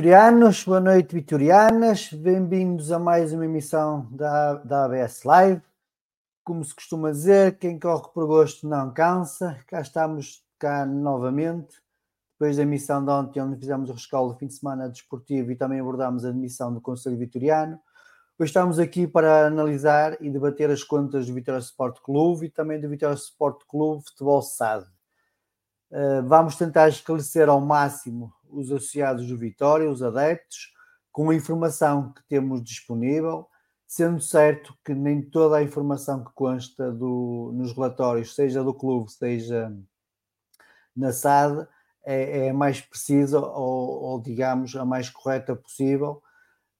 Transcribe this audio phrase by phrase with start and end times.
[0.00, 2.10] vitorianos, boa noite, vitorianas.
[2.10, 5.60] Bem-vindos a mais uma emissão da, da ABS Live.
[6.42, 9.62] Como se costuma dizer, quem corre por gosto não cansa.
[9.66, 11.82] Cá estamos cá novamente.
[12.32, 15.56] Depois da emissão de ontem, onde fizemos o rescaldo do fim de semana desportivo e
[15.56, 17.78] também abordámos a admissão do Conselho Vitoriano.
[18.38, 22.80] Hoje estamos aqui para analisar e debater as contas do Vitória Sport Clube e também
[22.80, 24.86] do Vitória Sport Clube Futebol SAD.
[25.90, 30.72] Uh, vamos tentar esclarecer ao máximo os associados do Vitória, os adeptos,
[31.12, 33.48] com a informação que temos disponível,
[33.86, 39.10] sendo certo que nem toda a informação que consta do, nos relatórios, seja do clube,
[39.10, 39.72] seja
[40.94, 41.66] na SAD,
[42.04, 46.22] é, é a mais precisa ou, ou, digamos, a mais correta possível,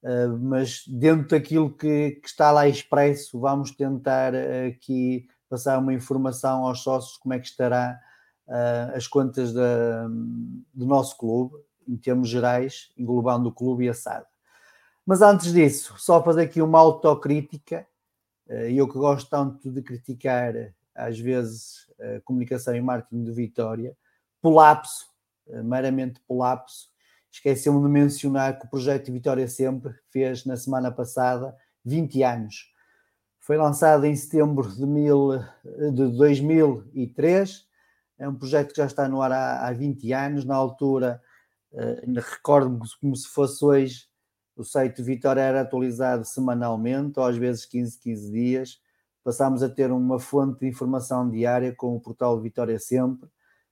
[0.05, 4.33] uh, mas dentro daquilo que, que, está lá expresso, vamos tentar
[4.69, 7.99] aqui passar uma informação aos sócios como é que estará
[8.51, 10.09] uh, as contas da,
[10.75, 11.57] do nosso clube,
[11.89, 14.27] em termos gerais, englobando o clube e a SAD.
[15.07, 17.87] Mas antes disso, só fazer aqui uma autocrítica,
[18.49, 20.55] uh, eu que gosto tanto de criticar,
[20.95, 23.97] às vezes, a comunicação e marketing de Vitória,
[24.43, 25.07] polapso,
[25.47, 26.91] uh, meramente polapso,
[27.31, 32.75] esqueceu-me de mencionar que o projeto Vitória Sempre fez na semana passada 20 anos.
[33.39, 35.39] Foi lançado em setembro de, mil,
[35.93, 37.70] de 2003
[38.21, 40.45] é um projeto que já está no ar há, há 20 anos.
[40.45, 41.21] Na altura,
[41.73, 44.05] uh, recordo-me como se fosse hoje,
[44.55, 48.79] o site Vitória era atualizado semanalmente, ou às vezes 15, 15 dias.
[49.25, 53.29] Passámos a ter uma fonte de informação diária com o portal Vitória Sempre,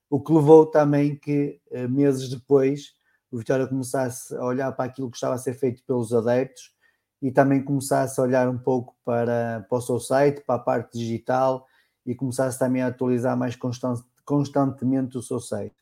[0.08, 2.94] o que levou também que, uh, meses depois,
[3.30, 6.72] o Vitória começasse a olhar para aquilo que estava a ser feito pelos adeptos
[7.20, 10.96] e também começasse a olhar um pouco para, para o seu site, para a parte
[10.98, 11.66] digital
[12.06, 15.74] e começasse também a atualizar mais constant, constantemente o seu site.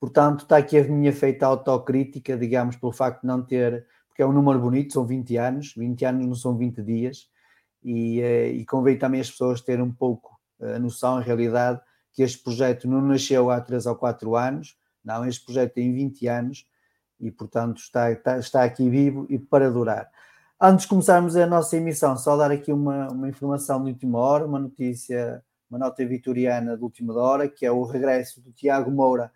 [0.00, 4.26] Portanto, está aqui a minha feita autocrítica, digamos, pelo facto de não ter, porque é
[4.26, 7.28] um número bonito, são 20 anos, 20 anos não são 20 dias,
[7.80, 11.80] e, eh, e convém também as pessoas terem um pouco a noção, em realidade,
[12.12, 16.26] que este projeto não nasceu há 3 ou 4 anos, não, este projeto tem 20
[16.26, 16.66] anos
[17.20, 20.10] e, portanto, está, está, está aqui vivo e para durar.
[20.60, 24.44] Antes de começarmos a nossa emissão, só dar aqui uma, uma informação de última hora,
[24.44, 25.40] uma notícia,
[25.70, 29.30] uma nota vitoriana de última hora, que é o regresso do Tiago Moura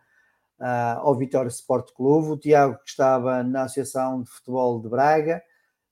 [0.59, 2.29] uh, ao Vitória Sport Clube.
[2.29, 5.43] O Tiago, que estava na Associação de Futebol de Braga,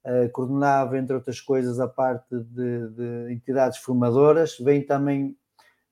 [0.05, 5.37] uh, coordenava, entre outras coisas, a parte de, de, entidades formadoras, vem também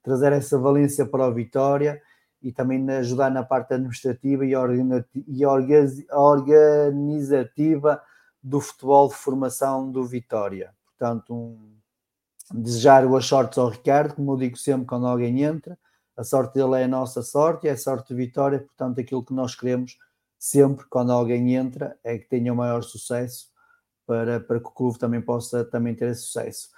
[0.03, 2.01] trazer essa valência para o Vitória
[2.41, 4.55] e também ajudar na parte administrativa e
[6.15, 8.01] organizativa
[8.43, 10.73] do futebol de formação do Vitória.
[10.87, 11.78] Portanto, um,
[12.53, 15.79] desejar boas sortes ao Ricardo, como eu digo sempre quando alguém entra,
[16.17, 19.33] a sorte dele é a nossa sorte, é a sorte de Vitória, portanto, aquilo que
[19.33, 19.97] nós queremos
[20.39, 23.49] sempre quando alguém entra é que tenha o maior sucesso
[24.07, 26.71] para, para que o clube também possa também ter sucesso.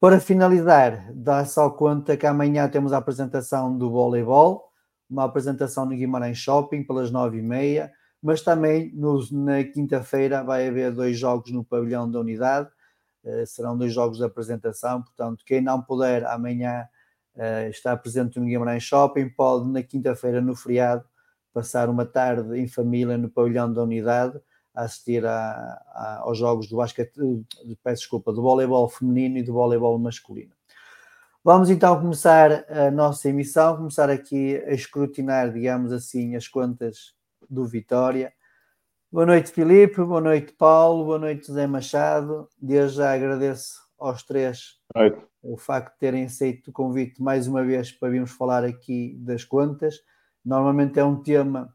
[0.00, 4.68] Para finalizar, dá só conta que amanhã temos a apresentação do voleibol,
[5.08, 10.68] uma apresentação no Guimarães Shopping pelas nove e meia, mas também no, na quinta-feira vai
[10.68, 12.68] haver dois jogos no pavilhão da unidade,
[13.46, 16.86] serão dois jogos de apresentação, portanto, quem não puder amanhã
[17.36, 21.04] uh, está presente no Guimarães Shopping, pode na quinta-feira, no feriado,
[21.52, 24.40] passar uma tarde em família no pavilhão da unidade,
[24.74, 27.12] a assistir a, a, aos jogos do basquete,
[27.82, 30.52] peço desculpa, do voleibol feminino e do voleibol masculino.
[31.44, 37.14] Vamos então começar a nossa emissão, começar aqui a escrutinar, digamos assim, as contas
[37.50, 38.32] do Vitória.
[39.12, 42.48] Boa noite, Filipe, boa noite, Paulo, boa noite, José Machado.
[42.58, 44.78] Desde já agradeço aos três
[45.42, 49.44] o facto de terem aceito o convite mais uma vez para virmos falar aqui das
[49.44, 50.00] contas.
[50.42, 51.74] Normalmente é um tema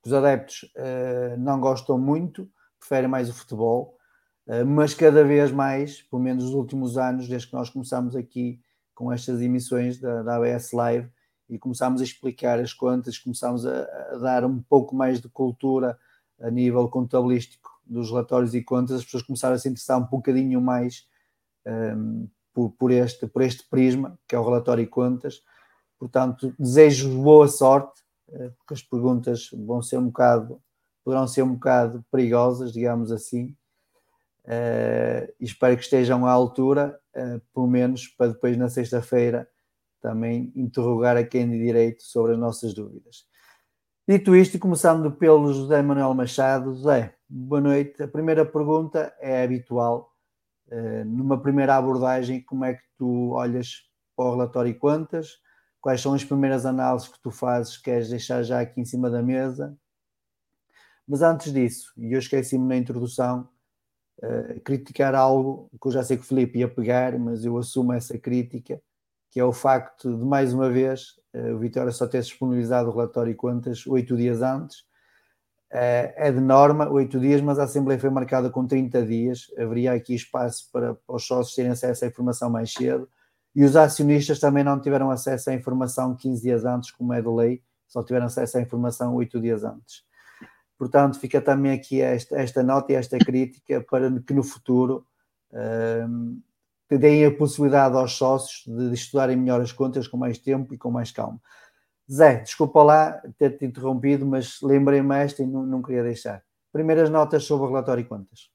[0.00, 2.48] que os adeptos uh, não gostam muito,
[2.78, 3.98] preferem mais o futebol,
[4.46, 8.60] uh, mas cada vez mais, pelo menos nos últimos anos, desde que nós começamos aqui
[8.94, 11.10] com estas emissões da, da ABS Live
[11.50, 13.82] e começámos a explicar as contas, começámos a,
[14.12, 15.98] a dar um pouco mais de cultura
[16.40, 20.60] a nível contabilístico dos relatórios e contas, as pessoas começaram a se interessar um bocadinho
[20.60, 21.06] mais
[21.66, 25.42] um, por, por, este, por este prisma, que é o relatório e contas.
[25.98, 30.60] Portanto, desejo boa sorte, eh, porque as perguntas vão ser um bocado,
[31.04, 33.56] poderão ser um bocado perigosas, digamos assim,
[34.44, 39.48] uh, espero que estejam à altura, uh, pelo menos para depois na sexta-feira
[40.00, 43.24] também interrogar a quem de direito sobre as nossas dúvidas.
[44.08, 48.02] Dito isto, começando pelo José Manuel Machado, José, boa noite.
[48.02, 50.12] A primeira pergunta é habitual,
[50.68, 55.38] eh, numa primeira abordagem, como é que tu olhas para o relatório e quantas?
[55.80, 57.76] Quais são as primeiras análises que tu fazes?
[57.76, 59.78] Queres deixar já aqui em cima da mesa?
[61.06, 63.48] Mas antes disso, e eu esqueci-me na introdução,
[64.20, 67.92] uh, criticar algo que eu já sei que o Felipe ia pegar, mas eu assumo
[67.92, 68.82] essa crítica,
[69.30, 73.32] que é o facto de, mais uma vez, o Vitória só ter disponibilizado o relatório
[73.32, 74.84] e quantas oito dias antes,
[75.70, 79.50] é de norma, oito dias, mas a Assembleia foi marcada com 30 dias.
[79.58, 83.08] Haveria aqui espaço para, para os sócios terem acesso à informação mais cedo.
[83.54, 87.28] E os acionistas também não tiveram acesso à informação 15 dias antes, como é de
[87.28, 90.04] lei, só tiveram acesso à informação 8 dias antes.
[90.78, 95.06] Portanto, fica também aqui esta, esta nota e esta crítica para que no futuro
[95.52, 96.40] um,
[96.98, 100.90] deem a possibilidade aos sócios de, estudarem melhor as contas com mais tempo e com
[100.90, 101.40] mais calma.
[102.10, 106.42] Zé, desculpa lá ter-te interrompido, mas lembrei-me esta e não, não, queria deixar.
[106.72, 108.50] Primeiras notas sobre o relatório e contas.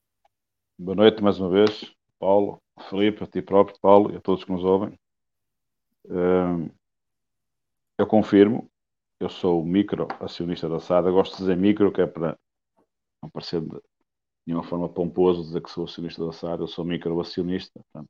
[0.78, 4.52] Boa noite mais uma vez, Paulo, Felipe, a ti próprio, Paulo, e a todos que
[4.52, 4.98] nos ouvem.
[7.98, 8.70] Eu confirmo,
[9.20, 11.08] eu sou micro acionista da SAD.
[11.08, 12.38] Eu gosto de dizer micro, que é para
[13.22, 13.82] não parecer de
[14.46, 16.62] nenhuma forma pomposo dizer que sou acionista da SAD.
[16.62, 18.10] Eu sou micro acionista, portanto,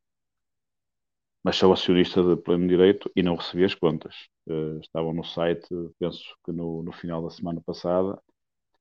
[1.48, 4.28] mas sou acionista de pleno direito e não recebi as contas.
[4.46, 5.66] Uh, estavam no site,
[5.98, 8.22] penso que no, no, final da semana passada,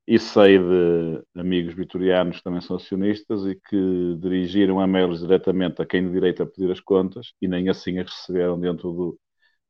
[0.07, 5.87] e sei de amigos vitorianos que também são acionistas e que dirigiram e-mails diretamente a
[5.87, 9.21] quem de direito a pedir as contas e nem assim as receberam dentro do,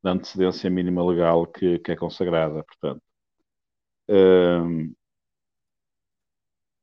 [0.02, 2.64] da antecedência mínima legal que, que é consagrada.
[2.64, 3.02] Portanto,
[4.10, 4.96] uh,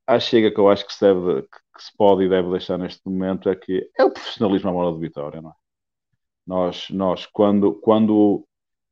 [0.07, 1.05] a chega que eu acho que se,
[1.75, 4.95] que se pode e deve deixar neste momento é que é o profissionalismo à moda
[4.95, 5.62] de Vitória, não é?
[6.45, 8.45] Nós, nós quando, quando,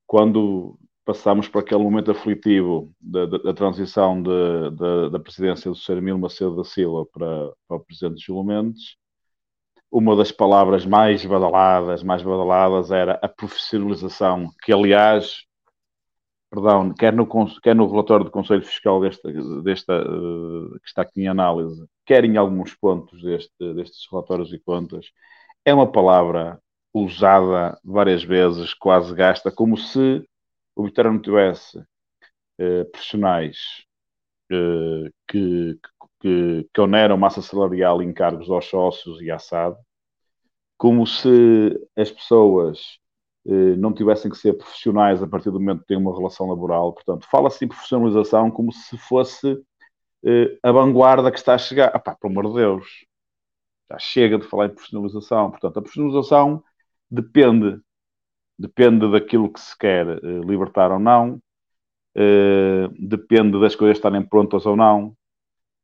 [0.08, 5.98] quando passamos por aquele momento aflitivo da, da, da transição de, da presidência do Sr.
[5.98, 8.96] Emílio Macedo da Silva para, para o presidente Júlio Mendes,
[9.91, 15.43] uma das palavras mais badaladas, mais badaladas era a profissionalização, que aliás,
[16.50, 17.27] perdão, quer no,
[17.62, 19.29] quer no relatório do Conselho Fiscal desta,
[19.62, 24.60] desta, uh, que está aqui em análise, quer em alguns pontos deste, destes relatórios e
[24.60, 25.08] contas,
[25.65, 26.58] é uma palavra
[26.93, 30.24] usada várias vezes, quase gasta, como se
[30.75, 33.57] o Vitória não tivesse uh, profissionais
[34.51, 35.79] uh, que,
[36.19, 39.77] que, que oneram massa salarial em cargos aos sócios e à SAD,
[40.77, 42.98] como se as pessoas
[43.45, 46.93] uh, não tivessem que ser profissionais a partir do momento que têm uma relação laboral.
[46.93, 49.62] Portanto, fala-se em profissionalização como se fosse
[50.62, 51.89] a vanguarda que está a chegar.
[51.95, 52.86] Ah, pá, pelo amor de Deus,
[53.89, 55.50] já chega de falar em profissionalização.
[55.50, 56.63] Portanto, a profissionalização
[57.12, 57.82] depende
[58.62, 61.41] depende daquilo que se quer uh, libertar ou não,
[62.15, 65.18] uh, depende das coisas estarem prontas ou não,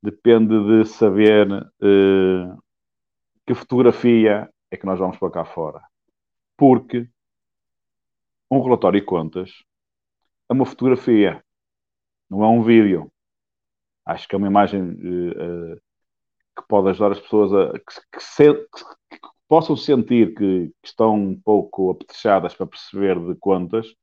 [0.02, 2.64] depende de saber uh,
[3.46, 5.82] que fotografia é que nós vamos para cá fora.
[6.56, 7.10] Porque
[8.52, 9.52] um relatório de contas
[10.50, 11.44] é uma fotografia,
[12.30, 13.12] não é um vídeo.
[14.06, 19.20] Acho que é uma imagem que pode ajudar as pessoas a que, que, se, que,
[19.48, 23.94] possam sentir que, que estão um pouco apetrechadas para perceber de contas,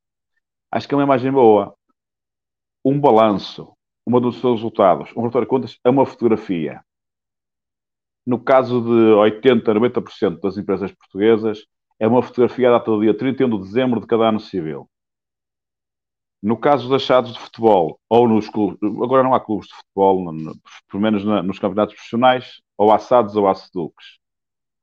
[0.71, 1.75] acho que é uma imagem boa.
[2.85, 3.73] Um balanço,
[4.07, 6.83] uma dos seus resultados, um relatório de contas é uma fotografia.
[8.27, 11.67] No caso de 80, 90% das empresas portuguesas,
[11.99, 14.89] é uma fotografia data do dia 31 de dezembro de cada ano civil.
[16.43, 20.35] No caso dos achados de futebol, ou nos clubes, agora não há clubes de futebol,
[20.91, 24.24] pelo menos nos campeonatos profissionais, ou há SADs ou SEDUCs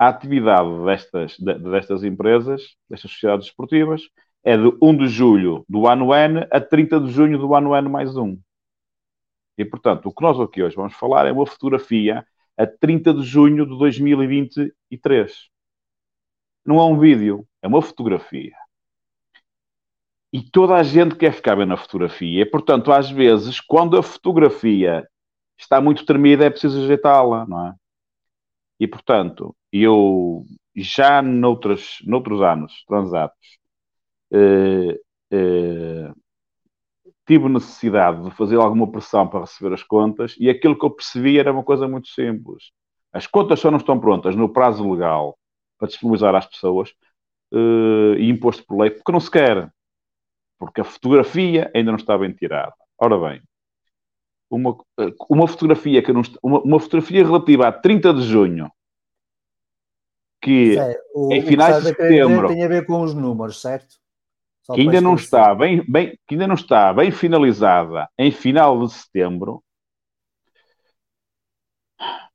[0.02, 4.02] a atividade destas, destas empresas, destas sociedades esportivas,
[4.44, 7.88] é de 1 de julho do ano N a 30 de junho do ano N
[7.88, 8.36] mais 1.
[9.60, 12.26] E, portanto, o que nós aqui hoje vamos falar é uma fotografia
[12.58, 15.50] a 30 de junho de 2023.
[16.66, 18.56] Não é um vídeo, é uma fotografia.
[20.34, 22.42] E toda a gente quer ficar bem na fotografia.
[22.42, 25.08] E, portanto, às vezes, quando a fotografia
[25.60, 27.76] está muito tremida, é preciso ajeitá-la, não é?
[28.80, 33.60] E, portanto, eu já noutros, noutros anos transatos
[34.34, 35.00] eh,
[35.32, 36.12] eh,
[37.26, 41.40] tive necessidade de fazer alguma pressão para receber as contas e aquilo que eu percebi
[41.40, 42.72] era uma coisa muito simples.
[43.14, 45.38] As contas só não estão prontas no prazo legal
[45.78, 46.94] para disponibilizar às pessoas
[47.54, 49.72] eh, e imposto por lei, porque não se quer.
[50.60, 52.74] Porque a fotografia ainda não está bem tirada.
[53.00, 53.42] Ora bem,
[54.50, 54.78] uma,
[55.30, 58.72] uma fotografia que não, uma, uma fotografia relativa a 30 de junho
[60.42, 63.96] que é, o, em finais de setembro tem a ver com os números, certo?
[64.64, 68.86] Só que ainda não está bem, bem, que ainda não está bem finalizada em final
[68.86, 69.64] de setembro,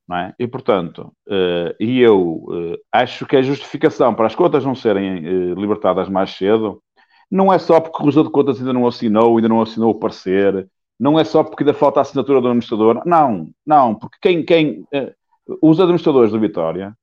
[0.09, 0.35] não é?
[0.39, 5.19] E portanto, uh, e eu uh, acho que a justificação para as contas não serem
[5.19, 6.83] uh, libertadas mais cedo
[7.29, 9.99] não é só porque o Cruzeiro de Contas ainda não assinou, ainda não assinou o
[9.99, 14.45] parecer, não é só porque ainda falta a assinatura do administrador, não, não, porque quem,
[14.45, 14.87] quem
[15.61, 16.97] os administradores da Vitória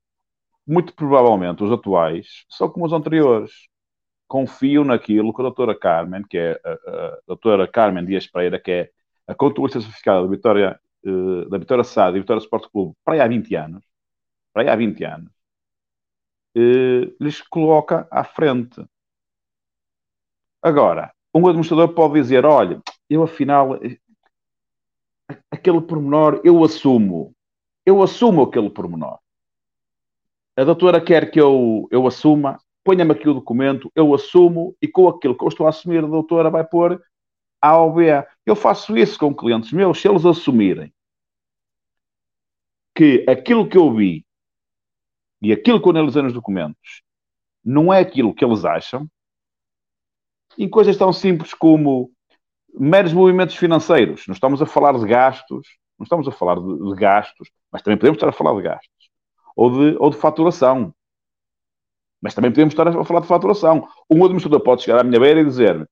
[0.66, 3.52] muito provavelmente os atuais são como os anteriores.
[4.26, 8.70] Confio naquilo que a doutora Carmen, que é a, a, doutora Carmen Dias Pereira, que
[8.70, 8.90] é
[9.26, 13.20] a contabilista certificada da Vitória, uh, da Vitória SAD e Vitória Sport Clube para aí
[13.20, 13.84] há 20 anos,
[14.52, 15.30] para aí há 20 anos,
[16.56, 18.84] uh, lhes coloca à frente.
[20.62, 23.78] Agora, um administrador pode dizer, olha, eu afinal,
[25.50, 27.34] aquele pormenor, eu assumo.
[27.84, 29.18] Eu assumo aquele pormenor
[30.56, 35.08] a doutora quer que eu, eu assuma, ponha-me aqui o documento, eu assumo e com
[35.08, 37.02] aquilo que eu estou a assumir, a doutora vai pôr
[37.60, 38.06] A ou B.
[38.46, 40.92] Eu faço isso com clientes meus, se eles assumirem
[42.94, 44.24] que aquilo que eu vi
[45.42, 47.02] e aquilo que eu analisei nos documentos
[47.64, 49.08] não é aquilo que eles acham,
[50.56, 52.12] em coisas tão simples como
[52.78, 54.26] meros movimentos financeiros.
[54.28, 55.66] Não estamos a falar de gastos,
[55.98, 58.93] não estamos a falar de, de gastos, mas também podemos estar a falar de gastos
[59.56, 60.94] ou de, ou de faturação.
[62.20, 63.86] Mas também podemos estar a falar de faturação.
[64.10, 65.88] Um administrador pode chegar à minha beira e dizer: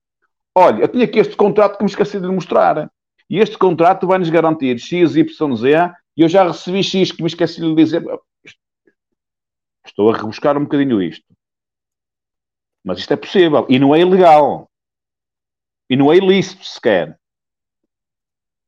[0.54, 2.90] Olha, eu tinha aqui este contrato que me esqueci de mostrar.
[3.28, 5.92] E este contrato vai-nos garantir X, Y, Z.
[6.16, 8.02] E eu já recebi X que me esqueci de dizer.
[9.84, 11.26] Estou a rebuscar um bocadinho isto.
[12.84, 13.66] Mas isto é possível.
[13.68, 14.70] E não é ilegal.
[15.88, 17.18] E não é ilícito sequer.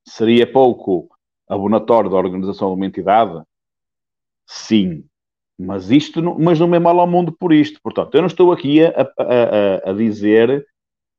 [0.07, 1.09] Seria pouco
[1.49, 3.43] abonatório da organização de uma entidade
[4.47, 5.05] Sim.
[5.59, 7.81] Mas isto não, mas não me mal ao mundo por isto.
[7.83, 10.67] Portanto, eu não estou aqui a, a, a, a dizer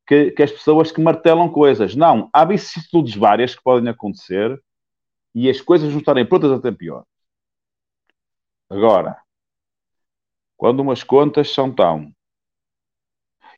[0.08, 1.96] que, que as pessoas que martelam coisas.
[1.96, 4.62] Não, há vicissitudes várias que podem acontecer
[5.34, 7.06] e as coisas não estarem prontas até pior.
[8.70, 9.18] Agora,
[10.58, 12.12] quando umas contas são tão.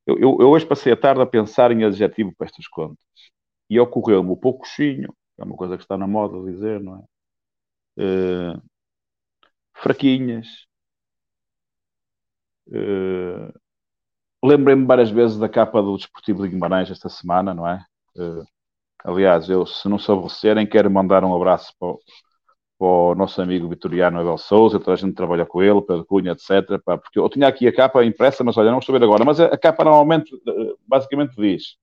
[0.06, 2.98] Eu, eu, eu hoje passei a tarde a pensar em adjetivo para estas contas
[3.70, 7.04] e ocorreu-me o poucoxinho, que é uma coisa que está na moda dizer, não é?
[8.00, 8.62] Uh,
[9.82, 10.48] fraquinhas.
[12.68, 13.54] Uh,
[14.44, 17.84] Lembrei-me várias vezes da capa do Desportivo de Guimarães esta semana, não é?
[18.16, 18.46] Uh,
[19.04, 22.00] aliás, eu, se não se aborrecerem, quero mandar um abraço para o,
[22.80, 26.34] para o nosso amigo Vitoriano Abel Souza, toda a gente trabalha com ele, Pedro Cunha,
[26.34, 26.80] etc.
[26.86, 29.26] Pá, porque eu tinha aqui a capa impressa, mas olha, não estou a ver agora.
[29.26, 30.32] Mas a, a capa normalmente,
[30.88, 31.78] basicamente diz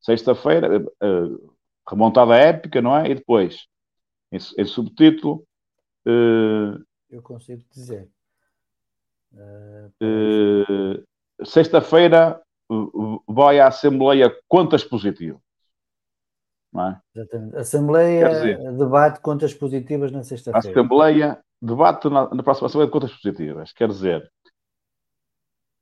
[0.00, 1.54] sexta-feira, uh,
[1.88, 3.10] remontada épica, não é?
[3.10, 3.66] E depois,
[4.32, 5.44] em, em subtítulo.
[6.06, 6.78] Uh,
[7.16, 8.08] eu consigo dizer.
[9.32, 11.04] Uh,
[11.44, 12.40] sexta-feira
[13.28, 15.40] vai à Assembleia contas positivas.
[16.72, 17.00] Não é?
[17.14, 17.56] Exatamente.
[17.56, 20.70] Assembleia dizer, debate contas positivas na sexta-feira.
[20.70, 23.72] Assembleia debate na, na próxima Assembleia de contas positivas.
[23.72, 24.30] Quer dizer,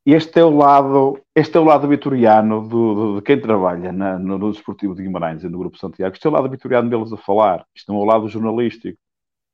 [0.07, 4.19] este é o lado, este é o lado vitoriano do, do, de quem trabalha na,
[4.19, 6.15] no, no Desportivo de Guimarães e no Grupo Santiago.
[6.15, 7.65] Este é o lado vitoriano deles a falar.
[7.75, 8.99] Isto é o lado jornalístico.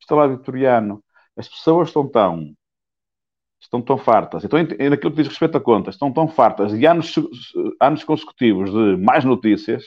[0.00, 1.02] Isto é o lado vitoriano.
[1.40, 2.54] As pessoas estão tão
[3.58, 4.44] estão tão fartas.
[4.44, 7.14] Então, naquilo que diz respeito a contas, estão tão fartas de anos,
[7.80, 9.84] anos consecutivos de mais notícias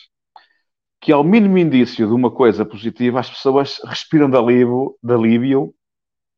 [0.99, 5.75] que, ao mínimo indício de uma coisa positiva, as pessoas respiram de alívio, de alívio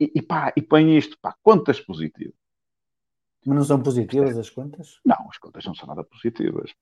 [0.02, 2.36] e, e, pá, e põem isto, pá, contas positivas.
[3.46, 5.00] Mas não são positivas as contas?
[5.06, 6.74] Não, as contas não são nada positivas.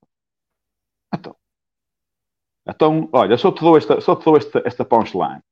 [1.13, 1.35] Então,
[2.65, 5.43] então olha, só te dou esta, só te dou esta, esta punchline.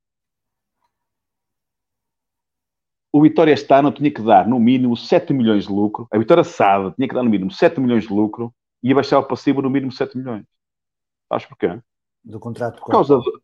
[3.12, 6.08] O Vitória este ano tinha que dar no mínimo 7 milhões de lucro.
[6.12, 9.20] A Vitória Sada tinha que dar no mínimo 7 milhões de lucro e ia baixar
[9.20, 10.46] o passivo no mínimo 7 milhões.
[11.28, 11.80] Sabes porquê?
[12.24, 13.42] Do contrato por causa do...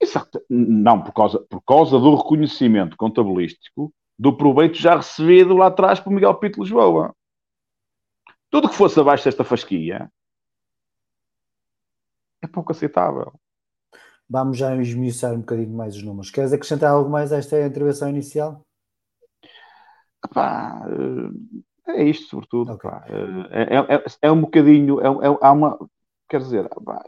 [0.00, 0.42] Exato.
[0.48, 6.10] Não, por causa, por causa do reconhecimento contabilístico do proveito já recebido lá atrás por
[6.10, 7.14] Miguel Pito Lisboa.
[8.50, 10.10] Tudo que fosse abaixo desta fasquia
[12.40, 13.32] é pouco aceitável.
[14.28, 16.30] Vamos já esmiuçar um bocadinho mais os números.
[16.30, 18.64] Queres acrescentar algo mais a esta intervenção inicial?
[20.24, 20.86] Epá,
[21.86, 22.72] eh, é isto, sobretudo.
[22.72, 22.90] Okay.
[23.50, 25.00] É, é, é, é, um bocadinho.
[25.00, 25.78] É, é, há uma.
[26.28, 27.02] Quer dizer, epá,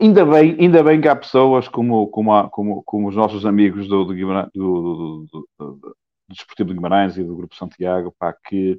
[0.00, 4.04] ainda, bem, ainda bem que há pessoas como, como, como, como os nossos amigos do,
[4.04, 5.96] do, do, do, do, do
[6.28, 8.78] Desportivo de Guimarães e do Grupo Santiago pá, que,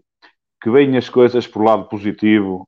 [0.61, 2.67] que veem as coisas por lado positivo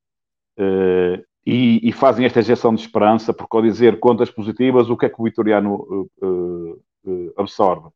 [0.58, 5.08] uh, e, e, fazem esta injeção de esperança, porque ao dizer contas positivas, o que
[5.08, 5.76] é que o Vitoriano
[6.22, 7.90] uh, uh, absorve?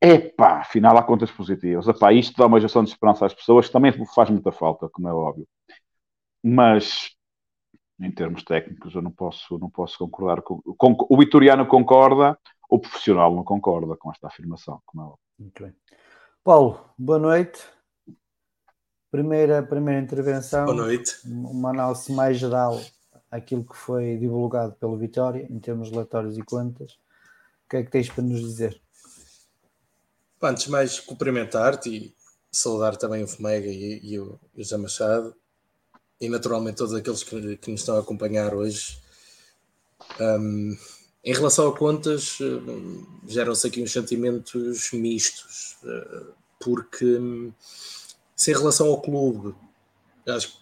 [0.00, 1.88] Epá, afinal há contas positivas.
[1.88, 5.08] Epá, isto dá uma gestão de esperança às pessoas, que também faz muita falta, como
[5.08, 5.46] é óbvio.
[6.42, 7.16] Mas,
[8.00, 10.96] em termos técnicos, eu não posso, não posso concordar com, com...
[11.08, 12.38] O vitoriano concorda,
[12.70, 15.18] o profissional não concorda com esta afirmação, como é óbvio.
[15.38, 15.74] Muito bem.
[16.44, 17.60] Paulo, boa noite.
[19.10, 20.66] Primeira, primeira intervenção.
[20.66, 21.16] Boa noite.
[21.24, 22.78] Uma análise mais geral
[23.30, 26.92] àquilo que foi divulgado pelo Vitória, em termos relatórios e contas.
[26.92, 28.80] O que é que tens para nos dizer?
[30.40, 32.14] Antes de mais, cumprimentar-te e
[32.50, 35.34] saudar também o Fomega e, e, o, José Machado
[36.20, 39.00] e naturalmente todos aqueles que, que nos estão a acompanhar hoje.
[40.20, 40.76] Um,
[41.24, 47.52] em relação a contas, hum, geram-se aqui uns sentimentos mistos, uh, porque hum,
[48.34, 49.54] se em relação ao clube,
[50.26, 50.58] acho que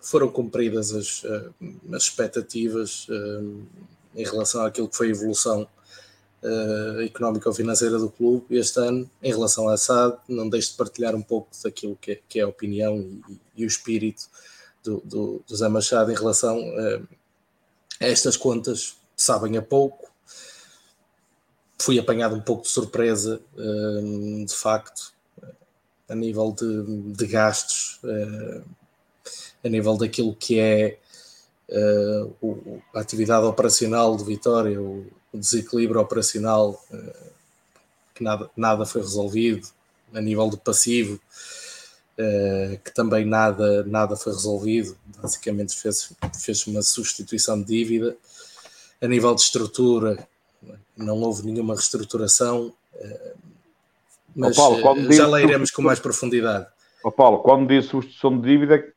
[0.00, 1.54] foram cumpridas as, uh,
[1.92, 3.66] as expectativas uh,
[4.14, 5.68] em relação àquilo que foi a evolução
[6.42, 10.76] uh, económica ou financeira do clube este ano, em relação à SAD, não deixe de
[10.76, 12.98] partilhar um pouco daquilo que é, que é a opinião
[13.28, 14.28] e, e, o espírito
[14.82, 17.06] do, do, do Zé Machado em relação uh,
[18.00, 20.10] a estas contas, sabem a pouco.
[21.78, 25.12] Fui apanhado um pouco de surpresa, uh, de facto,
[26.08, 28.00] a nível de, de gastos,
[29.62, 30.98] a nível daquilo que é
[32.92, 37.30] a atividade operacional de Vitória, o, o desequilíbrio operacional, uh,
[38.14, 39.68] que nada, nada foi resolvido,
[40.12, 41.20] a nível do passivo,
[42.18, 46.12] uh, que também nada, nada foi resolvido, basicamente fez,
[46.42, 48.16] fez uma substituição de dívida.
[49.00, 50.28] A nível de estrutura,
[50.96, 52.74] não houve nenhuma reestruturação,
[54.36, 56.66] mas oh Paulo, já lá iremos com mais profundidade.
[57.02, 58.92] Oh Paulo, quando diz substituição de dívida,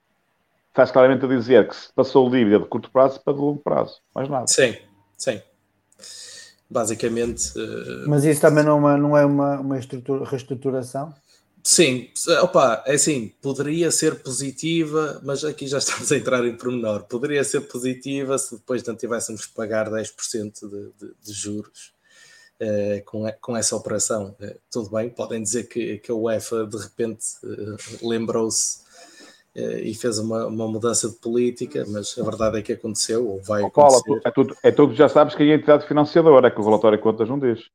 [0.74, 4.02] faz claramente a dizer que se passou dívida de curto prazo para de longo prazo,
[4.14, 4.48] mais nada.
[4.48, 4.76] Sim,
[5.18, 5.42] sim
[6.70, 7.58] basicamente.
[7.58, 8.08] Uh...
[8.08, 11.14] Mas isso também não é uma, não é uma, uma estrutura, reestruturação?
[11.66, 12.10] Sim,
[12.42, 17.04] opa, é assim, poderia ser positiva, mas aqui já estamos a entrar em pormenor.
[17.04, 21.94] Poderia ser positiva se depois não tivéssemos que pagar 10% de, de, de juros
[22.60, 24.36] uh, com, com essa operação.
[24.42, 28.83] Uh, tudo bem, podem dizer que, que a UEFA de repente uh, lembrou-se
[29.56, 33.62] e fez uma, uma, mudança de política, mas a verdade é que aconteceu, ou vai
[33.62, 34.28] oh, Paulo, acontecer.
[34.28, 36.98] é tudo, é tudo, já sabes que é a entidade financiadora, é que o relatório
[36.98, 37.70] de contas não diz.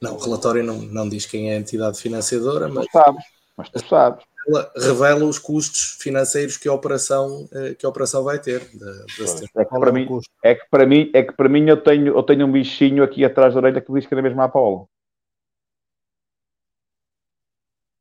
[0.00, 2.86] Não, o relatório não, não diz quem é a entidade financiadora, mas.
[2.86, 3.24] Tu sabes,
[3.56, 4.24] mas tu sabes.
[4.46, 8.62] Ela revela os custos financeiros que a operação, eh, que a operação vai ter.
[9.56, 10.08] é, que para mim,
[10.42, 13.24] é, que para mim, é que para mim eu tenho, eu tenho um bichinho aqui
[13.24, 14.88] atrás da orelha que diz que é mesmo a Apolo.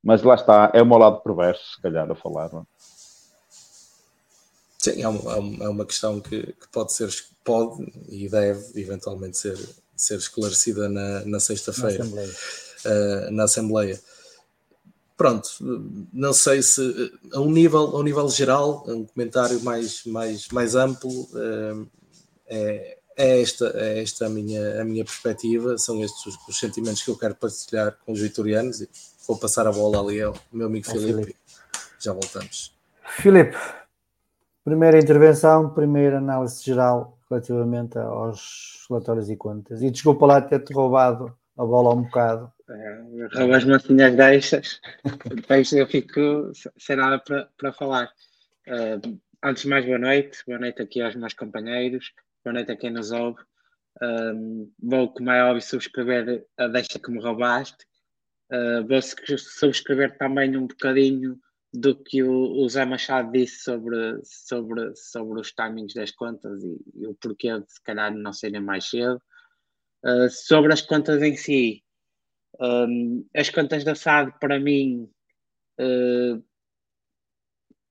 [0.08, 2.50] Mas lá está, é o meu lado perverso, se calhar, a falar.
[2.54, 2.62] Não?
[2.62, 2.66] É?
[4.80, 9.58] Sim, é uma, é uma questão que, que pode ser, pode e deve eventualmente ser
[9.98, 12.36] ser esclarecida na, na sexta-feira na Assembleia.
[12.86, 14.02] Uh, na Assembleia.
[15.18, 15.50] Pronto,
[16.14, 20.76] não sei se a um nível, a um nível geral, um comentário mais, mais, mais
[20.76, 21.86] amplo, uh,
[22.46, 27.02] é, é, esta, é esta a minha, a minha perspectiva, são estes os, os, sentimentos
[27.02, 28.88] que eu quero partilhar com os vitorianos e
[29.28, 31.14] vou passar a bola ali ao meu amigo Filipe.
[31.14, 31.36] Filipe.
[32.00, 32.74] Já voltamos.
[33.04, 33.58] Filipe,
[34.64, 39.82] primeira intervenção, primeira análise geral relativamente aos relatórios e contas.
[39.82, 42.52] E desculpa lá ter-te roubado a bola um bocado.
[42.70, 43.02] É,
[43.34, 44.82] Roubas-me assim as deixas,
[45.34, 48.10] depois eu fico sem nada para, para falar.
[48.68, 50.40] Uh, antes de mais, boa noite.
[50.46, 52.12] Boa noite aqui aos meus companheiros.
[52.44, 53.40] Boa noite a quem nos ouve.
[54.02, 57.87] Um, vou, como é óbvio, subscrever a deixa que me roubaste.
[58.52, 61.38] Uh, vou subscrever também um bocadinho
[61.74, 66.78] do que o, o Zé Machado disse sobre, sobre, sobre os timings das contas e,
[66.96, 69.22] e o porquê de se calhar não serem mais cedo.
[70.04, 71.84] Uh, sobre as contas em si,
[72.60, 75.10] um, as contas da SAD para mim
[75.80, 76.44] uh,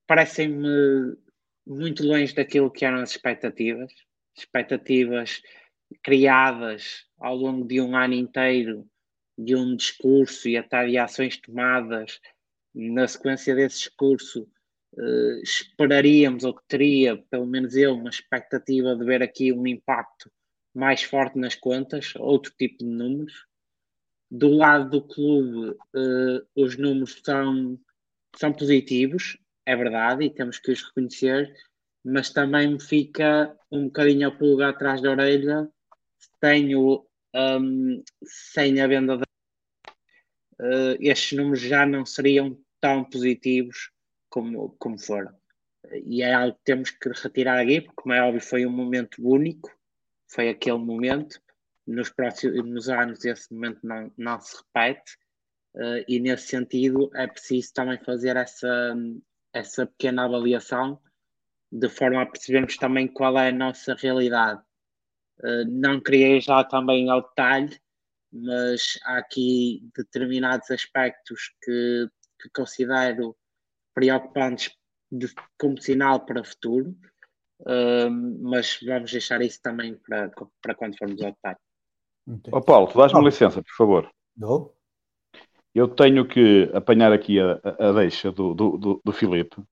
[0.06, 1.16] parecem-me
[1.66, 3.92] muito longe daquilo que eram as expectativas,
[4.36, 5.42] expectativas
[6.02, 8.88] criadas ao longo de um ano inteiro
[9.36, 12.20] de um discurso e até de ações tomadas
[12.74, 14.48] na sequência desse discurso,
[14.94, 20.30] uh, esperaríamos ou teria, pelo menos eu, uma expectativa de ver aqui um impacto
[20.74, 23.46] mais forte nas contas, outro tipo de números.
[24.30, 27.78] Do lado do clube, uh, os números são,
[28.36, 31.54] são positivos, é verdade, e temos que os reconhecer,
[32.04, 35.70] mas também me fica um bocadinho a pulgar atrás da orelha
[36.40, 39.18] tenho um, sem a venda
[40.60, 43.90] uh, estes números já não seriam tão positivos
[44.28, 45.34] como, como foram.
[46.04, 49.16] E é algo que temos que retirar aqui, porque, como é óbvio, foi um momento
[49.26, 49.70] único,
[50.28, 51.40] foi aquele momento.
[51.86, 55.16] Nos próximos anos, esse momento não, não se repete,
[55.76, 58.96] uh, e nesse sentido é preciso também fazer essa,
[59.52, 61.00] essa pequena avaliação,
[61.70, 64.60] de forma a percebermos também qual é a nossa realidade.
[65.38, 67.78] Uh, não queria já também ao detalhe,
[68.42, 72.08] mas há aqui determinados aspectos que
[72.40, 73.36] que considero
[73.94, 74.76] preocupantes
[75.10, 76.94] de, como sinal para o futuro,
[77.60, 78.10] uh,
[78.42, 81.58] mas vamos deixar isso também para, para quando formos ao detalhe.
[82.52, 84.10] Oh, Paulo, tu dás-me licença, por favor.
[84.34, 84.76] Dou.
[85.74, 89.62] Eu tenho que apanhar aqui a, a deixa do, do, do, do Filipe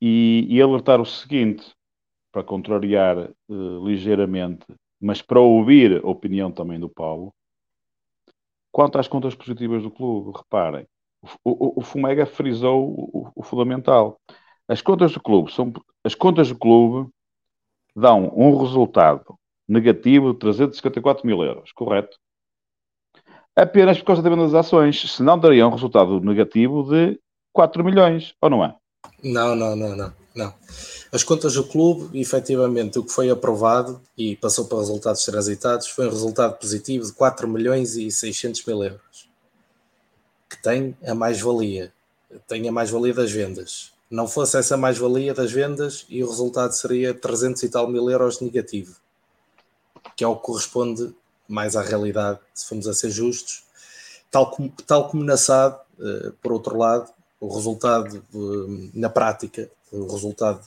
[0.00, 1.74] e, e, alertar o seguinte,
[2.30, 4.66] para contrariar uh, ligeiramente,
[5.00, 7.34] mas para ouvir a opinião também do Paulo,
[8.72, 10.86] quanto às contas positivas do clube, reparem,
[11.42, 14.20] o, o, Fumega frisou o, o, fundamental.
[14.68, 15.72] As contas do clube são
[16.04, 17.10] as contas do clube
[17.94, 22.16] dão um resultado negativo de 354 mil euros, correto?
[23.56, 27.18] Apenas por causa da venda das ações, senão daria um resultado negativo de
[27.52, 28.76] 4 milhões, ou não é?
[29.24, 30.54] Não, não, não, não, não.
[31.10, 36.06] As contas do clube, efetivamente, o que foi aprovado e passou para resultados transitados foi
[36.06, 39.26] um resultado positivo de 4 milhões e 600 mil euros
[40.48, 41.92] que tem a mais-valia,
[42.46, 43.92] tem a mais-valia das vendas.
[44.10, 48.40] Não fosse essa mais-valia das vendas e o resultado seria 300 e tal mil euros
[48.40, 48.96] negativo,
[50.16, 51.14] que é o que corresponde
[51.48, 53.64] mais à realidade, se formos a ser justos.
[54.30, 58.22] Tal como, tal como na SAD, uh, por outro lado, o resultado
[58.94, 60.60] na prática, o resultado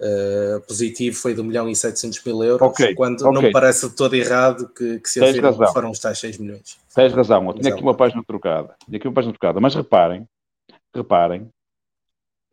[0.00, 3.32] uh, positivo foi de 1 milhão e 700 mil euros, okay, quando okay.
[3.32, 6.38] não me parece de todo errado que, que se afirme que foram os tais 6
[6.38, 6.78] milhões.
[6.94, 10.26] Tens razão, eu tinha aqui uma página trocada, tinha aqui uma página trocada, mas reparem,
[10.94, 11.48] reparem,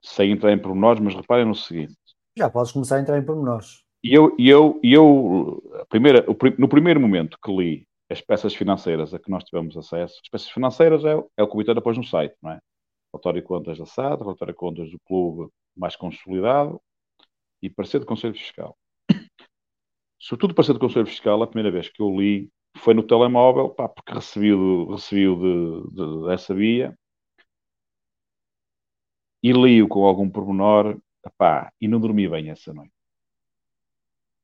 [0.04, 1.96] sem entrar em pormenores, mas reparem no seguinte.
[2.38, 3.82] Já podes começar a entrar em pormenores.
[4.04, 6.26] E eu, e eu, e eu primeira,
[6.58, 10.50] no primeiro momento que li as peças financeiras a que nós tivemos acesso, as peças
[10.50, 12.60] financeiras é, é o que o Vitória pôs no site, não é?
[13.14, 16.82] Relatório de contas da SAD, relatório de contas do clube mais consolidado
[17.62, 18.78] e parecer do Conselho Fiscal.
[20.20, 23.90] Sobretudo parecer do Conselho Fiscal, a primeira vez que eu li foi no telemóvel, pá,
[23.90, 24.52] porque recebi,
[24.90, 26.98] recebi de, de, dessa via
[29.44, 31.00] e li-o com algum pormenor
[31.38, 32.94] pá, e não dormi bem essa noite.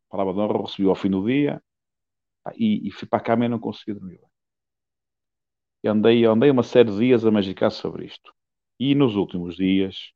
[0.10, 1.62] Palavra de honra recebi ao fim do dia
[2.44, 4.30] pá, e, e, fui para a cama e não consegui dormir bem.
[5.84, 8.34] E andei, andei uma série de dias a magicar sobre isto.
[8.80, 10.12] E nos últimos dias,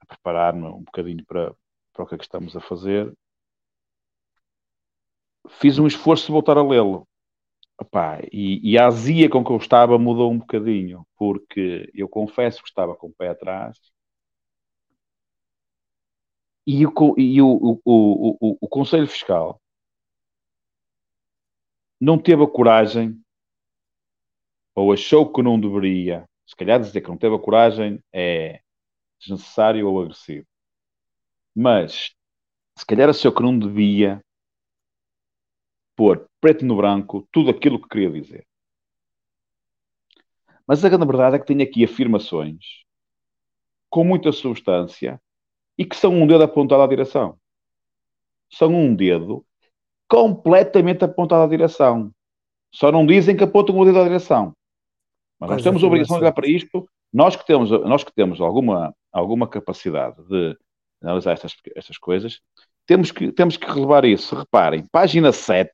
[0.00, 1.54] a preparar-me um bocadinho para,
[1.92, 3.12] para o que é que estamos a fazer,
[5.48, 7.06] fiz um esforço de voltar a lê-lo.
[8.32, 12.68] E, e, a azia com que eu estava mudou um bocadinho, porque eu confesso que
[12.68, 13.78] estava com o pé atrás.
[16.66, 19.60] E o, e o, o, o Conselho Fiscal
[22.00, 23.20] não teve a coragem,
[24.74, 28.60] ou achou que não deveria, se calhar dizer que não teve a coragem é
[29.18, 30.46] desnecessário ou agressivo,
[31.54, 32.14] mas
[32.76, 34.22] se calhar achou que não devia
[35.96, 38.46] pôr preto no branco tudo aquilo que queria dizer.
[40.66, 42.84] Mas a grande verdade é que tem aqui afirmações
[43.88, 45.20] com muita substância
[45.78, 47.38] e que são um dedo apontado à direção.
[48.50, 49.44] São um dedo
[50.08, 52.12] completamente apontado à direção.
[52.72, 54.54] Só não dizem que apontam o dedo à direção.
[55.46, 56.88] Mas nós temos a obrigação de olhar para isto.
[57.12, 60.56] Nós que temos, nós que temos alguma, alguma capacidade de
[61.02, 62.40] analisar estas, estas coisas,
[62.86, 64.34] temos que, temos que relevar isso.
[64.34, 65.72] Reparem, página 7,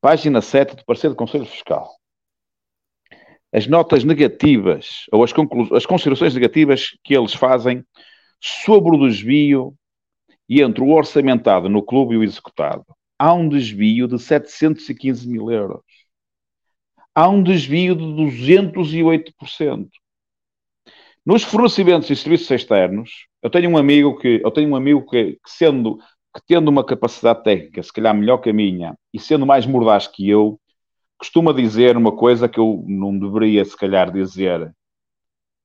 [0.00, 1.88] página 7 do parecer do Conselho Fiscal.
[3.52, 5.32] As notas negativas, ou as,
[5.74, 7.84] as considerações negativas que eles fazem
[8.40, 9.74] sobre o desvio
[10.48, 12.84] entre o orçamentado no clube e o executado.
[13.18, 15.82] Há um desvio de 715 mil euros.
[17.14, 19.88] Há um desvio de 208%.
[21.24, 25.32] Nos fornecimentos e serviços externos, eu tenho um amigo que, eu tenho um amigo que,
[25.32, 25.98] que sendo
[26.34, 30.06] que tendo uma capacidade técnica, se calhar melhor que a minha, e sendo mais mordaz
[30.06, 30.60] que eu,
[31.18, 34.72] costuma dizer uma coisa que eu não deveria, se calhar, dizer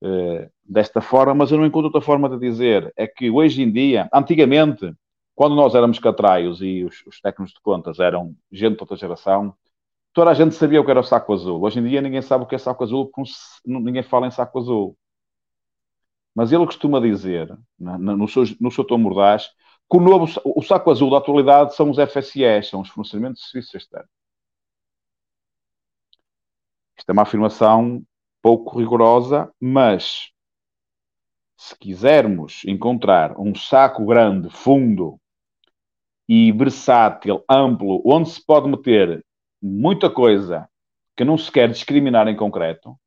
[0.03, 2.91] uh, desta forma, mas eu não encontro outra forma de dizer.
[2.97, 4.91] É que hoje em dia, antigamente,
[5.35, 9.55] quando nós éramos catraios e os, os técnicos de contas eram gente de outra geração,
[10.15, 11.61] toda a gente sabia o que era o saco azul.
[11.61, 13.29] Hoje em dia ninguém sabe o que é saco azul, porque
[13.65, 14.97] ninguém fala em saco azul.
[16.33, 19.47] Mas ele costuma dizer, no seu, no seu tom mordaz,
[19.91, 23.49] que o, novo, o saco azul da atualidade são os FSEs, são os fornecimentos de
[23.49, 24.09] serviços externos.
[26.97, 28.01] Isto é uma afirmação
[28.41, 30.31] pouco rigorosa, mas
[31.57, 35.19] se quisermos encontrar um saco grande, fundo
[36.27, 39.25] e versátil, amplo, onde se pode meter
[39.61, 40.69] muita coisa
[41.15, 42.97] que não se quer discriminar em concreto,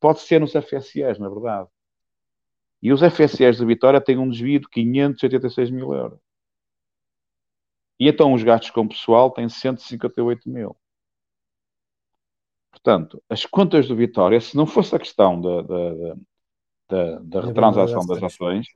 [0.00, 1.68] pode ser nos FSEs, na verdade.
[2.82, 6.20] E os FSEs da Vitória têm um desvio de 586 mil euros.
[7.98, 10.76] E então os gastos com pessoal têm 158 mil.
[12.70, 16.14] Portanto, as contas do Vitória, se não fosse a questão da, da,
[16.88, 18.66] da, da retransação das ações,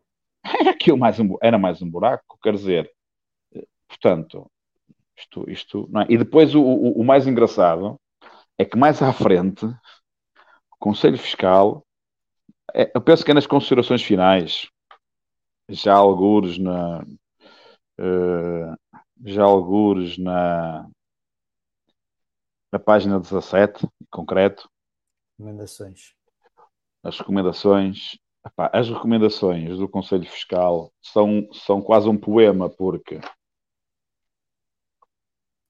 [0.45, 2.38] era, mais um, era mais um buraco.
[2.43, 2.91] Quer dizer,
[3.88, 4.51] portanto,
[5.18, 6.07] isto, isto não é?
[6.09, 7.98] E depois o, o, o mais engraçado
[8.57, 11.85] é que mais à frente, o Conselho Fiscal
[12.74, 14.68] é, eu penso que é nas considerações finais,
[15.68, 17.02] já algures na.
[18.00, 18.76] Uh,
[19.24, 20.88] já algures na,
[22.72, 24.70] na página 17, em concreto.
[25.38, 26.14] Recomendações.
[27.02, 28.18] As recomendações.
[28.46, 33.20] Epá, as recomendações do Conselho Fiscal são, são quase um poema, porque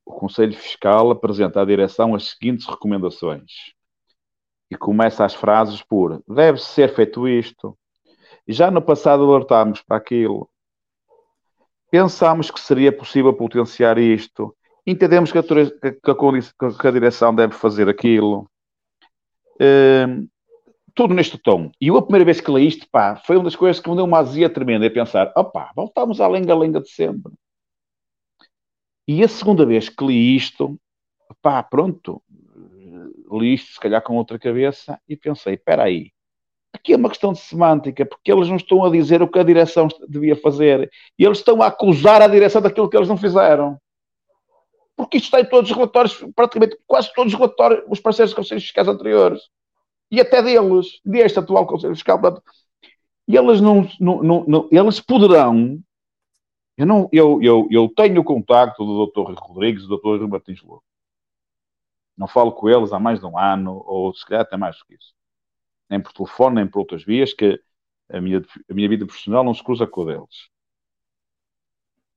[0.09, 3.53] o Conselho Fiscal apresenta à direção as seguintes recomendações
[4.71, 7.77] e começa as frases por deve ser feito isto.
[8.47, 10.49] Já no passado alertámos para aquilo.
[11.91, 14.55] Pensámos que seria possível potenciar isto.
[14.87, 18.51] Entendemos que a, que a, que a direção deve fazer aquilo.
[19.61, 20.27] Hum,
[20.95, 21.71] tudo neste tom.
[21.81, 23.97] E eu, a primeira vez que li isto, pá, foi uma das coisas que me
[23.97, 24.87] deu uma azia tremenda.
[24.87, 27.33] É pensar, opá, voltamos à lenga-lenga de sempre.
[29.09, 30.79] E a segunda vez que li isto,
[31.41, 32.23] pá, pronto,
[33.33, 36.13] li isto se calhar com outra cabeça e pensei, espera aí,
[36.75, 39.43] aqui é uma questão de semântica, porque eles não estão a dizer o que a
[39.43, 43.81] direção devia fazer, e eles estão a acusar a direção daquilo que eles não fizeram.
[44.95, 48.37] Porque isto está em todos os relatórios, praticamente quase todos os relatórios, os parceiros de
[48.37, 49.41] conselhos fiscais anteriores,
[50.11, 52.21] e até deles, deste atual Conselho Fiscal.
[52.21, 52.43] Portanto,
[53.27, 55.79] e eles não, não, não, não, eles poderão
[56.79, 59.35] Eu, não, eu, eu, eu tenho o contacto do Dr.
[59.37, 60.21] Rodrigues e do Dr.
[60.21, 60.85] Rui Martins Lobo.
[62.17, 64.85] Não falo com eles há mais de um ano, ou se calhar até mais do
[64.87, 65.13] que isso.
[65.91, 67.61] Nem por telefone, nem por outras vias, que
[68.09, 70.49] a minha, a minha vida profissional não se cruza com a deles.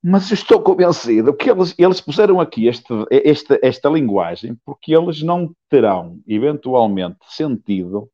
[0.04, 5.24] Mas eu estou convencido que eles, eles puseram aqui este, esta, esta linguagem porque eles
[5.24, 8.12] não terão, eventualmente, sentido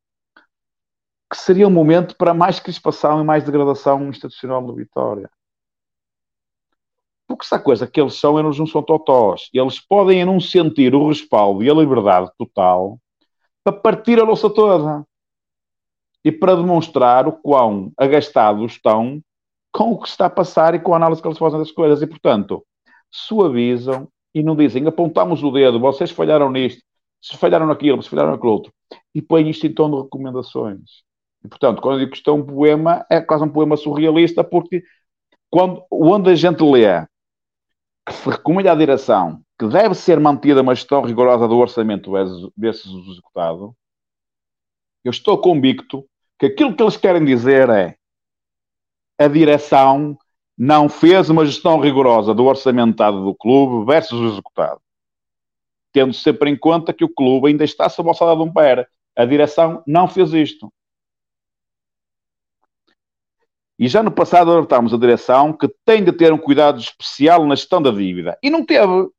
[1.30, 5.30] que seria um momento para mais crispação e mais degradação institucional no Vitória.
[7.28, 9.50] Porque se a coisa que eles são, eles não são totós.
[9.54, 12.98] Eles podem não sentir o respaldo e a liberdade total
[13.64, 15.06] para partir a louça toda.
[16.24, 19.22] E para demonstrar o quão agastados estão
[19.72, 22.02] com o que está a passar e com a análise que eles fazem das coisas.
[22.02, 22.66] E, portanto,
[23.12, 26.82] suavizam e não dizem apontamos o dedo, vocês falharam nisto,
[27.22, 28.74] se falharam naquilo, se falharam naquilo outro.
[29.14, 31.04] E põem isto em tom de recomendações.
[31.44, 34.44] E, portanto, quando eu digo que isto é um poema, é quase um poema surrealista,
[34.44, 34.84] porque
[35.50, 36.86] quando, onde a gente lê
[38.08, 42.12] que se recomenda à direção que deve ser mantida uma gestão rigorosa do orçamento
[42.56, 43.76] desse executado,
[45.04, 46.06] eu estou convicto
[46.40, 47.98] que aquilo que eles querem dizer é
[49.20, 50.18] a direção
[50.58, 54.80] não fez uma gestão rigorosa do orçamentado do clube versus o executado.
[55.92, 58.88] Tendo sempre em conta que o clube ainda está sob a alçada de um pé.
[59.16, 60.72] A direção não fez isto.
[63.80, 67.56] E já no passado alertámos a direção que tem de ter um cuidado especial na
[67.56, 68.38] gestão da dívida.
[68.42, 69.10] E não teve.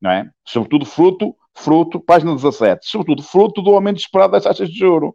[0.00, 0.30] Não é?
[0.46, 5.14] Sobretudo fruto, fruto, página 17, sobretudo fruto do aumento esperado das taxas de juro.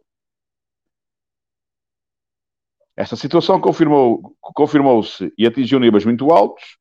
[2.96, 6.76] Esta situação confirmou, confirmou-se e atingiu níveis muito altos,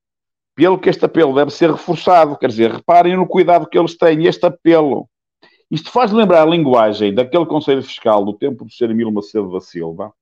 [0.54, 2.38] pelo que este apelo deve ser reforçado.
[2.38, 5.10] Quer dizer, reparem no cuidado que eles têm, este apelo.
[5.72, 8.92] Isto faz lembrar a linguagem daquele Conselho Fiscal do tempo do Sr.
[8.92, 10.14] Emílio Macedo da Silva,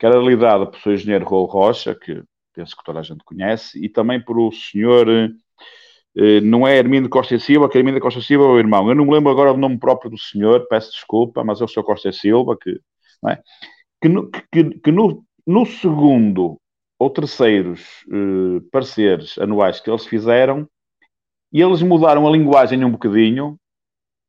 [0.00, 0.94] que era liderada por Sr.
[0.94, 2.22] Engenheiro Raul Rocha, que
[2.54, 5.30] penso que toda a gente conhece, e também por o Sr.
[6.16, 8.88] Eh, não é Hermínio Costa Silva, que Hermínio Costa Silva é o irmão.
[8.88, 11.68] Eu não me lembro agora do nome próprio do senhor, peço desculpa, mas é o
[11.68, 11.82] Sr.
[11.84, 12.80] Costa Silva, que,
[13.28, 13.38] é?
[14.00, 16.56] que, no, que, que no, no, segundo
[16.98, 20.66] ou terceiros eh, pareceres anuais que eles fizeram,
[21.52, 23.58] e eles mudaram a linguagem um bocadinho,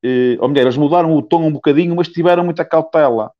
[0.03, 3.31] eh, ou melhor, eles mudaram o tom um bocadinho, mas tiveram muita cautela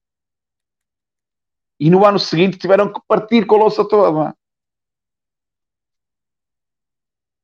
[1.82, 4.36] e no ano seguinte tiveram que partir com a louça toda.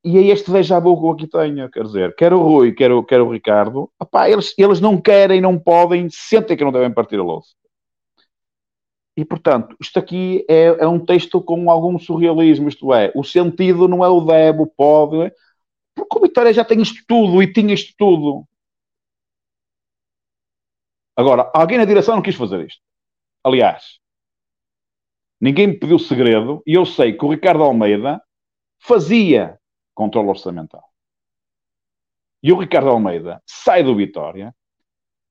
[0.03, 2.91] E é este déjà vu que eu aqui tenho, quer dizer, quer o Rui, quer
[2.91, 6.93] o, quer o Ricardo, opá, eles, eles não querem, não podem, sentem que não devem
[6.93, 7.55] partir a louça.
[9.17, 13.87] E, portanto, isto aqui é, é, um texto com algum surrealismo, isto é, o sentido
[13.87, 15.33] não é o deve, o pode,
[15.95, 18.45] porque o Vitória já tem isto tudo e tinha isto tudo.
[21.15, 22.81] Agora, alguém na direção não quis fazer isto.
[23.43, 23.99] Aliás,
[25.39, 28.21] Ninguém me pediu segredo e eu sei que o Ricardo Almeida
[28.79, 29.59] fazia
[29.93, 30.83] controle orçamental.
[32.41, 34.53] E o Ricardo Almeida sai do Vitória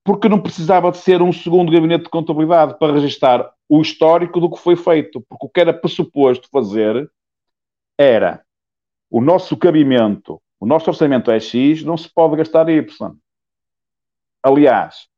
[0.03, 4.49] porque não precisava de ser um segundo gabinete de contabilidade para registrar o histórico do
[4.49, 5.19] que foi feito.
[5.27, 7.11] Porque o que era pressuposto fazer
[7.97, 8.41] era
[9.09, 13.17] o nosso cabimento, o nosso orçamento é X, não se pode gastar Y.
[14.41, 15.09] Aliás,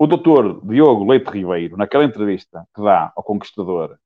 [0.00, 3.98] o doutor Diogo Leite Ribeiro, naquela entrevista que dá ao Conquistador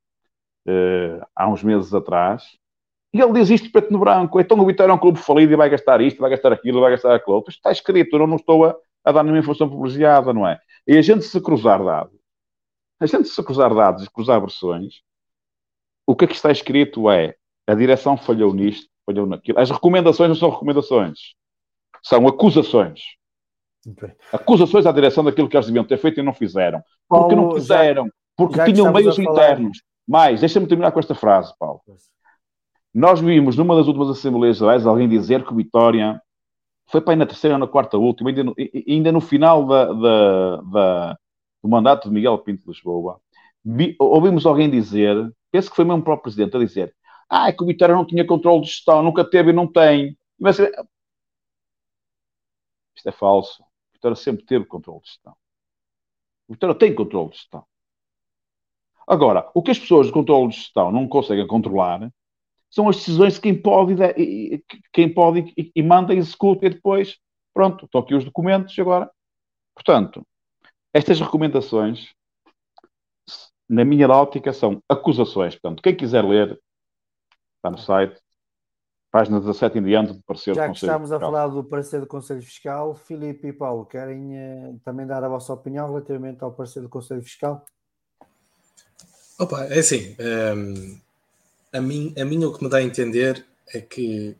[0.66, 2.58] uh, há uns meses atrás,
[3.12, 4.40] e ele diz isto preto no branco.
[4.40, 6.90] Então o Vitória é um clube falido e vai gastar isto, vai gastar aquilo, vai
[6.90, 7.38] gastar aquilo.
[7.38, 10.58] Isto está escrito, eu não estou a, a dar nenhuma informação privilegiada, não é?
[10.84, 12.18] E a gente se cruzar dados,
[12.98, 14.94] a gente se cruzar dados e cruzar versões,
[16.04, 17.36] o que aqui está escrito é
[17.68, 19.60] a direção falhou nisto, falhou naquilo.
[19.60, 21.36] As recomendações não são recomendações,
[22.02, 23.00] são acusações.
[24.32, 26.82] Acusações à direção daquilo que eles deviam ter feito e não fizeram.
[27.08, 29.82] Paulo, porque não quiseram, porque já tinham meios internos.
[30.06, 31.80] Mas, deixa-me terminar com esta frase, Paulo.
[32.92, 36.20] Nós vimos numa das últimas Assembleias Gerais alguém dizer que o Vitória
[36.86, 38.54] foi para aí na terceira ou na quarta última, ainda no,
[38.86, 41.18] ainda no final da, da, da,
[41.62, 43.18] do mandato de Miguel Pinto de Lisboa.
[43.64, 45.16] Vi, ouvimos alguém dizer,
[45.50, 46.94] penso que foi mesmo o próprio Presidente, a dizer
[47.28, 50.16] ah, é que o Vitória não tinha controle de gestão, nunca teve e não tem.
[50.38, 50.58] Mas,
[52.94, 53.64] isto é falso.
[54.04, 55.34] Vitória sempre teve controle de gestão.
[56.46, 57.64] O Vitória tem controle de gestão.
[59.06, 62.12] Agora, o que as pessoas de controle de gestão não conseguem controlar
[62.70, 63.94] são as decisões de quem pode,
[64.92, 67.18] quem pode e, manda, executa e depois,
[67.54, 69.10] pronto, estão aqui os documentos agora.
[69.74, 70.26] Portanto,
[70.92, 72.14] estas recomendações,
[73.66, 75.54] na minha ótica, são acusações.
[75.54, 76.60] Portanto, quem quiser ler,
[77.56, 78.20] está no site,
[79.14, 82.06] página 17 em diante do parecer Já do que estamos a falar do parecer do
[82.06, 86.80] Conselho Fiscal, Filipe e Paulo, querem uh, também dar a vossa opinião relativamente ao parecer
[86.80, 87.64] do Conselho Fiscal?
[89.38, 91.00] Opa, é assim, um, ehm,
[91.72, 94.36] a mim, a mim o que me dá a entender é que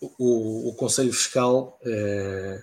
[0.00, 2.62] o, o Conselho Fiscal é,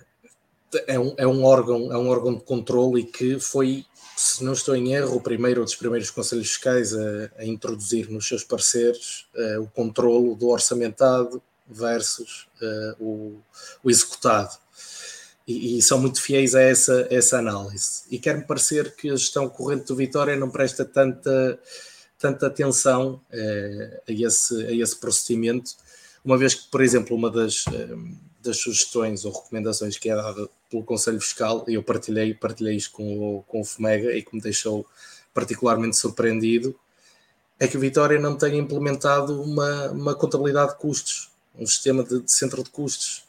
[0.86, 3.84] é, um, é, um órgão, é um órgão de controle e que foi,
[4.22, 8.26] se não estou em erro, o primeiro dos primeiros Conselhos Fiscais a, a introduzir nos
[8.26, 13.38] seus pareceres é, o controlo do orçamentado versus é, o,
[13.82, 14.56] o, executado.
[15.46, 18.02] E, e, são muito fiéis a essa, essa análise.
[18.10, 21.58] E quer-me parecer que a gestão corrente do Vitória não presta tanta
[22.22, 25.72] tanta atenção eh, a, esse, a esse procedimento,
[26.24, 27.96] uma vez que, por exemplo, uma das, eh,
[28.40, 32.92] das sugestões ou recomendações que é dada pelo Conselho Fiscal, e eu partilhei, partilhei isto
[32.92, 34.84] com o, com o FMEGA e que me deixou
[35.32, 36.74] particularmente surpreendido,
[37.60, 42.22] é que o Vitória não tem implementado uma, uma contabilidade de custos, um sistema de,
[42.22, 43.24] de centro de custos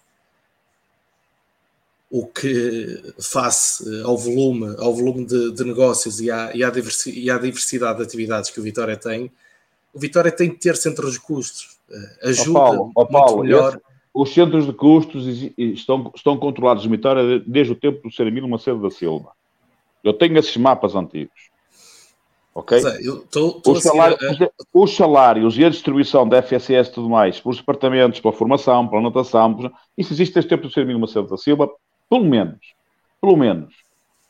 [2.13, 6.71] o que face ao volume, ao volume de, de negócios e à, e, à
[7.07, 9.31] e à diversidade de atividades que o Vitória tem,
[9.91, 11.75] o Vitória tem que ter centros de custos.
[11.89, 13.73] Eh, ajuda oh Paulo, oh Paulo, melhor.
[13.73, 15.25] Esse, os centros de custos
[15.57, 19.31] estão, estão controlados no Vitória desde o tempo do Ceramino Macedo da Silva.
[20.03, 21.51] Eu tenho esses mapas antigos.
[22.53, 22.79] Ok?
[23.31, 24.49] Tô, tô os, salários, a...
[24.71, 29.01] os, salários, e a distribuição da FSS e tudo mais, pelos departamentos, pela formação, pela
[29.01, 31.67] anotação, isso existe desde o tempo do Ceramino Macedo da Silva,
[32.07, 32.59] pelo menos.
[33.19, 33.73] Pelo menos.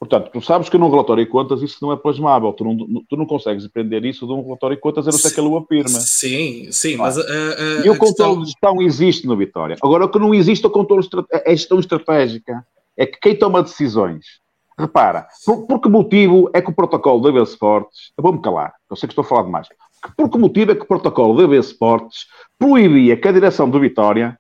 [0.03, 2.51] Portanto, tu sabes que num relatório de contas isso não é plasmável.
[2.51, 2.75] Tu não,
[3.07, 5.47] tu não consegues aprender isso de um relatório de contas, a não ser que ele
[5.47, 5.87] o afirma.
[5.87, 7.17] Sim, sim, mas...
[7.17, 9.77] A, a, e o controle de gestão existe no Vitória.
[9.81, 12.67] Agora, o que não existe é o controle é a gestão estratégica.
[12.97, 14.41] É que quem toma decisões...
[14.77, 18.11] Repara, por, por que motivo é que o protocolo da AB Sports...
[18.17, 19.69] Eu vou-me calar, eu sei que estou a falar demais.
[20.17, 22.25] Por que motivo é que o protocolo da AB Sports
[22.59, 24.37] proibia que a direção do Vitória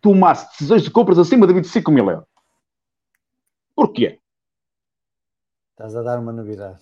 [0.00, 2.24] tomasse decisões de compras acima de 25 mil euros?
[3.74, 4.19] Porquê?
[5.80, 6.78] Estás a dar uma novidade.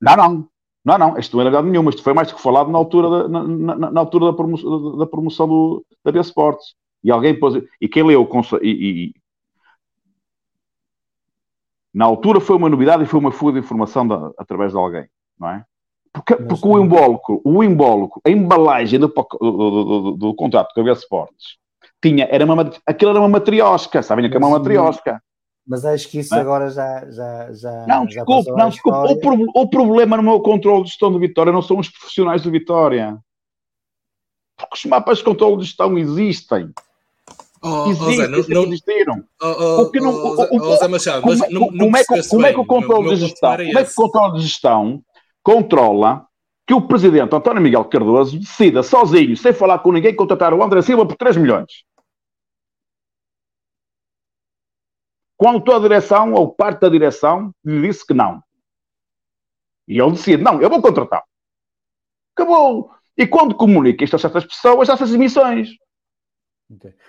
[0.00, 0.48] Não, não.
[0.84, 1.16] Não, não.
[1.16, 1.90] Isto não é novidade nenhuma.
[1.90, 4.98] Isto foi mais do que falado na altura da, na, na, na altura da, promoção,
[4.98, 6.74] da promoção do, da B Sports.
[7.04, 7.54] E alguém pôs...
[7.80, 8.28] E quem leu
[8.60, 9.14] e, e,
[11.94, 15.06] na altura foi uma novidade e foi uma fuga de informação da, através de alguém,
[15.38, 15.64] não é?
[16.12, 20.84] Porque, porque o embólico, o embólico, a embalagem do, do, do, do contrato com a
[20.84, 21.56] B Sports
[22.02, 25.22] tinha, era uma, aquilo era uma matriosca, sabem que é uma matriosca.
[25.66, 26.40] Mas acho que isso é?
[26.40, 27.86] agora já, já, já.
[27.86, 29.12] Não, já desculpe, não, desculpe.
[29.12, 32.42] O, pro, o, problema no meu controle de gestão do Vitória não são os profissionais
[32.42, 33.18] do Vitória.
[34.56, 36.70] Porque os mapas de controle de gestão existem.
[37.62, 39.24] Oh, Existem, oh, Zé, não, existiram.
[39.42, 42.52] Oh, oh, não, oh, o, oh, Machado, como, mas não, como, é que, como é
[42.52, 45.02] que o controle de gestão, como é que o controle de gestão
[45.42, 46.26] controla
[46.66, 50.82] que o presidente António Miguel Cardoso decida sozinho, sem falar com ninguém, contratar o André
[50.82, 51.84] Silva por 3 milhões?
[55.44, 58.42] Quando a direção, ou parte da direção, lhe disse que não.
[59.86, 61.22] E ele decide, não, eu vou contratar.
[62.34, 62.90] Acabou.
[63.14, 65.68] E quando comunica isto a certas pessoas, há essas emissões.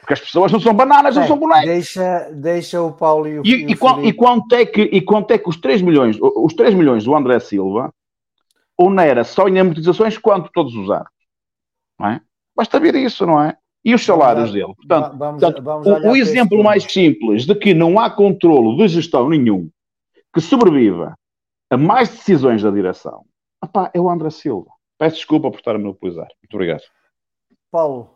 [0.02, 1.66] Porque as pessoas não são bananas, é, não são bonecos.
[1.66, 5.00] Deixa, deixa o Paulo e o, e, e, e, qual, e, quanto é que, e
[5.00, 7.90] quanto é que os 3 milhões, os 3 milhões do André Silva
[8.78, 11.08] onera só em amortizações quanto todos os anos?
[11.98, 12.22] Não é?
[12.54, 13.58] Basta ver isso, não é?
[13.86, 14.74] E os salários dele.
[14.76, 18.88] Portanto, vamos, portanto vamos o, o exemplo mais simples de que não há controlo de
[18.88, 19.70] gestão nenhum
[20.34, 21.16] que sobreviva
[21.70, 23.24] a mais decisões da direção
[23.64, 24.72] opá, é o André Silva.
[24.98, 26.28] Peço desculpa por estar a monopolizar.
[26.42, 26.84] Muito obrigado.
[27.70, 28.16] Paulo.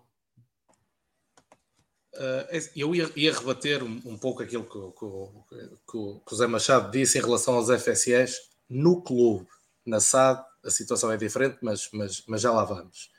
[2.15, 5.57] Uh, eu ia, ia rebater um, um, pouco aquilo que, que,
[5.89, 9.47] que, que o Zé Machado disse em relação aos FSS no clube.
[9.85, 13.09] Na SAD a situação é diferente, mas, mas, mas já lá vamos.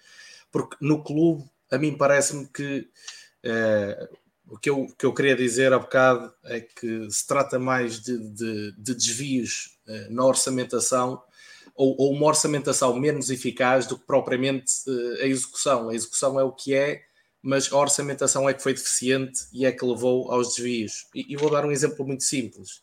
[0.50, 2.88] Porque no clube a mim parece-me que
[3.42, 4.08] eh,
[4.50, 8.18] o que eu, que eu queria dizer há bocado é que se trata mais de,
[8.30, 11.22] de, de desvios eh, na orçamentação
[11.74, 15.88] ou, ou, uma orçamentação menos eficaz do que propriamente eh, a execução.
[15.88, 17.02] A execução é o que é,
[17.40, 21.06] mas a orçamentação é que foi deficiente e é que levou aos desvios.
[21.14, 22.80] E, e vou dar um exemplo muito simples,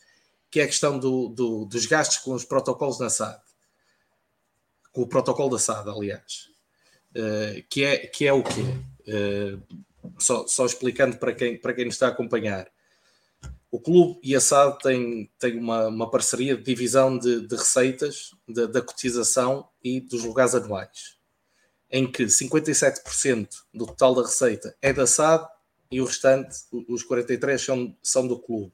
[0.50, 3.42] que é a questão do, do, dos gastos com os protocolos na SAD.
[4.94, 6.57] Com o protocolo da SAD, aliás.
[7.20, 8.62] Eh, que, é, que é o quê?
[9.08, 9.60] Uh,
[10.20, 12.70] só, só, explicando para quem, para quem nos está a acompanhar.
[13.72, 18.36] O clube e a SAD têm, têm uma, uma parceria de divisão de, de receitas,
[18.48, 21.18] de, da cotização e dos lugares anuais,
[21.90, 25.48] em que 57% do total da receita é da SAD
[25.90, 26.56] e o restante,
[26.88, 28.72] os 43%, são, são do clube.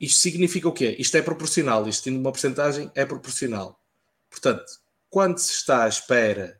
[0.00, 0.96] Isto significa o quê?
[0.98, 3.78] Isto é proporcional, isto tendo uma porcentagem é proporcional.
[4.30, 6.59] Portanto, quando se está à espera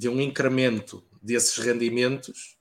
[0.00, 2.56] de um incremento desses rendimentos,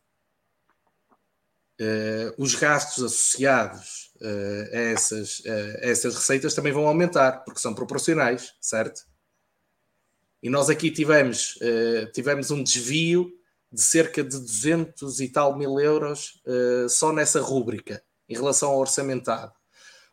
[1.79, 7.61] uh, os gastos associados uh, a, essas, uh, a essas receitas também vão aumentar, porque
[7.61, 9.07] são proporcionais, certo?
[10.43, 11.57] E nós aqui tivemos,
[12.13, 13.29] tivemos um desvio
[13.71, 16.41] de cerca de 200 e tal mil euros
[16.89, 19.51] só nessa rúbrica, em relação ao orçamentado.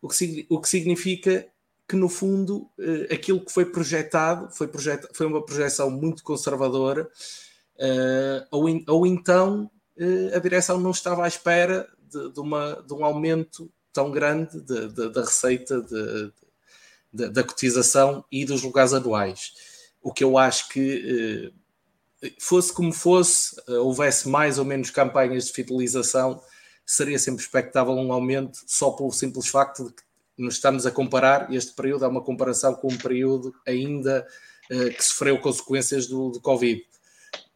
[0.02, 1.46] O que, o que significa
[1.88, 7.08] que, no fundo, uh, aquilo que foi projetado foi, projet, foi uma projeção muito conservadora,
[7.76, 9.70] uh, ou, in, ou então
[10.34, 15.22] a direção não estava à espera de, de, uma, de um aumento tão grande da
[15.22, 16.32] receita de,
[17.10, 19.54] de, da cotização e dos lugares anuais.
[20.02, 21.50] O que eu acho que
[22.38, 26.42] fosse como fosse, eh, houvesse mais ou menos campanhas de fidelização,
[26.84, 30.02] seria sempre expectável um aumento só pelo simples facto de que
[30.36, 34.26] nos estamos a comparar, este período é uma comparação com um período ainda
[34.70, 36.84] uh, que sofreu consequências do, do Covid.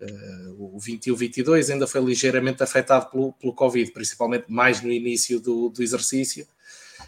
[0.01, 5.69] Uh, o 21-22 ainda foi ligeiramente afetado pelo, pelo Covid, principalmente mais no início do,
[5.69, 6.47] do exercício.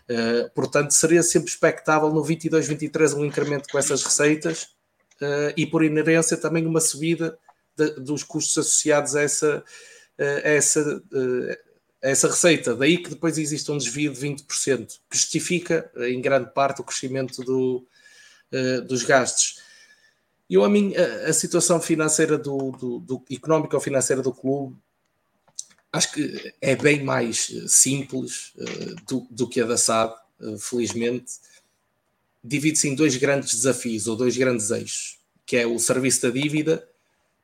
[0.09, 4.65] Uh, portanto, seria sempre expectável no 22-23 um incremento com essas receitas
[5.23, 7.39] uh, e, por inerência, também uma subida
[7.77, 9.65] de, dos custos associados a essa,
[10.19, 11.03] a essa,
[12.03, 12.75] essa receita.
[12.75, 17.43] Daí que depois existe um desvio de 20%, que justifica, em grande parte, o crescimento
[17.43, 17.87] do,
[18.87, 19.61] dos gastos.
[20.51, 24.77] Eu, a mim, a, a situação financeira do, do, do económica ou financeira do clube
[25.93, 31.33] acho que é bem mais simples uh, do, do, que a da SAD, uh, felizmente.
[32.43, 36.89] Divide-se em dois grandes desafios ou dois grandes eixos que é o serviço da dívida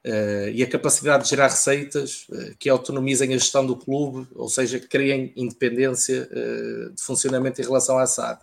[0.04, 4.48] uh, e a capacidade de gerar receitas uh, que autonomizem a gestão do clube, ou
[4.48, 8.40] seja, que criem independência uh, de funcionamento em relação à SAD.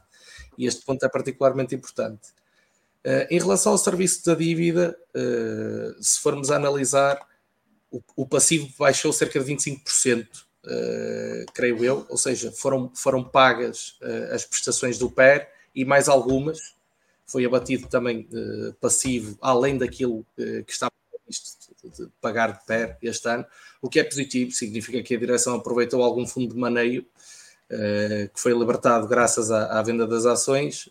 [0.58, 2.30] E este ponto é particularmente importante.
[3.30, 4.98] em relação ao serviço da dívida,
[6.00, 7.20] se formos analisar,
[7.92, 10.26] o, o, passivo baixou cerca de 25%,
[11.54, 14.00] creio eu, ou seja, foram, foram pagas
[14.32, 15.46] as prestações do PER
[15.76, 16.58] e mais algumas,
[17.26, 18.30] foi abatido também
[18.80, 20.94] passivo, além daquilo que estava
[21.26, 23.46] previsto de, pagar de pé este ano,
[23.82, 27.06] o que é positivo, significa que a direção aproveitou algum fundo de maneio
[27.72, 30.90] uh, que foi libertado graças à, à venda das ações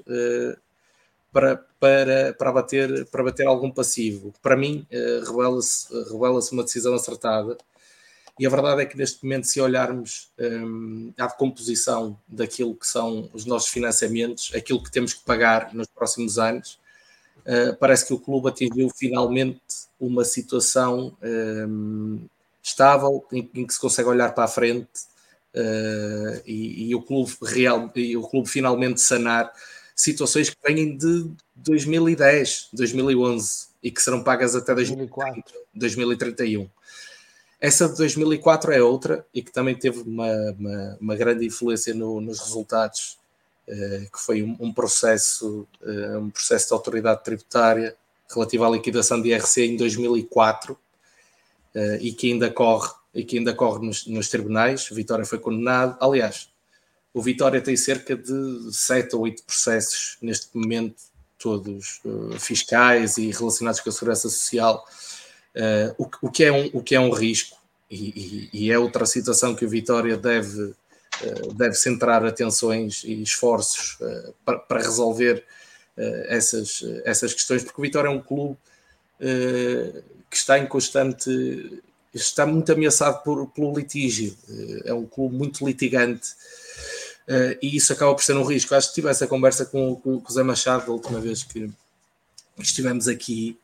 [1.32, 4.32] para, para, para, bater, para bater algum passivo.
[4.40, 4.86] Para mim,
[5.26, 7.56] revela-se revela uma decisão acertada
[8.38, 13.30] e a verdade é que neste momento, se olharmos um, à decomposição daquilo que são
[13.32, 16.80] os nossos financiamentos, aquilo que temos que pagar nos próximos anos,
[17.46, 19.60] uh, parece que o clube atingiu finalmente
[20.00, 22.26] uma situação um,
[22.62, 25.02] estável em, em, que se consegue olhar para a frente
[25.54, 29.52] uh, e, e, o clube real e o clube finalmente sanar
[29.94, 35.42] situações que vêm de 2010, 2011 e que serão pagas até 2004.
[35.74, 36.68] 2031.
[37.60, 42.20] Essa de 2004 é outra e que também teve uma, uma, uma grande influência no,
[42.20, 43.18] nos resultados,
[43.66, 47.96] que foi um, um processo, uh, um processo de autoridade tributária
[48.32, 50.78] relativo à liquidação de IRC em 2004 uh,
[51.74, 54.90] eh, e que ainda corre e que ainda corre nos, nos tribunais.
[54.90, 55.96] O Vitória foi condenado.
[56.00, 56.48] Aliás,
[57.12, 60.96] o Vitória tem cerca de sete ou oito processos neste momento,
[61.38, 62.00] todos
[62.40, 64.84] fiscais e relacionados com a segurança social
[65.54, 67.56] Uh, o, o, que é um, o que é um risco
[67.88, 70.74] e, e, e é outra situação que o Vitória deve, uh,
[71.54, 75.44] deve centrar atenções e esforços uh, para, para, resolver
[76.26, 78.56] essas, essas questões, porque o Vitória é um clube
[80.28, 81.80] que está em constante,
[82.12, 84.36] está muito ameaçado por, pelo litígio,
[84.84, 86.30] é um clube muito litigante.
[87.62, 88.74] e isso acaba por ser um risco.
[88.74, 91.70] Acho que tive essa conversa com, com, com o Zé Machado da última vez que
[92.58, 93.56] estivemos aqui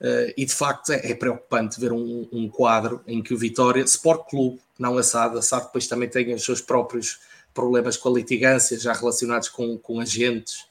[0.00, 3.82] Uh, e de facto é, é preocupante ver um, um, quadro em que o Vitória,
[3.82, 7.20] Sport Clube, não a SAD, a SAD depois também tem os seus próprios
[7.52, 10.64] problemas com a litigância, já relacionados com, com agentes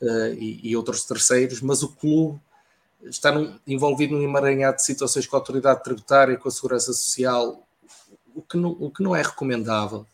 [0.00, 2.38] uh, e, e, outros terceiros, mas o clube
[3.02, 7.66] está num, envolvido num emaranhado de situações com a autoridade tributária, com a segurança social,
[8.34, 10.06] o que não, o que não é recomendável.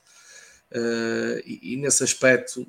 [0.73, 2.67] Uh, e, e, nesse aspecto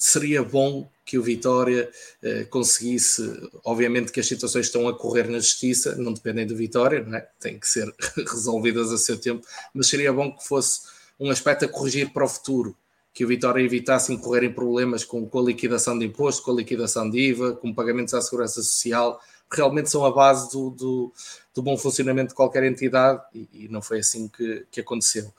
[0.00, 1.90] seria bom que o Vitória
[2.22, 3.22] eh, conseguisse,
[3.64, 7.28] obviamente que as situações estão a correr na justiça, não dependem do Vitória, não é?
[7.38, 10.82] têm que ser resolvidas a seu tempo, mas seria bom que fosse
[11.18, 12.74] um aspecto a corrigir para o futuro,
[13.12, 16.54] que o Vitória evitasse incorrer em problemas com, com a liquidação de imposto, com a
[16.54, 19.20] liquidação de IVA, com pagamentos à segurança social,
[19.52, 21.12] realmente são a base do, do,
[21.54, 25.30] do bom funcionamento de qualquer entidade e, e, não foi assim que, que aconteceu.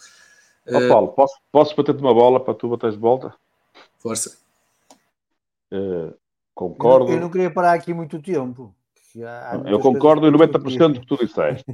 [0.68, 3.34] Oh, Paulo, posso, posso bater-te uma bola para tu bateres de volta?
[3.98, 4.38] Força.
[5.72, 6.14] Uh,
[6.54, 7.12] concordo.
[7.12, 8.76] Eu não, queria parar aqui muito tempo.
[9.66, 11.66] Eu concordo em 90% do que tu disseste.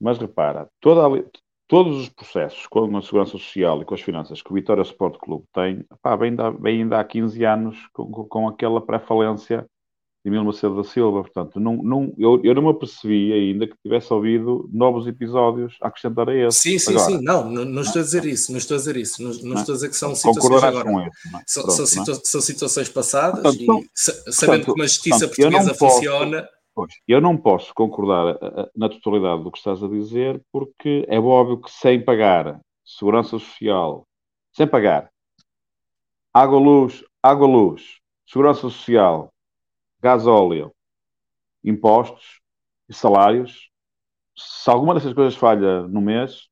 [0.00, 1.24] Mas repara, toda a,
[1.66, 5.16] todos os processos com a segurança social e com as finanças que o Vitória Sport
[5.18, 9.66] Clube tem, pá, vem, da, vem ainda há 15 anos com, com aquela pré-falência
[10.24, 11.20] Emílio Macedo da Silva.
[11.22, 15.88] Portanto, não, não, eu, eu não me apercebi ainda que tivesse ouvido novos episódios a
[15.88, 16.58] acrescentar a esse.
[16.60, 17.22] Sim, sim, Agora, sim.
[17.22, 18.50] Não, não, não estou a dizer isso.
[18.50, 19.22] Não estou a dizer isso.
[19.22, 19.54] Não, não Não.
[19.60, 20.92] estou a dizer que são situações Concordarás agora.
[20.94, 21.42] com esse, é?
[21.46, 21.88] São, Pronto, são é?
[21.88, 25.74] situa- são situações passadas Portanto, e não- sa- sabendo portanto, como a justiça portanto, portuguesa
[25.74, 26.48] funciona.
[26.74, 31.04] Pois, eu não posso concordar eh, eh, na totalidade do que estás a dizer, porque
[31.08, 34.04] é óbvio que sem pagar segurança social,
[34.52, 35.08] sem pagar
[36.32, 39.28] água, luz, água, luz, segurança social,
[40.04, 40.70] gasóleo,
[41.64, 42.42] impostos
[42.86, 43.70] e salários,
[44.36, 46.48] se alguma dessas coisas falha no mês,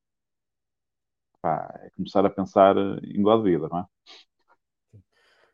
[1.43, 3.87] pá, é começar a pensar em de vida, não é?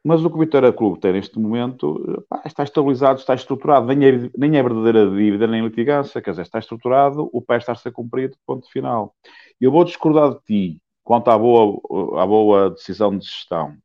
[0.05, 4.07] Mas o que o Vitória Clube tem neste momento pá, está estabilizado, está estruturado, nem
[4.07, 7.75] é, nem é verdadeira dívida nem litigância, quer dizer, está estruturado, o pé está a
[7.75, 9.13] ser cumprido, ponto final.
[9.61, 13.77] Eu vou discordar de ti quanto à boa, à boa decisão de gestão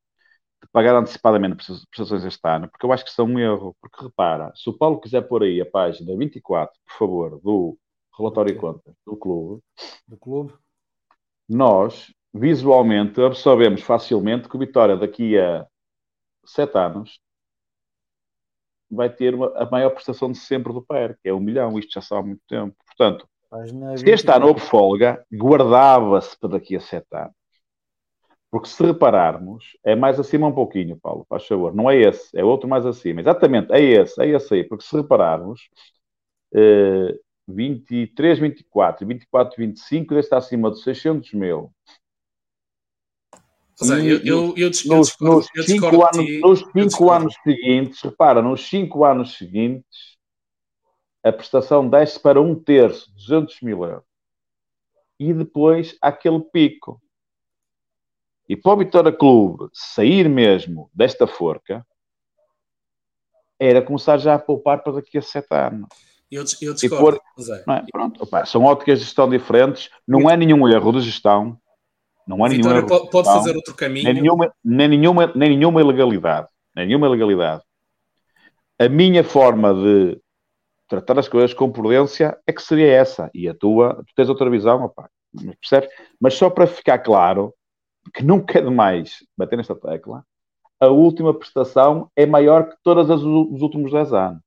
[0.72, 3.76] pagar antecipadamente prestações este ano, porque eu acho que isso é um erro.
[3.82, 7.78] Porque repara, se o Paulo quiser pôr aí a página 24, por favor, do
[8.18, 9.62] relatório de contas do clube,
[10.08, 10.54] do clube.
[11.50, 15.68] nós visualmente absorvemos facilmente que o Vitória daqui a
[16.46, 17.20] sete anos
[18.90, 21.92] vai ter uma- a maior prestação de sempre do PER, que é um milhão, isto
[21.94, 22.76] já sabe há muito tempo.
[22.86, 23.28] Portanto,
[23.98, 24.48] se este ano 24.
[24.48, 27.34] houve folga, guardava-se para daqui a sete anos.
[28.54, 31.74] Porque se repararmos, é mais acima um pouquinho, Paulo, faz favor.
[31.74, 33.20] Não é esse, é outro mais acima.
[33.20, 34.64] Exatamente, é esse, é esse aí.
[34.64, 35.70] Porque se repararmos,
[36.54, 41.72] eh, 23, 24, 24, 25, deve estar acima de 600 mil.
[43.76, 47.12] Seja, eu, eu, eu, dis- eu Nos, discordo, nos eu cinco, de anos, nos cinco
[47.12, 50.16] anos seguintes, repara, nos cinco anos seguintes,
[51.24, 54.06] a prestação desce para um terço, 200 mil euros.
[55.20, 57.02] E depois aquele pico.
[58.48, 61.86] E para o Vitória Clube sair mesmo desta forca,
[63.60, 65.88] era começar já a poupar para daqui a sete anos.
[66.30, 67.64] Eu, eu discordo, Zé.
[67.66, 67.86] não é?
[67.92, 71.58] Pronto, opá, são óticas de gestão diferentes, não é nenhum erro de gestão,
[72.28, 73.44] não é nenhum erro po- de pode gestão.
[73.44, 74.06] fazer outro caminho.
[74.06, 76.48] nem nenhuma, nem nenhuma, nem nenhuma ilegalidade.
[76.76, 77.62] Nem nenhuma ilegalidade.
[78.80, 80.20] A minha forma de
[80.90, 83.30] tratar as coisas com prudência é que seria essa.
[83.34, 85.08] E a tua, tu tens outra visão, opá,
[85.62, 85.90] percebes?
[86.20, 87.54] Mas só para ficar claro
[88.12, 90.26] que nunca é demais bater nesta tecla,
[90.80, 94.42] a última prestação é maior que todas as dos últimos 10 anos.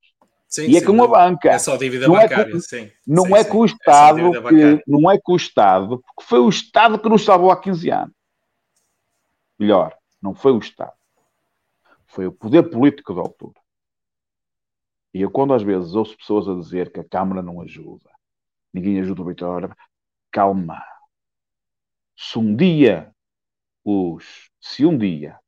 [0.47, 1.49] Sim, E é sim, com a banca.
[1.49, 2.89] É só dívida Não é bancária, com- sim.
[3.05, 6.23] Não Sim, é com o É Estado dívida que, não é com o Estado, porque
[6.23, 8.15] foi o Estado que nos salvou há 15 anos.
[9.59, 10.93] Melhor, não foi o Estado.
[12.05, 13.59] Foi o poder político da altura.
[15.13, 18.09] E eu, quando às vezes ouço pessoas a dizer que a Câmara não ajuda,
[18.73, 19.75] ninguém ajuda o Vitória,
[20.31, 20.81] calma.
[22.15, 23.11] Se um dia
[23.89, 25.39] os, se um dia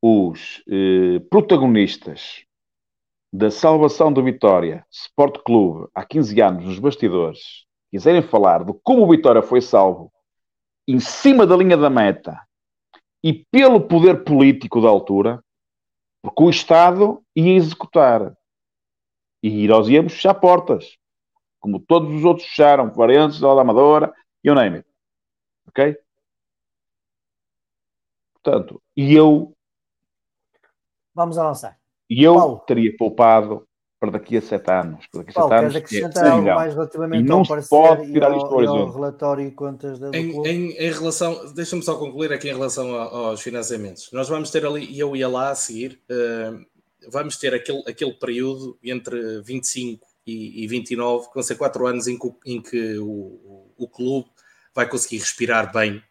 [0.00, 2.46] os eh, protagonistas
[3.30, 9.02] da salvação do Vitória Sport Clube há 15 anos nos bastidores quiserem falar de como
[9.02, 10.10] o Vitória foi salvo
[10.88, 12.40] em cima da linha da meta
[13.22, 15.44] e pelo poder político da altura,
[16.22, 18.34] porque o Estado ia executar
[19.42, 20.96] e nós íamos fechar portas,
[21.60, 24.88] como todos os outros fecharam, Variantes, da Amadora, you name it.
[25.68, 25.96] Ok?
[28.42, 29.54] Portanto, e eu
[31.14, 31.78] Vamos avançar.
[32.08, 32.58] E eu Paulo.
[32.66, 33.66] teria poupado
[34.00, 35.06] para daqui a sete anos.
[35.08, 36.54] Para daqui a Paulo, sete anos, acrescentar é algo milhão.
[36.56, 38.94] mais relativamente E não ao parecer pode e tirar ao, e ao horizonte.
[38.94, 43.40] relatório e contas da, Em, em, em relação, deixa-me só concluir aqui em relação aos
[43.42, 44.10] financiamentos.
[44.12, 46.52] Nós vamos ter ali, e eu ia lá a seguir, eh,
[47.10, 52.06] vamos ter aquele, aquele período entre 25 e, e 29, que vão ser quatro anos
[52.08, 54.28] em que, em que o, o, o clube
[54.74, 56.02] vai conseguir respirar bem.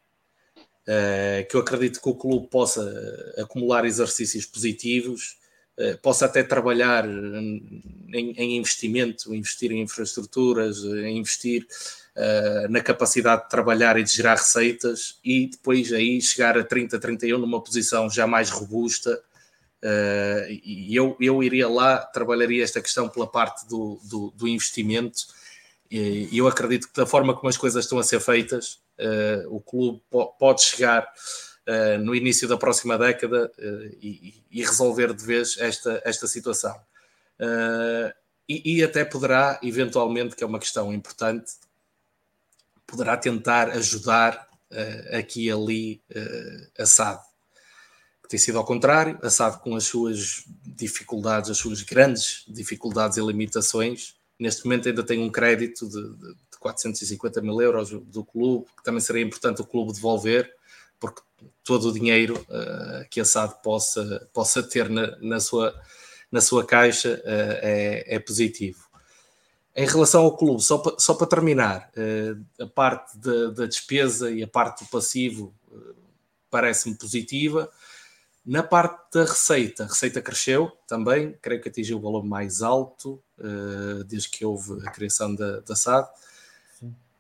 [0.92, 2.84] Eh, que eu acredito que o clube possa
[3.38, 5.38] acumular exercícios positivos,
[5.78, 11.68] eh, possa até trabalhar em, em investimento, investir em infraestruturas, eh, investir
[12.16, 17.00] eh, na capacidade de trabalhar e de gerar receitas e depois aí chegar a 30,
[17.00, 19.22] 31 numa posição já mais robusta.
[19.84, 25.20] eh, e eu, eu iria lá, trabalharia esta questão pela parte do, do, do investimento.
[25.92, 28.89] E eu acredito que da forma como as coisas estão a ser feitas, eh,
[29.50, 31.08] o clube po- pode chegar
[31.66, 36.76] eh, no início da próxima década eh, e, e resolver de vez esta, esta situação.
[37.38, 38.16] Eh,
[38.48, 41.52] e, e até poderá, eventualmente, que é uma questão importante,
[42.88, 44.50] poderá tentar ajudar
[45.18, 46.02] aqui e ali
[46.80, 47.22] a SAD.
[48.28, 53.22] Tem sido ao contrário, a SAD com as suas dificuldades, as suas grandes dificuldades e
[53.22, 58.84] limitações, neste momento ainda tem um crédito de, de 450 mil euros do clube, que
[58.84, 60.52] também seria importante o clube devolver,
[61.00, 61.22] porque
[61.64, 65.74] todo o dinheiro uh, que a SAD possa, possa ter na, na, sua,
[66.32, 68.90] na sua caixa é, é positivo.
[69.76, 71.90] Em relação ao clube, só para, só para terminar,
[72.60, 75.54] a parte da, da despesa e a parte do passivo
[76.50, 77.70] parece-me positiva.
[78.46, 83.22] Na parte da receita, a receita cresceu também, creio que atingiu o valor mais alto
[83.38, 86.10] uh, desde que houve a criação da, da SAD.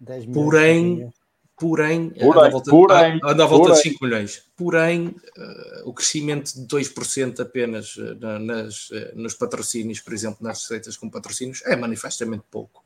[0.05, 1.11] Porém,
[1.57, 4.43] porém, porém, anda à volta, porém, anda à volta de 5 milhões.
[4.55, 10.95] Porém, uh, o crescimento de 2% apenas uh, nas, nos patrocínios, por exemplo, nas receitas
[10.95, 12.83] com patrocínios, é manifestamente pouco.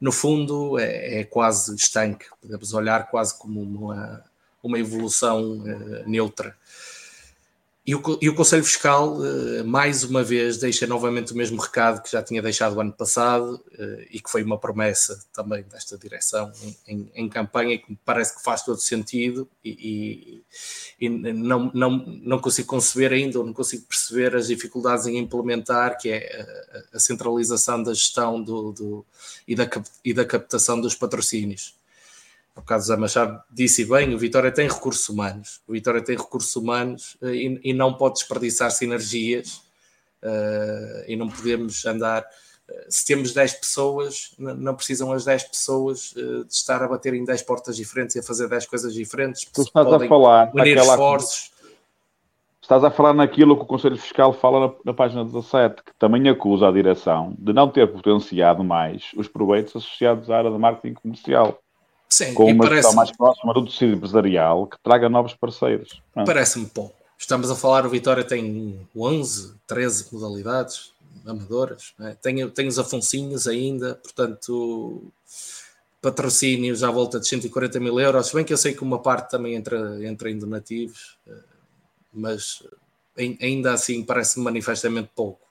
[0.00, 2.26] No fundo, é, é quase estanque.
[2.40, 4.22] Podemos olhar quase como uma,
[4.62, 5.62] uma evolução
[6.06, 6.56] neutra.
[7.86, 12.02] E o, e o Conselho Fiscal, eh, mais uma vez, deixa novamente o mesmo recado
[12.02, 15.98] que já tinha deixado o ano passado eh, e que foi uma promessa também desta
[15.98, 20.42] direção em, em, em campanha, que me parece que faz todo sentido e,
[20.98, 21.90] e, e, não, não,
[22.22, 26.96] não consigo conceber ainda, ou não consigo perceber as dificuldades em implementar, que é a,
[26.96, 29.06] a centralização da gestão do, do,
[29.46, 29.68] e, da,
[30.02, 31.74] e da captação dos patrocínios
[32.56, 36.54] o caso Zé Machado disse bem, o Vitória tem recursos humanos, o Vitória tem recursos
[36.54, 39.64] humanos eh, e, e não pode desperdiçar sinergias
[40.22, 42.22] uh, e não podemos andar.
[42.22, 47.14] Uh, se temos 10 pessoas, não precisam as 10 pessoas uh, de estar a bater
[47.14, 49.44] em 10 portas diferentes e a fazer 10 coisas diferentes.
[49.52, 51.52] Tu estás a falar unir esforços.
[52.62, 56.26] Estás a falar naquilo que o Conselho Fiscal fala na, na, página 17, que também
[56.30, 60.94] acusa a direção de não ter potenciado mais os proveitos associados à área de marketing
[60.94, 61.58] comercial.
[62.08, 62.94] Sim, com uma parece...
[62.94, 66.00] mais próxima do tecido empresarial que traga novos parceiros.
[66.14, 66.94] Parece-me pouco.
[67.18, 70.92] Estamos a falar, o Vitória tem 11, 13 modalidades
[71.26, 72.14] amadoras, é?
[72.14, 75.10] tem, tem os Afonsinhos ainda, portanto,
[76.02, 79.30] patrocínios à volta de 140 mil euros, se bem que eu sei que uma parte
[79.30, 81.32] também entra, entra em donativos, eh,
[82.12, 82.62] mas
[83.40, 85.44] ainda assim parece-me manifestamente pouco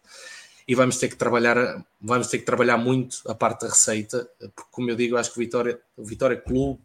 [0.67, 4.71] e vamos ter que trabalhar, vamos ter que trabalhar muito a parte da receita, porque
[4.71, 6.79] como eu digo, acho que o Vitória, o Vitória Clube,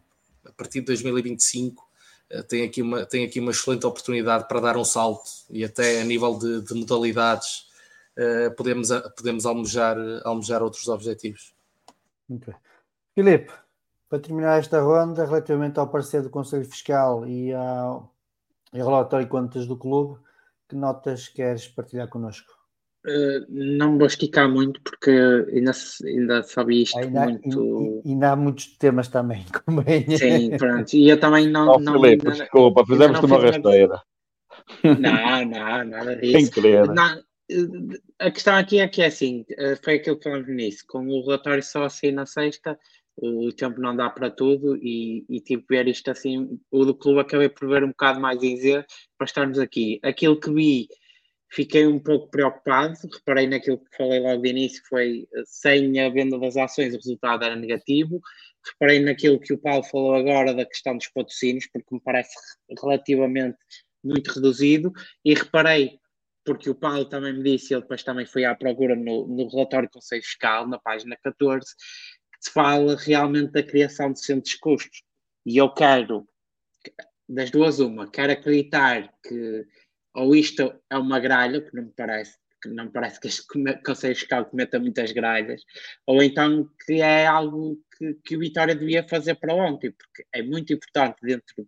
[0.45, 1.87] a partir de 2025,
[2.29, 6.01] eh, tem aqui uma, tem aqui uma excelente oportunidade para dar um salto e até
[6.01, 7.67] a nível de, de modalidades
[8.17, 11.53] uh, podemos, podemos almejar, almejar outros objetivos.
[12.27, 12.55] Bem.
[13.15, 13.51] Filipe,
[14.07, 18.13] para terminar esta ronda, relativamente ao parecer do Conselho Fiscal e ao
[18.71, 20.19] relatório de contas do clube,
[20.67, 22.58] que notas queres partilhar connosco?
[23.05, 25.71] Uh, não vou esticar muito porque ainda,
[26.05, 28.01] ainda sabia isto ainda, muito.
[28.05, 30.01] E, ainda há muitos temas também, como é.
[30.17, 30.93] Sim, pronto.
[30.93, 31.75] E eu também não.
[31.75, 34.01] Oh, não Filipe, ainda, desculpa, fizemos-te uma rasteira.
[34.83, 36.33] Não, não, nada disso.
[36.33, 36.87] Sem querer.
[36.87, 37.23] Não,
[38.19, 41.25] a questão aqui é que é assim, eh, foi aquilo que falamos nisso, com o
[41.25, 42.77] relatório só assim na sexta,
[43.17, 47.19] o tempo não dá para tudo e, e tipo ver isto assim, o do clube
[47.19, 48.85] acabei por ver um bocado mais dizer
[49.17, 49.99] para estarmos aqui.
[50.03, 50.87] Aquilo que vi
[51.49, 52.95] fiquei um pouco preocupado.
[53.13, 57.43] Reparei naquilo que falei logo de início, foi sem a venda das ações o resultado
[57.43, 58.21] era negativo.
[58.73, 62.35] Reparei naquilo que o Paulo falou agora da questão dos patrocínios, porque me parece
[62.81, 63.57] relativamente
[64.03, 64.91] muito reduzido.
[65.23, 65.99] E reparei,
[66.45, 69.89] porque o Paulo também me disse, ele depois também foi à procura no, no relatório
[69.89, 74.59] do Conselho Fiscal, na página 14, que se fala realmente da criação de centros de
[74.59, 75.03] custos.
[75.45, 76.27] E eu quero,
[77.27, 79.65] das duas, uma, quero acreditar que
[80.15, 83.43] ou isto é uma gralha, que não me parece, que não me parece que este
[83.85, 85.61] Conselho Fiscal cometa muitas gralhas,
[86.05, 90.41] ou então que é algo que, que o Vitória devia fazer para ontem, porque é
[90.41, 91.67] muito importante dentro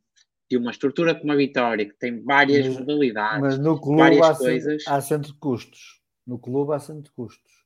[0.50, 4.30] de uma estrutura como a Vitória, que tem várias mas, modalidades, mas no clube várias
[4.30, 4.84] há coisas.
[4.86, 6.02] Há centro de custos.
[6.28, 7.61] No clube há centro de custos.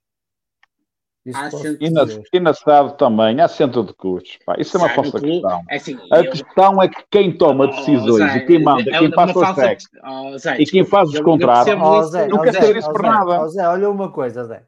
[1.25, 4.37] E na, e na cidade também, há centro de custos.
[4.45, 4.55] Pá.
[4.59, 5.63] Isso é uma falsa questão.
[5.71, 6.31] É assim, a eu...
[6.31, 9.99] questão é que quem toma decisões oh, e quem manda, é quem faz os textos
[10.03, 13.47] oh, e quem faz os contratos oh, não quer saber isso por nada.
[13.47, 14.63] Zé, olha uma coisa, Zé.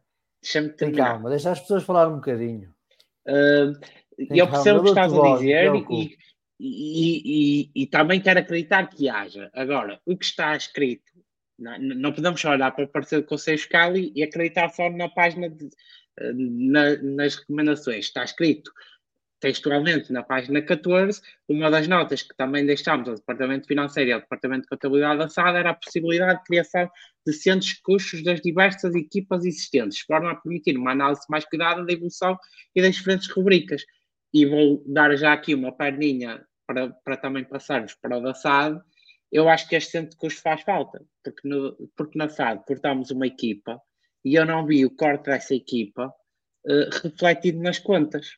[0.77, 2.69] Tem calma, deixa as pessoas falar um bocadinho.
[3.27, 3.77] Uh,
[4.17, 6.17] eu percebo o que estás a dizer e,
[6.59, 7.21] e,
[7.69, 9.51] e, e, também quero acreditar que haja.
[9.53, 11.11] Agora, o que está escrito,
[11.59, 14.89] não, não podemos só olhar para o parecer do Conselho Fiscal e, e acreditar só
[14.89, 15.69] na página de
[16.33, 18.71] na, nas recomendações está escrito
[19.39, 24.21] textualmente na página 14, uma das notas que também deixámos ao Departamento Financeiro e ao
[24.21, 26.89] Departamento de Contabilidade Avançada era a possibilidade de criação
[27.25, 31.45] de centros de custos das diversas equipas existentes, de forma a permitir uma análise mais
[31.45, 32.37] cuidada da evolução
[32.75, 33.83] e das diferentes rubricas.
[34.33, 38.81] E vou dar já aqui uma perninha para, para também passarmos para o da SAD.
[39.31, 43.11] Eu acho que este centro de custos faz falta, porque, no, porque na SAD cortamos
[43.11, 43.79] uma equipa
[44.27, 46.13] e eu não vi o corte dessa equipa
[46.65, 48.37] uh, refletido nas contas.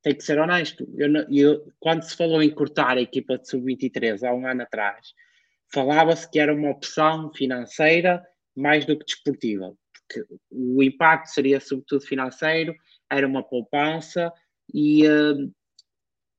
[0.00, 0.86] Tem que ser honesto.
[0.96, 5.12] Eu, eu, quando se falou em cortar a equipa de sub-23 há um ano atrás,
[5.74, 8.24] falava-se que era uma opção financeira
[8.54, 12.72] mais do que desportiva, porque o impacto seria sobretudo financeiro,
[13.10, 14.32] era uma poupança
[14.72, 15.52] e, uh,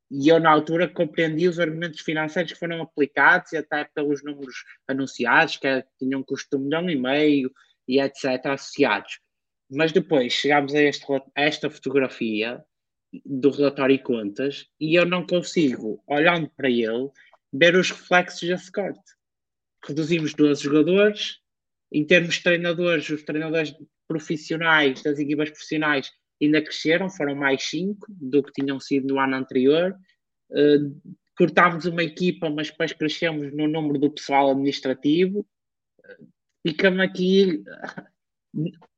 [0.10, 4.56] e eu na altura compreendi os argumentos financeiros que foram aplicados e até pelos números
[4.88, 7.52] anunciados, que tinham um custo de um milhão e meio
[7.88, 8.46] e etc.
[8.46, 9.20] associados.
[9.70, 12.64] Mas depois chegámos a, este, a esta fotografia
[13.26, 17.10] do relatório e contas e eu não consigo, olhando para ele,
[17.52, 19.14] ver os reflexos desse corte.
[19.86, 21.40] Reduzimos 12 jogadores,
[21.92, 23.74] em termos de treinadores, os treinadores
[24.08, 26.12] profissionais das equipas profissionais
[26.42, 29.96] ainda cresceram, foram mais 5 do que tinham sido no ano anterior.
[30.52, 35.46] Uh, cortámos uma equipa, mas depois crescemos no número do pessoal administrativo.
[36.68, 37.63] Ficamos aqui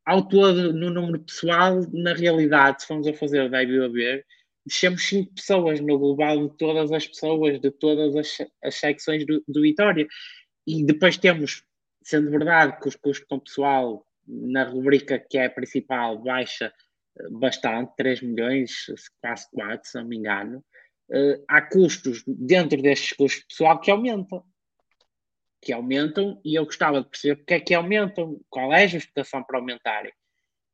[0.06, 4.26] ao todo no número pessoal, na realidade, se formos a fazer o ver,
[4.66, 9.44] deixamos 5 pessoas no global de todas as pessoas, de todas as, as secções do,
[9.48, 10.08] do Vitória.
[10.66, 11.64] E depois temos,
[12.04, 16.72] sendo verdade que os custos com pessoal na rubrica que é a principal baixa
[17.20, 18.86] eh, bastante, 3 milhões,
[19.22, 20.64] quase 4, se não me engano,
[21.10, 24.44] uh, há custos dentro destes custos pessoal que aumentam
[25.62, 29.44] que aumentam e eu gostava de perceber porque é que aumentam, qual é a justificação
[29.44, 30.14] para aumentarem.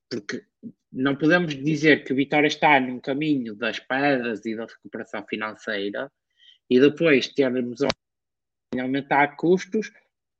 [0.09, 0.45] Porque
[0.91, 6.11] não podemos dizer que o Vitória está num caminho das pedras e da recuperação financeira
[6.69, 7.87] e depois termos a
[8.79, 9.91] aumentar custos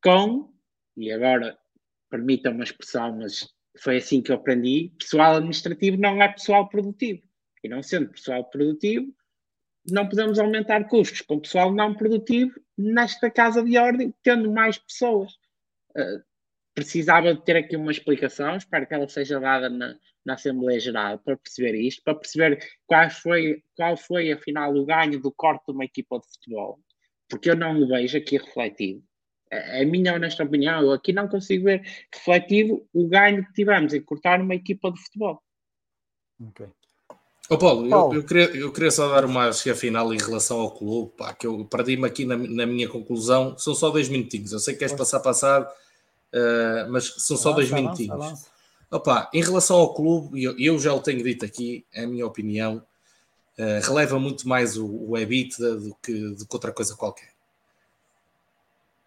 [0.03, 0.53] com,
[0.95, 1.57] e agora
[2.09, 7.21] permitam uma expressão, mas foi assim que eu aprendi, pessoal administrativo não é pessoal produtivo.
[7.63, 9.13] E não sendo pessoal produtivo,
[9.89, 15.33] não podemos aumentar custos com pessoal não produtivo nesta casa de ordem, tendo mais pessoas.
[15.91, 16.23] Uh,
[16.73, 19.95] precisava de ter aqui uma explicação, espero que ela seja dada na,
[20.25, 25.19] na Assembleia Geral para perceber isto, para perceber qual foi, qual foi afinal o ganho
[25.21, 26.79] do corte de uma equipa de futebol,
[27.29, 29.01] porque eu não o vejo aqui refletido.
[29.51, 31.81] A minha honesta opinião, eu aqui não consigo ver
[32.13, 35.41] refletido o ganho que tivemos em cortar uma equipa de futebol.
[36.49, 36.67] Okay.
[37.49, 38.13] Oh Paulo, Paulo.
[38.13, 41.33] Eu, eu, queria, eu queria só dar uma cheia final em relação ao clube, pá,
[41.33, 43.55] que eu perdi-me aqui na, na, minha conclusão.
[43.57, 44.51] São só dois minutinhos.
[44.51, 45.67] Eu sei que queres passar passado,
[46.33, 48.45] uh, mas são só dois minutinhos.
[48.89, 52.25] Opa, em relação ao clube, eu, eu, já o tenho dito aqui, é a minha
[52.25, 52.81] opinião,
[53.59, 57.29] uh, releva muito mais o, o EBITDA do que, do que outra coisa qualquer.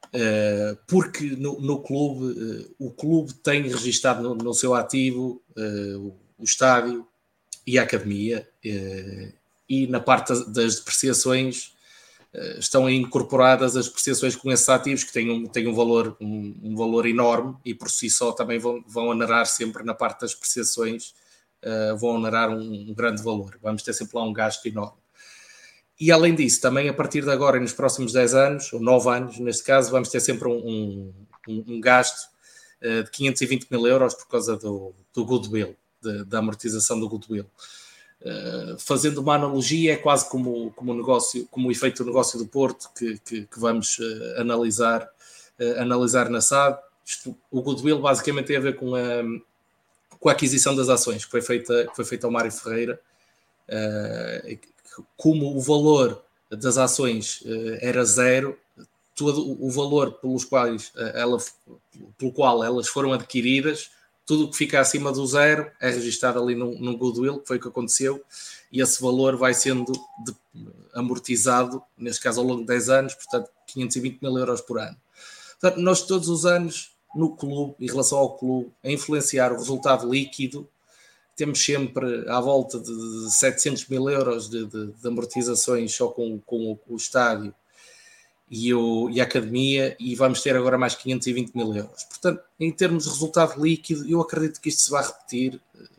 [0.08, 6.14] Uh, porque no, no clube, uh, o clube tem registado no, no seu ativo o,
[6.38, 7.06] o estádio,
[7.68, 9.30] e a academia, eh,
[9.68, 11.74] e na parte das depreciações
[12.32, 16.58] eh, estão incorporadas as depreciações com esses ativos que têm um, têm um, valor, um,
[16.62, 20.32] um valor enorme e por si só também vão, vão onerar sempre na parte das
[20.32, 21.12] depreciações,
[21.62, 23.58] uh, vão onerar um, um, grande valor.
[23.62, 24.96] Vamos ter sempre lá um gasto enorme.
[26.00, 29.38] E além disso, também a partir de agora, nos próximos 10 anos, ou 9 anos,
[29.38, 31.12] neste caso, vamos ter sempre um,
[31.46, 32.30] um gasto
[32.80, 35.76] de 520 mil euros por causa do, do goodwill
[36.26, 37.46] da amortização do goodwill.
[38.20, 42.48] Uh, fazendo uma analogia, é quase como, como, negócio, como o efeito do negócio do
[42.48, 45.08] Porto que, que, que vamos uh, analisar,
[45.60, 46.80] uh, analisar na SAD.
[47.48, 49.22] O goodwill basicamente tem a ver com a,
[50.18, 53.00] com a aquisição das ações que foi feita, que foi feita ao Mário Ferreira.
[55.16, 57.42] como o valor das ações
[57.80, 58.58] era zero,
[59.14, 61.38] todo o valor pelos quais ela,
[62.18, 63.90] pelo qual elas foram adquiridas
[64.28, 67.56] tudo o que fica acima do zero é registado ali no, no goodwill, que foi
[67.56, 68.22] o que aconteceu,
[68.70, 69.90] e esse valor vai sendo
[70.22, 70.36] de,
[70.92, 74.98] amortizado, neste caso ao longo de 10 anos, portanto 520 mil euros por ano.
[75.58, 80.06] Portanto, nós todos os anos, no clube, em relação ao clube, a influenciar o resultado
[80.06, 80.68] líquido,
[81.34, 86.72] temos sempre à volta de 700 mil euros de, de, de amortizações só com, com
[86.72, 87.54] o, o estádio
[88.50, 92.04] e, o, e a academia, e vamos ter agora mais 520 mil euros.
[92.04, 95.60] Portanto, em termos de resultado líquido, eu acredito que isto se vai repetir.
[95.78, 95.98] Eh,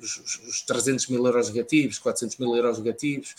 [0.00, 0.16] os,
[0.48, 3.34] os 300 mil euros negativos, 400 mil euros negativos,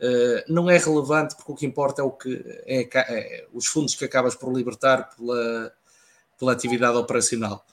[0.00, 3.94] uh, não é relevante porque o que importa é o que é, é, os fundos
[3.94, 5.72] que acabas por libertar pela,
[6.36, 7.64] pela atividade operacional.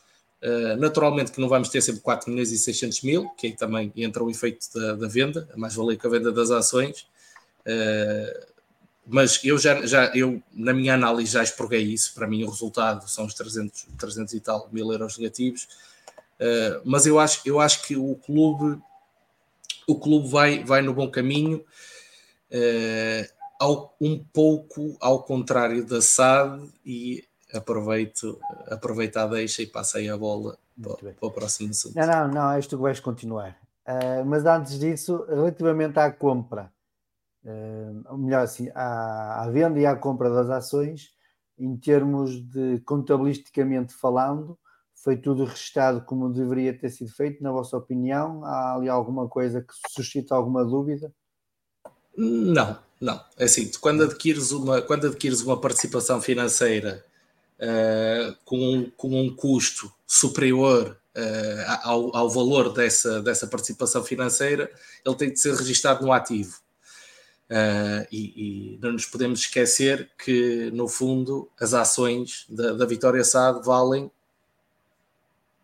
[0.44, 3.92] Uh, naturalmente que não vamos ter sempre 4 milhões e 600 mil, que aí também
[3.96, 7.08] entra o efeito da, da venda, mais valia que a venda das ações.
[7.62, 8.59] Uh,
[9.10, 13.10] mas eu já, já eu, na minha análise já expurguei isso, para mim o resultado
[13.10, 15.68] são os 300, 300 e tal mil euros negativos,
[16.40, 18.80] uh, mas eu acho, eu acho que o clube
[19.88, 21.58] o clube vai, vai no bom caminho,
[22.52, 28.40] uh, ao, um pouco ao contrário da SAD e aproveito,
[28.70, 31.96] aproveito a deixa e passei a bola para, para, o próximo assunto.
[31.96, 33.58] Não, não, não, és tu que vais continuar.
[33.88, 36.72] Uh, mas antes disso, relativamente à compra,
[37.44, 41.10] uh, melhor assim, à, à, venda e à compra das ações,
[41.58, 44.58] em termos de contabilisticamente falando,
[45.04, 48.44] foi tudo registado como deveria ter sido feito, na vossa opinião?
[48.44, 51.14] Há ali alguma coisa que suscita alguma dúvida?
[52.16, 53.22] Não, não.
[53.38, 57.06] É assim, quando adquires uma, quando adquires uma participação financeira
[57.60, 64.70] uh, com, um, com um custo superior uh, ao, ao valor dessa, dessa participação financeira,
[65.06, 66.60] ele tem de ser registado no ativo.
[67.50, 73.24] Uh, e, e, não nos podemos esquecer que, no fundo, as ações da, da Vitória
[73.24, 74.12] SAD valem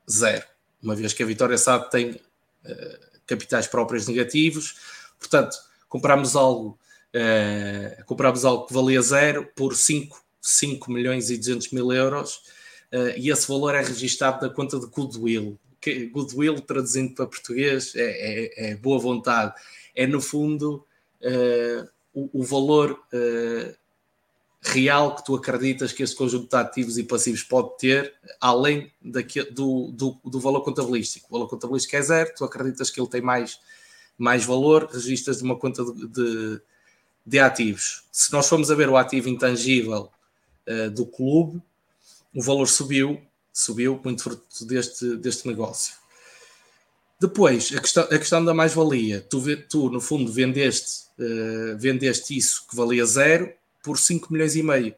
[0.10, 0.44] zero,
[0.82, 4.76] uma vez que a Vitória SAD tem uh, capitais próprios negativos,
[5.20, 5.56] portanto,
[5.88, 6.80] compramos algo,
[7.14, 12.38] uh, compramos algo que valia zero por 5, 5 milhões e 200 mil euros
[12.92, 15.60] uh, e esse valor é registado na conta de Goodwill.
[16.12, 19.54] Goodwill, traduzindo para português, é, é, é boa vontade.
[19.96, 20.84] É, no fundo,
[21.26, 23.00] uh, o, o, valor
[24.66, 29.44] real que tu acreditas que este conjunto de ativos e passivos pode ter, além daqui,
[29.52, 31.28] do, do, do, valor contabilístico.
[31.30, 33.60] O valor contabilístico é zero, tu acreditas que ele tem mais,
[34.18, 36.62] mais valor, registras de uma conta de, de,
[37.26, 38.06] de ativos.
[38.12, 40.10] Se nós formos a ver o ativo intangível
[40.68, 41.62] uh, do clube,
[42.34, 43.22] o valor subiu,
[43.54, 45.94] subiu muito fruto deste, deste negócio.
[47.20, 49.22] Depois, a questão, a questão da mais-valia.
[49.22, 53.52] Tu, tu, no fundo, vendeste, uh, vendeste isso que valia zero
[53.82, 54.96] por 5 milhões e meio.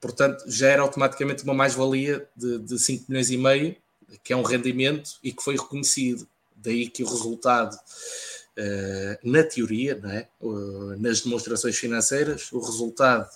[0.00, 3.76] Portanto, já era automaticamente uma mais-valia de, de 5 milhões e meio,
[4.24, 6.26] que é um rendimento e que foi reconhecido.
[6.56, 10.28] Daí que o resultado, uh, na teoria, não é?
[10.40, 13.30] Uh, nas demonstrações financeiras, o resultado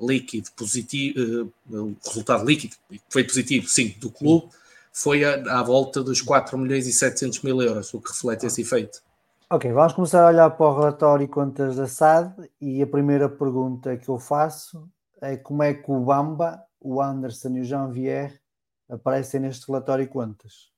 [0.00, 2.76] líquido positivo, uh, o resultado líquido,
[3.08, 4.48] foi positivo, sim, do clube,
[4.92, 8.60] foi à, à volta dos 4 milhões e 700 mil euros, o que reflete esse
[8.60, 9.02] efeito.
[9.50, 13.96] Ok, vamos começar a olhar para o relatório contas da SAD e a primeira pergunta
[13.96, 14.88] que eu faço
[15.20, 18.40] é como é que o Bamba, o Anderson e o Janvier
[18.88, 20.72] aparecem neste relatório contas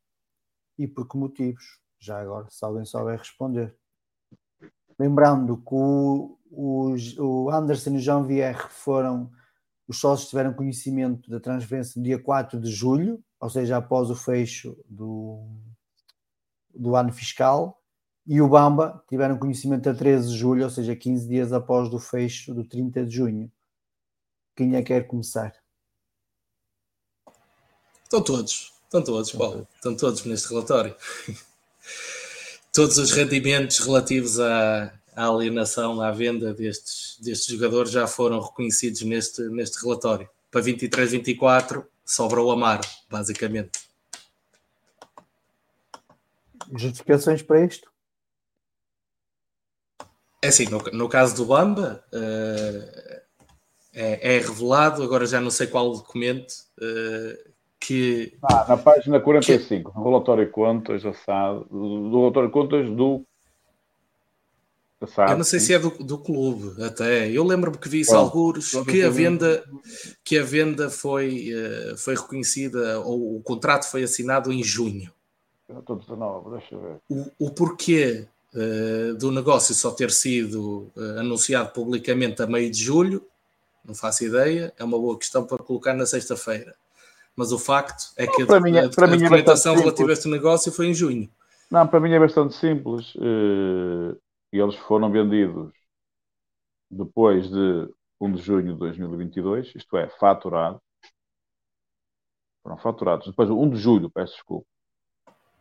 [0.79, 1.81] e por que motivos?
[1.99, 3.75] Já agora, se alguém souber responder.
[4.99, 9.31] Lembrando que o, o, o Anderson e o Janvier foram,
[9.87, 14.15] os sócios tiveram conhecimento da transferência no dia 4 de julho, ou seja, após o
[14.15, 15.47] fecho do,
[16.75, 17.81] do ano fiscal
[18.27, 21.99] e o Bamba tiveram conhecimento a 13 de julho, ou seja, 15 dias após o
[21.99, 23.53] fecho do 30 de junho.
[24.57, 25.55] Quem é que quer começar?
[28.03, 30.97] Estão todos, estão todos, Paulo, estão todos neste relatório.
[32.73, 39.03] todos os rendimentos relativos à, à, alienação, à venda destes, destes jogadores já foram reconhecidos
[39.03, 40.29] neste, neste relatório.
[40.51, 43.85] Para 23-24 sobra o Amaro, basicamente.
[46.77, 47.93] Justificações para isto?
[50.43, 53.23] É assim, no, no caso do Bamba, uh,
[53.95, 58.37] é, é, revelado, agora já não sei qual documento, uh, que.
[58.43, 62.53] Ah, na página 45, que, no relatório de contas da SAD, do, do relatório de
[62.53, 63.25] contas do.
[65.31, 67.31] Eu não sei se é do, do clube, até.
[67.31, 69.65] Eu lembro-me que vi isso alguns que a venda,
[70.23, 75.11] que a venda foi, uh, foi reconhecida, ou o contrato foi assinado em junho.
[75.69, 76.97] Estou 19, deixa eu ver.
[77.09, 82.83] O, o porquê uh, do negócio só ter sido uh, anunciado publicamente a meio de
[82.83, 83.25] julho,
[83.85, 86.75] não faço ideia, é uma boa questão para colocar na sexta-feira.
[87.37, 90.13] Mas o facto é que para a, mim, a, para a, a documentação relativa a
[90.13, 91.29] este negócio foi em junho.
[91.71, 93.15] Não, para mim é bastante simples.
[93.17, 94.17] Uh,
[94.59, 95.73] eles foram vendidos
[96.91, 97.89] depois de
[98.21, 100.81] 1 de junho de 2022, isto é, faturados.
[102.63, 104.67] Foram faturados depois de 1 de julho, peço desculpa,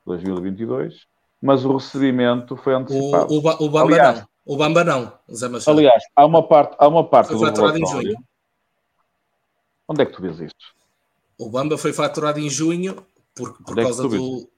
[0.05, 1.07] 2022
[1.43, 3.33] mas o recebimento foi antecipado.
[3.33, 4.27] O, o, o Bamba aliás, não.
[4.45, 5.77] O Bamba não, Zé Machado.
[5.77, 8.15] Aliás, há uma parte, há uma parte foi do faturado em junho.
[9.85, 10.65] Onde é que tu vês isto?
[11.37, 14.49] O Bamba foi faturado em junho por, por é causa do.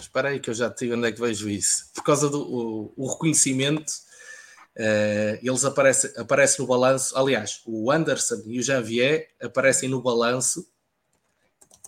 [0.00, 1.92] Espera aí que eu já te digo onde é que vejo isso.
[1.94, 3.90] Por causa do o, o reconhecimento,
[4.76, 7.16] uh, eles aparecem, aparecem no balanço.
[7.16, 10.66] Aliás, o Anderson e o Janvier aparecem no balanço.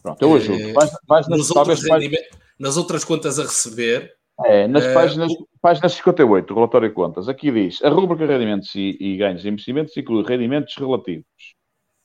[0.02, 0.70] Pronto, eu ajudo.
[0.70, 4.14] Uh, vais, vais nos outros rendimentos nas outras contas a receber.
[4.44, 5.48] É, nas uh, páginas, o...
[5.60, 9.48] páginas 58 do relatório de contas, aqui diz: a rubrica rendimentos e, e ganhos de
[9.48, 11.24] investimentos inclui rendimentos relativos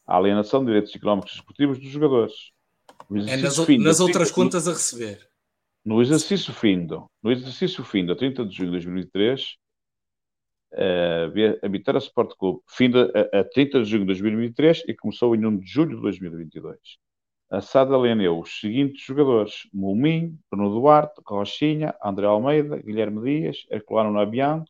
[0.08, 2.34] à alienação de direitos económicos e esportivos dos jogadores.
[3.28, 5.31] É nas, nas outras 30, contas a receber.
[5.84, 9.56] No exercício findo, no exercício findo, a 30 de junho de 2003,
[10.74, 15.36] uh, a Vitória Sport Clube, fim a, a 30 de junho de 2023 e começou
[15.36, 16.78] em 1 de julho de 2022
[17.52, 24.12] a SAD alieneu os seguintes jogadores: Mulmin, Bruno Duarte, Rochinha, André Almeida, Guilherme Dias, Herculano
[24.12, 24.64] Nabian,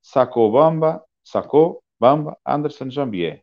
[0.00, 3.42] Sacou Bamba, Sacou, Bamba, Anderson Jambier.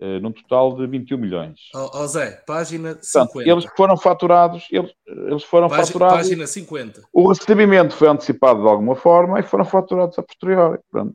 [0.00, 1.60] Uh, num total de 21 milhões.
[1.74, 3.32] Ó oh, oh Zé, página 50.
[3.32, 6.16] Portanto, eles foram faturados, eles, eles foram página, faturados.
[6.18, 7.02] Página 50.
[7.12, 10.80] O recebimento foi antecipado de alguma forma e foram faturados a posteriori.
[10.90, 11.14] Pronto.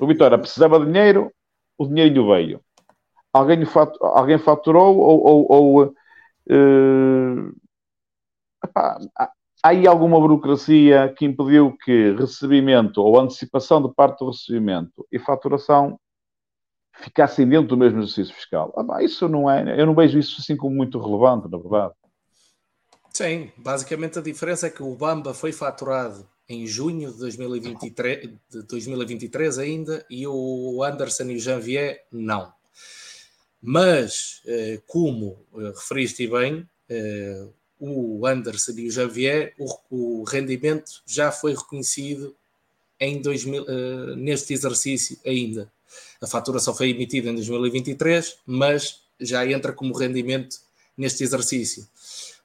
[0.00, 1.32] O Vitória precisava de dinheiro,
[1.78, 2.60] o dinheiro veio.
[3.32, 7.54] Alguém, faturou, alguém faturou ou, ou, ou uh,
[8.62, 9.30] epá, há
[9.62, 15.98] aí alguma burocracia que impediu que recebimento ou antecipação de parte do recebimento e faturação
[16.92, 18.72] ficassem dentro do mesmo exercício fiscal.
[18.90, 21.94] Ah, isso não é, eu não vejo isso assim como muito relevante, na verdade.
[23.12, 28.62] Sim, basicamente a diferença é que o Bamba foi faturado em junho de 2023, de
[28.62, 32.52] 2023 ainda e o Anderson e o Janvier não.
[33.60, 37.46] Mas, eh, como eh, referiste bem, eh,
[37.78, 42.34] o Anderson e o Javier, o, o rendimento já foi reconhecido
[42.98, 45.70] em 2000, neste exercício ainda.
[46.22, 50.56] A faturação foi emitida em 2023, mas já entra como rendimento
[50.96, 51.86] neste exercício.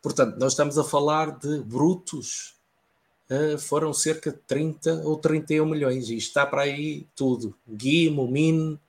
[0.01, 2.55] Portanto, nós estamos a falar de brutos,
[3.59, 8.80] foram cerca de 30 ou 31 milhões, e está para aí tudo: GIMO, MIN,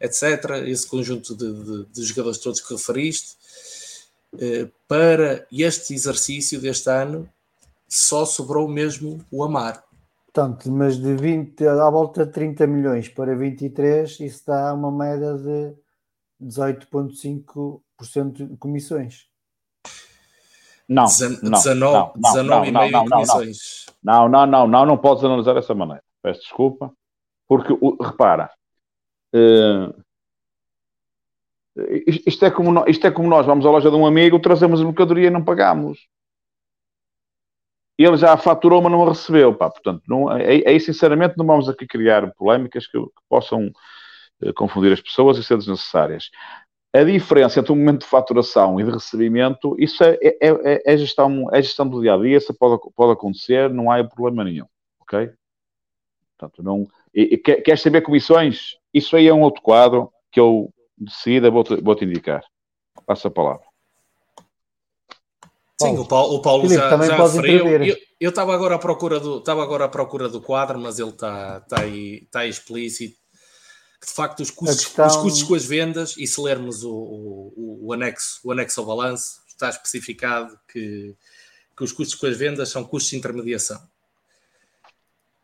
[0.00, 0.66] etc.
[0.66, 3.36] Esse conjunto de, de, de jogadores todos que referiste.
[4.38, 7.28] Eh, para este exercício deste ano,
[7.88, 9.83] só sobrou mesmo o Amar.
[10.34, 15.34] Portanto, mas de 20 à volta de 30 milhões para 23, isso dá uma média
[15.34, 15.76] de
[16.42, 19.28] 18,5% de comissões.
[20.88, 21.06] Não,
[21.40, 23.86] não, 19, não, 19,5% comissões.
[24.02, 26.02] Não, não, não, não, não podes analisar dessa maneira.
[26.20, 26.92] Peço desculpa,
[27.46, 27.72] porque
[28.02, 28.50] repara,
[29.34, 29.92] Uh,
[32.06, 34.80] isto, é como nós, isto é como nós vamos à loja de um amigo, trazemos
[34.80, 36.06] a mercadoria e não pagamos.
[37.96, 39.54] Ele já faturou, mas não a recebeu.
[39.54, 39.70] Pá.
[39.70, 43.70] Portanto, não, aí, aí, sinceramente não vamos aqui criar polémicas que, que possam
[44.42, 46.30] uh, confundir as pessoas e ser desnecessárias.
[46.92, 50.96] A diferença entre o momento de faturação e de recebimento, isso é, é, é, é
[50.96, 54.66] gestão, é gestão do dia a dia, isso pode, pode acontecer, não há problema nenhum.
[55.00, 55.30] Ok?
[56.36, 56.86] Portanto, não.
[57.12, 58.76] E, e, queres saber comissões?
[58.92, 62.44] Isso aí é um outro quadro que eu decida, vou-te vou indicar.
[63.06, 63.73] Passa a palavra.
[65.90, 67.96] Sim, o Paulo, o Paulo Filipe, já, também já referiu.
[68.20, 71.60] Eu estava agora à procura do estava agora à procura do quadro, mas ele está
[71.60, 73.18] tá aí, tá aí explícito.
[74.00, 75.06] Que de facto os custos, questão...
[75.06, 78.86] os custos com as vendas, e se lermos o, o, o, anexo, o anexo ao
[78.86, 81.14] balanço, está especificado que,
[81.76, 83.80] que os custos com as vendas são custos de intermediação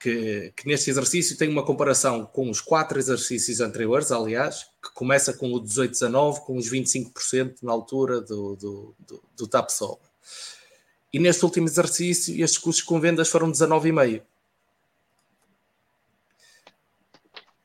[0.00, 5.34] que, que, neste exercício tem uma comparação com os quatro exercícios anteriores, aliás, que começa
[5.34, 10.00] com o 18-19, com os 25% na altura do, do, do, do TAPSOL.
[11.12, 14.22] E neste último exercício, estes custos com vendas foram 19,5%.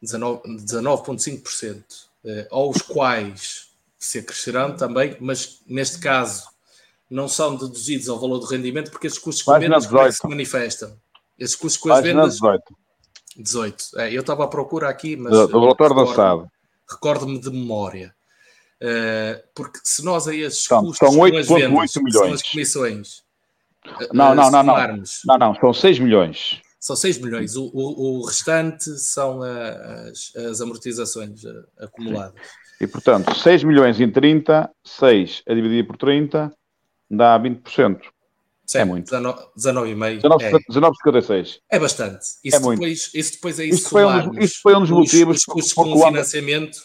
[0.04, 1.84] 19,5%,
[2.26, 6.48] eh, aos quais se acrescerão também, mas neste caso
[7.10, 10.96] não são deduzidos ao valor do rendimento, porque estes custos com vendas é se manifestam.
[11.38, 12.36] Esses custos com as Página vendas.
[12.36, 12.78] 18.
[13.38, 14.00] 18.
[14.00, 15.32] É, eu estava à procura aqui, mas.
[15.32, 16.48] Do, relatório da SAD.
[16.90, 18.15] Recordo-me de memória.
[18.86, 22.14] Uh, porque se nós a esses então, custos são 8, com as vendas, milhões.
[22.14, 23.24] são as comissões.
[24.14, 25.04] Não, uh, não, não, não.
[25.26, 26.62] Não, não, são 6 milhões.
[26.80, 27.56] São 6 milhões.
[27.56, 31.42] O, o, o restante são as, as amortizações
[31.80, 32.40] acumuladas.
[32.80, 36.54] E portanto, 6 milhões em 30, 6 a dividir por 30
[37.10, 38.02] dá 20%.
[38.66, 39.12] Sim, é muito.
[39.12, 40.22] 19,5.
[40.70, 41.60] 19,56.
[41.70, 42.20] É bastante.
[42.44, 42.92] Isso, é depois, muito.
[43.14, 45.38] isso depois é isso foi, um, isso foi um dos motivos.
[45.38, 46.78] Os custos com financiamento.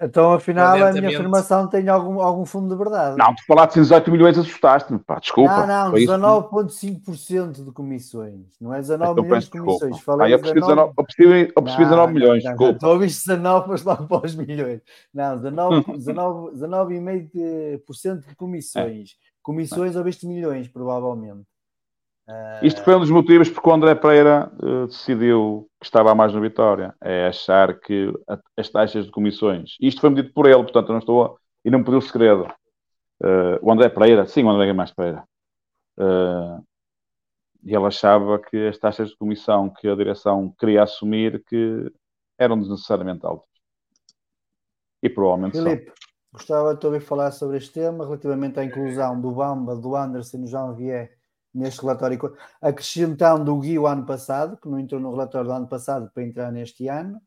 [0.00, 3.16] Então, afinal, a minha afirmação tem algum, algum fundo de verdade.
[3.18, 5.00] Não, tu falaste em 18 milhões, assustaste-me.
[5.20, 5.66] Desculpa.
[5.66, 8.46] Não, não, 19,5% de comissões.
[8.60, 10.00] Não é 19 então, milhões de comissões.
[10.00, 12.44] Falei ah, eu percebi 19, eu percebi, eu percebi 19 milhões.
[12.44, 12.78] Não, desculpa.
[12.78, 14.80] Tu ouviste 19, mas logo para os milhões.
[15.12, 19.10] Não, 19,5% 19, 19 de comissões.
[19.10, 19.27] É.
[19.48, 21.40] Comissões ou 20 milhões, provavelmente.
[22.28, 22.62] Uh...
[22.62, 26.34] Isto foi um dos motivos porque o André Pereira uh, decidiu que estava a mais
[26.34, 26.94] na vitória.
[27.00, 29.76] É achar que a, as taxas de comissões.
[29.80, 31.24] Isto foi medido por ele, portanto, não estou.
[31.24, 31.34] A,
[31.64, 32.42] e não pediu segredo.
[33.22, 35.24] Uh, o André Pereira, sim, o André mais Pereira.
[37.64, 41.90] e ele achava que as taxas de comissão que a direção queria assumir que
[42.38, 43.48] eram desnecessariamente altas.
[45.02, 46.07] E provavelmente Filipe, são.
[46.32, 50.40] Gostava de ouvir falar sobre este tema relativamente à inclusão do Bamba, do Anderson e
[50.40, 51.18] do Janvier
[51.54, 52.18] neste relatório,
[52.60, 56.22] acrescentando o Gui o ano passado, que não entrou no relatório do ano passado para
[56.22, 57.20] entrar neste ano,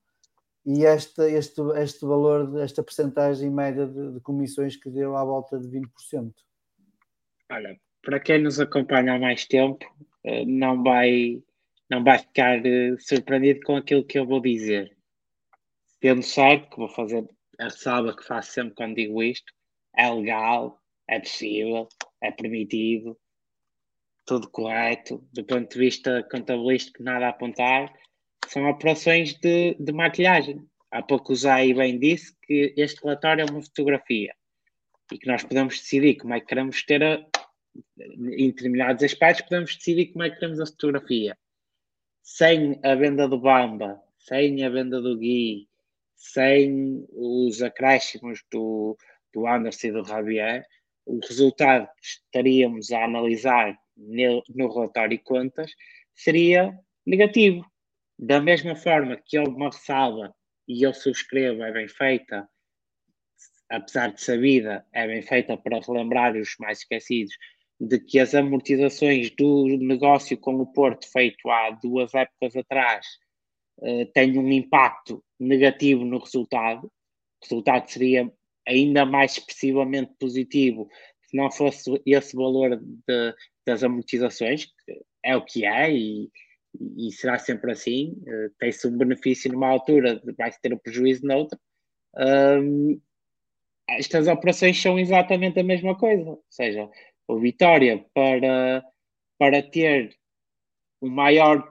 [0.64, 5.68] e este, este, valor, esta percentagem média de, de comissões que deu à volta de
[5.68, 6.32] 20%.
[7.52, 9.84] Olha, para quem nos acompanha há mais tempo,
[10.24, 11.42] eh, não vai,
[11.90, 14.96] não vai ficar eh, surpreendido com aquilo que eu vou dizer.
[16.00, 17.28] Tendo certo que vou fazer
[17.62, 19.54] a ressalva que faço sempre quando digo isto,
[19.96, 21.88] é legal, é possível,
[22.22, 23.18] é permitido,
[24.26, 27.94] tudo correto, do ponto de vista contabilístico, nada a apontar,
[28.48, 30.66] são operações de, de maquilhagem.
[30.90, 34.34] Há pouco o Zay bem disse que este relatório é uma fotografia
[35.12, 37.26] e que nós podemos decidir como é que queremos ter a,
[38.00, 41.38] em determinados aspectos, podemos decidir como é que queremos a fotografia.
[42.24, 45.68] Sem a venda do Bamba, sem a venda do Gui,
[46.22, 48.96] sem os acréscimos do,
[49.34, 50.64] do Anderson e do Javier,
[51.04, 55.72] o resultado que estaríamos a analisar no, no relatório de contas
[56.14, 57.66] seria negativo.
[58.20, 60.34] Da mesma forma que houve uma ressalva,
[60.68, 62.48] e eu subscrevo, é bem feita,
[63.68, 67.34] apesar de sabida, é bem feita para relembrar os mais esquecidos,
[67.80, 73.08] de que as amortizações do negócio com o Porto feito há duas épocas atrás
[73.82, 76.86] uh, têm um impacto negativo no resultado.
[76.86, 78.32] O resultado seria
[78.68, 80.88] ainda mais expressivamente positivo
[81.24, 83.36] se não fosse esse valor de,
[83.66, 86.30] das amortizações, que é o que é e,
[86.98, 88.14] e será sempre assim.
[88.22, 91.58] Uh, Tem-se um benefício numa altura, vai-se ter um prejuízo noutra.
[92.18, 93.00] Um,
[93.88, 96.90] estas operações são exatamente a mesma coisa, ou seja,
[97.28, 98.84] o Vitória para,
[99.38, 100.16] para ter
[101.02, 101.68] um maior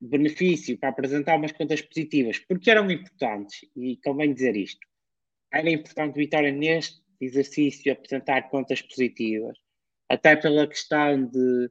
[0.00, 4.80] benefício, para apresentar umas contas positivas, porque eram importantes, e convém dizer isto,
[5.52, 9.58] era importante Vitória neste exercício apresentar contas positivas,
[10.08, 11.70] até pela questão de,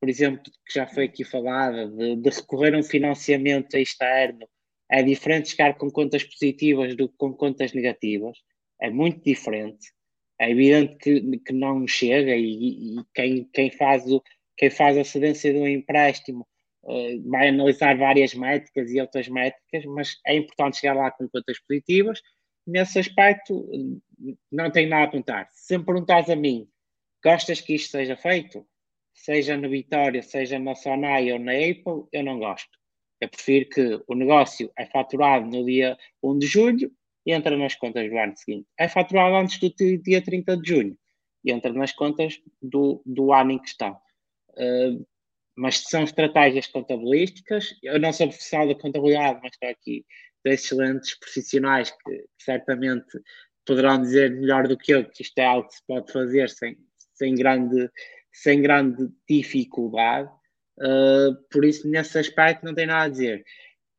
[0.00, 4.48] por exemplo, que já foi aqui falada, de, de recorrer a um financiamento externo,
[4.90, 8.38] é diferente chegar com contas positivas do que com contas negativas,
[8.80, 9.92] é muito diferente.
[10.38, 14.20] É evidente que, que não chega e, e, quem, quem, faz o,
[14.56, 16.46] quem faz a cedência do empréstimo
[16.84, 21.58] uh, vai analisar várias métricas e outras métricas, mas é importante chegar lá com contas
[21.60, 22.20] positivas.
[22.66, 23.68] Nesse aspecto,
[24.50, 25.48] não tenho nada a apontar.
[25.52, 26.68] Se me perguntares a mim,
[27.24, 28.66] gostas que isto seja feito?
[29.14, 32.70] Seja na Vitória, seja na Sonai ou na Apple, eu não gosto.
[33.20, 36.92] Eu prefiro que o negócio é faturado no dia 1 de julho
[37.24, 38.66] e entra nas contas do ano seguinte.
[38.78, 40.98] É faturado antes do dia 30 de junho
[41.44, 43.96] e entra nas contas do, do ano em questão.
[44.50, 45.06] Uh,
[45.56, 47.74] mas são estratégias contabilísticas.
[47.82, 50.04] Eu não sou profissional da contabilidade, mas estou aqui
[50.44, 53.20] de excelentes profissionais que, que certamente
[53.64, 56.76] poderão dizer melhor do que eu que isto é algo que se pode fazer sem,
[57.14, 57.90] sem, grande,
[58.32, 60.28] sem grande dificuldade.
[60.78, 63.44] Uh, por isso, nesse aspecto, não tem nada a dizer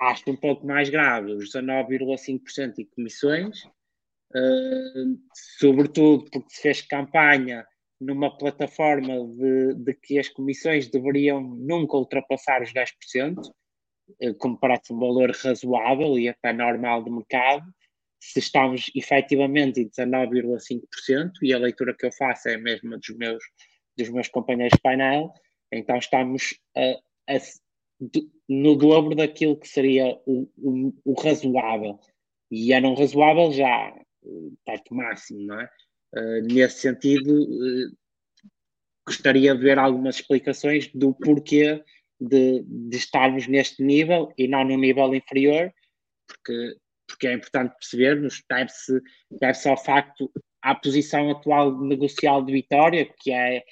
[0.01, 3.63] acho um pouco mais grave os 19,5% de comissões,
[4.35, 5.19] uh,
[5.59, 7.65] sobretudo porque se fez campanha
[8.05, 14.93] numa plataforma de, de, que as comissões deveriam nunca ultrapassar os 10%, uh, como parece
[14.93, 17.65] um valor razoável e até normal de mercado,
[18.21, 23.17] se estamos efetivamente em 19,5%, e a leitura que eu faço é a mesma dos
[23.17, 23.43] meus,
[23.97, 25.31] dos meus companheiros de painel,
[25.71, 27.39] então estamos a, a
[28.49, 31.99] no dobro daquilo que seria o, o, o, razoável.
[32.51, 33.93] E era um razoável já
[34.65, 35.69] perto máximo, não é?
[36.15, 37.91] Uh, nesse sentido, uh,
[39.05, 41.83] gostaria de ver algumas explicações do porquê
[42.19, 45.73] de, de, estarmos neste nível e não no nível inferior,
[46.27, 46.77] porque,
[47.07, 50.31] porque é importante percebermos, deve-se deve ao facto,
[50.61, 53.63] à posição atual negocial de Vitória, que é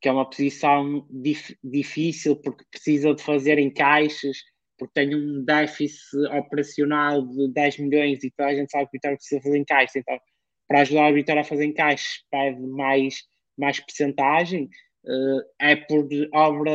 [0.00, 4.38] que é uma posição dif difícil porque precisa de fazer encaixes,
[4.78, 9.16] porque tem um déficit operacional de 10 milhões e toda a gente sabe que Vitória
[9.16, 9.96] precisa fazer encaixes.
[9.96, 10.18] Então,
[10.68, 13.24] para ajudar o Vitória a fazer encaixes, pede mais,
[13.56, 14.68] mais percentagem.
[15.04, 16.70] Uh, é por obra,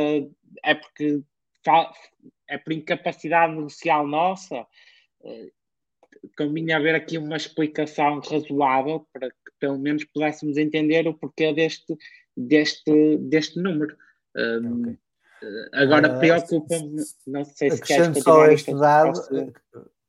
[0.63, 1.21] é porque
[2.49, 4.65] é por incapacidade negocial nossa.
[5.21, 5.51] Uh,
[6.37, 11.95] convinha haver aqui uma explicação razoável para que pelo menos pudéssemos entender o porquê deste,
[12.35, 13.95] deste, deste número.
[14.35, 14.97] Um, okay.
[15.43, 19.19] Eh, agora uh, preocupa-me, não sei se queres só este dado.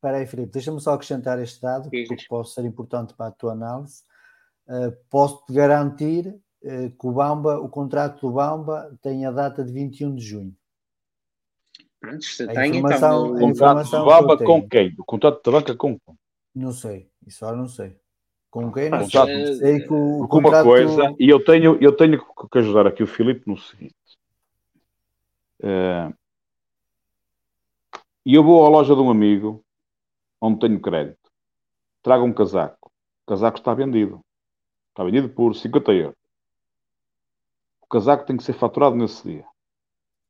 [0.04, 2.04] Eh, espera aí, Filipe, deixa-me só acrescentar este dado, Sim.
[2.06, 4.02] porque pode ser importante para a tua análise.
[4.66, 6.28] Uh, Posso-te garantir
[6.62, 10.54] uh, que o Bamba, o contrato do Bamba tem a data de 21 de junho.
[12.00, 14.94] Pronto, se tem, então, o contrato do Bamba com quem?
[14.98, 16.14] O contrato de banca com quem?
[16.54, 17.96] Não sei, isso eu não sei.
[18.50, 18.90] Com quem?
[18.90, 19.56] Não sei.
[19.56, 20.54] sei que o contrato...
[20.54, 23.94] uma coisa, e eu tenho, eu tenho que ajudar aqui o Filipe no seguinte.
[25.60, 26.14] Uh,
[28.24, 29.63] e eu vou à loja de um amigo
[30.44, 31.30] onde tenho crédito.
[32.02, 32.90] Trago um casaco.
[33.24, 34.20] O casaco está vendido.
[34.90, 36.16] Está vendido por 50 euros.
[37.82, 39.46] O casaco tem que ser faturado nesse dia.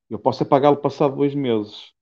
[0.09, 1.93] Eu posso é pagá-lo passado dois meses.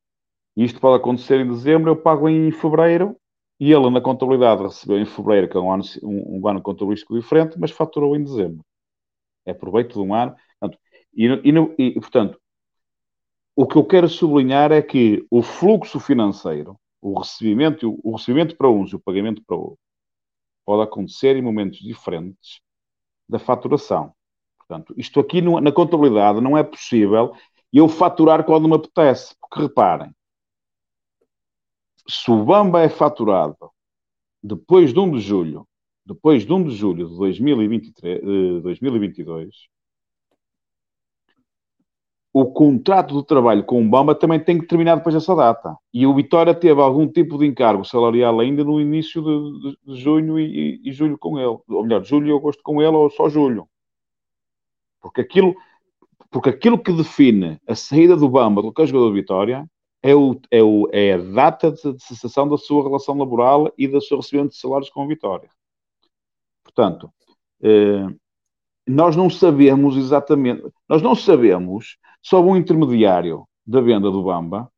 [0.56, 3.16] E isto pode acontecer em dezembro, eu pago em fevereiro
[3.58, 7.18] E ele, na contabilidade, recebeu em fevereiro, que é um ano, um, um ano contabilístico
[7.18, 8.64] diferente, mas faturou em dezembro.
[9.46, 10.36] É proveito de um ano.
[10.60, 10.78] Portanto,
[11.14, 12.38] e, e, e, portanto,
[13.56, 18.70] o que eu quero sublinhar é que o fluxo financeiro, o recebimento, o recebimento para
[18.70, 19.78] uns e o pagamento para outros,
[20.64, 22.60] pode acontecer em momentos diferentes
[23.28, 24.14] da faturação.
[24.56, 27.34] Portanto, isto aqui no, na contabilidade não é possível
[27.72, 29.34] eu faturar quando me apetece.
[29.40, 30.14] Porque reparem,
[32.08, 33.70] se o Bamba é faturado
[34.42, 35.66] depois de 1 de julho,
[36.06, 39.68] depois de 1 de julho de 2023, de 2022,
[42.32, 45.76] o contrato de trabalho com o Bamba também tem que terminar depois dessa data.
[45.92, 50.38] E o Vitória teve algum tipo de encargo salarial ainda no início de, de, junho
[50.38, 51.58] e, e, julho com ele.
[51.68, 53.68] Ou melhor, julho e agosto com ele, ou só julho.
[55.00, 55.54] Porque aquilo,
[56.30, 59.68] porque aquilo que define a saída do Bamba do que é jogador do Vitória
[60.02, 63.86] é, o, é, o, é a data de, de cessação da sua relação laboral e
[63.86, 65.50] da sua recebimento de salários com a Vitória.
[66.64, 67.12] Portanto,
[67.62, 68.06] eh,
[68.86, 74.70] nós não sabemos exatamente, nós não sabemos sobre um intermediário da venda do Bamba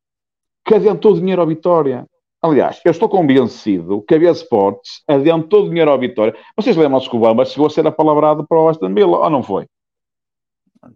[0.64, 2.06] que adiantou dinheiro à Vitória.
[2.40, 6.34] Aliás, eu estou convencido que a Via Sports adiantou dinheiro à Vitória.
[6.56, 9.42] Vocês lembram-se que o Bamba chegou a ser apalavrado para o Aston Villa, ou não
[9.42, 9.66] foi?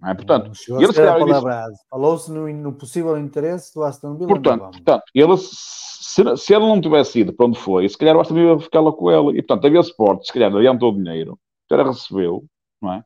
[0.00, 0.14] Não é?
[0.14, 4.28] Portanto, não ele se Falou-se no, no, possível interesse do Aston Villa.
[4.28, 8.20] Portanto, portanto ele, se, se, ele não tivesse ido para onde foi, se calhar o
[8.20, 9.38] Aston Villa ia ficar lá com ele.
[9.38, 12.44] E, portanto, a Via Sports, se calhar, adiantou o dinheiro, o cara recebeu,
[12.80, 13.04] não é?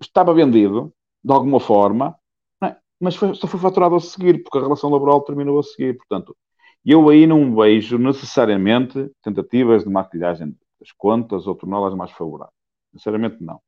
[0.00, 0.92] Estava vendido,
[1.22, 2.16] de alguma forma,
[2.62, 2.76] é?
[3.00, 5.96] mas foi, só foi faturado a seguir, porque a relação laboral terminou a seguir.
[5.96, 6.36] Portanto,
[6.84, 12.54] eu aí não vejo necessariamente tentativas de maquilhagem das contas ou torná-las mais favoráveis.
[12.92, 13.60] Sinceramente, não.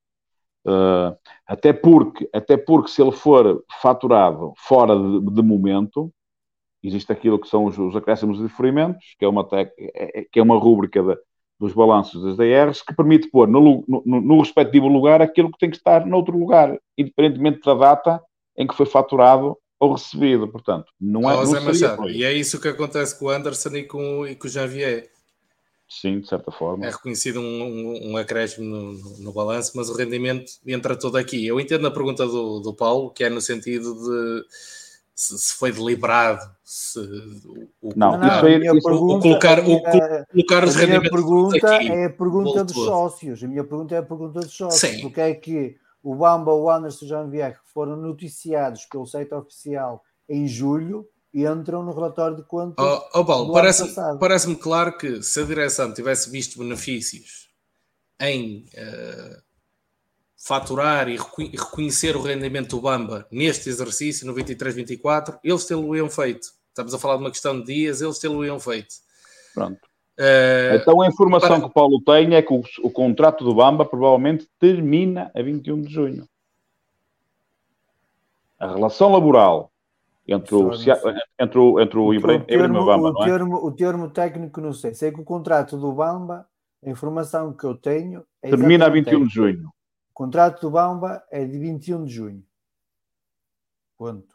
[0.66, 1.16] Uh,
[1.46, 6.12] até, porque, até porque se ele for faturado fora de, de momento,
[6.82, 10.38] existe aquilo que são os, os acréscimos e diferimentos, que é uma, é, é, que
[10.38, 11.18] é uma rúbrica de,
[11.60, 15.68] dos balanços das DRs, que permite pôr no, no, no, respectivo lugar aquilo que tem
[15.68, 18.20] que estar noutro lugar, independentemente da data
[18.56, 20.48] em que foi faturado ou recebido.
[20.48, 21.36] Portanto, não é.
[21.36, 24.46] Oh, não Machado, e é isso que acontece com o Anderson e com, e com
[24.46, 25.10] o Javier.
[25.86, 26.86] Sim, de certa forma.
[26.86, 31.16] É reconhecido um, um, um acréscimo no, no, no, balanço, mas o rendimento entra todo
[31.16, 31.46] aqui.
[31.46, 34.44] Eu entendo a pergunta do, do Paulo, que é no sentido de
[35.20, 36.98] se, se foi deliberado, se
[37.82, 41.08] o, não, não, isso é, isso, pergunta, o colocar, o, é, colocar os rendimentos.
[41.08, 43.44] A pergunta aqui, é a pergunta dos sócios.
[43.44, 44.80] A minha pergunta é a pergunta dos sócios.
[44.80, 45.02] Sim.
[45.02, 49.06] Porque é que o Bamba, o Anderson e o Jean Vier, que foram noticiados pelo
[49.06, 52.82] site oficial em julho, entram no relatório de contas.
[52.82, 57.50] Oh, oh Paulo, parece-me parece claro que se a direção tivesse visto benefícios
[58.18, 59.42] em uh,
[60.40, 66.48] faturar e reconhecer o rendimento do Bamba neste exercício, no 23-24, eles tê-lo-iam feito.
[66.68, 68.94] Estamos a falar de uma questão de dias, eles tê-lo-iam feito.
[69.54, 69.78] Pronto.
[70.18, 71.60] Uh, então a informação para...
[71.60, 75.82] que o Paulo tem é que o, o contrato do Bamba provavelmente termina a 21
[75.82, 76.28] de junho.
[78.58, 79.70] A relação laboral
[80.26, 80.70] entre o,
[81.38, 83.26] entre o, entre o Ibrahim e o Bamba, o, é?
[83.26, 84.94] termo, o termo técnico não sei.
[84.94, 86.46] Sei que o contrato do Bamba,
[86.84, 88.24] a informação que eu tenho...
[88.42, 89.70] É Termina a 21 de junho.
[90.20, 92.44] O contrato do Bamba é de 21 de junho.
[93.96, 94.28] Ponto.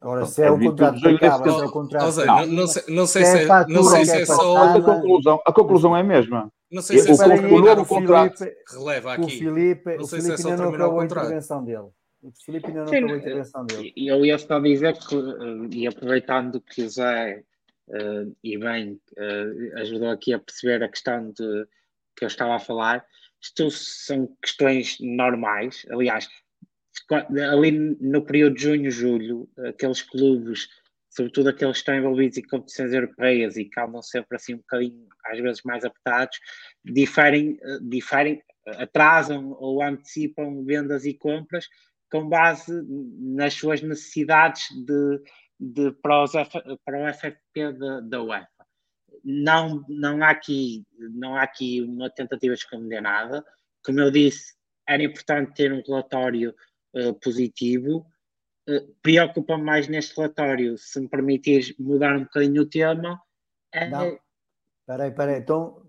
[0.00, 2.16] Agora, se é, é o contrato que acaba, se é o contrato...
[2.24, 4.56] Não, não, sei, não sei se, é, não sei se é, só...
[4.56, 6.48] A conclusão, a conclusão é a mesma.
[6.70, 9.24] Não sei se é só o novo contrato releva aqui.
[9.24, 11.88] O Filipe, não sei o Filipe se é só ainda não acabou a intervenção dele.
[12.22, 13.92] O Filipe ainda não Sim, acabou a intervenção dele.
[13.96, 17.42] Eu ia só dizer que, eh, e aproveitando que o Zé
[17.88, 21.66] uh, e bem uh, ajudou aqui a perceber a questão de
[22.16, 23.04] que eu estava a falar,
[23.42, 25.84] isto são questões normais.
[25.90, 26.28] Aliás,
[27.50, 30.68] ali no período de junho, julho, aqueles clubes,
[31.10, 35.08] sobretudo aqueles que estão envolvidos em competições europeias e que andam sempre assim um bocadinho,
[35.26, 36.38] às vezes, mais apertados,
[36.84, 41.66] diferem, diferem atrasam ou antecipam vendas e compras
[42.10, 42.70] com base
[43.18, 45.22] nas suas necessidades de,
[45.58, 46.32] de para, os,
[46.84, 47.72] para o FFP
[48.08, 48.51] da UEFA.
[49.24, 53.44] Não, não, há aqui, não há aqui uma tentativa de esconder nada.
[53.84, 54.54] Como eu disse,
[54.88, 56.54] era importante ter um relatório
[56.94, 58.06] uh, positivo.
[58.68, 63.20] Uh, Preocupa-me mais neste relatório, se me permitires mudar um bocadinho o tema.
[63.72, 63.88] É...
[63.88, 64.18] Não.
[64.80, 65.38] Espera aí, espera aí.
[65.38, 65.82] Então,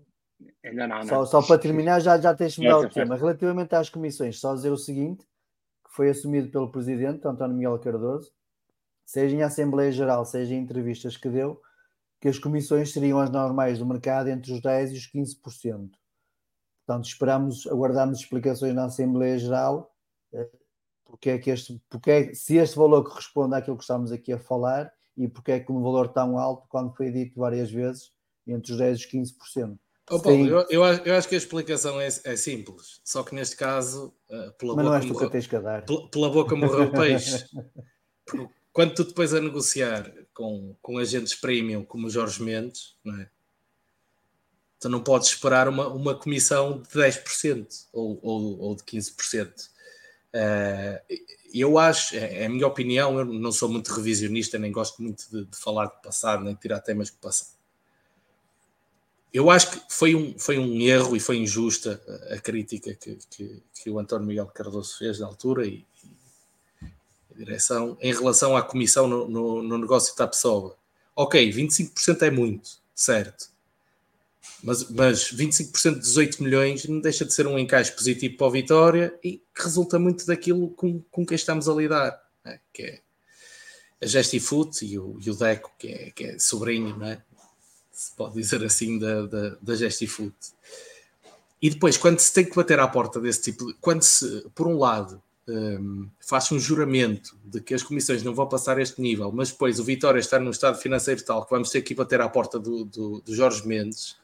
[0.72, 1.02] não, não.
[1.04, 3.16] Só, só para terminar, já, já tens de mudar o tema.
[3.16, 5.26] Relativamente às comissões, só dizer o seguinte:
[5.88, 8.32] foi assumido pelo presidente António Miguel Cardoso,
[9.04, 11.60] seja em Assembleia Geral, seja em entrevistas que deu,
[12.24, 15.90] que as comissões seriam as normais do mercado entre os 10% e os 15%.
[16.86, 19.94] Portanto, esperamos, aguardamos explicações na Assembleia Geral,
[20.32, 20.48] eh,
[21.04, 24.38] porque é que este, porque é, se este valor corresponde àquilo que estamos aqui a
[24.38, 28.10] falar e porque é que um valor tão alto, quando foi dito várias vezes,
[28.46, 29.78] entre os 10% e os 15%.
[30.10, 33.54] Oh, Paulo, eu, eu, eu, acho que a explicação é, é, simples, só que neste
[33.54, 35.84] caso, uh, pela, Mas boca não morreu, tens que dar.
[35.84, 37.44] Pela, pela boca morreu o peixe.
[38.24, 43.18] Porque quando tu depois a negociar com, com agentes premium como o Jorge Mendes, não
[43.18, 43.30] é?
[44.78, 49.48] tu não podes esperar uma, uma comissão de 10% ou, ou, ou de 15%.
[49.48, 49.70] Uh,
[50.34, 51.02] eh,
[51.54, 55.24] eu acho, é, é, a minha opinião, eu não sou muito revisionista, nem gosto muito
[55.30, 57.54] de, de falar do passado, nem de tirar temas do passado
[59.34, 63.18] eu acho que foi um, foi um erro e foi injusta a, a crítica que,
[63.28, 65.84] que, que, o António Miguel Cardoso fez na altura e,
[67.36, 70.76] direção em relação à comissão no, no, no negócio da pessoa.
[71.14, 73.48] Ok, 25% é muito, certo.
[74.62, 78.50] Mas, mas 25% de 18 milhões não deixa de ser um encaixe positivo para a
[78.50, 82.58] Vitória e que resulta muito daquilo com, com quem estamos a lidar, né?
[82.72, 83.00] que é
[84.02, 87.22] a Gestifoot e o, e o Deco, que é, que é sobrinho, é?
[87.92, 90.34] se pode dizer assim, da, da, da Gestifoot.
[91.60, 94.78] E depois, quando se tem que bater à porta desse tipo, quando se, por um
[94.78, 99.50] lado, um, faz um juramento de que as comissões não vão passar este nível, mas
[99.50, 102.58] depois o Vitória está num estado financeiro tal que vamos ter que bater à porta
[102.58, 104.16] do, do, do Jorge Mendes,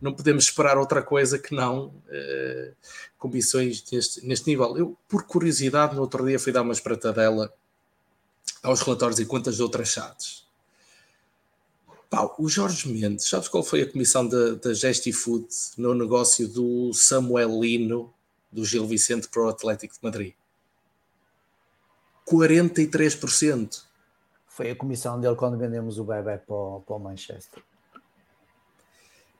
[0.00, 2.74] não podemos esperar outra coisa que não uh,
[3.18, 4.76] comissões neste, neste nível.
[4.76, 7.52] Eu, por curiosidade, no outro dia fui dar uma espratadela
[8.62, 10.44] aos relatórios e de outras chaves
[12.14, 17.60] Pá, o Jorge Mendes, sabes qual foi a comissão da, Gestifood no negócio do Samuel
[17.60, 18.14] Lino,
[18.52, 20.34] do Gil Vicente para o Atlético de Madrid?
[22.28, 23.82] 43%.
[24.46, 27.62] Foi a comissão dele quando vendemos o bebê para o, para o Manchester.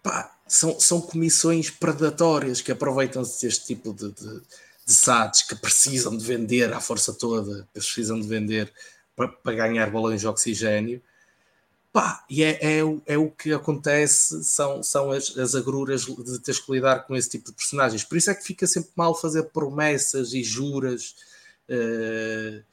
[0.02, 4.40] Pá, são, são comissões predatórias que aproveitam-se deste tipo de, de,
[4.86, 8.72] de SADs que precisam de vender à força toda, precisam de vender
[9.16, 11.00] para, para ganhar balões de oxigênio
[11.94, 16.58] Pá, e é, é, é, o que acontece, são, são as, as agruras de teres
[16.58, 18.02] que lidar com esse tipo de personagens.
[18.02, 21.14] Por isso é que fica sempre mal fazer promessas e juras
[21.70, 22.64] uh,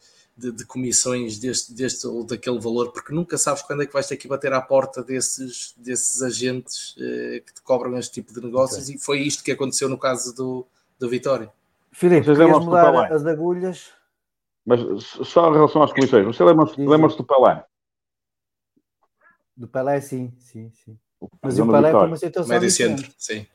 [0.42, 4.08] de, de, comissões deste, deste ou daquele valor, porque nunca sabes quando é que vais
[4.08, 8.42] ter que bater à porta desses, desses agentes uh, que te cobram este tipo de
[8.42, 8.96] negócios, okay.
[8.96, 10.66] e foi isto que aconteceu no caso do,
[11.00, 11.52] do Vitória.
[11.92, 13.92] Filipe, querias mudar as agulhas?
[14.66, 17.66] Mas só em relação às comissões, você lembra-se lembra do Pelé?
[19.56, 20.98] Do Pelé, sim, sim, sim.
[21.42, 23.46] Mas o Pelé tem uma situação Médio centro, sim.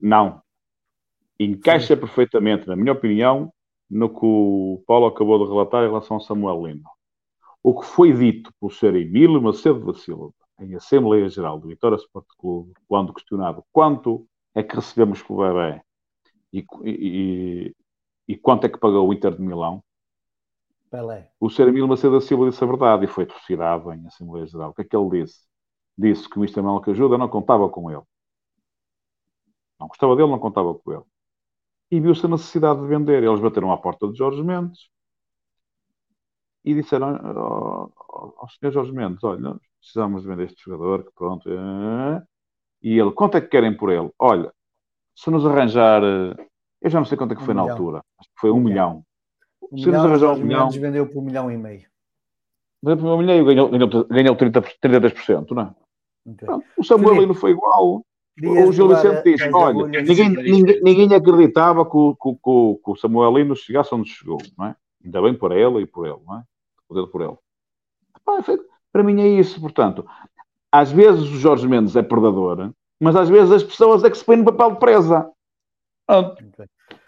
[0.00, 0.40] Não.
[1.40, 2.00] Encaixa sim.
[2.00, 3.52] perfeitamente, na minha opinião,
[3.88, 6.88] no que o Paulo acabou de relatar em relação a Samuel Lino.
[7.62, 8.96] O que foi dito por Sr.
[8.96, 14.62] Emílio Macedo da Silva em Assembleia Geral do Vitória Sport Clube, quando questionado quanto é
[14.62, 15.82] que recebemos por bebê
[16.52, 17.74] e, e,
[18.28, 19.82] e, quanto é que pagou o Inter de Milão,
[20.90, 21.30] Pelé.
[21.38, 21.68] o Sr.
[21.68, 24.70] Emílio Macedo da Silva disse a verdade e foi atrocidade em Assembleia Geral.
[24.70, 25.46] O que é que ele disse?
[25.96, 26.60] disse que o Mr.
[26.60, 28.02] Manuel que ajuda não contava com ele.
[29.80, 31.02] Não gostava dele, não contava com ele.
[31.90, 33.22] E viu-se a necessidade de vender.
[33.22, 34.88] Eles bateram à porta de Jorge Mendes
[36.64, 37.92] e disseram ao,
[38.36, 41.48] ao senhor Jorge Mendes: Olha, precisamos de vender este jogador, que pronto.
[41.48, 42.22] É...
[42.82, 44.10] E ele: Quanto é que querem por ele?
[44.18, 44.52] Olha,
[45.14, 46.02] se nos arranjar.
[46.82, 47.76] Eu já não sei quanto é que foi um na milhão.
[47.76, 48.04] altura.
[48.18, 49.04] Acho que foi um, um milhão.
[49.72, 49.84] milhão.
[49.84, 50.70] Se nos arranjar um milhão.
[50.70, 51.86] vendeu por um milhão e meio.
[52.82, 55.74] Vendeu por um milhão e ganhou, ganhou, ganhou 30, 33%, não é?
[56.28, 56.48] Okay.
[56.76, 58.04] o Samuel não foi igual.
[58.42, 62.96] O Gil Vicente disse: olha, ninguém, ninguém, ninguém, acreditava que o, que, que, que o
[62.96, 64.76] Samuelino chegasse onde chegou, não é?
[65.02, 66.42] Ainda bem por ela e por ele, não é?
[66.86, 67.36] Poder por ele.
[68.92, 70.06] Para mim é isso, portanto.
[70.70, 74.24] Às vezes o Jorge Mendes é predador, mas às vezes as pessoas é que se
[74.24, 75.30] põem no papel de presa.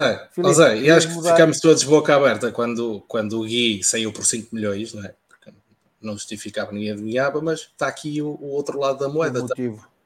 [0.01, 1.33] É, José, e acho que mudar...
[1.33, 5.15] ficamos todos boca aberta quando, quando o Gui saiu por 5 milhões, não é?
[6.01, 9.41] não justificava, ninguém adivinhava, mas está aqui o, o outro lado da moeda.
[9.41, 9.83] O motivo.
[9.83, 9.98] Tá?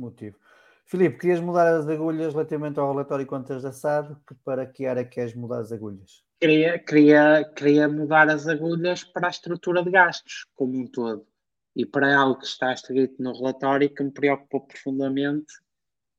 [0.00, 0.36] Motivo.
[0.84, 4.14] Filipe, querias mudar as agulhas relativamente ao relatório contas da SAD?
[4.26, 6.24] Que para que área queres mudar as agulhas?
[6.40, 11.26] Queria, queria, queria mudar as agulhas para a estrutura de gastos como um todo
[11.74, 15.52] e para algo que está escrito no relatório que me preocupa profundamente,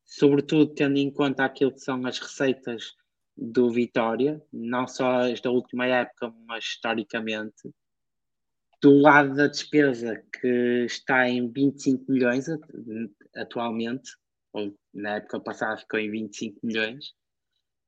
[0.06, 2.96] sobretudo tendo em conta aquilo que são as receitas
[3.36, 7.72] do Vitória, não só as da última época, mas historicamente,
[8.82, 12.48] do lado da despesa que está em 25 milhões
[13.38, 14.12] atualmente,
[14.54, 17.14] ou na época passada ficou em 25 milhões,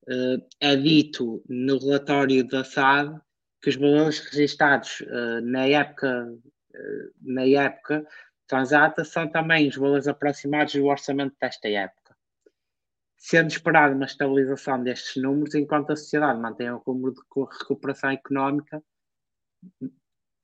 [0.07, 3.19] uh, é dito no relatório da SAD
[3.61, 8.07] que os valores registados uh, na época uh, na época
[8.47, 12.15] transata são também os valores aproximados do orçamento desta época.
[13.17, 17.19] Sendo esperada uma estabilização destes números, enquanto a sociedade mantém o rumo de
[17.59, 18.81] recuperação económica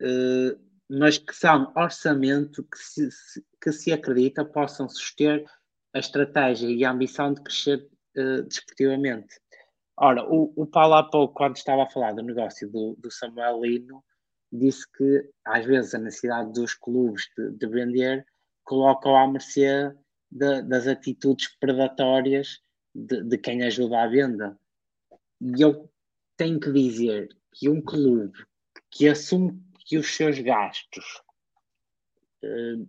[0.01, 3.09] Uh, mas que são orçamento que se,
[3.61, 5.45] que se acredita possam suster
[5.93, 9.39] a estratégia e a ambição de crescer uh, desportivamente.
[9.97, 13.61] Ora, o, o Paulo há pouco, quando estava a falar do negócio do, do Samuel
[13.61, 14.03] Lino,
[14.51, 18.25] disse que às vezes a necessidade dos clubes de, de vender
[18.63, 19.93] colocam à mercê
[20.29, 22.59] de, das atitudes predatórias
[22.93, 24.59] de, de, quem ajuda à venda.
[25.41, 25.89] E eu
[26.37, 28.37] tenho que dizer que um clube
[28.91, 31.21] que assume que os seus gastos.
[32.43, 32.87] Uh,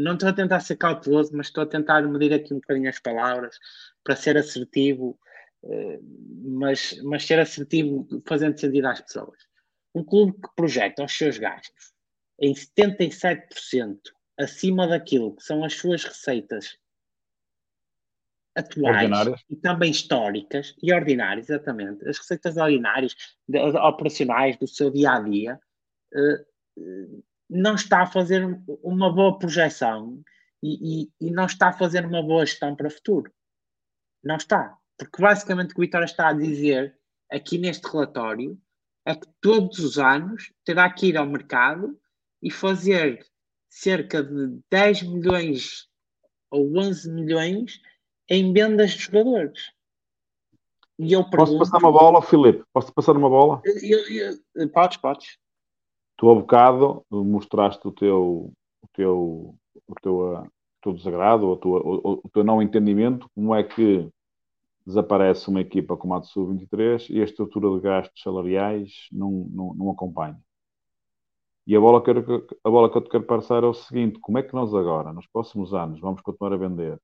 [0.00, 2.98] não estou a tentar ser cauteloso, mas estou a tentar medir aqui um bocadinho as
[2.98, 3.58] palavras
[4.02, 5.18] para ser assertivo,
[5.64, 6.00] uh,
[6.58, 9.38] mas, mas ser assertivo fazendo sentido às pessoas.
[9.94, 11.92] Um clube que projeta os seus gastos
[12.38, 13.98] em 77%
[14.38, 16.78] acima daquilo que são as suas receitas
[18.54, 19.44] atuais ordinárias.
[19.50, 23.14] e também históricas e ordinárias, exatamente, as receitas ordinárias,
[23.46, 25.60] de, operacionais do seu dia a dia,
[27.48, 28.44] não está a fazer
[28.82, 30.22] uma boa projeção
[30.62, 33.32] e, e, e, não está a fazer uma boa gestão para o futuro.
[34.22, 34.76] Não está.
[34.98, 36.98] Porque basicamente o que o Vitória está a dizer
[37.30, 38.58] aqui neste relatório
[39.04, 41.98] é que todos os anos terá que ir ao mercado
[42.42, 43.24] e fazer
[43.68, 45.88] cerca de 10 milhões
[46.50, 47.80] ou 11 milhões
[48.28, 49.70] em vendas de jogadores.
[50.98, 52.64] E eu pergunto, Posso passar uma bola, Filipe?
[52.72, 53.60] Posso passar uma bola?
[53.64, 55.38] Eu, eu, podes, podes.
[56.16, 58.52] Tu, há bocado, mostraste o teu,
[58.82, 59.54] o teu,
[59.86, 60.50] o teu, o
[60.82, 64.10] teu desagrado, o teu, o, o teu não entendimento, como é que
[64.86, 69.74] desaparece uma equipa como a do Sub-23 e a estrutura de gastos salariais não, não,
[69.74, 70.40] não acompanha.
[71.66, 74.20] E a bola, que eu, a bola que eu te quero passar é o seguinte:
[74.20, 77.00] como é que nós agora, nos próximos anos, vamos continuar a vender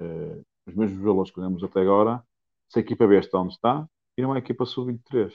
[0.00, 2.24] uh, os mesmos valores que temos até agora,
[2.68, 5.34] se a equipa B está onde está e não é a equipa sub-23.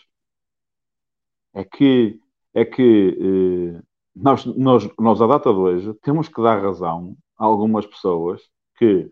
[1.54, 2.20] É que,
[2.56, 3.84] é que uh,
[4.15, 8.41] nós, nós, nós, à data de hoje, temos que dar razão a algumas pessoas
[8.77, 9.11] que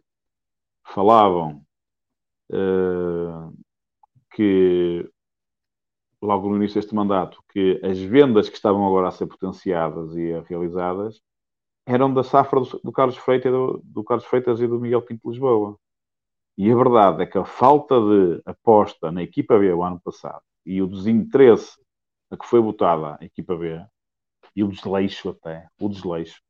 [0.86, 1.62] falavam
[2.52, 3.54] uh,
[4.34, 5.08] que
[6.22, 10.32] logo no início deste mandato que as vendas que estavam agora a ser potenciadas e
[10.48, 11.22] realizadas
[11.86, 15.30] eram da safra do, do Carlos Freitas, do, do, Carlos Freitas e do Miguel Pinto
[15.30, 15.78] Lisboa.
[16.58, 20.42] E a verdade é que a falta de aposta na equipa B o ano passado
[20.66, 21.83] e o desinteresse
[22.34, 23.84] a que foi votada a equipa B
[24.56, 26.42] e o desleixo até, o desleixo,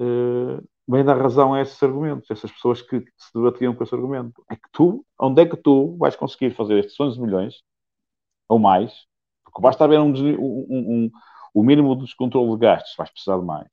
[0.00, 3.94] uh, vem dar razão a esses argumentos, essas pessoas que, que se debatiam com esse
[3.94, 4.44] argumento.
[4.50, 7.62] É que tu, onde é que tu vais conseguir fazer estes 11 milhões
[8.48, 8.92] ou mais?
[9.44, 11.10] Porque basta haver um, um, um,
[11.54, 13.68] o mínimo de descontrole de gastos, vais precisar de mais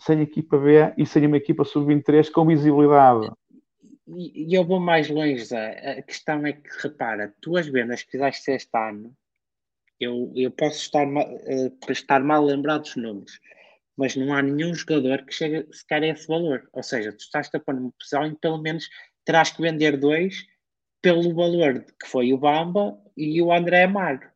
[0.00, 3.30] sem equipa B e sem uma equipa sub-23 com visibilidade.
[4.08, 5.98] E, eu vou mais longe, Zé.
[5.98, 9.14] A questão é que, repara, tu as vendas que fizeste este ano,
[10.00, 13.38] eu, eu posso estar, uh, estar mal lembrado dos números,
[13.96, 16.68] mas não há nenhum jogador que chegue sequer a esse valor.
[16.72, 18.88] Ou seja, tu estás a pôr numa posição em que pelo menos
[19.24, 20.46] terás que vender dois
[21.02, 24.28] pelo valor que foi o Bamba e o André Amaro.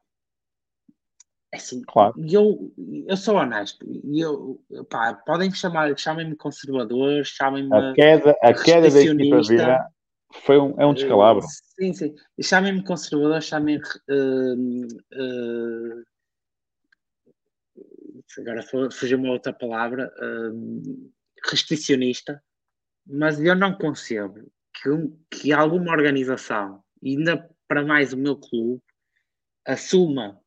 [1.52, 2.14] É assim, claro.
[2.18, 2.72] eu,
[3.06, 3.86] eu sou honesto.
[4.12, 4.60] Eu,
[4.90, 7.72] pá, podem me chamar, chamem-me conservador, chamem-me.
[7.72, 9.56] A queda, a queda da equipa B
[10.42, 11.44] foi um, é um descalabro.
[11.44, 12.14] Uh, sim, sim.
[12.42, 13.82] Chamem-me conservador, chamem-me.
[14.08, 16.04] Uh, uh,
[18.38, 20.12] agora fugiu uma outra palavra.
[21.50, 22.42] restricionista.
[23.06, 28.82] Mas eu não concebo que, um, que alguma organização, ainda para mais o meu clube,
[29.66, 30.40] assuma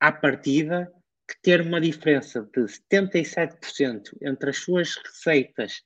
[0.00, 0.92] à partida,
[1.28, 5.82] que ter uma diferença de 77% entre as suas receitas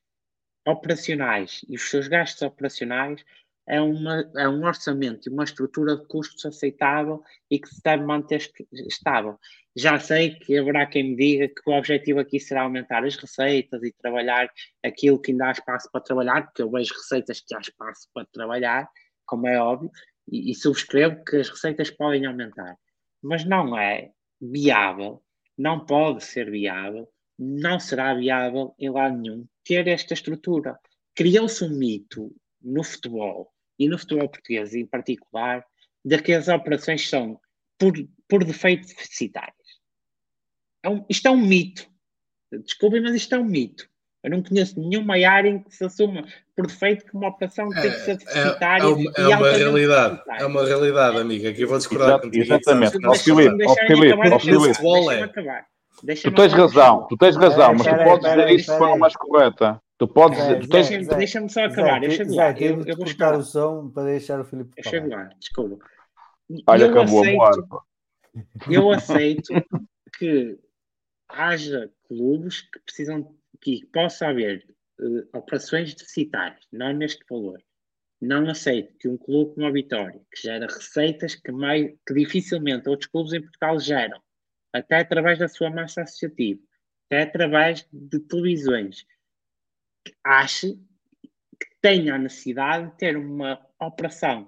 [0.66, 3.24] operacionais e os seus gastos operacionais
[3.66, 8.04] é, uma, é um orçamento e uma estrutura de custos aceitável e que se deve
[8.04, 8.40] manter
[8.72, 9.38] estável.
[9.76, 13.82] Já sei que haverá quem me diga que o objetivo aqui será aumentar as receitas
[13.82, 14.50] e trabalhar
[14.84, 18.26] aquilo que ainda há espaço para trabalhar, porque eu vejo receitas que há espaço para
[18.26, 18.88] trabalhar,
[19.24, 19.90] como é óbvio,
[20.30, 22.76] e, e subscrevo que as receitas podem aumentar
[23.22, 24.10] mas não é
[24.40, 25.22] viável,
[25.56, 27.08] não pode ser viável,
[27.38, 30.78] não será viável em lado nenhum ter esta estrutura.
[31.14, 35.64] Criou-se um mito no futebol e no futebol português em particular
[36.04, 37.40] de que as operações são
[37.78, 37.92] por,
[38.28, 39.56] por defeito deficitárias.
[40.82, 41.88] É um, isto é um mito.
[42.50, 43.88] Desculpem, mas isto é um mito.
[44.22, 47.90] Eu não conheço nenhuma área em que se assuma por defeito que uma operação tem
[47.90, 48.84] que ser deficitária.
[48.84, 51.50] É, é, uma, é uma realidade, é uma realidade, amiga.
[51.50, 52.44] Aqui vou discordar contigo.
[52.44, 53.04] Exatamente.
[53.04, 54.78] Ó Filipe, ó Filipe, ó Filipe.
[56.00, 59.80] Tu tens razão, tu tens razão, mas tu podes dizer isso de forma mais correta.
[59.98, 60.68] Tu podes dizer.
[60.68, 61.06] Tens...
[61.08, 62.02] Deixa-me só acabar.
[62.02, 62.50] Eu lá.
[62.58, 64.72] eu, eu vou buscar o som para deixar o Filipe.
[64.76, 65.84] Eu chego lá, desculpa.
[66.66, 67.50] Olha, acabou a
[68.68, 69.52] Eu aceito
[70.18, 70.58] que
[71.28, 74.66] haja clubes que precisam que possa haver
[75.00, 77.62] uh, operações deficitárias, não neste valor.
[78.20, 82.88] Não aceito que um clube como a Vitória, que gera receitas que, mais, que dificilmente
[82.88, 84.20] outros clubes em Portugal geram,
[84.72, 86.60] até através da sua massa associativa,
[87.06, 89.06] até através de televisões,
[90.24, 90.74] ache
[91.60, 94.46] que tenha a necessidade de ter uma operação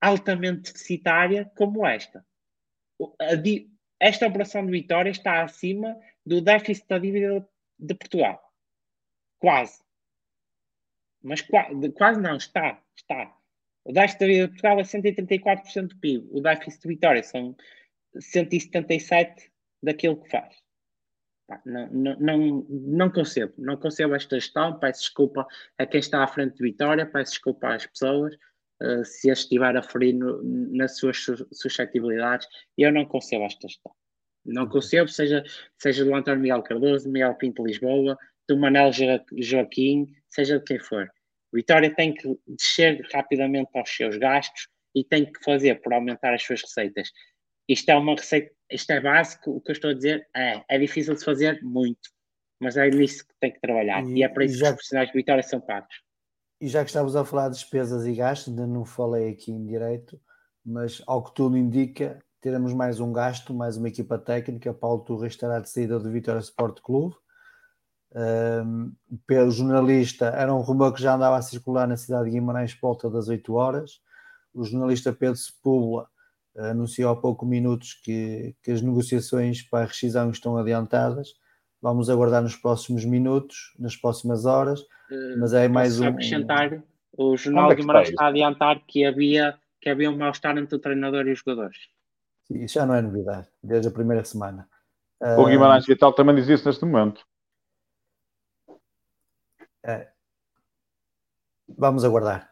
[0.00, 2.24] altamente deficitária como esta.
[3.98, 7.48] Esta operação de Vitória está acima do déficit da dívida
[7.78, 8.40] de Portugal.
[9.38, 9.82] Quase.
[11.22, 12.80] Mas quase não, está.
[12.94, 13.36] está.
[13.84, 16.28] O déficit da dívida de Portugal é 134% do PIB.
[16.30, 17.56] O déficit de Vitória são
[18.16, 19.50] 177%
[19.86, 20.54] daquilo que faz.
[21.64, 24.78] Não, não, não, não concebo, não concebo esta gestão.
[24.78, 25.46] Peço desculpa
[25.78, 28.34] a quem está à frente de Vitória, peço desculpa às pessoas
[28.82, 32.48] uh, se estiver a ferir no, nas suas suscetibilidades.
[32.76, 33.92] Eu não concebo esta gestão.
[34.44, 35.44] Não concebo, seja,
[35.78, 38.16] seja do António Miguel Cardoso, Miguel Pinto Lisboa,
[38.48, 41.10] do Manel Joaquim, seja de quem for.
[41.52, 46.42] Vitória tem que descer rapidamente aos seus gastos e tem que fazer por aumentar as
[46.42, 47.10] suas receitas.
[47.68, 50.78] Isto é uma receita, isto é básico, o que eu estou a dizer é, é
[50.78, 52.10] difícil de fazer muito,
[52.60, 54.76] mas é nisso que tem que trabalhar e, e é para isso já, que os
[54.76, 55.94] profissionais de Vitória são pagos.
[56.60, 59.66] E já que estamos a falar de despesas e gastos, ainda não falei aqui em
[59.66, 60.18] direito,
[60.64, 64.72] mas ao que tudo indica, teremos mais um gasto, mais uma equipa técnica.
[64.72, 67.14] Paulo Torres estará de saída do Vitória Sport Clube.
[68.14, 68.94] Um,
[69.26, 72.88] pelo jornalista, era um rumor que já andava a circular na cidade de Guimarães por
[72.88, 74.00] volta das 8 horas.
[74.54, 76.08] O jornalista Pedro Sepúlveda
[76.58, 81.28] anunciou há pouco minutos que, que as negociações para a rescisão estão adiantadas.
[81.80, 84.80] Vamos aguardar nos próximos minutos, nas próximas horas,
[85.38, 86.08] mas é mais um.
[86.08, 86.82] acrescentar,
[87.16, 90.74] o Jornal é de Guimarães está a adiantar que havia, que havia um mal-estar entre
[90.74, 91.76] o treinador e os jogadores.
[92.50, 94.68] Isso já não é novidade, desde a primeira semana.
[95.38, 97.24] O Guimarães uh, Vital também diz isso neste momento.
[99.84, 100.08] É.
[101.68, 102.50] Vamos aguardar.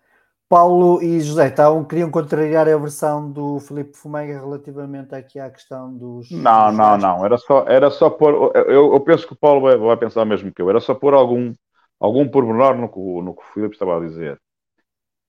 [0.54, 5.92] Paulo e José estavam, queriam contrariar a versão do Felipe Fumega relativamente aqui à questão
[5.92, 6.30] dos.
[6.30, 7.26] Não, dos não, não.
[7.26, 8.52] Era só, era só pôr.
[8.54, 10.70] Eu, eu penso que o Paulo vai, vai, pensar mesmo que eu.
[10.70, 11.52] Era só pôr algum,
[11.98, 14.40] algum pormenor no que, no que o Felipe estava a dizer.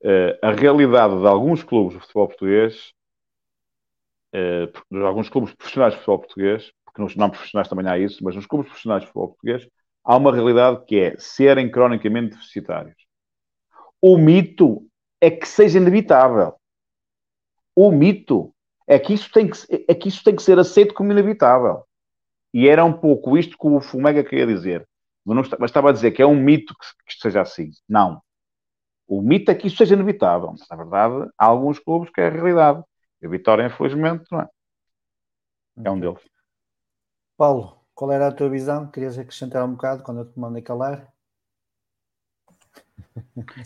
[0.03, 2.93] Uh, a realidade de alguns clubes de futebol português,
[4.31, 8.23] uh, de alguns clubes profissionais de futebol português, porque nos não profissionais também há isso,
[8.23, 9.67] mas nos clubes profissionais de futebol português,
[10.03, 12.93] há uma realidade que é serem cronicamente deficitários.
[13.99, 14.85] O mito
[15.21, 16.55] é que seja inevitável.
[17.75, 18.53] O mito
[18.87, 21.83] é que isso tem que, é que, isso tem que ser aceito como inevitável.
[22.53, 24.87] E era um pouco isto que o Fumega queria dizer.
[25.25, 27.71] Mas, não, mas estava a dizer que é um mito que, que seja assim.
[27.89, 28.21] Não.
[29.07, 30.51] O mito é que isso seja inevitável.
[30.51, 32.83] Mas, na verdade, há alguns clubes que é a realidade.
[33.21, 34.49] E a Vitória, infelizmente, não é.
[35.83, 36.21] É um deles.
[37.37, 38.89] Paulo, qual era a tua visão?
[38.89, 41.13] Querias acrescentar um bocado quando eu te mandei calar?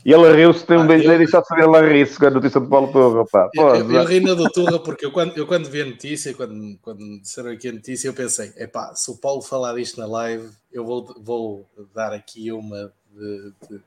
[0.05, 1.27] E ele riu-se, tem um ah, eu...
[1.27, 3.25] só saber ele rir-se com a notícia de Paulo Turra.
[3.25, 3.49] Pá.
[3.53, 6.33] eu, eu, eu ri na do Turra porque eu quando, eu quando vi a notícia,
[6.33, 10.07] quando, quando disseram aqui a notícia, eu pensei: epá, se o Paulo falar disto na
[10.07, 13.81] live, eu vou, vou dar aqui uma de, de,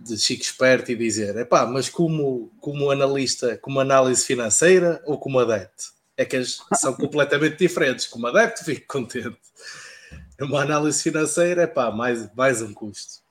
[0.00, 5.38] de Chico Esperto e dizer: epá, mas como, como analista, como análise financeira ou como
[5.38, 5.84] adepto?
[6.16, 8.06] É que as são completamente diferentes.
[8.06, 9.38] Como adepto, fico contente.
[10.40, 13.27] Uma análise financeira, epá, mais, mais um custo.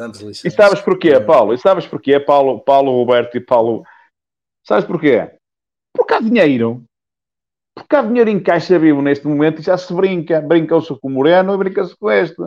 [0.00, 1.52] Estamos E sabes porquê, Paulo?
[1.52, 3.84] E sabes porquê, Paulo, Paulo Roberto e Paulo?
[4.66, 5.30] Sabes porquê?
[5.94, 6.82] Porque há dinheiro.
[7.74, 10.40] Porque há dinheiro em caixa vivo neste momento e já se brinca.
[10.40, 12.42] Brinca-se com o Moreno e brinca-se com este.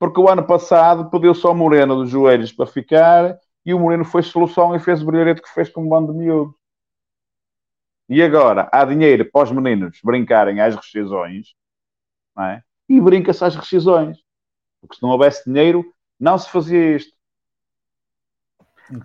[0.00, 4.04] Porque o ano passado pediu só o Moreno dos joelhos para ficar e o Moreno
[4.04, 6.56] foi solução e fez o brilharete que fez com um bando de miúdos.
[8.08, 11.54] E agora há dinheiro para os meninos brincarem às rescisões
[12.38, 12.62] é?
[12.88, 14.18] e brinca-se às rescisões.
[14.80, 15.94] Porque se não houvesse dinheiro,
[16.24, 17.14] não se fazia isto.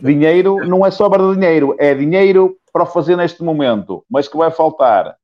[0.01, 4.49] Dinheiro não é sobra de dinheiro, é dinheiro para fazer neste momento, mas que vai
[4.49, 5.17] faltar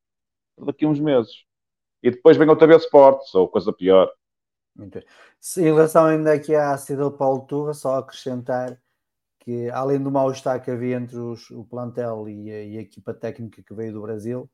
[0.58, 1.46] daqui a uns meses.
[2.04, 4.12] E depois vem outra vez esportes ou coisa pior.
[4.78, 8.78] Em relação ainda aqui à saída do Paulo Turra, só acrescentar
[9.40, 13.14] que além do mal-estar que havia entre os, o plantel e a, e a, equipa
[13.14, 14.50] técnica que veio do Brasil,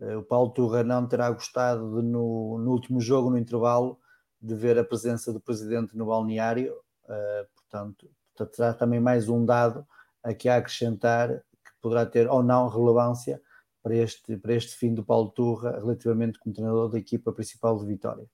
[0.00, 3.99] eh, o Paulo Turra não terá gostado de no, no último jogo, no intervalo,
[4.40, 8.10] de ver a presença do presidente no balneário, uh, portanto,
[8.52, 9.86] terá também mais um dado
[10.22, 13.40] aqui a acrescentar que poderá ter ou não relevância
[13.82, 17.86] para este, para este fim do Paulo Turra relativamente como treinador da equipa principal de
[17.86, 18.26] Vitória.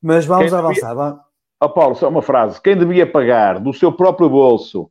[0.00, 0.94] Mas vamos Quem avançar.
[0.94, 1.20] Devia...
[1.60, 2.60] Oh, Paulo, só uma frase.
[2.60, 4.90] Quem devia pagar do seu próprio bolso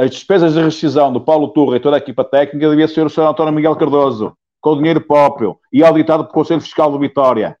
[0.00, 3.10] as despesas de rescisão do Paulo Turra e toda a equipa técnica devia ser o
[3.10, 3.28] Sr.
[3.28, 7.58] António Miguel Cardoso, com dinheiro próprio e auditado pelo Conselho Fiscal de Vitória.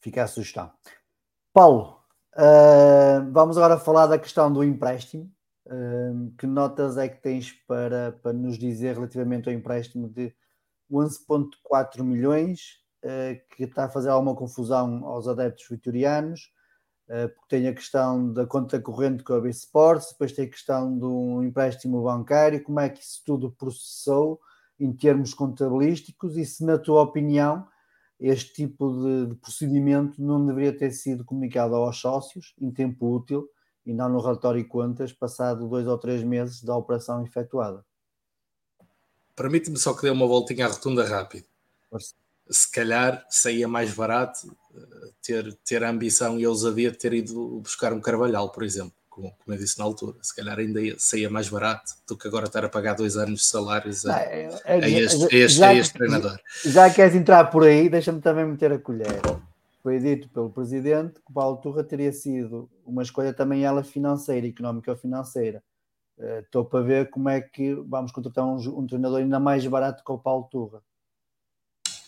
[0.00, 0.70] Fica a sugestão.
[1.52, 2.00] Paulo,
[2.34, 5.30] uh, vamos agora falar da questão do empréstimo.
[5.66, 10.34] Uh, que notas é que tens para, para nos dizer relativamente ao empréstimo de
[10.90, 16.52] 11,4 milhões, uh, que está a fazer alguma confusão aos adeptos vitorianos,
[17.34, 20.96] porque tem a questão da conta corrente com a B Sports, depois tem a questão
[20.96, 24.40] do empréstimo bancário, como é que isso tudo processou
[24.78, 27.66] em termos contabilísticos e se, na tua opinião,
[28.20, 33.48] este tipo de, de, procedimento não deveria ter sido comunicado aos sócios em tempo útil
[33.86, 37.84] e não no relatório de contas, passado dois ou três meses da operação efetuada.
[39.34, 41.46] Permite-me só que dê uma voltinha à rotunda rápido.
[42.50, 47.14] Se calhar saía mais barato eh, ter, ter a ambição e a ousadia de ter
[47.14, 50.80] ido buscar um Carvalhal, por exemplo como, como eu disse na altura, se calhar ainda
[50.96, 54.48] saía mais barato do que agora estar a pagar dois anos de salários a, é,
[54.64, 56.38] é, a este, a este, já, a este treinador.
[56.64, 59.20] Já queres entrar por aí, deixa-me também meter a colher.
[59.82, 64.90] Foi dito pelo Presidente que Paulo Turra teria sido uma escolha também ela financeira, económica
[64.90, 65.62] ou financeira.
[66.16, 70.04] Uh, estou para ver como é que vamos contratar um, um treinador ainda mais barato
[70.04, 70.82] que o Paulo Turra.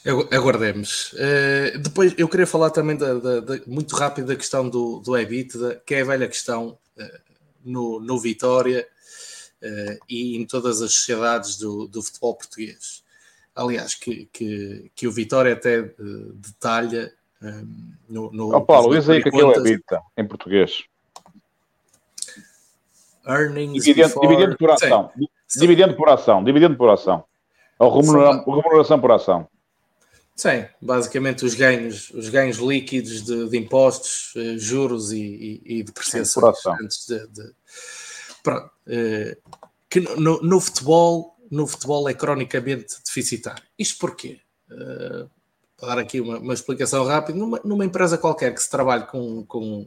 [0.05, 1.13] Aguardemos.
[1.13, 5.17] Uh, depois eu queria falar também da, da, da, muito rápido da questão do, do
[5.17, 6.79] EBITDA, que é a velha questão uh,
[7.65, 8.87] no, no Vitória
[9.63, 13.03] uh, e em todas as sociedades do, do futebol português.
[13.55, 15.83] Aliás, que, que, que o Vitória até
[16.35, 17.13] detalha
[17.43, 18.55] um, no, no.
[18.55, 20.85] Oh, Paulo, diz aí que aquilo é EBITDA em português.
[23.27, 24.29] Earnings dividendo, before...
[24.29, 25.11] dividendo por ação.
[25.49, 25.61] Sim.
[25.61, 26.45] Dividendo por ação.
[26.45, 27.25] Dividendo por ação.
[27.79, 29.49] Ou remuneração, remuneração por ação.
[30.35, 35.83] Sim, basicamente os ganhos, os ganhos líquidos de, de impostos, eh, juros e, e, e
[35.83, 37.55] depreciações antes de, de
[38.43, 39.37] pronto, eh,
[39.91, 43.63] que no, no, futebol no futebol é cronicamente deficitário.
[43.79, 44.41] Isto porquê?
[44.71, 45.29] Uh,
[45.77, 49.45] para dar aqui uma, uma explicação rápida, numa, numa, empresa qualquer que se trabalhe com,
[49.45, 49.87] com,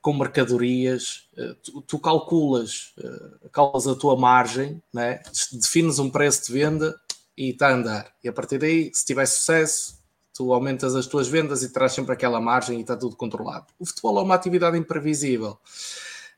[0.00, 5.20] com mercadorias, uh, tu, tu, calculas, uh, calculas a tua margem, né?
[5.52, 6.98] defines um preço de venda
[7.36, 8.12] e está a andar.
[8.22, 9.98] E a partir daí, se tiver sucesso,
[10.32, 13.66] tu aumentas as tuas vendas e traz sempre aquela margem e está tudo controlado.
[13.78, 15.58] O futebol é uma atividade imprevisível.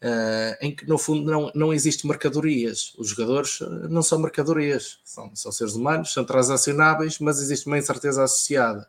[0.01, 2.95] Uh, em que no fundo não, não existe mercadorias.
[2.97, 7.79] Os jogadores eh, não são mercadorias, são, são seres humanos, são transacionáveis, mas existe uma
[7.79, 8.89] incerteza associada.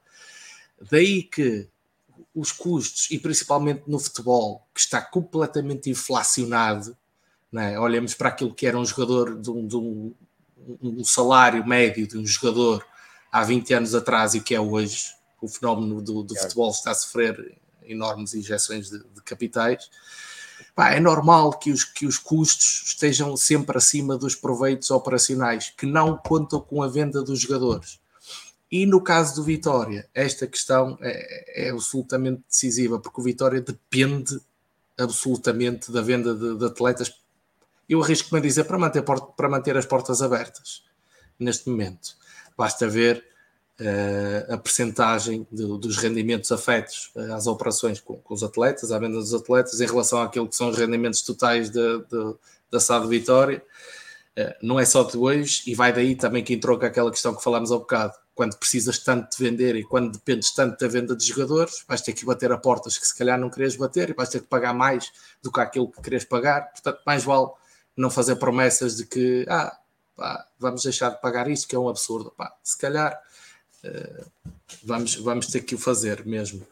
[0.91, 1.67] Daí que
[2.33, 6.95] os custos, e principalmente no futebol, que está completamente inflacionado,
[7.57, 7.79] é?
[7.79, 10.13] olhamos para aquilo que era um jogador de um, de um
[10.81, 12.85] um salário médio de um jogador
[13.31, 16.91] há 20 anos atrás e o que é hoje, o fenómeno do, do futebol está
[16.91, 19.89] a sofrer enormes injeções de, de capitais,
[20.75, 25.85] pá, é normal que os, que os custos estejam sempre acima dos proveitos operacionais, que
[25.85, 27.99] não contam com a venda dos jogadores.
[28.71, 34.39] E no caso do Vitória, esta questão é, é absolutamente decisiva, porque o Vitória depende
[34.97, 37.11] absolutamente da venda de, de atletas
[37.89, 40.83] eu arrisco-me a dizer para manter, para manter as portas abertas
[41.39, 42.15] neste momento.
[42.55, 43.25] Basta ver
[43.79, 49.17] uh, a percentagem dos rendimentos afetos uh, às operações com, com, os atletas, à venda
[49.17, 52.35] dos atletas, em relação àquilo que são os rendimentos totais de, de,
[52.69, 53.63] da SAD Vitória.
[54.37, 57.33] Uh, não é só de hoje, e vai daí também que entrou com aquela questão
[57.33, 58.13] que falámos há bocado.
[58.35, 62.13] Quando precisas tanto de vender e quando dependes tanto da venda de jogadores, vais ter
[62.13, 64.73] que bater a portas que se calhar não queres bater e vais ter que pagar
[64.73, 65.11] mais
[65.43, 66.71] do que aquilo que queres pagar.
[66.71, 67.49] Portanto, mais vale
[67.99, 69.77] não fazer promessas de que ah,
[70.15, 72.31] pá, vamos deixar de pagar isto, que é um absurdo.
[72.31, 73.21] Pá, se calhar
[73.83, 74.25] uh,
[74.81, 76.65] vamos, vamos ter que o fazer mesmo.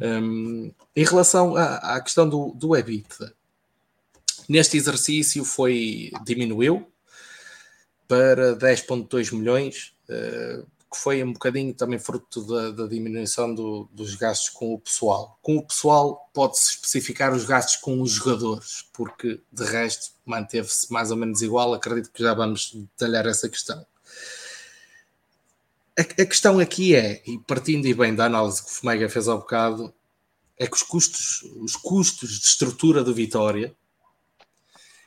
[0.00, 3.34] Um, em relação à, à, questão do, do EBITDA,
[4.48, 6.90] neste exercício foi diminuiu
[8.08, 9.92] para 10,2 milhões.
[10.08, 14.78] Uh, que foi um bocadinho também fruto da, da diminuição do, dos gastos com o
[14.78, 15.38] pessoal.
[15.42, 21.10] Com o pessoal pode-se especificar os gastos com os jogadores, porque de resto manteve-se mais
[21.10, 21.72] ou menos igual.
[21.72, 23.84] Acredito que já vamos detalhar essa questão.
[25.98, 29.26] A, a questão aqui é, e partindo e bem da análise que o Fomega fez
[29.28, 29.92] ao bocado,
[30.58, 33.74] é que os custos, os custos de estrutura do Vitória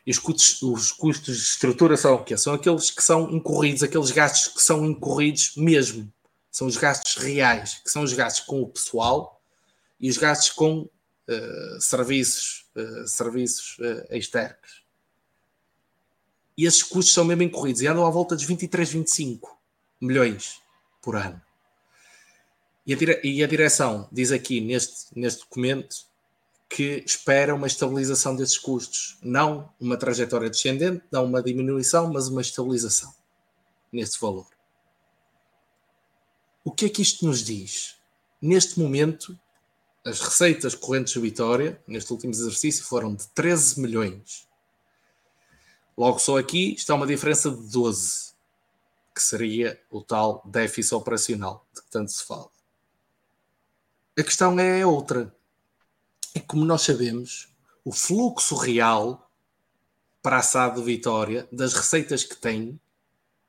[0.06, 2.38] e os custos, os custos de estrutura são o quê?
[2.38, 6.12] São aqueles que são incorridos, aqueles gastos que são incorridos mesmo.
[6.52, 9.42] São os gastos reais, que são os gastos com o pessoal
[10.00, 14.86] e os gastos com uh, serviços, uh, serviços uh, externos.
[16.58, 19.58] E esses custos são mesmo incorridos e andam à volta dos 23, 25
[20.00, 20.62] milhões
[21.02, 21.42] por ano.
[22.86, 26.06] E a, dire e a direção diz aqui neste, neste documento
[26.76, 32.42] que espera uma estabilização desses custos, não uma trajetória descendente, não uma diminuição, mas uma
[32.42, 33.14] estabilização
[33.92, 34.48] nesse valor.
[36.64, 37.96] O que é que isto nos diz?
[38.46, 39.38] neste momento,
[40.06, 44.48] as receitas correntes do Vitória, neste último exercício, foram de 13 milhões.
[45.98, 48.34] Logo só aqui está uma diferença de 12,
[49.16, 52.50] que seria o tal déficit operacional de que tanto se fala.
[54.18, 55.34] A questão é outra.
[56.36, 57.48] É como nós sabemos,
[57.86, 59.32] o fluxo real
[60.22, 62.78] para a SAD de Vitória, das receitas que tem,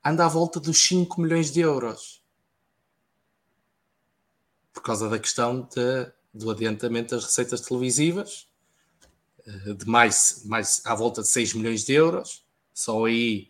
[0.05, 2.23] anda à volta dos 5 milhões de euros.
[4.71, 8.47] Por causa da questão de, do adiantamento das receitas televisivas,
[9.45, 12.45] eh, de mais, mais à volta de 6 milhões de euros.
[12.73, 13.49] Só aí,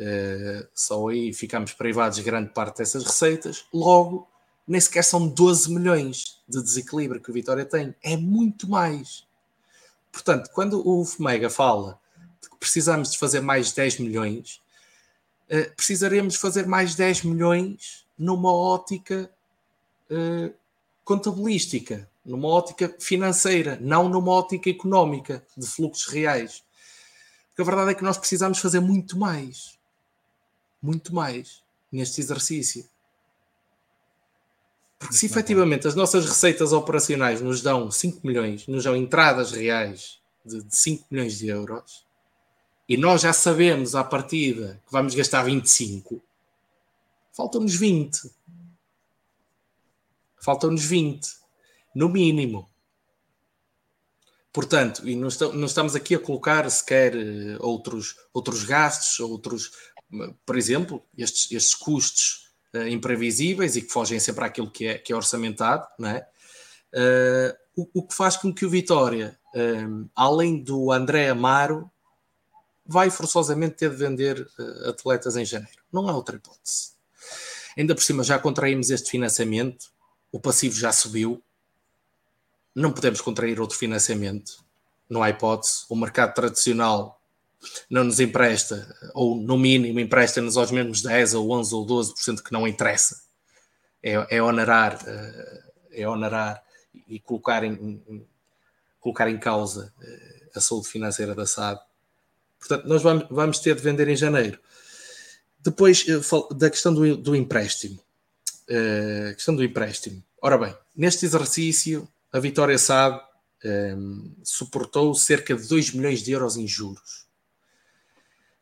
[0.00, 3.66] uh, só aí ficamos privados de grande parte dessas receitas.
[3.72, 4.28] Logo,
[4.66, 7.94] nem sequer são 12 milhões de desequilíbrio que o Vitória tem.
[8.02, 9.24] É muito mais.
[10.10, 12.00] Portanto, quando o Fomega fala
[12.42, 14.60] de que precisamos de fazer mais 10 milhões,
[15.50, 19.30] uh, precisaremos fazer mais 10 milhões numa ótica
[20.10, 20.52] uh,
[21.04, 26.64] contabilística, numa ótica financeira, não numa ótica económica, de fluxos reais.
[27.50, 29.78] Porque a verdade é que nós precisamos fazer muito mais.
[30.82, 31.62] Muito mais
[31.92, 32.88] neste exercício.
[34.98, 40.18] Porque se efetivamente as nossas receitas operacionais nos dão 5 milhões, nos dão entradas reais
[40.44, 42.06] de, de 5 milhões de euros,
[42.88, 46.22] e nós já sabemos à partida que vamos gastar 25,
[47.32, 48.30] faltam-nos 20.
[50.40, 51.28] Faltam-nos 20,
[51.94, 52.68] no mínimo.
[54.52, 59.72] Portanto, e não, estamos aqui a colocar sequer eh, outros, outros gastos, outros,
[60.46, 62.45] por exemplo, estes, estes custos
[62.76, 66.26] uh, imprevisíveis e que fogem sempre àquilo que é, que é orçamentado, não é?
[66.92, 71.90] Uh, o, o, que faz com que o Vitória, um, além do André Amaro,
[72.86, 75.82] vai forçosamente ter de vender uh, atletas em janeiro.
[75.92, 76.92] Não há outra hipótese.
[77.76, 79.92] Ainda por cima já contraímos este financiamento,
[80.32, 81.42] o passivo já subiu,
[82.74, 84.64] não podemos contrair outro financiamento,
[85.08, 85.84] não há hipótese.
[85.88, 87.15] O mercado tradicional
[87.90, 92.52] não nos empresta, ou no mínimo empresta-nos aos mesmos 10 ou 11 ou 12% que
[92.52, 93.22] não interessa.
[94.02, 95.62] É, é onerar, eh,
[95.92, 96.62] é onerar
[97.08, 98.24] e colocar em,
[99.00, 101.80] colocar em causa eh, a saúde financeira da SAD.
[102.58, 104.58] Portanto, nós vamos, vamos ter de vender em janeiro.
[105.58, 108.00] Depois eh, da questão do, do empréstimo.
[109.34, 110.22] Questão do empréstimo.
[110.42, 113.20] Ora bem, neste exercício, a Vitória SAD
[113.64, 117.25] um, suportou cerca de 2 milhões de euros em juros.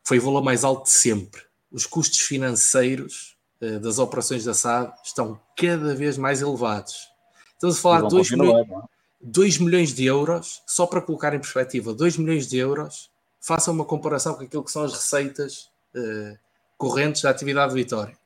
[0.04, 1.42] Foi o valor mais alto de sempre.
[1.72, 7.08] Os custos financeiros uh, das operações da SAD estão cada vez mais elevados.
[7.54, 8.68] Estamos a falar de 2 milhões,
[9.20, 13.10] 2 milhões de euros, só para colocar em perspectiva, 2 milhões de euros,
[13.40, 16.38] façam uma comparação com aquilo que são as receitas uh,
[16.76, 18.16] correntes da atividade de Vitória.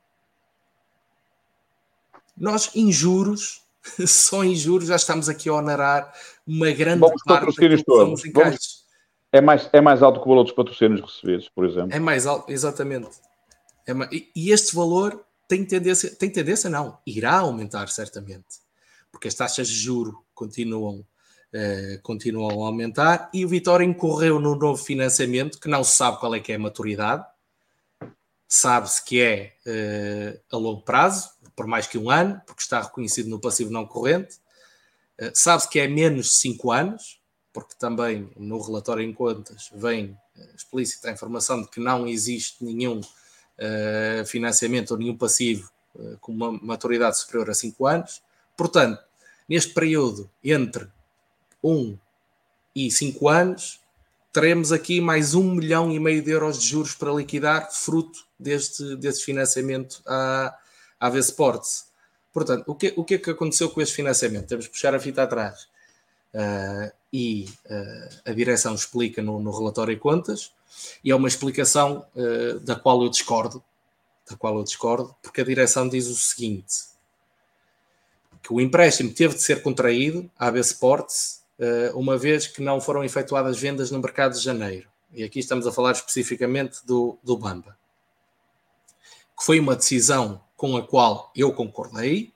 [2.37, 3.63] Nós, em juros,
[4.07, 6.13] só em juros, já estamos aqui a onerar
[6.47, 8.23] uma grande Vamos parte patrocínios todos.
[8.33, 8.78] Vamos,
[9.33, 11.95] é, mais, é mais alto que o valor dos patrocínios recebidos, por exemplo.
[11.95, 13.11] É mais alto, exatamente.
[13.87, 18.61] É mais, e, este valor tem tendência, tem tendência não, irá aumentar certamente,
[19.11, 24.55] porque as taxas de juro continuam, uh, continuam a aumentar e o Vitória incorreu no
[24.55, 27.25] novo financiamento que não se sabe qual é que é a maturidade,
[28.47, 33.29] sabe-se que é uh, a longo prazo, por mais que um ano, porque está reconhecido
[33.29, 34.37] no passivo não corrente.
[35.21, 37.18] Uh, sabe-se que é menos de 5 anos,
[37.59, 42.65] porque também no relatório em contas vem uh, explícita a informação de que não existe
[42.65, 45.71] nenhum uh, financiamento ou nenhum passivo
[46.21, 48.23] com uma maturidade superior a 5 anos.
[48.57, 49.03] Portanto,
[49.49, 50.87] neste período entre
[51.61, 51.99] 1 um
[52.73, 53.81] e 5 anos,
[54.33, 58.95] teremos aqui mais um milhão e meio de euros de juros para liquidar, fruto deste,
[58.95, 60.57] deste financiamento à,
[61.01, 61.89] AV Sports.
[62.33, 64.47] Portanto, o que, o que é que aconteceu com este financiamento?
[64.47, 65.67] Temos que puxar a fita atrás.
[66.33, 70.53] Uh, e uh, a direção explica no, no, relatório de contas,
[71.03, 73.63] e é uma explicação uh, da qual eu discordo,
[74.29, 76.87] da qual eu discordo, porque a direção diz o seguinte:
[78.43, 81.39] que o empréstimo teve de ser contraído à AB Sports,
[81.93, 84.89] uma vez que não foram efetuadas vendas no mercado de janeiro.
[85.13, 87.77] E aqui estamos a falar especificamente do, do Bamba.
[89.37, 92.33] Que foi uma decisão com a qual eu concordei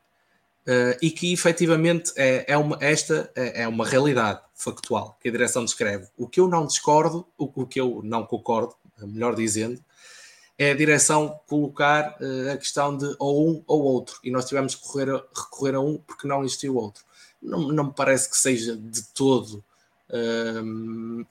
[0.67, 5.33] uh, e que efetivamente é, é uma, esta é, é, uma realidade factual que a
[5.33, 6.09] direção descreve.
[6.17, 9.83] O que eu não discordo, o, que eu não concordo, melhor dizendo,
[10.59, 14.75] é a direção colocar uh, a questão de ou um ou outro e nós tivemos
[14.75, 17.05] que recorrer a, recorrer a um porque não existiu outro.
[17.43, 19.65] Não, não me parece que seja de todo,
[20.11, 21.27] uh,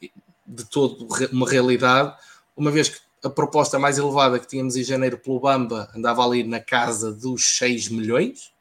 [0.46, 2.16] de todo uma realidade,
[2.56, 6.44] uma vez que a proposta mais elevada que tínhamos em janeiro pelo Bamba andava ali
[6.44, 8.52] na casa dos 6 milhões,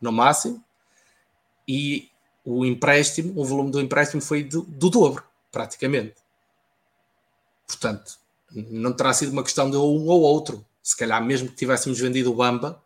[0.00, 0.62] no máximo.
[1.66, 2.07] e
[2.50, 5.22] o empréstimo, o volume do empréstimo foi do, do dobro,
[5.52, 6.14] praticamente.
[7.66, 8.18] Portanto,
[8.50, 10.64] não terá sido uma questão de um ou outro.
[10.82, 12.82] Se calhar, mesmo que tivéssemos vendido o Bamba,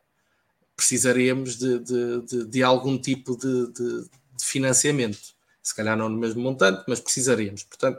[0.76, 4.04] precisaríamos de, de, de, de algum tipo de,
[4.42, 5.20] financiamento.
[5.62, 7.62] Se calhar não no mesmo montante, mas precisaríamos.
[7.62, 7.98] Portanto,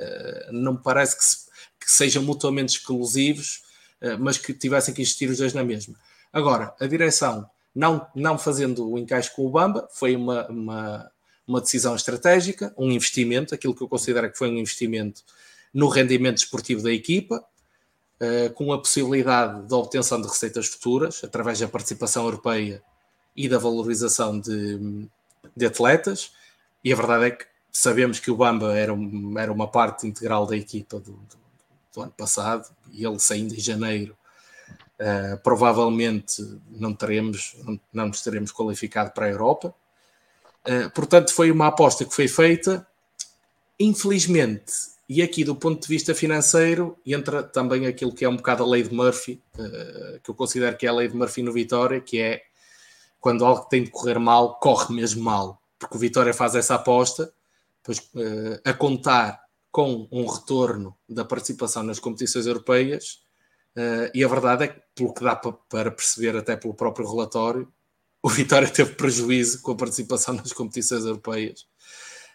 [0.00, 1.36] uh, não me parece que, se,
[1.78, 3.62] que, sejam mutuamente exclusivos,
[4.02, 5.94] uh, mas que tivessem que existir os dois na mesma.
[6.32, 11.10] Agora, a direção, não, não fazendo o encaixe com o Bamba, foi uma, uma,
[11.46, 15.22] uma decisão estratégica, um investimento, aquilo que eu considero que foi um investimento
[15.74, 17.44] no rendimento esportivo da equipa,
[18.18, 22.82] uh, com a possibilidade de obtenção de receitas futuras, através da participação europeia
[23.36, 25.06] e da valorização de,
[25.54, 26.32] de atletas.
[26.82, 30.46] E a verdade é que sabemos que o Bamba era, um, era uma parte integral
[30.46, 31.38] da equipa do, do,
[31.92, 34.16] do ano passado, e ele saindo em janeiro.
[34.98, 37.54] Uh, provavelmente não teremos,
[37.92, 39.74] não, nos teremos qualificado para a Europa.
[40.66, 42.86] Uh, portanto, foi uma aposta que foi feita.
[43.78, 44.72] Infelizmente,
[45.06, 48.66] e aqui, do ponto de vista financeiro, entra também aquilo que é um bocado a
[48.66, 52.00] lei de Murphy, uh, que eu considero que é a lei de Murphy no Vitória,
[52.00, 52.42] que é
[53.20, 55.60] quando algo tem de correr mal, corre mesmo mal.
[55.78, 57.30] Porque o Vitória faz essa aposta,
[57.82, 58.10] pois,
[58.64, 63.25] a contar com um retorno da participação nas competições europeias,
[63.76, 67.70] uh, e a verdade é que, pelo que dá para perceber até pelo próprio relatório,
[68.22, 71.66] o Vitória teve prejuízo com a participação nas competições europeias.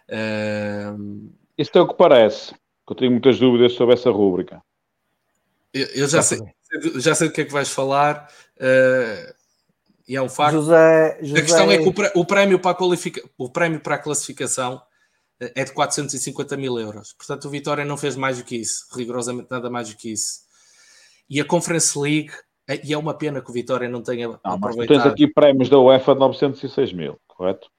[0.09, 2.53] Uh, Isto é o que parece
[2.91, 4.61] eu tenho muitas dúvidas sobre essa rúbrica.
[5.73, 6.39] Eu, eu já, sei,
[6.97, 8.27] já sei do que é que vais falar.
[8.57, 9.33] Uh,
[10.05, 10.55] e é um facto.
[10.55, 11.39] José, José...
[11.39, 13.23] A questão é que o, prémio para a qualifica...
[13.37, 14.81] o prémio para a classificação
[15.39, 17.13] eh, é de 450 mil euros.
[17.13, 20.41] Portanto, o Vitória não fez mais do que isso, rigorosamente nada mais do que isso.
[21.31, 22.29] E a Conference League,
[22.67, 24.97] eh, e é uma pena que o Vitória não tenha não, aproveitado.
[24.97, 27.69] Mas tens aqui prémios da UEFA de 906 mil, correto?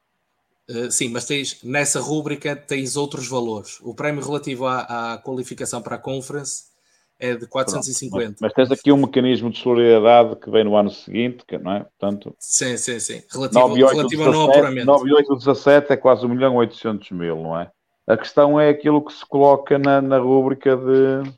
[0.71, 3.79] Eh, sim, mas tens nessa rúbrica tens outros valores.
[3.83, 6.73] O prémio relativo à, à qualificação para a conference
[7.19, 8.29] é de 450.
[8.29, 11.73] Mas, mas, tens aqui um mecanismo de solidariedade que vem no ano seguinte, que, não
[11.73, 11.81] é?
[11.81, 13.23] Portanto, sim, sim, sim.
[13.31, 14.87] Relativo, 9, 8, relativo 17, ao não apuramento.
[14.87, 17.71] 9 8 17 é quase 1 milhão 800 mil, não é?
[18.07, 21.33] A questão é aquilo que se coloca na, na rúbrica de...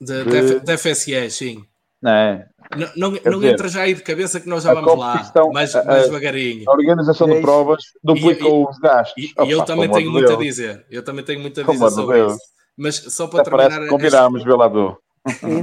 [0.00, 0.60] De, de...
[0.60, 1.64] de FSE, sim.
[2.00, 2.48] Não é?
[2.76, 5.72] Não, não, não dizer, entra já aí de cabeça que nós já vamos lá, mais
[5.72, 6.68] devagarinho.
[6.68, 9.24] A organização de provas duplicou e, os gastos.
[9.24, 10.38] E, Opa, eu também tenho muito Deus.
[10.38, 10.86] a dizer.
[10.90, 12.34] Eu também tenho muito a dizer sobre Deus.
[12.34, 12.42] isso.
[12.76, 13.88] Mas só para Até terminar.
[13.88, 14.98] Combinámos, Velador.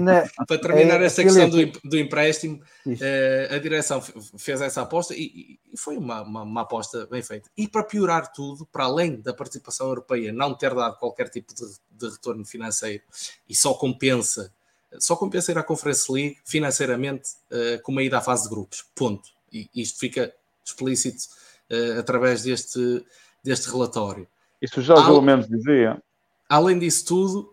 [0.02, 2.62] Na, para terminar é, esta questão do, do empréstimo,
[3.02, 4.02] eh, a direção
[4.38, 7.50] fez essa aposta e, e foi uma, uma, uma, aposta bem feita.
[7.58, 11.64] E para piorar tudo, para além da participação europeia não ter dado qualquer tipo de,
[11.98, 13.04] de retorno financeiro
[13.48, 14.54] e só compensa
[15.00, 18.86] só compensa ir à Conference League financeiramente uh, com uma ida à fase de grupos.
[18.96, 19.30] Ponto.
[19.52, 21.26] E isto fica explícito
[21.72, 23.06] uh, através deste,
[23.44, 24.28] deste relatório.
[24.62, 26.02] Isso já os elementos dizia.
[26.48, 27.52] Além disso tudo,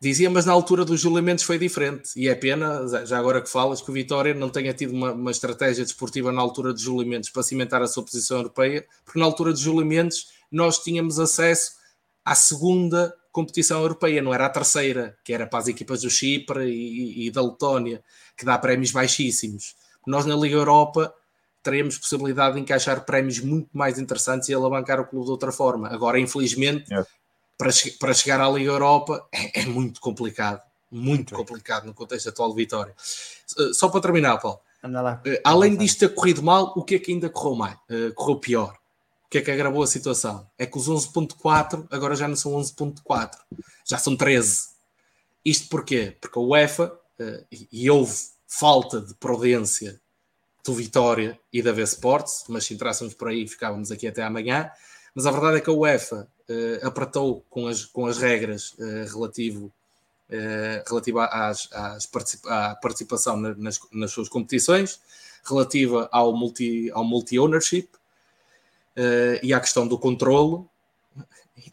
[0.00, 2.10] dizia, mas na altura dos julgamentos foi diferente.
[2.16, 5.30] E é pena, já agora que falas, que o Vitória não tenha tido uma, uma
[5.30, 9.52] estratégia desportiva na altura dos julgamentos para cimentar a sua posição europeia, porque na altura
[9.52, 11.72] dos julgamentos nós tínhamos acesso
[12.24, 16.64] à segunda competição europeia, não era a terceira, que era para as equipas do Chipre
[16.64, 18.02] e, e da Letónia,
[18.34, 19.76] que dá prémios baixíssimos.
[20.06, 21.12] Nós na Liga Europa
[21.62, 25.88] teremos possibilidade de encaixar prémios muito mais interessantes e alavancar o clube de outra forma.
[25.88, 27.04] Agora, infelizmente, é.
[27.58, 27.68] para,
[28.00, 30.62] para chegar à Liga Europa é, é muito complicado.
[30.90, 31.44] Muito okay.
[31.44, 32.94] complicado no contexto atual de Vitória.
[33.58, 34.60] Eh, só para terminar, Paulo.
[35.16, 37.76] Uh, além disto ter corrido mal, o que é que ainda correu mais?
[37.90, 38.78] Uh, correu pior.
[39.26, 40.48] O que é que agravou a situação?
[40.56, 43.32] É que os 11.4 agora já não são 11.4,
[43.84, 44.68] já são 13.
[45.44, 46.16] Isto porquê?
[46.20, 48.14] Porque a UEFA, uh, e houve
[48.46, 50.00] falta de prudência
[50.64, 54.70] do Vitória e da V Sports, mas se entrássemos por aí ficávamos aqui até amanhã.
[55.12, 59.12] Mas a verdade é que a UEFA uh, apertou com as, com as regras uh,
[59.12, 59.72] relativo,
[61.30, 65.00] às, às participa à participação nas, nas suas competições,
[65.44, 67.96] relativa ao multi-ownership, ao multi
[68.96, 70.68] uh, e à questão do controlo,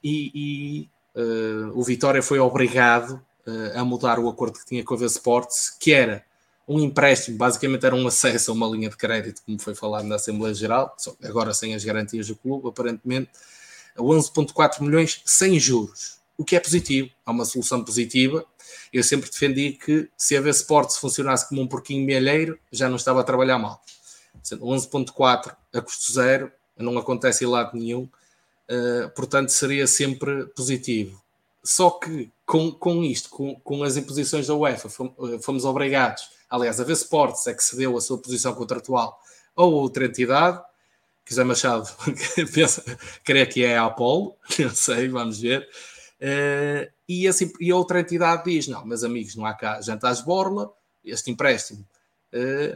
[0.04, 0.90] e, e
[1.20, 5.06] uh, o Vitória foi obrigado uh, a mudar o acordo que tinha com a V
[5.06, 6.24] Sports, que era
[6.68, 10.16] um empréstimo, basicamente era um acesso a uma linha de crédito, como foi falado na
[10.16, 13.30] Assembleia Geral, agora sem as garantias do clube, aparentemente,
[13.96, 18.46] a 11,4 milhões sem juros, o que é positivo, é uma solução positiva.
[18.92, 22.96] Eu sempre defendi que se a V Sports funcionasse como um porquinho mielheiro, já não
[22.96, 23.82] estava a trabalhar mal.
[24.44, 31.22] 11,4 a custo zero não acontece em lado nenhum, uh, portanto seria sempre positivo.
[31.64, 35.14] Só que com, com isto, com, com as imposições da UEFA, fomos,
[35.44, 39.20] fomos obrigados, aliás, a ver Sports é que cedeu a sua posição contratual
[39.56, 40.62] a outra entidade,
[41.24, 41.88] que José Machado
[42.54, 42.84] pensa,
[43.24, 45.68] creio que é a Apolo, não sei, vamos ver.
[46.20, 50.72] Uh, e, assim, e outra entidade diz: Não, meus amigos, não há cá jantares borla,
[51.04, 51.86] este empréstimo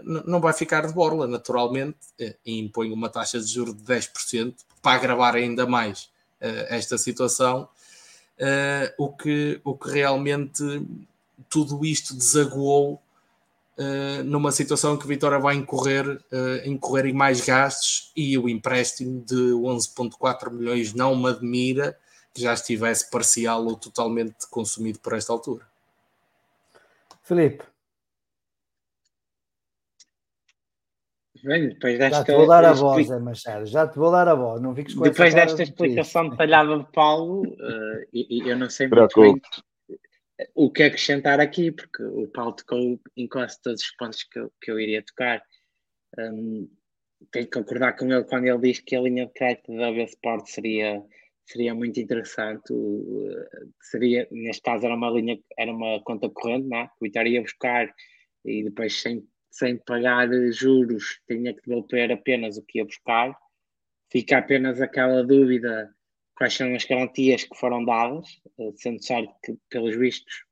[0.04, 4.54] não vai ficar de borla, naturalmente, uh, e impõe uma taxa de juros de 10%
[4.82, 6.10] para agravar ainda mais
[6.40, 7.68] esta situação.
[8.96, 10.64] o, que, o que realmente
[11.50, 13.02] tudo isto desaguou
[13.80, 16.20] Uh, numa situação que Vitória vai incorrer,
[16.66, 21.96] incorrer em mais gastos e o empréstimo de 11,4 milhões não me admira
[22.38, 25.68] que já estivesse parcial ou totalmente consumido por esta altura.
[27.24, 27.64] Felipe.
[31.44, 34.28] Bem, depois desta, já te vou dar a voz, é Machado, já te vou dar
[34.28, 38.88] a voz, não fiques com Depois desta explicação detalhada de Paulo, uh, eu não sei
[38.88, 39.42] muito bem
[40.54, 44.52] o que acrescentar aqui, porque o Paulo tocou em quase todos os pontos que eu,
[44.62, 45.42] que eu iria tocar.
[46.18, 46.70] Um,
[47.32, 50.04] tenho que concordar com ele quando ele diz que a linha de crédito da AB
[50.04, 51.04] Sport seria
[51.48, 52.74] seria muito interessante.
[53.82, 56.84] Seria, neste caso, era uma linha, era uma conta corrente, não é?
[56.84, 57.94] o Vitória ia buscar
[58.46, 59.26] e depois, sem,
[59.58, 63.36] sem pagar juros, tinha que devolver apenas o que ia buscar.
[64.12, 65.94] Fica apenas aquela dúvida
[66.36, 68.28] quais são as garantias que foram dadas,
[68.60, 70.46] eh, sendo certo que, pelos vistos,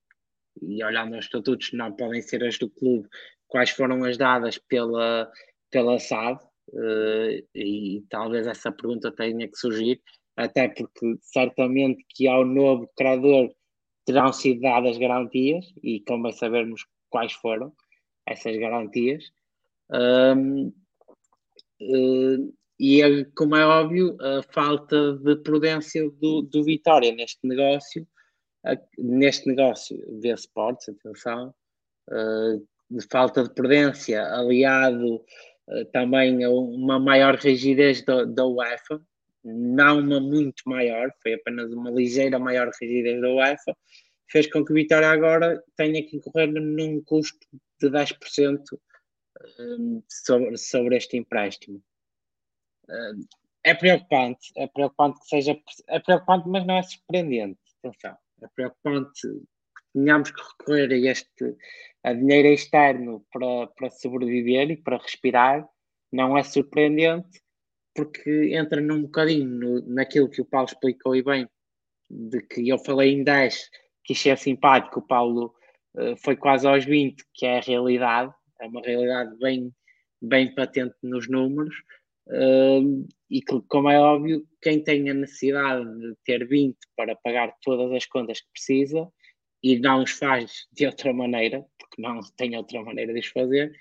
[0.62, 3.08] e olhando aos estatutos, não podem ser as do clube,
[3.48, 5.32] quais foram as dadas pela,
[5.70, 6.40] pela SAD,
[6.74, 10.02] eh, e talvez essa pergunta tenha que surgir
[10.36, 13.54] até porque certamente que ao novo credor
[14.06, 17.74] terão sido dadas garantias e convém sabermos quais foram
[18.28, 19.32] essas garantias.
[19.92, 20.74] Um,
[21.82, 28.06] uh, e é, como é óbvio, a falta de prudência do, do Vitória neste negócio,
[28.98, 31.54] neste negócio de esportes, atenção,
[32.10, 39.02] uh, de falta de prudência, aliado uh, também a uma maior rigidez da, UEFA,
[39.44, 43.78] não uma muito maior, foi apenas uma ligeira maior rigidez da UEFA,
[44.30, 47.48] fez com que o Vitória agora tenha que incorrer num custo
[47.80, 48.62] de 10%
[49.60, 51.82] hum, sobre, sobre este empréstimo.
[52.90, 53.26] Hum,
[53.64, 59.22] é preocupante, é preocupante que seja, é preocupante, mas não é surpreendente, atenção, é preocupante
[59.22, 61.58] que tenhamos que recorrer a este
[62.04, 65.68] a dinheiro externo para, para sobreviver e para respirar,
[66.12, 67.42] não é surpreendente,
[67.96, 71.50] porque entra num bocadinho no, naquilo que o Paulo explicou e bem,
[72.08, 73.70] de que eu falei em 10,
[74.04, 75.56] que isto é simpático, o Paulo
[76.18, 79.74] foi quase aos 20, que é a realidade, é uma realidade bem,
[80.22, 81.76] bem patente nos números,
[82.28, 87.54] uh, e que, como é óbvio, quem tem a necessidade de ter 20 para pagar
[87.62, 89.08] todas as contas que precisa
[89.64, 93.74] e não os faz de outra maneira, porque não tem outra maneira de os fazer,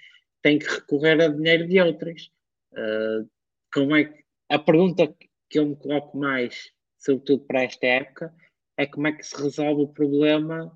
[0.43, 2.31] tem que recorrer a dinheiro de outras.
[2.73, 3.29] Uh,
[3.73, 5.15] como é que a pergunta
[5.49, 8.35] que eu me coloco mais, sobretudo para esta época,
[8.77, 10.73] é como é que se resolve o problema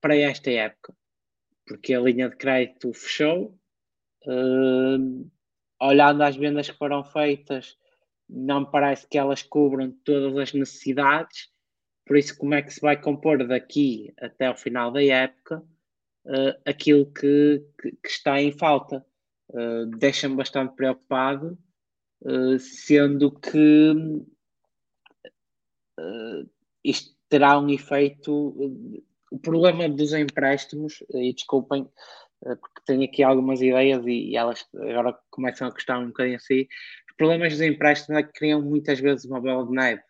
[0.00, 0.94] para esta época.
[1.66, 3.58] Porque a linha de crédito fechou,
[4.26, 5.30] uh,
[5.80, 7.76] olhando às vendas que foram feitas,
[8.28, 11.50] não me parece que elas cubram todas as necessidades,
[12.06, 15.62] por isso como é que se vai compor daqui até o final da época
[16.24, 19.04] uh, aquilo que, que, que, está em falta.
[19.50, 21.58] Uh, Deixa-me bastante preocupado
[22.24, 23.92] eh, sendo que
[25.98, 26.50] uh,
[26.82, 29.04] isto terá um efeito.
[29.30, 31.88] Uh, o problema dos empréstimos, e desculpem,
[32.40, 36.66] porque tenho aqui algumas ideias e, elas agora começam a custar um bocadinho assim.
[37.10, 40.02] Os problemas dos empréstimos é que criam muitas vezes uma bola de neve.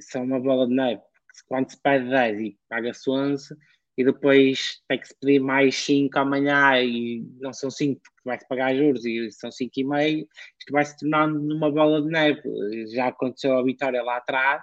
[0.00, 1.02] são uma bola de neve.
[1.46, 3.54] Quando se pede 10 e paga-se 11,
[3.98, 8.46] e depois tem que se pedir mais 5 amanhã e não são 5 porque vai-se
[8.46, 10.24] pagar juros e são 5,5,
[10.56, 12.40] isto vai se tornando numa bola de neve.
[12.94, 14.62] Já aconteceu a vitória lá atrás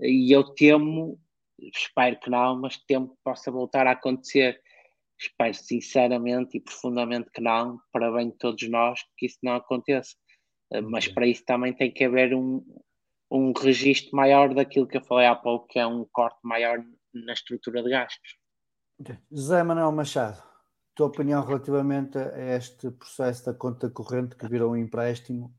[0.00, 1.20] e eu temo,
[1.74, 4.60] espero que não, mas temo que possa voltar a acontecer.
[5.18, 10.16] Espero sinceramente e profundamente que não, para bem de todos nós, que isso não aconteça.
[10.84, 12.64] Mas para isso também tem que haver um,
[13.30, 16.82] um registro maior daquilo que eu falei há pouco, que é um corte maior
[17.14, 18.36] na estrutura de gastos.
[19.30, 20.42] José Manuel Machado,
[20.94, 25.54] tua opinião relativamente a este processo da conta corrente que virou um empréstimo?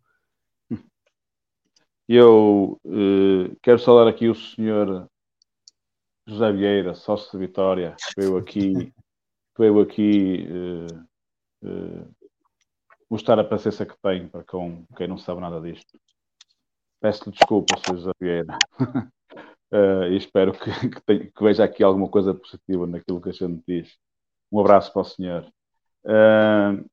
[2.07, 5.09] Eu uh, quero saudar aqui o senhor
[6.25, 8.93] José Vieira, sócio de Vitória, veio aqui,
[9.57, 12.15] veio aqui uh, uh,
[13.09, 15.99] mostrar a paciência que tem para com quem não sabe nada disto.
[17.01, 17.97] Peço-lhe desculpa, Sr.
[17.97, 18.57] José Vieira.
[19.69, 23.33] Uh, e espero que, que, tenha, que, veja aqui alguma coisa positiva naquilo que a
[23.33, 23.97] gente diz.
[24.49, 25.45] Um abraço para o senhor.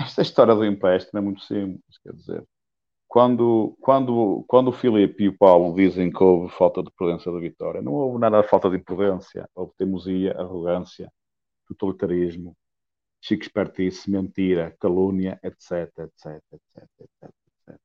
[0.00, 2.46] Esta história do empréstimo é muito simples, quer dizer,
[3.08, 7.38] quando, quando, quando o Filipe e o Paulo dizem que houve falta de prudência da
[7.38, 11.10] vitória, não houve nada de falta de imprudência, houve teimosia, arrogância,
[11.66, 12.54] totalitarismo,
[13.22, 17.30] chico espertice, mentira, calúnia, etc, etc, etc, etc,
[17.66, 17.80] etc.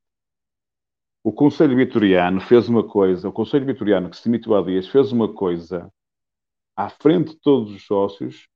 [1.23, 5.13] O Conselho Vitoriano fez uma coisa, o Conselho Vitoriano que se demitiu há dias fez
[5.13, 5.89] uma coisa
[6.75, 8.49] à frente de todos os sócios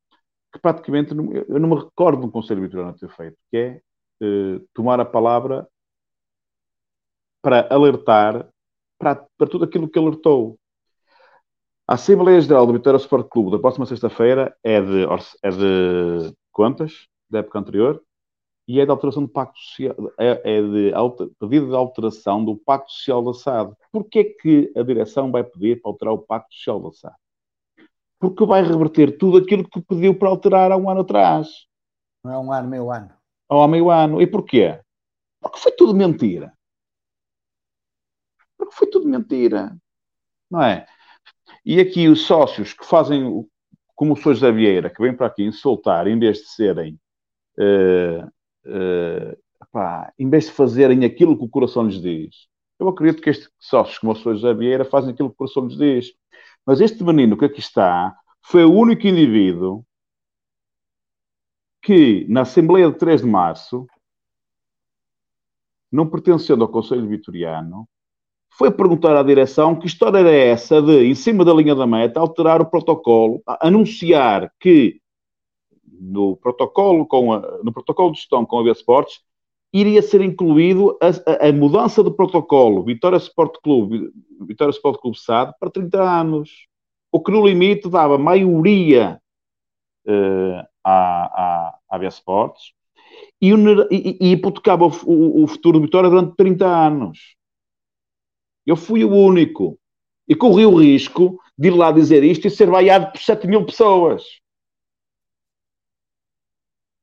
[0.51, 3.81] que praticamente eu não me recordo um Conselho Vitoriano ter feito, que é
[4.21, 5.65] eh, tomar a palavra
[7.47, 8.45] para alertar
[8.99, 10.59] para, para tudo aquilo que alertou.
[11.87, 15.05] A Assembleia Geral do Vitória Sport Clube da próxima sexta-feira é de,
[15.41, 18.03] é de contas da época anterior
[18.67, 22.57] e é de alteração do Pacto Social, é, é de alter, pedido de alteração do
[22.57, 23.73] Pacto Social da SAD.
[23.93, 27.15] Porquê que a direção vai pedir para alterar o Pacto Social da SAD?
[28.19, 31.65] Porque vai reverter tudo aquilo que pediu para alterar há um ano atrás.
[32.25, 33.13] Não é um ano, meio ano.
[33.49, 34.21] Há meio ano.
[34.21, 34.81] E porquê?
[35.39, 36.56] Porque foi tudo mentira.
[38.67, 39.75] Porque foi tudo mentira.
[40.51, 40.85] Não é?
[41.65, 43.45] E aqui os sócios que fazem,
[43.95, 44.33] como o Sr.
[44.33, 46.99] José Vieira, que vem para aqui insultar, em vez de serem,
[47.57, 48.27] uh,
[48.65, 49.37] uh,
[49.71, 52.47] pá, em vez de fazerem aquilo que o coração lhes diz,
[52.79, 54.35] eu acredito que estes sócios, como o Sr.
[54.35, 56.13] José Vieira, fazem aquilo que o coração lhes diz.
[56.65, 59.85] Mas este menino que aqui está foi o único indivíduo
[61.81, 63.87] que, na Assembleia de 3 de Março,
[65.89, 67.87] não pertencendo ao Conselho Vitoriano,
[68.57, 72.19] foi perguntar à direção que história era essa de, em cima da linha da meta,
[72.19, 74.99] alterar o protocolo, anunciar que
[75.99, 79.21] no protocolo, com a, no protocolo de gestão com a Sports
[79.71, 84.11] iria ser incluído a, a, a, mudança do protocolo Vitória Sport Clube,
[84.41, 86.67] Vitória Sport Clube SAD para 30 anos.
[87.11, 89.21] O que no limite dava maioria
[90.07, 92.73] uh, à, à, à Sports
[93.39, 97.36] e, e, e hipotecava o, o, o futuro do Vitória durante 30 anos.
[98.67, 99.79] Eu fui o único.
[100.27, 103.65] E corri o risco de ir lá dizer isto e ser vaiado por 7 mil
[103.65, 104.23] pessoas.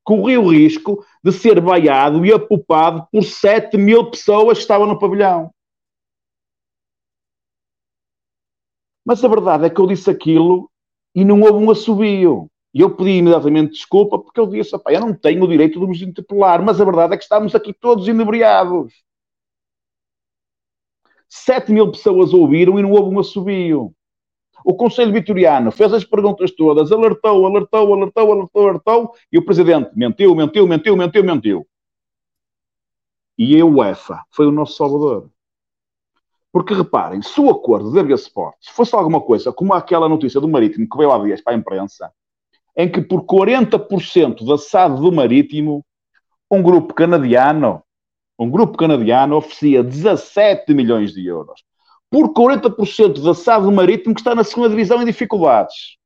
[0.05, 4.99] Corri o risco de ser vaiado e apupado por 7 mil pessoas que estavam no
[4.99, 5.51] pavilhão.
[9.03, 10.71] Mas a verdade é que eu disse aquilo
[11.15, 12.51] e não houve um assobio.
[12.75, 16.03] E eu pedi imediatamente desculpa porque eu disse: eu não tenho o direito de nos
[16.03, 18.93] interpelar, mas a verdade é que estamos aqui todos inebriados.
[21.29, 23.95] 7 mil pessoas ouviram e não houve um assobio.
[24.65, 29.91] O Conselho Vitoriano fez as perguntas todas, alertou, alertou, alertou, alertou, alertou, e o Presidente
[29.95, 31.67] mentiu, mentiu, mentiu, mentiu, mentiu.
[33.37, 35.29] E a UEFA foi o nosso salvador.
[36.51, 40.49] Porque reparem, se o acordo da Via Sports fosse alguma coisa como aquela notícia do
[40.49, 42.11] Marítimo que veio há dias para a imprensa,
[42.77, 45.85] em que por 40% da SAD do Marítimo,
[46.51, 47.83] um grupo canadiano
[48.39, 51.65] um grupo canadiano oferecia 17 milhões de euros
[52.11, 55.97] por 40% da SAD Marítimo que está na segunda divisão em dificuldades.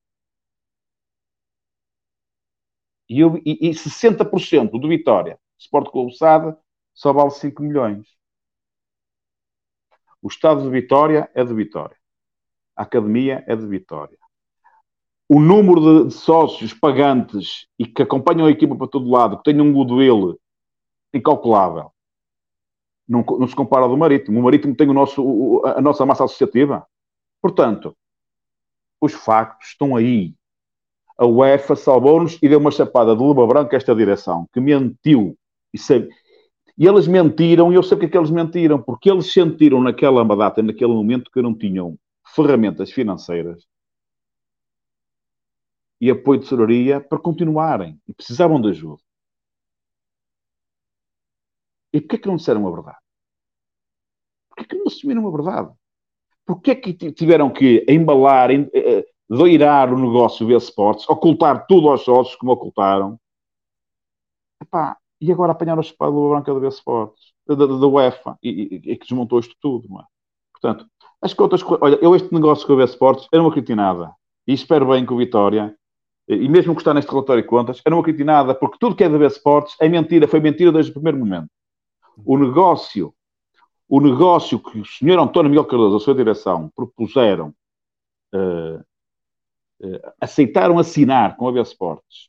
[3.08, 6.56] E, eu, e, e 60% do Vitória, Sport Clube SAD,
[6.94, 8.06] só vale 5 milhões.
[10.20, 11.96] O estado de Vitória é de Vitória.
[12.76, 14.18] A academia é de Vitória.
[15.28, 19.44] O número de, de sócios pagantes e que acompanham a equipa para todo lado, que
[19.44, 20.38] têm um goodwill
[21.12, 21.92] incalculável,
[23.08, 24.38] não, não se compara ao do Marítimo.
[24.38, 26.86] O Marítimo tem o nosso, a nossa massa associativa.
[27.40, 27.96] Portanto,
[29.00, 30.34] os factos estão aí.
[31.16, 35.36] A UEFA salvou-nos e deu uma chapada de luva branca a esta direção, que mentiu.
[35.72, 36.08] E, sabe,
[36.76, 40.24] e eles mentiram, e eu sei porque é que eles mentiram, porque eles sentiram naquela
[40.36, 41.98] data, naquele momento, que não tinham
[42.34, 43.66] ferramentas financeiras
[46.00, 48.00] e apoio de tesouraria para continuarem.
[48.08, 49.02] E precisavam de ajuda.
[51.92, 52.98] E porquê que não disseram a verdade?
[54.48, 55.72] Porquê que não assumiram a verdade?
[56.46, 62.36] Porquê que tiveram que embalar, eh, doirar o negócio via Sports, ocultar tudo aos sócios,
[62.36, 63.18] como ocultaram?
[64.62, 68.92] Epá, e agora apanharam a espada branca da via Sports, da, da, UEFA, e, e,
[68.92, 70.04] e, que desmontou isto tudo, não é?
[70.52, 70.86] Portanto,
[71.20, 71.62] as contas...
[71.80, 74.12] Olha, eu este negócio com a via Sports, eu não acredito em nada.
[74.46, 75.76] E espero bem que o Vitória
[76.28, 79.02] e mesmo que está neste relatório de contas, eu não acredito nada, porque tudo que
[79.02, 81.48] é da B Sports é mentira, foi mentira desde o primeiro momento
[82.24, 83.14] o negócio,
[83.88, 87.54] o negócio que o senhor António Miguel Cardoso, a sua direção, propuseram,
[88.34, 88.80] uh,
[89.80, 92.28] uh, aceitaram assinar com a B Sports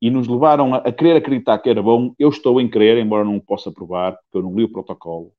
[0.00, 3.24] e nos levaram a, a, querer acreditar que era bom, eu estou em crer, embora
[3.24, 5.32] não possa provar, porque eu não li o protocolo,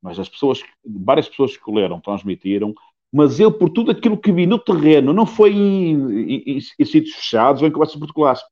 [0.00, 2.74] mas as pessoas, várias pessoas que leram, transmitiram,
[3.12, 7.14] mas eu, por tudo aquilo que vi no terreno, não foi em, em, em sítios
[7.14, 8.42] fechados ou em conversas particulares,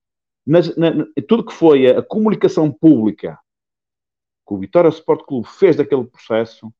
[0.46, 0.92] nas, na,
[1.28, 3.38] tudo que foi a, a, comunicação pública
[4.46, 6.72] que o Vitória Sport Clube fez daquele processo,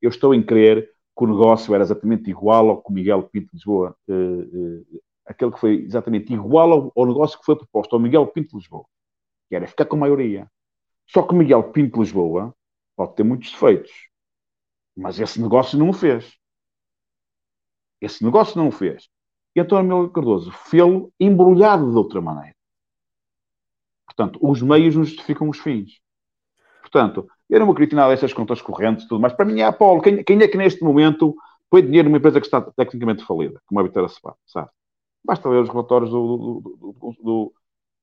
[0.00, 3.46] eu estou em crer que o negócio era exatamente igual ao que o Miguel Pinto
[3.46, 7.94] de Lisboa, uh, uh, aquele que foi exatamente igual ao, ao, negócio que foi proposto
[7.94, 8.84] ao Miguel Pinto de Lisboa,
[9.48, 10.50] que era ficar com a maioria.
[11.06, 12.54] Só que o Miguel Pinto de Lisboa
[12.96, 13.92] pode ter muitos defeitos,
[14.96, 16.36] mas esse negócio não o fez.
[18.00, 19.08] Esse negócio não o fez.
[19.54, 22.56] E António Miguel Cardoso fê-lo embrulhado de outra maneira.
[24.06, 26.01] Portanto, os meios não justificam os fins.
[26.92, 29.32] Portanto, eu não vou querer nada dessas contas correntes tudo mais.
[29.32, 30.02] Para mim é a Paulo.
[30.02, 31.34] Quem, quem, é que neste momento
[31.70, 34.10] põe dinheiro numa empresa que está tecnicamente falida, como a Vitória
[34.46, 34.68] sabe?
[35.24, 37.54] Basta ler os relatórios do, do, do,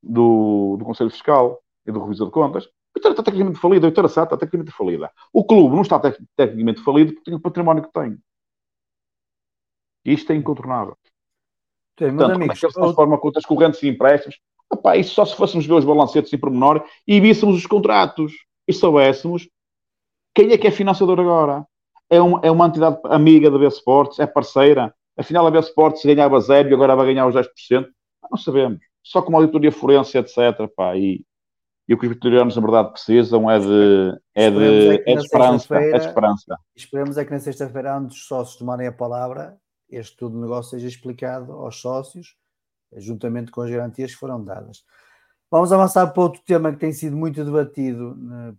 [0.02, 2.66] do, do Conselho Fiscal e do Revisor de Contas.
[2.66, 5.12] A Vitória está tecnicamente falida, a Vitória Sá está tecnicamente falida.
[5.32, 8.18] O clube não está tec tecnicamente falido porque tem o património que tem.
[10.04, 10.98] Isto é incontornável.
[12.00, 13.22] Sim, Portanto, amigos, como é que ele se transforma outro...
[13.22, 14.40] contas correntes e empréstimos?
[14.74, 18.34] Epá, isso só se fôssemos ver os balancetes em pormenor e víssemos os contratos
[18.70, 19.50] e soubéssemos
[20.34, 21.66] quem é que é financiador agora.
[22.10, 24.94] É, um, é uma entidade amiga da B Sports, é parceira.
[25.18, 27.88] Afinal, a B Sports ganhava zero e agora vai ganhar os 10%.
[28.32, 28.80] Não sabemos.
[29.04, 30.38] Só com uma auditoria forense, etc.
[30.76, 31.26] Pá, e,
[31.88, 35.24] e o que os vitorianos, na verdade, precisam é de, é de, é, é de
[35.24, 35.76] esperança.
[35.76, 36.58] É de esperança.
[36.76, 39.58] Esperemos é que na sexta-feira, antes dos sócios tomarem a palavra,
[39.90, 42.36] este tudo negócio seja explicado aos sócios,
[42.98, 44.84] juntamente com as garantias que foram dadas.
[45.52, 48.16] Vamos avançar para outro tema que tem sido muito debatido,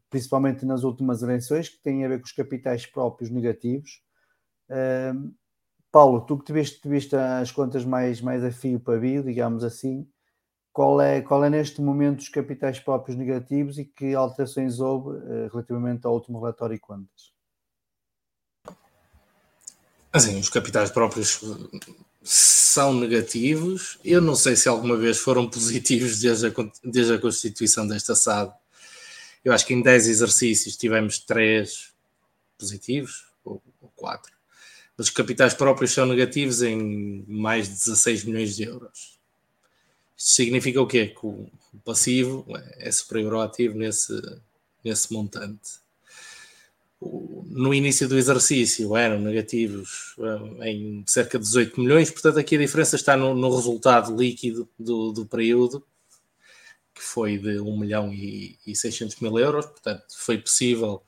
[0.09, 4.03] principalmente nas últimas eleições, que tem a ver com os capitais próprios negativos.
[4.69, 5.33] Uh,
[5.93, 10.09] Paulo, tu que tiveste, tiveste as contas mais, mais a fio para bio, digamos assim,
[10.73, 15.49] qual é, qual é neste momento os capitais próprios negativos e que alterações houve uh,
[15.49, 17.33] relativamente ao último relatório e contas?
[20.12, 21.41] Assim, os capitais próprios
[22.23, 23.99] são negativos.
[24.05, 26.53] Eu não sei se alguma vez foram positivos desde a,
[26.85, 28.53] desde a constituição desta SAD.
[29.45, 31.93] Eu acho que em 10 exercícios tivemos 3
[32.59, 34.33] positivos, ou, ou 4.
[34.97, 39.19] Mas os capitais próprios são negativos em mais de 16 milhões de euros.
[40.17, 41.07] Isto significa o quê?
[41.07, 41.51] Que o
[41.83, 42.45] passivo
[42.77, 44.13] é superior ao ativo nesse,
[44.85, 45.81] nesse montante
[47.01, 52.59] no início do exercício eram negativos eh, em cerca de 18 milhões, portanto aqui a
[52.59, 55.82] diferença está no, no resultado líquido do, do, período,
[56.94, 61.02] que foi de 1 milhão e, e 600 mil euros, portanto foi possível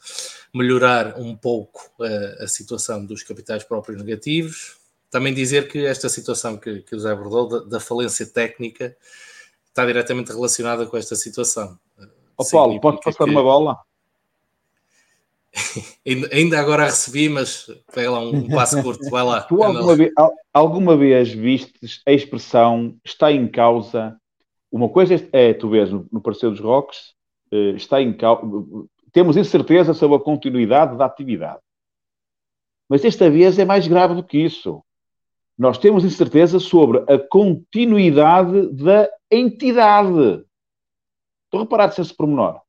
[0.55, 4.77] melhorar um pouco a, eh, a situação dos capitais próprios negativos.
[5.10, 8.97] Também dizer que esta situação que, que o José abordou, da, da falência técnica,
[9.69, 11.78] está diretamente relacionada com esta situação.
[11.98, 12.05] Ó
[12.39, 13.31] oh, Paulo, pode passar que...
[13.31, 13.78] uma bola?
[16.33, 19.43] Ainda agora recebi, mas pega lá um passo curto, vai lá.
[19.49, 20.12] Tu alguma vez,
[20.53, 24.16] alguma vez vistes a expressão está em causa?
[24.70, 27.15] Uma coisa é, tu vês no, no parecer dos Rocks,
[27.51, 28.47] eh, está em causa.
[29.12, 31.61] Temos incerteza sobre a continuidade da atividade.
[32.89, 34.83] Mas desta vez é mais grave do que isso.
[35.59, 40.45] Nós temos incerteza sobre a continuidade da entidade.
[41.45, 42.61] Estou a reparar esse pormenor.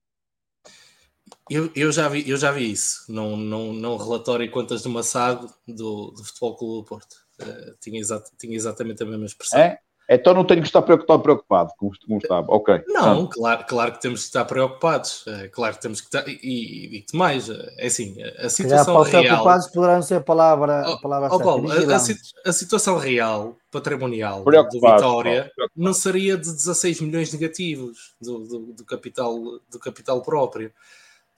[1.49, 4.89] Eu, eu, já vi, eu já vi isso num, num, num relatório em contas do
[4.89, 7.15] Massado do, do Futebol Clube do Porto.
[7.41, 9.59] Uh, tinha, exat, tinha exatamente a mesma expressão.
[9.59, 9.77] É?
[10.09, 12.45] Então não tenho que estar preocupado, preocupado como, como estava.
[12.49, 12.83] Ok.
[12.87, 15.25] Não, claro, claro que temos que estar preocupados.
[15.27, 16.27] É, claro que temos que estar.
[16.27, 19.23] E, e, e mais, é assim, a situação real.
[19.23, 24.43] preocupados poderão ser a palavra, a palavra oh, Paulo, a, a, a, situação real, patrimonial
[24.43, 29.35] do Vitória, não seria de 16 milhões negativos do, do, do, capital,
[29.71, 30.71] do capital próprio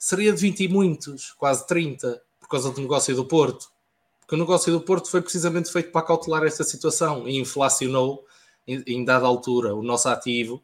[0.06, 3.72] seria de 20 e muitos, quase 30, por causa do negócio do Porto.
[4.20, 8.24] Porque o negócio do Porto foi precisamente feito para cautelar esta situação e inflacionou
[8.68, 10.62] em, dada altura o nosso ativo,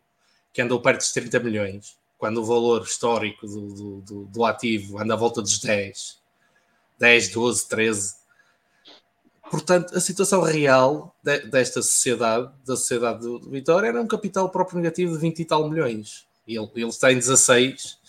[0.53, 4.99] que andou perto dos 30 milhões, quando o valor histórico do, do, do, do ativo
[4.99, 6.19] anda à volta dos 10,
[6.99, 8.15] 10, 12, 13.
[9.49, 14.77] Portanto, a situação real de, desta sociedade, da sociedade do, Vitória, era um capital próprio
[14.77, 16.27] negativo de 20 e tal milhões.
[16.47, 18.00] Ele, ele em 16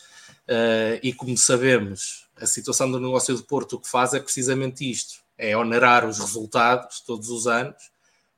[0.49, 4.89] Uh, e como sabemos, a situação do negócio do Porto o que faz é precisamente
[4.89, 7.91] isto: é onerar os resultados todos os anos,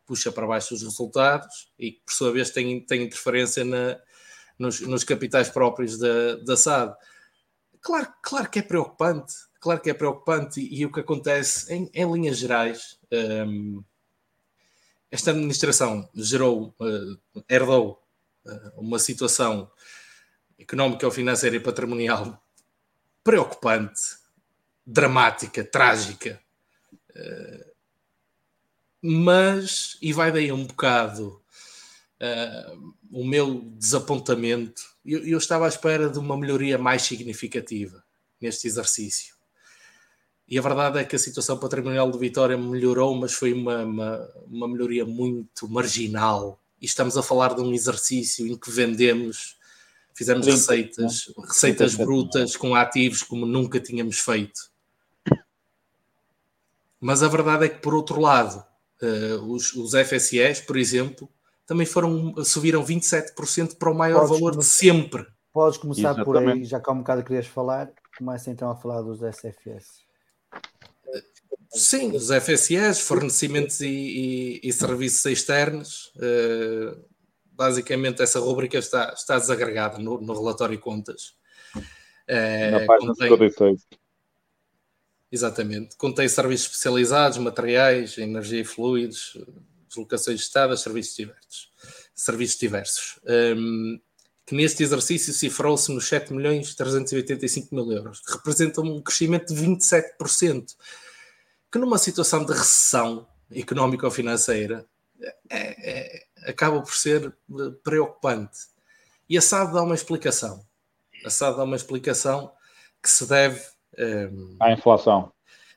[0.06, 3.98] puxa para baixo os resultados e, por sua vez, tem, tem interferência na,
[4.58, 6.94] nos, nos, capitais próprios da, da SAD.
[7.80, 11.90] Claro, claro que é preocupante, claro que é preocupante, e, e o que acontece em,
[11.92, 12.98] em linhas gerais.
[13.10, 13.84] Um, ehm,
[15.10, 18.02] esta administração gerou, uh, herdou
[18.44, 19.70] uh, uma situação
[20.64, 22.42] económica financeira e patrimonial
[23.22, 24.00] preocupante,
[24.86, 26.40] dramática, trágica.
[27.10, 27.74] Uh,
[29.00, 31.42] mas, e vai daí um bocado
[32.20, 38.02] uh, o meu desapontamento, eu, eu estava à espera de uma melhoria mais significativa
[38.40, 39.34] neste exercício.
[40.46, 44.28] E a verdade é que a situação patrimonial do Vitória melhorou, mas foi uma, uma,
[44.46, 46.60] uma, melhoria muito marginal.
[46.80, 49.56] E estamos a falar de um exercício em que vendemos,
[50.14, 54.72] fizemos receitas, receitas brutas com ativos como nunca tínhamos feito.
[57.00, 58.64] Mas a verdade é que, por outro lado,
[59.02, 61.28] uh, os, os FSEs, por exemplo,
[61.66, 65.26] também foram, subiram 27% para o maior Podes valor de sempre.
[65.52, 66.24] Podes começar Exatamente.
[66.24, 70.02] por aí, já que há um bocado querias falar, começa então a falar dos SFS.
[71.70, 76.12] Sim, os FSEs, fornecimentos e, e, e serviços externos.
[76.16, 77.04] Uh,
[77.54, 81.34] basicamente, essa rubrica está, está desagregada no, no relatório contas.
[82.28, 83.86] Uh, Na página contém, 56.
[85.30, 85.96] Exatamente.
[85.96, 89.36] Contém serviços especializados, materiais, energia e fluidos,
[89.88, 91.72] deslocações de Estado, serviços diversos.
[92.14, 93.20] Serviços diversos.
[93.26, 94.00] Um,
[94.46, 99.60] que neste exercício cifrou-se nos 7 milhões 385 mil euros, que representa um crescimento de
[99.60, 100.76] 27%,
[101.72, 104.86] que numa situação de recessão económica ou financeira
[105.50, 107.34] é, é, acaba por ser
[107.82, 108.58] preocupante.
[109.28, 110.64] E a SAD dá uma explicação.
[111.24, 112.52] A SAD dá uma explicação
[113.02, 113.60] que se deve...
[113.98, 115.32] Um, à inflação.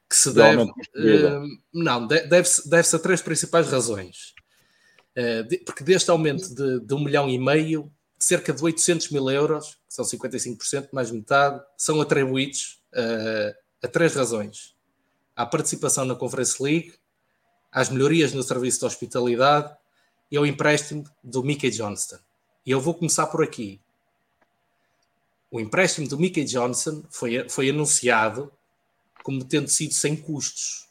[0.09, 0.63] Que se deve...
[0.63, 4.33] Um, não, deve-se deve a três principais razões.
[5.17, 9.29] Uh, de, porque deste aumento de, de um milhão e meio cerca de 800 mil
[9.29, 14.75] euros, que são 55%, mais metade, são atribuídos uh, a três razões:
[15.35, 16.93] à participação na Conference League,
[17.71, 19.75] às melhorias no serviço de hospitalidade
[20.31, 22.17] e ao empréstimo do Mickey Johnston.
[22.65, 23.79] E eu vou começar por aqui.
[25.49, 28.51] O empréstimo do Mickey Johnson foi, foi anunciado
[29.23, 30.87] como tendo sido sem custos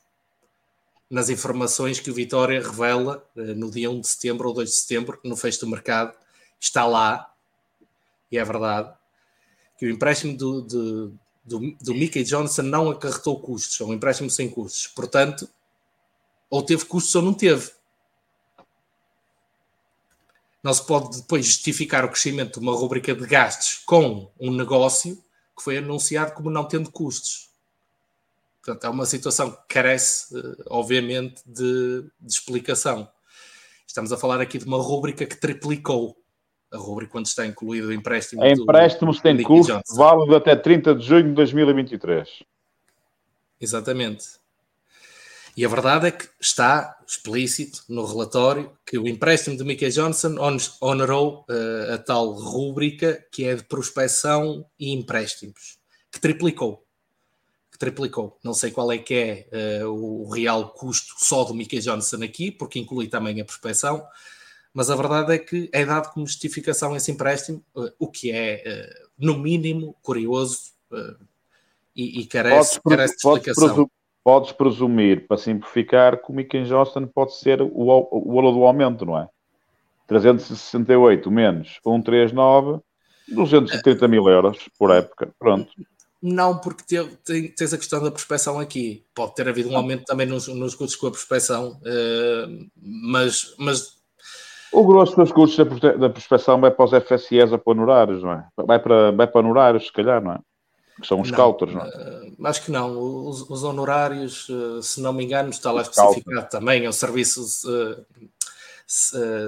[1.10, 4.76] nas informações que o Vitória revela uh, no dia 1 de setembro ou 2 de
[4.76, 6.16] setembro, no fecho do mercado,
[6.58, 7.32] está lá,
[8.30, 8.92] e é verdade,
[9.78, 14.28] que o empréstimo do, do, do, do Mickey Johnson não acarretou custos, é um empréstimo
[14.28, 14.88] sem custos.
[14.88, 15.48] Portanto,
[16.50, 17.70] ou teve custos ou não teve.
[20.66, 25.16] Não se pode depois justificar o crescimento de uma rubrica de gastos com um negócio
[25.56, 27.51] que foi anunciado como não tendo custos.
[28.60, 33.09] Portanto, é uma situação que carece, eh, obviamente, de, de explicação.
[33.86, 36.16] Estamos a falar aqui de uma rubrica que triplicou
[36.72, 38.43] a rubrica quando está incluído o empréstimo.
[38.43, 42.43] É empréstimo do, tem custo válido até 30 de junho de 2023.
[43.60, 44.30] Exatamente.
[45.56, 50.36] E a verdade é que está explícito no relatório que o empréstimo de Mickey Johnson
[50.80, 55.78] honorou uh, a tal rúbrica que é de prospecção e empréstimos,
[56.12, 56.84] que triplicou.
[57.72, 58.38] Que triplicou.
[58.44, 59.14] Não sei qual é que
[59.52, 64.06] é uh, o real custo só do Mickey Johnson aqui, porque inclui também a prospecção,
[64.76, 68.62] mas a verdade é que é dado como justificação esse empréstimo, eh, o que é,
[68.62, 71.16] eh, no mínimo, curioso eh,
[71.96, 73.90] e, e carece, carece de explicação.
[74.27, 79.07] Podes presumir, para simplificar, que o Mickey Johnston pode ser o, o valor do aumento,
[79.07, 79.28] não é?
[80.09, 82.81] 368 menos 139,
[83.28, 85.32] 230 mil euros por época.
[85.39, 85.70] Pronto.
[86.20, 86.82] Não, porque
[87.24, 89.05] te, tens a questão da prospecção aqui.
[89.15, 93.97] Pode ter havido um aumento também nos, nos custos com a prospecção, uh, mas, mas
[94.73, 98.32] o grosso dos custos da, da prospeção vai para os FSEs ou para honorários, não
[98.32, 98.48] é?
[98.57, 100.39] Vai para, vai para honorários, se calhar, não é?
[101.01, 101.89] Que são os não, não é?
[101.89, 102.98] Uh, acho que não.
[102.98, 106.85] Os, os honorários, uh, se não me engano, está lá especificado também.
[106.85, 108.06] É o serviço, uh,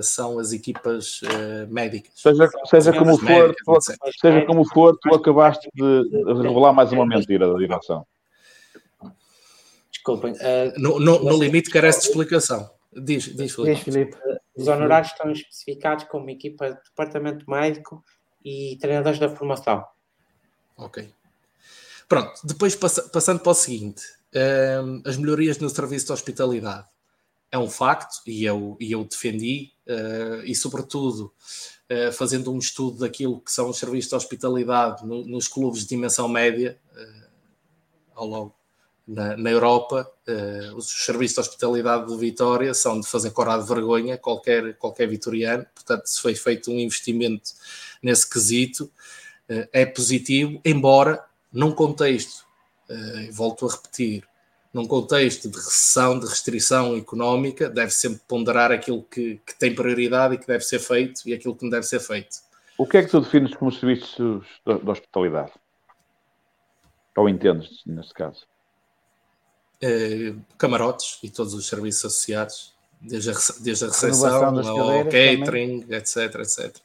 [0.03, 1.20] são as equipas
[1.69, 2.12] médicas.
[2.16, 3.79] Seja, seja como for, tu,
[4.20, 8.05] seja como for, tu acabaste de revelar mais uma mentira da direção.
[9.91, 10.35] Desculpem.
[10.77, 12.69] no, no, no limite carece de explicação.
[12.93, 13.75] Diz, diz, Filipe.
[13.75, 14.16] Diz, Filipe.
[14.57, 18.05] Os honorários estão especificados como equipa de departamento médico
[18.45, 19.85] e treinadores da formação.
[20.77, 21.09] Ok.
[22.09, 24.02] Pronto, depois passando para o seguinte:
[24.35, 26.86] um, ehm, as melhorias no serviço de hospitalidade.
[27.51, 31.32] É um facto, e eu, e eu defendi, uh, e sobretudo
[31.90, 35.89] uh, fazendo um estudo daquilo que são os serviços de hospitalidade no, nos clubes de
[35.89, 37.28] dimensão média, uh,
[38.14, 38.55] ao longo
[39.06, 43.66] na, na Europa, uh, os serviços de hospitalidade de Vitória são de fazer corar de
[43.66, 47.52] vergonha qualquer, qualquer vitoriano, portanto, se foi feito um investimento
[48.02, 48.90] nesse quesito,
[49.72, 52.45] é positivo, embora num contexto,
[52.91, 54.25] uh, volto a repetir,
[54.73, 60.35] num contexto de recessão, de restrição económica, deve sempre ponderar aquilo que, que tem prioridade
[60.35, 62.37] e que deve ser feito e aquilo que não deve ser feito.
[62.77, 65.53] O que é que tu defines como serviços de hospitalidade?
[67.16, 68.47] Ou entendes, neste caso?
[69.81, 75.99] Eh, camarotes e todos os serviços associados, desde a, desde a recepção ao catering, também.
[75.99, 76.77] etc, etc.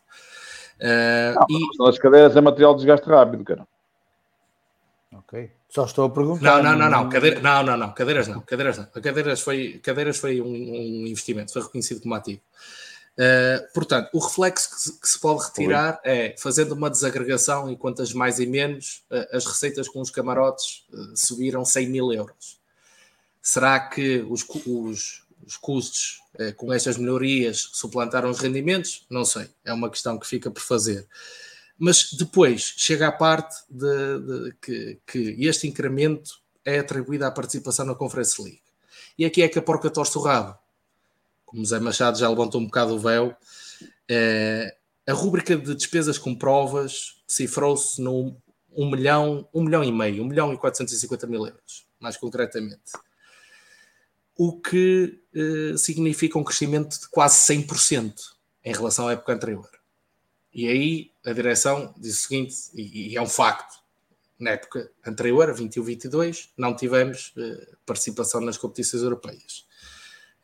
[0.79, 1.89] Uh, não, e...
[1.89, 3.67] As cadeiras é material de desgaste rápido, cara.
[5.23, 5.51] Ok.
[5.69, 6.61] Só estou a perguntar.
[6.61, 7.09] Não, não, não, não.
[7.09, 7.93] Cadeira, não, não, não.
[7.93, 8.41] Cadeiras não.
[8.41, 8.85] Cadeiras não.
[8.85, 12.41] Cadeiras foi, cadeiras foi um, um investimento, foi reconhecido como ativo.
[13.13, 16.11] Uh, portanto, o reflexo que se, que se pode retirar Oi.
[16.11, 20.85] é fazendo uma desagregação e quantas mais e menos, uh, as receitas com os camarotes
[20.91, 22.59] uh, subiram 100 mil euros.
[23.39, 26.21] Será que os, os, os custos
[26.55, 29.05] com estas melhorias suplantaram os rendimentos?
[29.09, 31.07] Não sei, é uma questão que fica por fazer.
[31.77, 37.85] Mas depois chega a parte de, de que, que, este incremento é atribuído à participação
[37.85, 38.61] na Conference League.
[39.17, 40.57] E aqui é que a porca torce o rabo
[41.53, 43.35] como Zé Machado já levantou um bocado o véu,
[44.09, 44.75] é,
[45.07, 48.35] a rúbrica de despesas com provas cifrou-se num
[48.75, 52.91] 1 milhão, 1 milhão e meio, 1 milhão e 450 mil euros, mais concretamente.
[54.35, 58.15] O que eh, significa um crescimento de quase 100%
[58.65, 59.69] em relação à época anterior.
[60.53, 63.81] E aí a direção diz o seguinte, e, e é um facto,
[64.39, 69.65] na época anterior, a 21-22, não tivemos eh, participação nas competições europeias.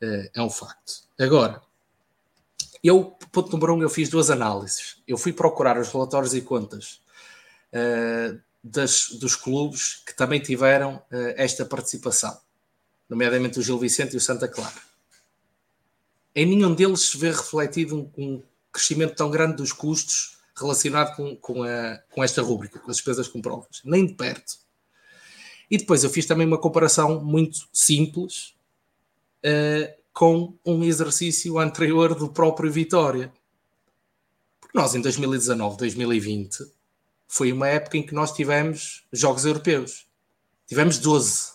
[0.00, 1.04] Eh, é um facto.
[1.18, 1.62] Agora,
[2.82, 5.02] eu, ponto número um, eu fiz duas análises.
[5.06, 7.02] Eu fui procurar os relatórios e contas
[7.72, 12.40] uh, das, dos clubes que também tiveram uh, esta participação,
[13.08, 14.80] nomeadamente o Gil Vicente e o Santa Clara.
[16.34, 18.42] Em nenhum deles se vê refletido um, um
[18.72, 23.28] crescimento tão grande dos custos relacionado com, com, a, com esta rúbrica, com as despesas
[23.28, 24.58] com provas, nem de perto.
[25.70, 28.54] E depois eu fiz também uma comparação muito simples
[29.44, 33.32] uh, com um exercício anterior do próprio Vitória.
[34.60, 36.58] Porque nós, em 2019, 2020,
[37.26, 40.06] foi uma época em que nós tivemos Jogos Europeus.
[40.66, 41.52] Tivemos 12.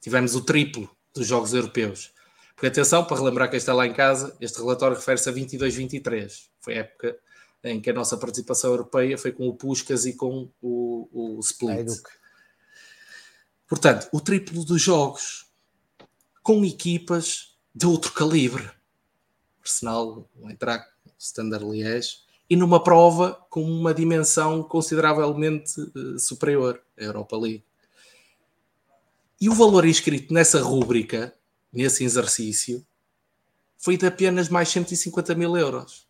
[0.00, 2.12] Tivemos o triplo dos Jogos Europeus.
[2.58, 6.48] Porque atenção, para relembrar quem está lá em casa, este relatório refere-se a 22-23.
[6.58, 7.16] Foi a época
[7.62, 11.88] em que a nossa participação europeia foi com o Puskas e com o, o Split.
[13.68, 15.46] Portanto, o triplo dos jogos
[16.42, 18.68] com equipas de outro calibre.
[19.62, 27.04] Arsenal, o Eintracht, Standard Liège, e numa prova com uma dimensão consideravelmente uh, superior, a
[27.04, 27.64] Europa League.
[29.40, 31.37] E o valor inscrito nessa rúbrica,
[31.72, 32.84] nesse exercício,
[33.76, 36.06] foi de apenas mais 150 mil euros.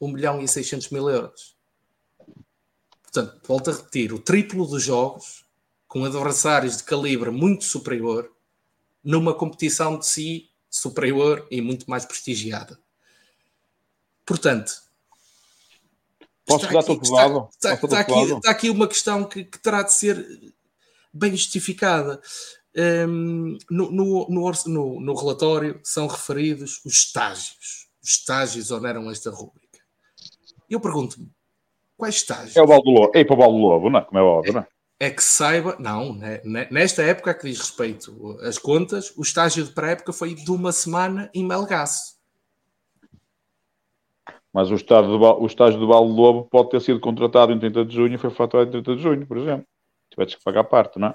[0.00, 1.56] 1 milhão e 600 mil euros.
[3.02, 5.44] Portanto, volto a repetir, o triplo dos jogos,
[5.86, 8.30] com adversários de calibre muito superior,
[9.02, 12.78] numa competição de si superior e muito mais prestigiada.
[14.24, 14.90] Portanto,
[16.50, 19.92] Posso está, aqui, está, está, está, aqui, está, aqui, uma questão que, que, terá de
[19.92, 20.52] ser
[21.12, 22.20] bem justificada.
[22.76, 27.88] Um, no, no, no, no, relatório são referidos os estágios.
[28.02, 29.80] Os estágios oneram esta rúbrica.
[30.68, 31.28] Eu pergunto-me,
[31.96, 32.56] quais estágios?
[32.56, 34.02] É o Baldo Lobo, é para o Baldo Lobo, não é?
[34.02, 34.68] Como é óbvio, não é?
[35.00, 39.64] é que saiba, não, né, né, nesta época que diz respeito às contas, o estágio
[39.64, 42.20] de pré-época foi de uma semana em Melgaço.
[44.52, 47.94] Mas o, estágio do, o estágio do Lobo pode ter sido contratado em 30 de
[47.94, 49.66] junho e foi faturado em 30 de junho, por exemplo.
[50.10, 51.14] Tiveste que pagar parte, não é?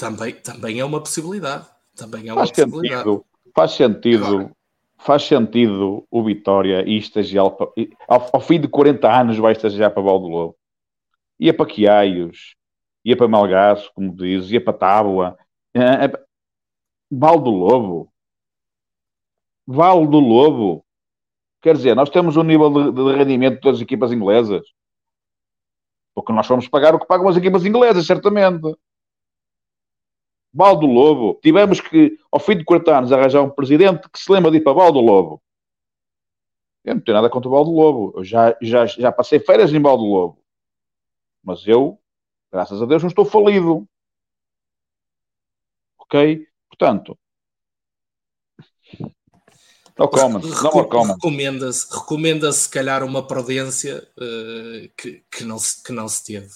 [0.00, 1.66] Também, também é uma possibilidade.
[1.94, 3.02] Também é uma faz possibilidade.
[3.04, 4.52] Sentido, faz sentido, Agora,
[4.98, 10.02] faz sentido o Vitória e estagiar ao, ao, fim de 40 anos vai estagiar para
[10.02, 10.56] Baldo Lobo
[11.40, 12.54] ia para Quiaios,
[13.02, 15.38] ia para Malgaço, como diz, ia para Tábua,
[15.74, 16.24] é, é,
[17.10, 18.12] Val do Lobo.
[19.66, 20.84] Val do Lobo.
[21.62, 24.62] Quer dizer, nós temos um nível de, de rendimento de todas as equipas inglesas.
[26.14, 28.76] Porque nós vamos pagar o que pagam as equipas inglesas, certamente.
[30.52, 31.38] Val do Lobo.
[31.42, 34.60] Tivemos que, ao fim de 40 anos, arranjar um presidente que se lembra de ir
[34.62, 35.42] para Val do Lobo.
[36.84, 38.12] Eu não tenho nada contra o Val do Lobo.
[38.16, 40.38] Eu já, já, já passei férias em Val do Lobo.
[41.42, 41.98] Mas eu,
[42.52, 43.86] graças a Deus, não estou falido.
[45.98, 46.46] Ok?
[46.68, 47.16] Portanto,
[50.00, 51.14] no comment, no comment.
[51.14, 56.48] Recomenda-se, recomenda se calhar uma prudência uh, que, que, não se, que não se teve.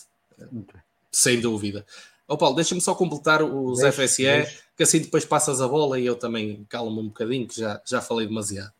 [1.12, 1.84] Sem dúvida.
[2.26, 4.58] Ó oh, Paulo, deixa-me só completar os deixe, FSE, deixe.
[4.76, 8.00] que assim depois passas a bola e eu também calmo um bocadinho, que já, já
[8.00, 8.72] falei demasiado.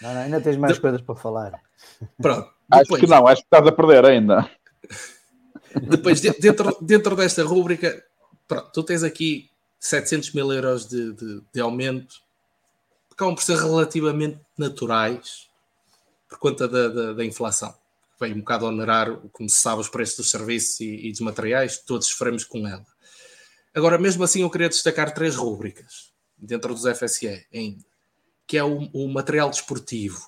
[0.00, 0.80] Não, não, ainda tens mais de...
[0.80, 1.60] coisas para falar.
[2.20, 2.48] Pronto.
[2.68, 2.90] Depois...
[2.90, 4.50] Acho que não, acho que estás a perder ainda.
[5.82, 8.02] Depois, dentro, dentro desta rúbrica,
[8.46, 9.50] pronto, tu tens aqui
[9.80, 12.16] 700 mil euros de, de, de aumento,
[13.08, 15.48] que acabam por ser relativamente naturais
[16.28, 17.74] por conta da, da, da inflação.
[18.20, 21.78] Vem um bocado onerar, como se sabe, os preços dos serviços e, e dos materiais,
[21.78, 22.84] todos sofremos com ela.
[23.74, 27.84] Agora, mesmo assim, eu queria destacar três rúbricas dentro dos FSE ainda,
[28.46, 30.18] que é o, o material desportivo.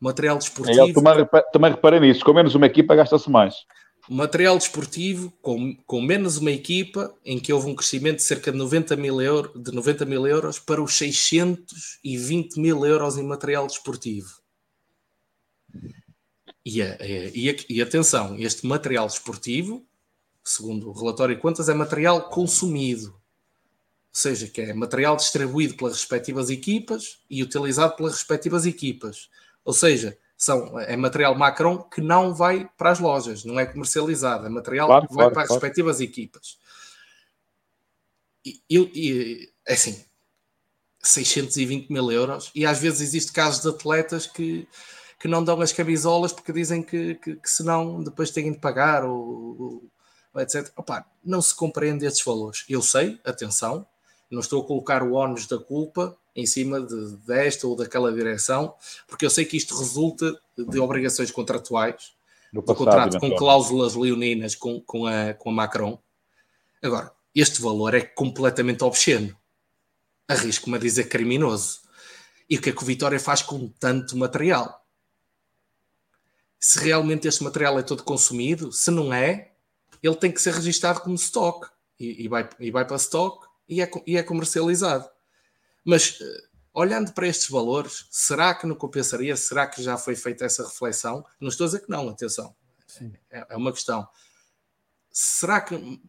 [0.00, 0.90] O material desportivo.
[0.90, 3.54] É, também, também reparei nisso, com menos uma equipa gasta-se mais.
[4.08, 8.58] Material desportivo com, com menos uma equipa, em que houve um crescimento de cerca de
[8.58, 14.43] 90 mil, euro, de 90 mil euros para os 620 mil euros em material desportivo.
[16.64, 19.84] E, e, e, atenção, este material esportivo,
[20.42, 23.08] segundo o relatório de contas, é material consumido.
[23.10, 29.28] Ou seja, que é material distribuído pelas respectivas equipas e utilizado pelas respectivas equipas.
[29.64, 34.46] Ou seja, são, é material Macron que não vai para as lojas, não é comercializado,
[34.46, 35.60] é material claro, que vai claro, para as claro.
[35.60, 36.58] respectivas equipas.
[38.44, 40.04] E, e, é assim,
[41.02, 44.68] 620 mil euros, e às vezes existe casos de atletas que
[45.18, 49.04] que não dão as camisolas porque dizem que, que, que senão depois têm de pagar
[49.04, 49.90] ou,
[50.32, 50.70] ou etc.
[50.76, 52.64] Opa, não se compreende estes valores.
[52.68, 53.86] Eu sei, atenção,
[54.30, 58.74] não estou a colocar o ónus da culpa em cima de, desta ou daquela direção,
[59.06, 62.12] porque eu sei que isto resulta de obrigações contratuais,
[62.52, 65.98] do contrato com cláusulas leoninas com, com, a, com a Macron.
[66.82, 69.36] Agora, este valor é completamente obsceno.
[70.28, 71.80] Arrisco-me a dizer criminoso.
[72.48, 74.83] E o que é que o Vitória faz com tanto material?
[76.64, 78.72] Se realmente este material é todo consumido.
[78.72, 79.52] Se não é,
[80.02, 81.68] ele tem que ser registado como stock
[82.00, 85.06] e, e, vai, e vai para stock e é, e é comercializado.
[85.84, 89.36] Mas eh, olhando para estes valores, será que não compensaria?
[89.36, 91.22] Será que já foi feita essa reflexão?
[91.38, 92.56] Não estou a dizer que não, atenção.
[93.30, 94.08] É, é uma questão.
[95.10, 96.00] Será que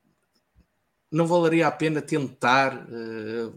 [1.11, 3.53] não valeria a pena tentar uh,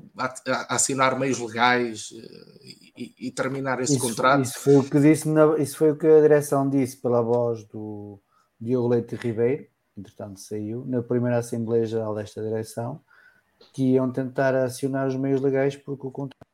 [0.69, 2.59] assinar meios legais uh,
[2.97, 4.43] e, e, terminar este isso, contrato?
[4.43, 7.65] Isso foi, o que disse na, isso foi o que a direção disse pela voz
[7.65, 8.21] do
[8.61, 13.01] Diogo Leite Ribeiro, entretanto saiu, na primeira Assembleia Geral desta direção,
[13.73, 16.49] que iam tentar acionar os meios legais porque o contrato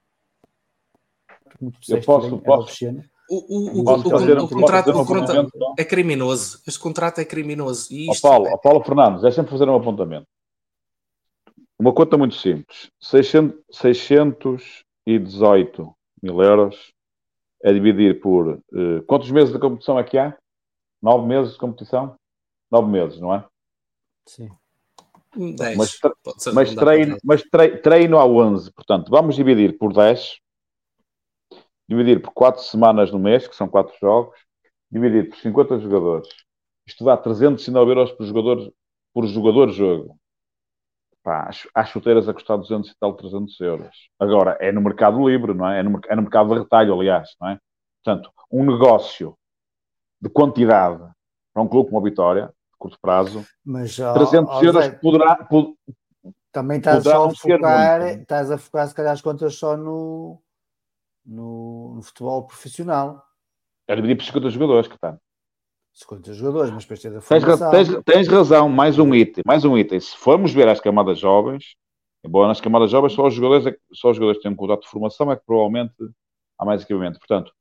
[1.89, 2.85] eu posso, posso.
[3.31, 6.61] O, o, o, o, contrato, o contrato é criminoso.
[6.67, 7.89] Este contrato é criminoso.
[7.91, 8.23] E isto...
[8.23, 8.57] Paulo, é...
[8.59, 10.27] Paulo Fernandes, é sempre fazer um apontamento.
[11.85, 12.91] Uma conta muito simples.
[12.99, 16.95] 600, 618 mil euros
[17.63, 18.59] é dividir por.
[18.73, 20.35] Uh, quantos meses de competição é que há?
[21.03, 22.17] Nove meses de competição?
[22.71, 23.47] Nove meses, não é?
[24.25, 24.49] Sim.
[25.37, 25.77] Dez.
[25.77, 26.01] Mas,
[26.55, 27.43] mas, treino, mas
[27.83, 28.73] treino há 11.
[28.73, 30.39] Portanto, vamos dividir por 10.
[31.87, 34.39] Dividir por 4 semanas no mês, que são 4 jogos.
[34.91, 36.29] Dividir por 50 jogadores.
[36.87, 38.73] Isto dá 309 euros por jogador,
[39.13, 40.19] por jogador jogo
[41.25, 43.97] pá, há chuteiras a custar 200 e tal, 300 euros.
[44.21, 45.81] Agora, é no mercado livre, não é?
[45.81, 47.59] É no, é no mercado de retalho, aliás, não é?
[48.05, 49.35] Portanto, um negócio
[50.21, 51.03] de quantidade
[51.53, 55.75] para um clube como a Vitória, de curto prazo, Mas, 300 euros Zé, poderá, pod,
[56.53, 60.43] Também estás só a focar, estás a focar, se calhar, as contas só no,
[61.25, 63.25] no, no futebol profissional.
[63.89, 65.19] É dividir por 50 jogadores, que está.
[65.95, 67.71] 50 jogadores, mas depois tens a formação.
[67.71, 70.01] Tens, tens, tens, razão, mais um item, mais um item.
[70.01, 71.77] Se formos ver as camadas jovens,
[72.25, 74.83] embora nas camadas jovens só os jogadores, é só os jogadores que têm um contrato
[74.83, 75.95] de formação é que provavelmente
[76.59, 77.21] há mais equipamento.
[77.21, 77.53] Portanto,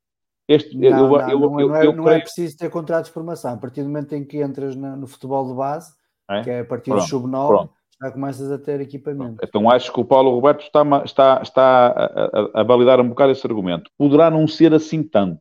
[0.48, 3.12] este, não, eu, não, eu, não, eu, não, é, não é preciso ter contrato de
[3.12, 3.54] formação.
[3.54, 5.94] A partir do momento em que entras na, no futebol de base,
[6.30, 6.42] é?
[6.42, 7.70] que é a partir pronto, do sub-9,
[8.02, 9.38] já começas a ter equipamento.
[9.44, 13.32] Então acho que o Paulo Roberto está, está, está a, a, a validar um bocado
[13.32, 13.92] esse argumento.
[13.96, 15.40] Poderá não ser assim tanto.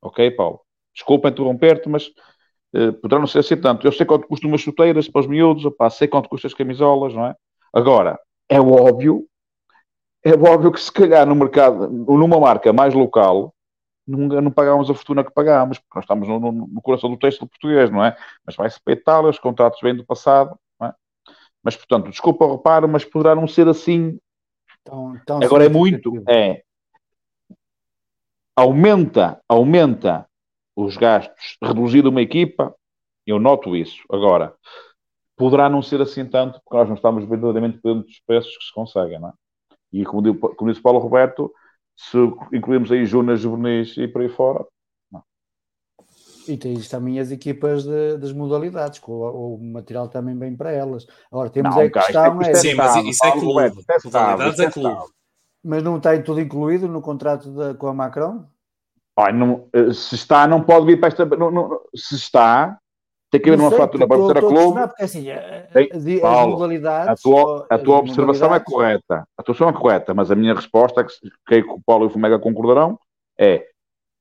[0.00, 0.60] Ok, Paulo?
[0.94, 2.08] Desculpa interromper-te, mas
[2.74, 3.86] uh, poderá não ser assim tanto.
[3.86, 7.14] Eu sei quanto custa umas chuteiras para os miúdos, opa, sei quanto custa as camisolas,
[7.14, 7.34] não é?
[7.72, 9.26] Agora, é óbvio,
[10.24, 13.54] é óbvio que se calhar no mercado, numa marca mais local,
[14.06, 17.16] não, não pagávamos a fortuna que pagámos, porque nós estamos no, no, no coração do
[17.16, 18.16] texto português, não é?
[18.44, 20.94] Mas vai-se para Itália, os contratos vêm do passado, não é?
[21.62, 24.18] Mas, portanto, desculpa o reparo, mas poderá não ser assim.
[24.82, 26.62] Então, então Agora é muito, é.
[28.54, 30.28] Aumenta, aumenta
[30.76, 32.74] os gastos, reduzir uma equipa,
[33.26, 34.02] eu noto isso.
[34.10, 34.54] Agora,
[35.36, 38.72] poderá não ser assim tanto, porque nós não estamos verdadeiramente dentro dos preços que se
[38.72, 39.32] conseguem, não é?
[39.92, 41.52] E como, como disse Paulo Roberto,
[41.96, 42.16] se
[42.52, 44.64] incluirmos aí Junas, Juvenis e por aí fora,
[45.10, 45.22] não.
[46.48, 50.72] E tens também as equipas de, das modalidades, com o, o, material também bem para
[50.72, 51.06] elas.
[51.30, 53.84] Agora temos não, a questão é, é, Sim, mas isso é clube.
[54.04, 55.02] Modalidades é clube.
[55.62, 58.44] Mas não está tudo incluído no contrato de, com a Macron?
[59.16, 61.24] Olha, não, eh, se está, não pode vir para esta.
[61.24, 62.78] Não, não, se está,
[63.30, 64.80] tem que haver uma fatura para meter a clube.
[64.88, 65.26] Porque assim,
[65.72, 66.64] tem, as Paulo.
[66.64, 69.26] A tua, a tua observação é correta.
[69.36, 71.12] A tua observação é correta, mas a minha resposta, que
[71.46, 72.98] creio que o Paulo e o Fomega concordarão,
[73.38, 73.66] é: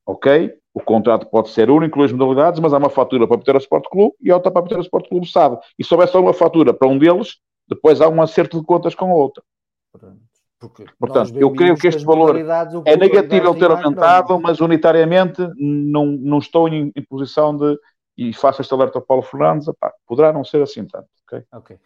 [0.05, 3.59] ok, o contrato pode ser único, as modalidades, mas há uma fatura para meter a
[3.59, 5.57] Sport Clube e outra para meter a Sport Clube sabe.
[5.77, 7.37] E se houver só uma fatura para um deles,
[7.67, 9.43] depois há um acerto de contas com a outra.
[9.91, 10.30] Pronto.
[10.61, 12.37] Porque Portanto, eu creio que este valor
[12.85, 17.79] é negativo ele ter aumentado, mas unitariamente não, não estou em, em posição de,
[18.15, 21.07] e faço este alerta ao Paulo Fernandes, opá, poderá não ser assim tanto.
[21.25, 21.43] Ok.
[21.51, 21.79] okay.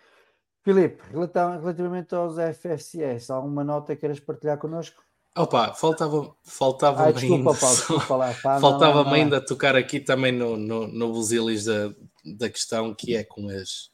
[0.61, 5.01] Filipe, relativamente aos FSS, alguma nota que queiras partilhar connosco?
[5.37, 9.75] Opa, faltava, faltava Ai, desculpa, ainda, Paulo, desculpa lá, pá, faltava não, não, ainda tocar
[9.75, 11.93] aqui também no, no, no busilis da,
[12.37, 13.89] da questão que é com as,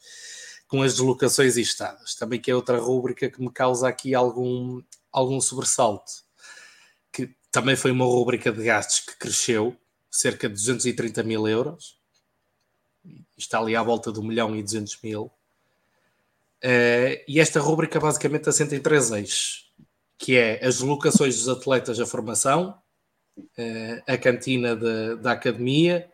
[0.72, 2.16] com as deslocações e estados.
[2.16, 6.10] Também que é outra rúbrica que me causa aqui algum, algum sobressalto.
[7.12, 9.76] Que também foi uma rúbrica de gastos que cresceu
[10.10, 12.00] cerca de 230 mil euros.
[13.38, 15.24] Está ali à volta de 1 milhão e 200 mil.
[16.64, 19.70] Uh, e esta rúbrica basicamente assenta em três eixos
[20.22, 22.80] que é as locações dos atletas da formação,
[23.58, 26.11] eh, a cantina de, da academia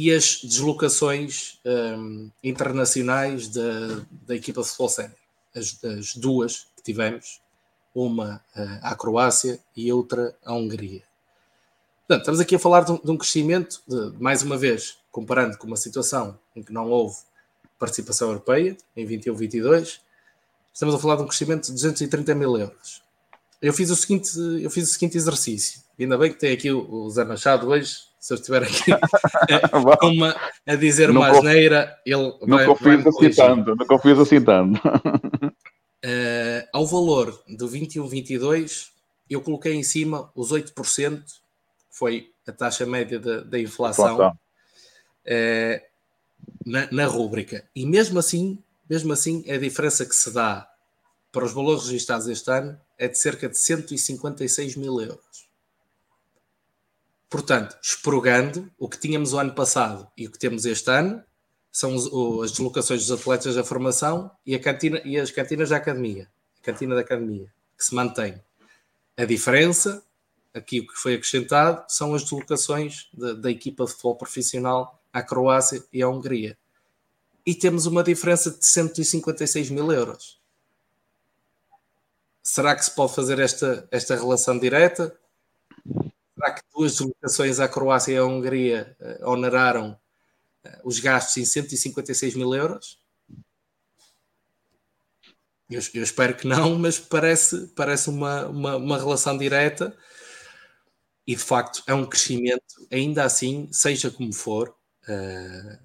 [0.00, 5.16] e as deslocações um, internacionais da, da equipa de futebol sénior.
[5.52, 7.40] As, as, duas que tivemos,
[7.92, 11.02] uma uh, à Croácia e outra à Hungria.
[12.06, 15.58] Portanto, estamos aqui a falar de um, de um crescimento, de, mais uma vez, comparando
[15.58, 17.16] com uma situação em que não houve
[17.76, 19.98] participação europeia, em 21-22,
[20.72, 23.02] estamos a falar de um crescimento de 230 mil euros
[23.60, 24.30] eu fiz o seguinte,
[24.62, 25.82] eu fiz o seguinte exercício.
[25.98, 27.98] Ainda bem que tem aqui o, o Zé Machado hoje.
[28.28, 33.30] Se eu estiver aqui a, uma, a dizer uma asneira, ele não vai, confies assim
[33.30, 34.78] tanto, não confies assim tanto.
[34.86, 38.88] Uh, ao valor do 21-22,
[39.30, 41.32] eu coloquei em cima os 8%, que
[41.90, 45.80] foi a taxa média da, da inflação, uh,
[46.66, 47.64] na, na rúbrica.
[47.74, 50.68] E mesmo assim, mesmo assim, a diferença que se dá
[51.32, 55.47] para os valores registados este ano é de cerca de 156 mil euros.
[57.28, 61.22] Portanto, expurgando o que tínhamos o ano passado e o que temos este ano,
[61.70, 61.94] são
[62.42, 66.28] as deslocações dos atletas da formação e, a cantina, e as cantinas da academia,
[66.60, 68.42] a cantina da academia, que se mantém.
[69.16, 70.02] A diferença,
[70.54, 75.22] aqui o que foi acrescentado, são as deslocações da, da equipa de futebol profissional à
[75.22, 76.56] Croácia e à Hungria.
[77.44, 80.40] E temos uma diferença de 156 mil euros.
[82.42, 85.14] Será que se pode fazer esta, esta relação direta?
[86.78, 89.98] Duas deslocações à Croácia e à Hungria uh, oneraram
[90.64, 93.00] uh, os gastos em 156 mil euros?
[95.68, 99.94] Eu, eu, espero que não, mas parece, parece uma, uma, uma, relação direta
[101.26, 104.68] e de facto é um crescimento, ainda assim, seja como for,
[105.08, 105.78] uh,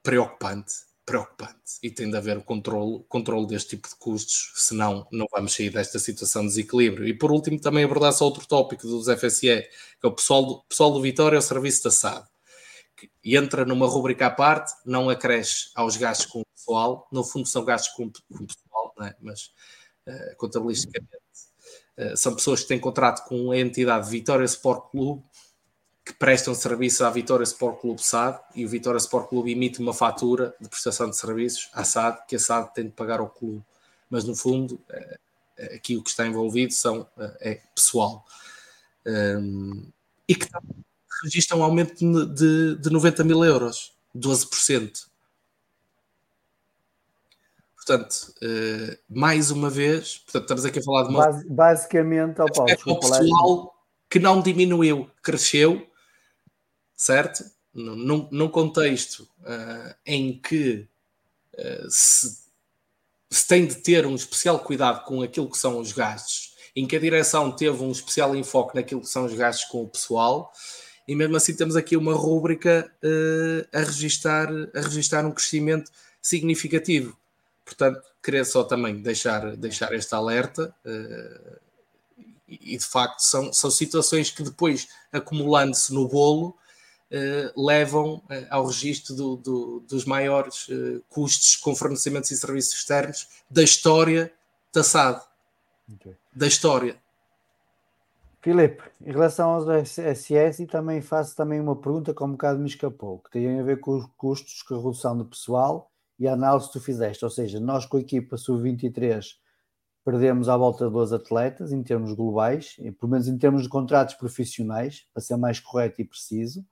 [0.00, 5.26] preocupante preocupante e tem de haver o controle, controle deste tipo de custos, senão não
[5.30, 7.06] vamos sair desta situação de desequilíbrio.
[7.06, 9.68] E por último, também abordar só outro tópico dos FSE, que
[10.02, 12.26] é o pessoal do, pessoal do Vitória ao serviço da SAD,
[12.96, 17.46] que entra numa rubrica à parte, não acresce aos gastos com o pessoal, no fundo
[17.46, 19.14] são gastos com, com o pessoal, é?
[19.20, 19.50] mas
[20.06, 21.12] uh, contabilisticamente
[21.98, 25.22] uh, são pessoas que têm contrato com a entidade Vitória Sport Clube
[26.04, 29.94] que prestam serviço à Vitória Sport Clube SAD e o Vitória Sport Clube emite uma
[29.94, 33.64] fatura de prestação de serviços à SAD que a SAD tem de pagar ao clube.
[34.10, 35.18] Mas no fundo, eh,
[35.56, 38.24] eh, aqui o que está envolvido são, eh, é pessoal.
[39.06, 39.86] Um,
[40.28, 40.46] e que
[41.22, 41.94] registra um aumento
[42.26, 45.06] de, de 90 mil euros, 12%.
[47.76, 51.44] Portanto, uh, mais uma vez, portanto, estamos aqui a falar de uma.
[51.50, 53.74] basicamente, ao Paulo, é o pessoal
[54.08, 55.86] que não diminuiu, cresceu,
[56.96, 57.44] certo?
[57.72, 60.86] Num, num contexto uh, em que
[61.54, 62.38] uh, se,
[63.28, 66.94] se, tem de ter um especial cuidado com aquilo que são os gastos, em que
[66.94, 70.52] a direção teve um especial enfoque naquilo que são os gastos com o pessoal,
[71.06, 75.90] e mesmo assim temos aqui uma rúbrica uh, a, registar, a registar um crescimento
[76.22, 77.18] significativo.
[77.64, 80.74] Portanto, queria só também deixar, deixar este alerta.
[82.46, 86.56] E de facto são, são situações que depois, acumulando-se no bolo,
[87.56, 93.28] levam eh, ao registro do, do, dos maiores eh, custos com fornecimentos e serviços externos
[93.48, 94.32] da história
[94.72, 95.20] da SAD.
[95.94, 96.16] Okay.
[96.34, 96.96] Da história.
[98.40, 102.68] Filipe, em relação aos SS, e também faço também uma pergunta que um bocado me
[102.68, 106.34] escapou, que tem a ver com os custos, com a redução do pessoal e a
[106.34, 107.24] análise que tu fizeste.
[107.24, 109.24] Ou seja, nós com a equipa sub-23
[110.04, 114.14] perdemos à volta de 12 atletas em termos globais, pelo menos em termos de contratos
[114.14, 116.64] profissionais, para ser mais correto e preciso.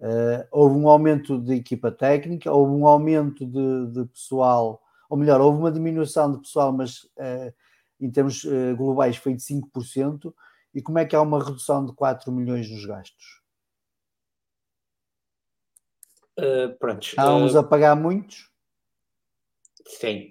[0.00, 5.42] Uh, houve um aumento de equipa técnica, houve um aumento de, de pessoal, ou melhor,
[5.42, 7.52] houve uma diminuição de pessoal, mas uh,
[8.00, 10.32] em termos uh, globais foi de 5%.
[10.72, 13.42] E como é que há uma redução de 4 milhões nos gastos?
[16.38, 17.08] Uh, pronto.
[17.18, 18.48] Há uns a pagar muitos?
[19.84, 20.30] Sim,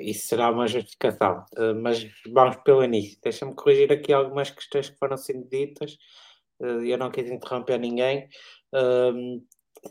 [0.00, 1.44] isso será uma justificação,
[1.82, 3.18] mas vamos pelo início.
[3.22, 5.98] Deixa-me corrigir aqui algumas questões que foram sendo ditas.
[6.58, 8.26] Eu não quis interromper ninguém.
[8.76, 9.40] Ehm,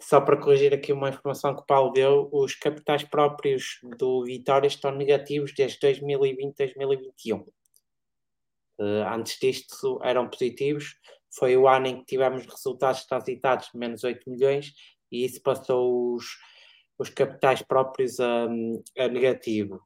[0.02, 4.68] só para corrigir aqui uma informação que o Paulo deu, os capitais próprios do Vitória
[4.68, 7.46] estão negativos desde 2020 2021.
[8.80, 10.96] antes disto eram positivos.
[11.38, 14.74] Foi o ano em que tivemos resultados transitados de menos 8 milhões
[15.12, 16.26] e isso passou os
[16.98, 19.82] os capitais próprios a, a negativo.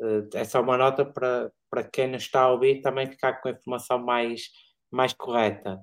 [0.00, 3.48] Uh, é só uma nota para, para quem não está a ouvir também ficar com
[3.48, 4.48] a informação mais,
[4.90, 5.80] mais correta.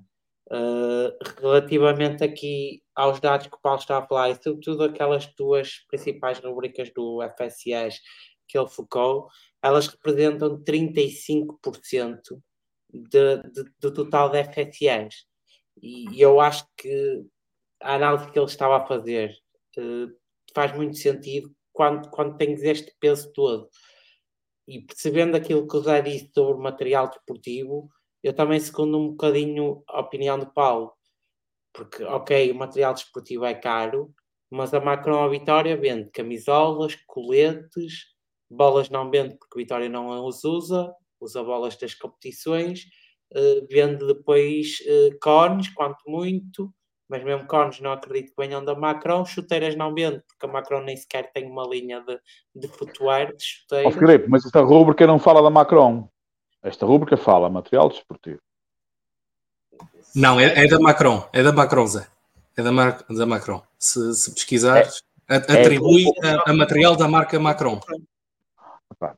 [0.52, 5.78] Uh, relativamente aqui aos dados que o Paulo está a falar, e sobretudo aquelas duas
[5.88, 8.00] principais rubricas do FSS
[8.48, 9.28] que ele focou,
[9.62, 12.42] elas representam 35%
[12.92, 15.24] de, de, do total de FSS.
[15.80, 17.24] E, e eu acho que
[17.80, 19.32] a análise que ele estava a fazer
[19.78, 20.10] uh,
[20.52, 23.68] faz muito sentido quando, quando tens este peso todo.
[24.66, 27.88] E percebendo aquilo que o Zé disse sobre o material desportivo,
[28.22, 30.92] eu também segundo um bocadinho a opinião do Paulo.
[31.72, 34.12] Porque, ok, o material desportivo é caro,
[34.50, 38.06] mas a Macron a Vitória vende camisolas, coletes,
[38.50, 42.86] bolas não vende porque a Vitória não as usa, usa bolas das competições,
[43.32, 46.72] uh, vende depois uh, cones, quanto muito,
[47.08, 50.82] mas mesmo cones não acredito que venham da Macron, chuteiras não vende, porque a Macron
[50.82, 52.18] nem sequer tem uma linha de,
[52.54, 53.94] de footwear, de chuteiras.
[53.94, 56.08] Oh, Filipe, mas esta rúbrica não fala da Macron.
[56.62, 58.40] Esta rúbrica fala material desportivo.
[60.14, 62.06] Não, é, é, da Macron, é da Macron, Zé.
[62.56, 63.62] É da, Mar, da Macron.
[63.78, 67.80] Se, se pesquisares, é, atribui é, a, a, material da marca Macron.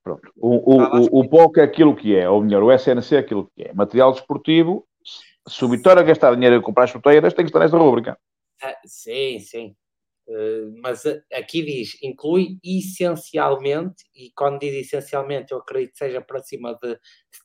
[0.03, 0.33] pronto.
[0.37, 3.51] O, o, o, o POC é aquilo que é, ou melhor, o SNC é aquilo
[3.57, 3.73] que é.
[3.73, 4.87] Material desportivo
[5.49, 8.19] se o Vitória gastar dinheiro a comprar chuteiras, tem que estar nesta rúbrica.
[8.63, 9.75] Ah, sim, sim.
[10.27, 16.43] Uh, mas aqui diz, inclui essencialmente, e quando diz essencialmente, eu acredito que seja para
[16.43, 16.99] cima de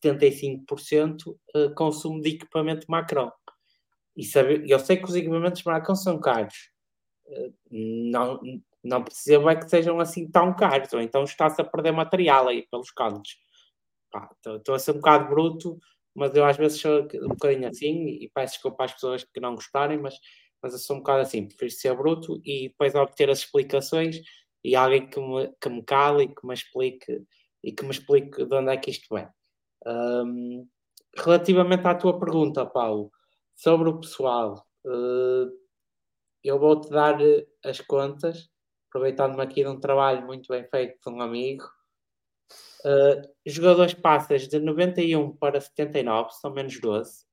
[0.03, 3.31] 75% uh, eh, consumo de equipamento Macron.
[4.15, 6.71] E sabe, eu sei que os equipamentos Macron são caros.
[7.25, 8.39] Uh, não,
[8.83, 12.67] não percebo é que sejam assim tão caros, ou então está-se a perder material aí
[12.69, 13.37] pelos cantos.
[14.55, 15.77] Estou a ser um bocado bruto,
[16.15, 19.55] mas eu às vezes sou um bocadinho assim e peço desculpa às pessoas que não
[19.55, 20.15] gostarem, mas,
[20.67, 24.21] mas eu sou um bocado assim, prefiro ser bruto e depois obter as explicações
[24.63, 27.23] e alguém que me, que me cale e que me explique
[27.63, 29.27] e que me explique de onde é que isto vem.
[29.85, 30.67] Um,
[31.15, 33.11] relativamente à tua pergunta, Paulo,
[33.55, 35.49] sobre o pessoal, uh,
[36.43, 37.17] eu vou-te dar
[37.63, 38.49] as contas,
[38.89, 41.63] aproveitando-me aqui de um trabalho muito bem feito de um amigo,
[42.85, 47.26] Uh, jogadores passas de 91 para 79, são menos 12.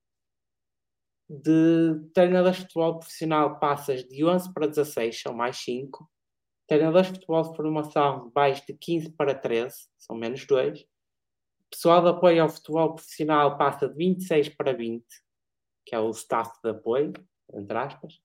[1.42, 6.08] De treinadores de futebol profissional passas de 11 para 16, são mais 5.
[6.68, 10.86] Treinadores de futebol de formação baixo de 15 para 13, são menos 2.
[11.70, 15.04] Pessoal de apoio ao futebol profissional passa de 26 para 20,
[15.84, 17.12] que é o staff de apoio,
[17.52, 18.20] entre aspas.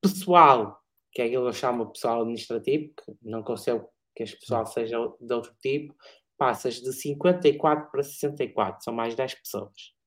[0.00, 0.80] Pessoal,
[1.12, 4.96] que é aquilo que eu chamo pessoal administrativo, que não consigo que este pessoal seja
[5.20, 5.94] de outro tipo,
[6.38, 9.99] passas de 54 para 64, são mais 10 pessoas.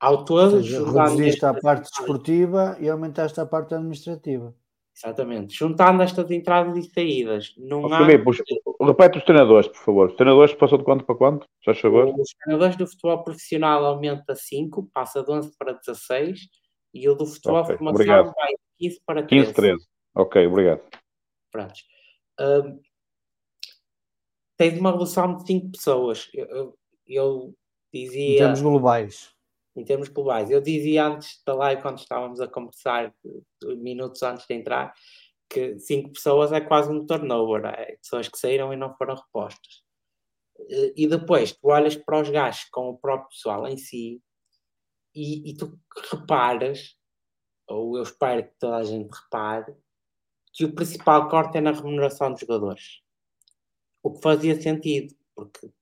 [0.00, 4.54] Ao todo, seja, reduziste a parte desportiva e aumentaste a parte administrativa.
[4.96, 5.54] Exatamente.
[5.56, 7.52] Juntando estas entradas e saídas.
[7.58, 7.98] Não há...
[7.98, 8.30] Filipe,
[8.80, 10.08] repete os treinadores, por favor.
[10.08, 11.46] Os treinadores passam de quanto para quanto?
[11.64, 12.14] Já chegou?
[12.20, 16.48] Os treinadores do futebol profissional aumenta 5, passa de 11 para 16
[16.92, 18.32] e o do futebol okay, formação obrigado.
[18.36, 19.46] vai de 15 para 13.
[19.46, 19.86] 15, 13.
[20.14, 20.82] Ok, obrigado.
[21.50, 21.74] Pronto.
[22.40, 22.80] Uh,
[24.56, 26.30] tens uma redução de 5 pessoas.
[26.32, 27.54] Eu, eu, eu,
[27.92, 28.34] dizia.
[28.34, 29.34] Em termos globais.
[29.76, 30.50] Em termos globais.
[30.50, 33.12] Eu dizia antes da live, quando estávamos a conversar,
[33.78, 34.94] minutos antes de entrar,
[35.48, 37.64] que 5 pessoas é quase um turnover.
[37.66, 39.82] É pessoas que saíram e não foram repostas.
[40.96, 44.22] E depois tu olhas para os gastos com o próprio pessoal em si
[45.12, 45.78] e, e tu
[46.10, 46.96] reparas,
[47.68, 49.74] ou eu espero que toda a gente repare,
[50.52, 53.04] que o principal corte é na remuneração dos jogadores
[54.04, 55.72] o que fazia sentido, porque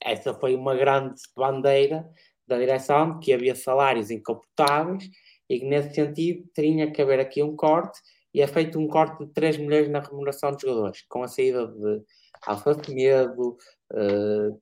[0.00, 2.10] essa foi uma grande bandeira
[2.46, 5.10] da direção, que havia salários incomportáveis
[5.48, 8.00] e que nesse sentido tinha que haver aqui um corte
[8.32, 11.66] e é feito um corte de 3 milhões na remuneração dos jogadores, com a saída
[11.66, 12.02] de
[12.46, 13.56] Alfonso Medo,
[13.92, 14.60] uh,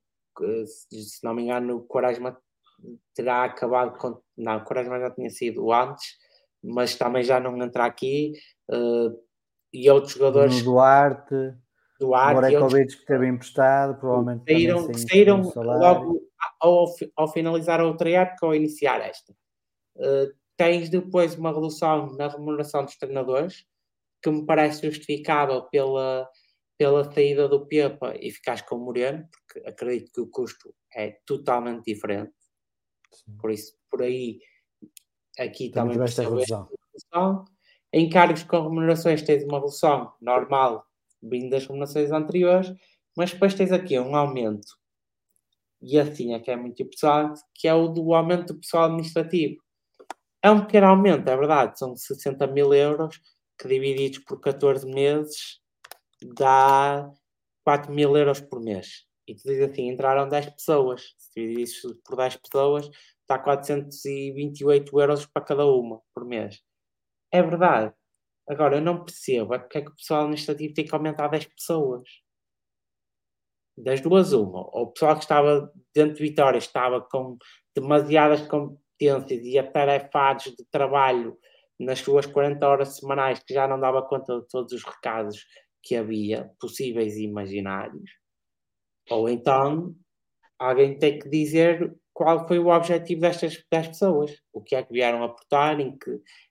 [0.67, 2.37] se não me engano, o Quaresma
[3.15, 4.21] terá acabado com.
[4.37, 6.17] Não, o Quaresma já tinha sido antes,
[6.63, 8.33] mas também já não entra aqui.
[8.71, 9.17] Uh,
[9.73, 10.63] e outros jogadores.
[10.63, 11.55] Duarte
[12.05, 12.35] do ar.
[12.35, 14.45] Morekovic que teve emprestado, provavelmente.
[14.47, 16.21] Saíram, saíram logo
[16.61, 19.33] ao, ao, finalizar a outra época ou iniciar esta.
[19.97, 23.65] Uh, tens depois uma redução na remuneração dos treinadores,
[24.23, 26.29] que me parece justificável pela,
[26.79, 31.19] pela saída do Pepa e ficares com o Moreno, porque acredito que o custo é
[31.27, 32.33] totalmente diferente.
[33.13, 33.37] Sim.
[33.39, 34.41] Por isso, por aí,
[35.39, 36.69] aqui também, também esta redução.
[37.93, 40.85] Em cargos com remunerações tens uma redução normal
[41.31, 42.73] vindo das remunerações anteriores,
[43.17, 44.67] mas depois tens aqui um aumento,
[45.87, 49.63] e assim é que é muito importante, que é o do aumento do pessoal administrativo.
[50.43, 53.21] É um pequeno aumento, é verdade, são 60 mil euros,
[53.59, 55.61] que divididos por 14 meses
[56.37, 57.11] dá
[57.65, 59.05] 4 mil euros por mês.
[59.29, 61.15] E tu dizes assim, entraram 10 pessoas.
[61.19, 62.91] Se dividir isso por 10 pessoas,
[63.29, 66.63] dá 428 euros para cada uma por mês.
[67.33, 67.95] É verdade.
[68.47, 71.47] Agora, eu não percebo é porque é que o pessoal administrativo tem que aumentar 10
[71.47, 72.09] pessoas.
[73.77, 74.61] Das duas, uma.
[74.77, 77.37] Ou o pessoal que estava dentro de Vitória estava com
[77.75, 81.37] demasiadas competências e atarefados de trabalho
[81.79, 85.45] nas suas 40 horas semanais que já não dava conta de todos os recados
[85.83, 88.11] que havia, possíveis e imaginários.
[89.11, 89.95] Ou então
[90.59, 94.93] alguém tem que dizer qual foi o objetivo destas 10 pessoas, o que é que
[94.93, 96.11] vieram aportar, em que,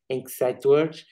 [0.10, 1.06] em que setores,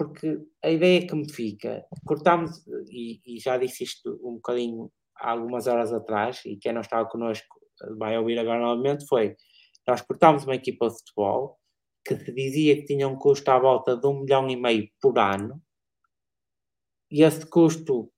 [0.00, 5.32] porque a ideia que me fica, cortámos, e, e já disse isto um bocadinho há
[5.32, 7.60] algumas horas atrás, e quem não estava connosco
[7.98, 9.36] vai ouvir agora novamente, foi
[9.86, 11.58] nós cortámos uma equipa de futebol
[12.02, 15.18] que se dizia que tinha um custo à volta de um milhão e meio por
[15.18, 15.60] ano,
[17.10, 18.10] e esse custo,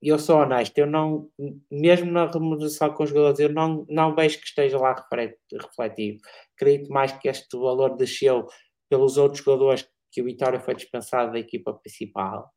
[0.00, 1.28] eu sou honesto, eu não,
[1.68, 6.20] mesmo na remuneração com os jogadores, eu não, não vejo que esteja lá refletido.
[6.54, 8.46] Acredito mais que este valor desceu
[8.88, 12.50] pelos outros jogadores que o Vitória foi dispensado da equipa principal.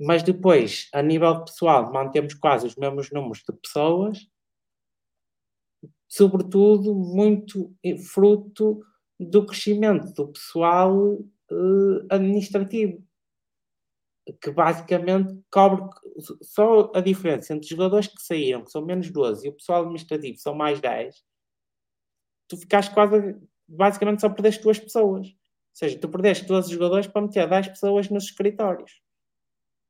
[0.00, 4.26] Mas depois, a nível pessoal, mantemos quase os mesmos números de pessoas,
[6.08, 7.76] sobretudo muito
[8.10, 8.82] fruto
[9.18, 13.06] do crescimento do pessoal uh, administrativo,
[14.40, 15.84] que basicamente cobre
[16.40, 19.82] só a diferença entre os jogadores que saíram, que são menos 12, e o pessoal
[19.82, 21.22] administrativo são mais 10,
[22.48, 23.38] tu ficaste quase,
[23.68, 25.38] basicamente só perdeste duas pessoas.
[25.72, 29.00] Seja, tu perdeste 12 jogadores para meter 10 pessoas nos escritórios.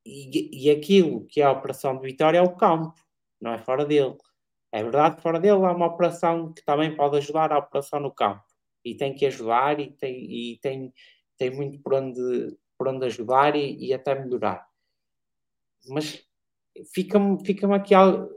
[0.05, 2.95] E, e aquilo que é a operação de Vitória é o campo,
[3.41, 4.17] não é fora dele.
[4.73, 8.45] É verdade fora dele há uma operação que também pode ajudar a operação no campo
[8.85, 10.93] e tem que ajudar e tem, e tem,
[11.37, 14.67] tem muito por onde, por onde ajudar e, e até melhorar.
[15.89, 16.25] Mas
[16.95, 18.31] fica-me fica aqui algo,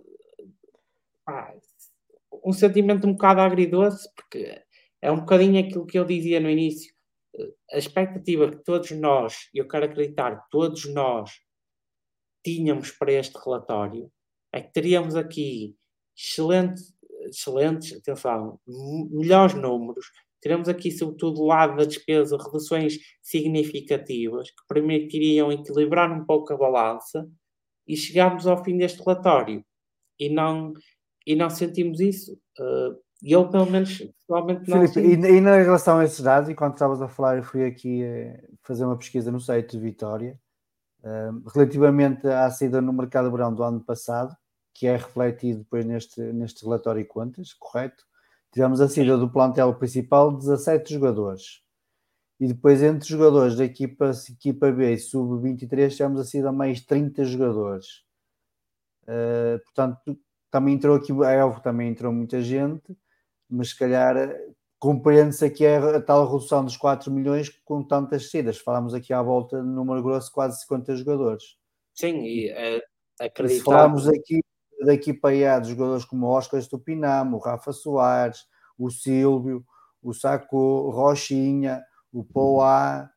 [2.43, 4.61] um sentimento um bocado agridoce, porque
[5.01, 6.92] é um bocadinho aquilo que eu dizia no início.
[7.71, 11.31] A expectativa que todos nós, eu quero acreditar, todos nós
[12.43, 14.11] tínhamos para este relatório
[14.51, 15.75] é que teríamos aqui
[16.15, 16.81] excelente,
[17.25, 18.59] excelentes, atenção,
[19.11, 20.05] melhores números,
[20.43, 26.57] Teremos aqui, sobretudo, do lado da despesa, reduções significativas que permitiriam equilibrar um pouco a
[26.57, 27.25] balança
[27.87, 29.63] e chegarmos ao fim deste relatório.
[30.19, 30.73] E não,
[31.25, 32.33] e não sentimos isso.
[32.59, 34.87] Uh, eu, pelo menos, pessoalmente não.
[34.87, 38.03] Filipe, e, e, na relação a esses dados, enquanto estavas a falar, eu fui aqui
[38.03, 40.37] uh, fazer uma pesquisa no site de Vitória,
[40.99, 44.35] uh, relativamente à saída no mercado verão do ano passado,
[44.73, 48.03] que é refletido depois neste, neste relatório e contas, correto?
[48.51, 51.61] Tivemos a saída do plantel principal 17 jogadores.
[52.39, 57.23] E depois, entre jogadores da equipa, equipa B e sub-23, tivemos a saída mais 30
[57.23, 58.03] jogadores.
[59.03, 60.19] Uh, portanto,
[60.51, 62.95] também entrou aqui, a Elvo também entrou muita gente,
[63.53, 64.15] mas se calhar
[64.79, 68.57] compreende-se aqui a, a, tal redução dos 4 milhões com tantas saídas.
[68.57, 71.43] Falámos aqui à volta, no número grosso, quase 50 jogadores.
[71.93, 72.81] Sim, e uh,
[73.21, 73.59] acreditar...
[73.59, 74.41] Se falarmos aqui
[74.83, 78.45] da equipa A de jogadores como o Oscar Estupinamo, o Rafa Soares,
[78.77, 79.63] o Silvio,
[80.01, 83.09] o Saco, o Rochinha, o Poá,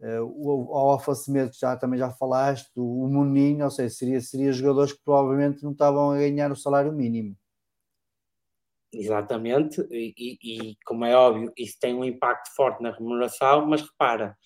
[0.00, 4.52] uh, o Alfa Semedo, já também já falaste, o, o Muninho, ou seja, seria, seria
[4.52, 7.36] jogadores que provavelmente não estavam a ganhar o salário mínimo.
[8.94, 14.36] Exatamente, e, e, como é óbvio, isso tem um impacto forte na remuneração, mas repara,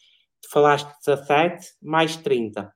[0.41, 2.73] tu falaste 17 mais 30,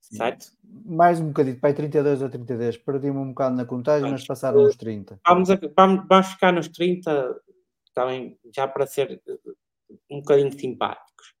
[0.00, 0.46] certo?
[0.84, 2.76] Mais um bocadinho, para 32 ou 32.
[2.78, 5.20] Perdi-me um bocado na contagem, mas passaram os 30.
[5.26, 7.36] Vamos, a, vamos, vamos ficar nos 30
[7.94, 9.22] também, já para ser
[10.10, 11.34] um bocadinho simpáticos.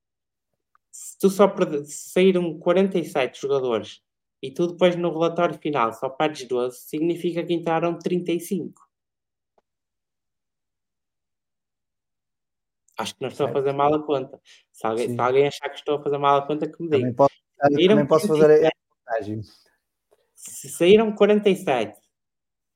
[0.90, 1.52] Se tu só
[1.84, 4.02] se saíram 47 jogadores
[4.42, 8.91] e tu depois no relatório final só perdes 12, significa que entraram 35.
[13.02, 13.58] Acho que não estou certo.
[13.58, 14.40] a fazer mal a conta.
[14.70, 16.98] Se alguém, se alguém achar que estou a fazer mal a conta, que me diga.
[16.98, 18.72] Também posso, também posso fazer
[20.42, 22.00] se saíram 47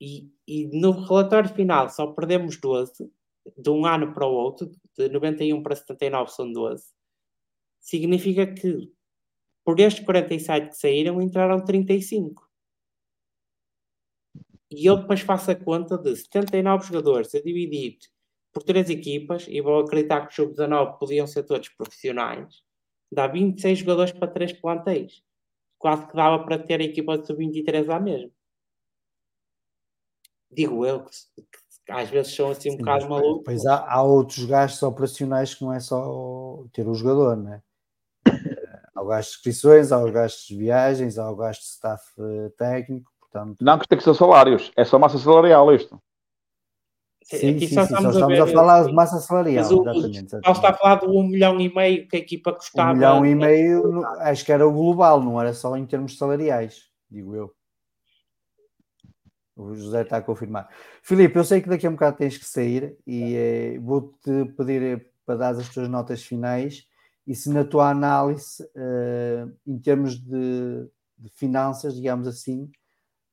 [0.01, 3.11] e, e no relatório final só perdemos 12,
[3.57, 6.85] de um ano para o outro, de 91 para 79 são 12,
[7.81, 8.93] significa que
[9.65, 12.49] por estes 47 que saíram, entraram 35.
[14.71, 17.99] E eu depois faço a conta de 79 jogadores a dividir
[18.57, 22.63] por três equipas, e vou acreditar que os sub-19 podiam ser todos profissionais,
[23.13, 25.23] dá 26 jogadores para três plantéis.
[25.79, 28.33] Quase que dava para ter a equipa de sub-23 lá mesmo.
[30.51, 33.43] Digo eu, que, que, às vezes são assim um Sim, bocado malucos.
[33.45, 37.63] Pois há, há, outros gastos operacionais que não é só ter o jogador, né?
[38.95, 42.03] há o gasto de inscrições, há os gastos de viagens, há o gasto de staff
[42.19, 43.59] eh, técnico, portanto...
[43.61, 46.01] Não, que tem que ser salários, é só massa salarial isto.
[47.29, 49.65] Sim, sim, só, sim, estamos, só estamos a, a, falar de massa salarial.
[49.65, 50.57] O, exatamente, exatamente.
[50.57, 52.93] está a falar de um milhão e meio que a equipa custava.
[52.93, 56.85] Um milhão e meio, acho que era o global, não era só em termos salariais,
[57.11, 57.53] digo eu.
[59.57, 60.69] O José está a confirmar.
[61.03, 64.83] Filipe, eu sei que daqui a um bocado tens que sair e eh, vou-te pedir
[64.83, 66.87] eh, para dar as tuas notas finais
[67.27, 70.89] e se na tua análise, eh, em termos de,
[71.19, 72.71] de finanças, digamos assim,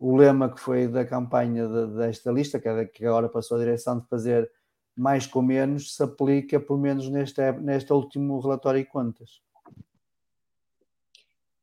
[0.04, 4.02] o lema que foi da campanha de, desta lista, que, que agora passou a direção
[4.02, 4.52] de fazer
[4.94, 9.42] mais com menos, se aplica pelo menos neste, neste último relatório de contas.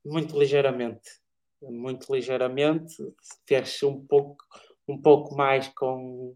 [0.02, 1.20] Muito ligeiramente,
[1.60, 2.96] muito ligeiramente,
[3.44, 4.42] fez um pouco,
[4.88, 6.34] um pouco mais com,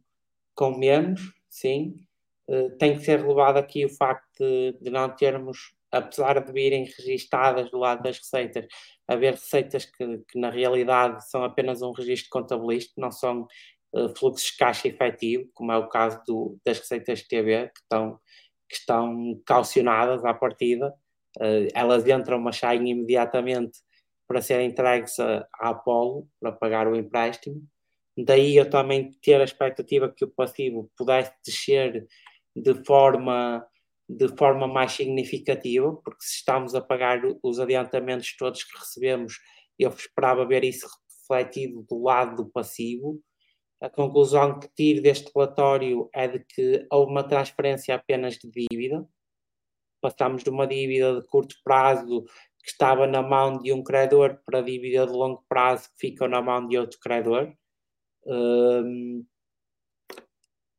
[0.54, 1.96] com menos, sim.
[2.46, 6.84] Uh, tem que ser relevado aqui o facto de, de não termos apesar de virem
[6.84, 8.66] registadas do lado das receitas,
[9.06, 13.46] haver receitas que, que na realidade são apenas um registro contabilístico, não são
[13.94, 17.80] uh, fluxos de caixa efetivo, como é o caso do, das receitas de TV, que
[17.80, 18.18] estão,
[18.68, 20.92] que estão calcionadas à partida.
[21.38, 23.78] Uh, elas entram, mas saem imediatamente
[24.26, 27.62] para serem entregues à Apolo, para pagar o empréstimo.
[28.16, 32.06] Daí eu também ter a expectativa que o passivo pudesse descer
[32.56, 33.66] de forma
[34.08, 39.38] de forma mais significativa, porque se estamos a pagar os adiantamentos todos que recebemos,
[39.78, 40.86] eu esperava ver isso
[41.28, 43.20] refletido do lado do passivo.
[43.80, 49.06] A conclusão que tiro deste relatório é de que houve uma transferência apenas de dívida.
[50.00, 52.24] Passamos de uma dívida de curto prazo
[52.62, 56.40] que estava na mão de um credor para dívida de longo prazo que fica na
[56.40, 57.52] mão de outro credor.
[58.26, 59.24] Um,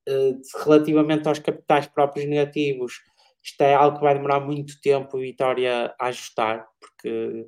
[0.08, 3.02] eh, relativamente aos capitais próprios negativos,
[3.46, 7.46] isto é algo que vai demorar muito tempo, Vitória, a ajustar, porque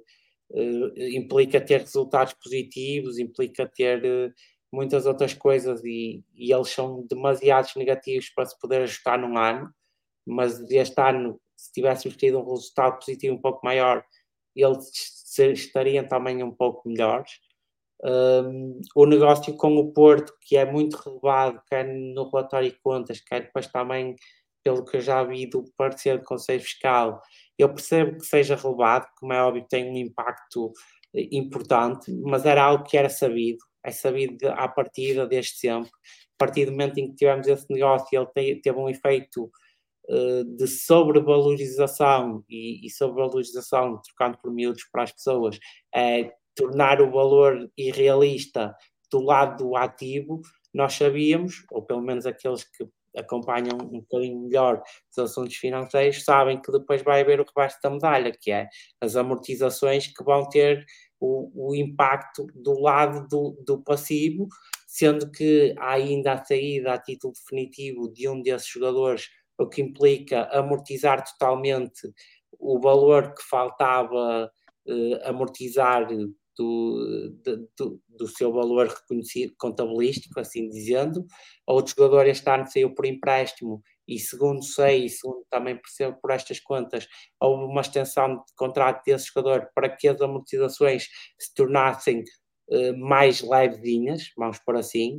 [0.51, 4.32] uh, implica ter resultados positivos, implica ter uh,
[4.72, 9.74] muitas outras coisas e, e, eles são demasiados negativos para se poder ajustar num ano.
[10.24, 14.06] Mas este ano, se tivéssemos tido um resultado positivo um pouco maior,
[14.56, 14.92] eles
[15.40, 17.32] estariam também um pouco melhores.
[18.03, 23.19] Um, o negócio com o Porto, que é muito relevado, quer no relatório de contas,
[23.19, 24.16] quer depois também
[24.68, 27.22] pelo que eu já vi do parecer do Conselho Fiscal,
[27.58, 30.74] eu percebo que seja relevado, como é óbvio, tem um impacto
[31.16, 35.90] eh, importante, mas era algo que era sabido, é sabido à partida desde sempre.
[35.90, 39.50] A partir do momento em que tivemos esse negócio, ele teve um efeito
[40.10, 45.58] uh, de sobrevalorização e, e sobrevalorização, trocando por miúdos para as pessoas,
[45.96, 48.76] é tornar o valor irrealista
[49.10, 50.42] do lado do ativo,
[50.74, 56.61] nós sabíamos, ou pelo menos aqueles que acompanham um bocadinho melhor os assuntos financeiros, sabem
[56.61, 58.68] que depois vai haver o rebaixo da medalha, que é
[59.02, 60.86] as amortizações que vão ter
[61.19, 64.48] o, o impacto do lado do, do passivo,
[64.86, 69.82] sendo que há ainda a saída a título definitivo de um desses jogadores, o que
[69.82, 72.11] implica amortizar totalmente
[72.60, 74.52] o valor que faltava
[74.88, 76.08] eh, amortizar
[76.58, 77.30] do,
[77.77, 81.26] do, do, seu valor reconhecido contabilístico, assim dizendo.
[81.66, 86.32] Outro jogador este ano saiu por empréstimo e segundo sei, e segundo também percebo por
[86.32, 87.08] estas contas,
[87.40, 92.24] houve uma extensão de contrato desse jogador para que as amortizações se tornassem
[92.69, 95.18] uh, mais levezinhas, vamos por assim,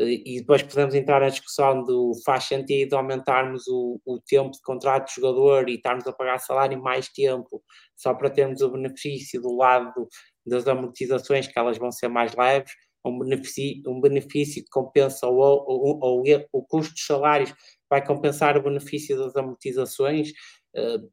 [0.00, 4.60] uh, e depois podemos entrar na discussão do faz sentido aumentarmos o, o tempo de
[4.60, 7.62] contrato do jogador e estarmos a pagar salário mais tempo,
[7.94, 10.08] só para termos o benefício do lado
[10.46, 12.72] das amortizações, que elas vão ser mais leves,
[13.04, 17.54] um benefício, um benefício que compensa ou, ou, ou, o custo dos salários
[17.88, 20.30] vai compensar o benefício das amortizações.
[20.74, 21.08] Uh,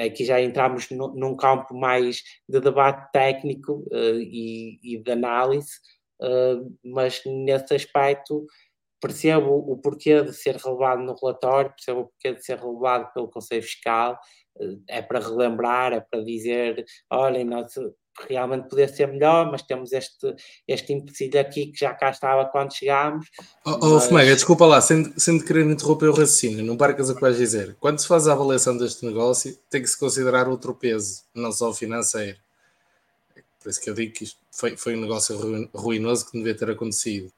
[0.00, 5.70] aqui já entramos no, num campo mais de debate técnico uh, e, e, de análise,
[6.20, 8.44] uh, mas nesse aspecto
[9.00, 13.28] percebo o porquê de ser relevado no relatório, percebo o porquê de ser relevado pelo
[13.28, 14.18] Conselho Fiscal,
[14.88, 17.74] é para relembrar, é para dizer, olhem, nós
[18.28, 20.34] realmente poder ser melhor, mas temos este,
[20.66, 23.28] este empecilho aqui que já cá estava quando chegámos.
[23.64, 24.06] Oh, oh mas...
[24.06, 27.76] Fomega, desculpa lá, sem, sem querer interromper o raciocínio, não parcas o que vais dizer.
[27.78, 31.70] Quando se faz a avaliação deste negócio, tem que se considerar outro peso, não só
[31.70, 32.38] o financeiro.
[33.62, 36.58] por isso que eu digo que isto foi, foi um negócio ruinoso que não devia
[36.58, 37.30] ter acontecido.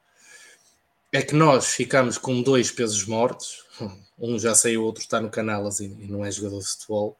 [1.13, 3.65] É que nós ficamos com dois pesos mortos,
[4.19, 7.17] um já saiu, o outro está no Canalas e, e não é jogador de futebol,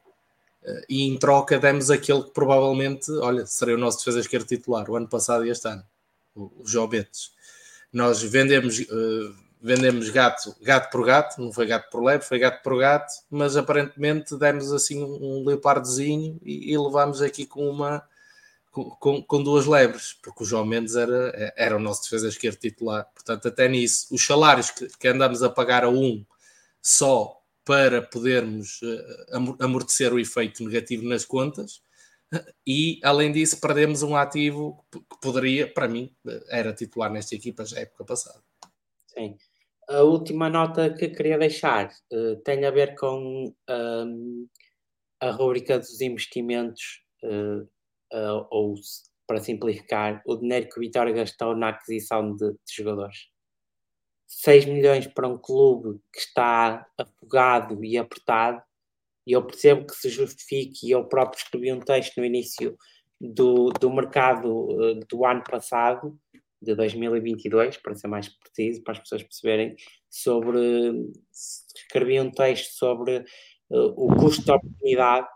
[0.87, 4.95] e em troca demos aquele que provavelmente, olha, seria o nosso defesa esquerdo titular, o
[4.95, 5.83] ano passado e este ano,
[6.35, 7.31] o, João Betes.
[7.91, 8.79] Nós vendemos.
[8.79, 13.11] Uh, vendemos gato, gato por gato, não foi gato por lebre, foi gato por gato,
[13.29, 18.01] mas aparentemente demos assim um leopardozinho e, e levámos aqui com uma
[18.71, 23.05] com, com, duas lebres, porque o João Mendes era, era o nosso defesa esquerdo titular.
[23.13, 26.23] Portanto, até nisso, os salários que, que andamos a pagar a um
[26.81, 27.38] só
[27.69, 31.83] para podermos uh, amortecer o efeito negativo nas contas,
[32.65, 36.11] e além disso, perdemos um ativo que poderia, para mim,
[36.49, 38.41] era titular nesta equipa já época passada.
[39.05, 39.37] Sim.
[39.87, 44.47] A última nota que queria deixar uh, tem a ver com um,
[45.21, 47.61] a rubrica dos investimentos, uh,
[48.17, 48.73] uh, ou,
[49.27, 53.27] para simplificar, o dinheiro que o Vitória gastou na aquisição de, de jogadores.
[54.29, 58.61] 6 milhões para um clube que está afogado e apertado,
[59.25, 62.77] e eu percebo que se justifique, e eu próprio escrevi um texto no início
[63.19, 64.65] do, do mercado
[65.09, 66.17] do ano passado,
[66.61, 69.75] de 2022, para ser mais preciso, para as pessoas perceberem,
[70.09, 71.11] sobre.
[71.75, 73.19] Escrevi um texto sobre
[73.69, 75.27] uh, o custo de oportunidade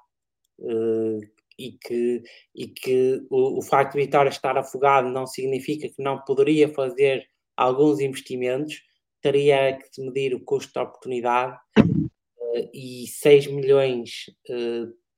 [0.60, 1.20] uh,
[1.58, 2.24] e que,
[2.54, 7.26] e que o, o facto de Vitória estar afogado não significa que não poderia fazer
[7.56, 8.82] alguns investimentos,
[9.22, 14.26] teria que medir o custo de oportunidade uh, e 6 milhões,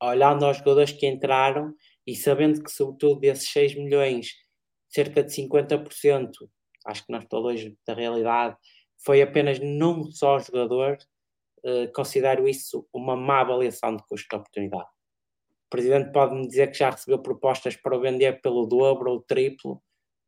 [0.01, 1.73] olhando aos jogadores que entraram
[2.05, 4.27] e sabendo que, sobretudo, desses 6 milhões
[4.87, 6.29] cerca de 50%,
[6.85, 8.55] acho que não estou longe da realidade,
[9.03, 10.97] foi apenas num só jogador,
[11.65, 14.89] uh, considero isso uma má avaliação de custo de oportunidade.
[15.65, 19.81] O presidente pode-me dizer que já recebeu propostas para o vender pelo dobro ou triplo.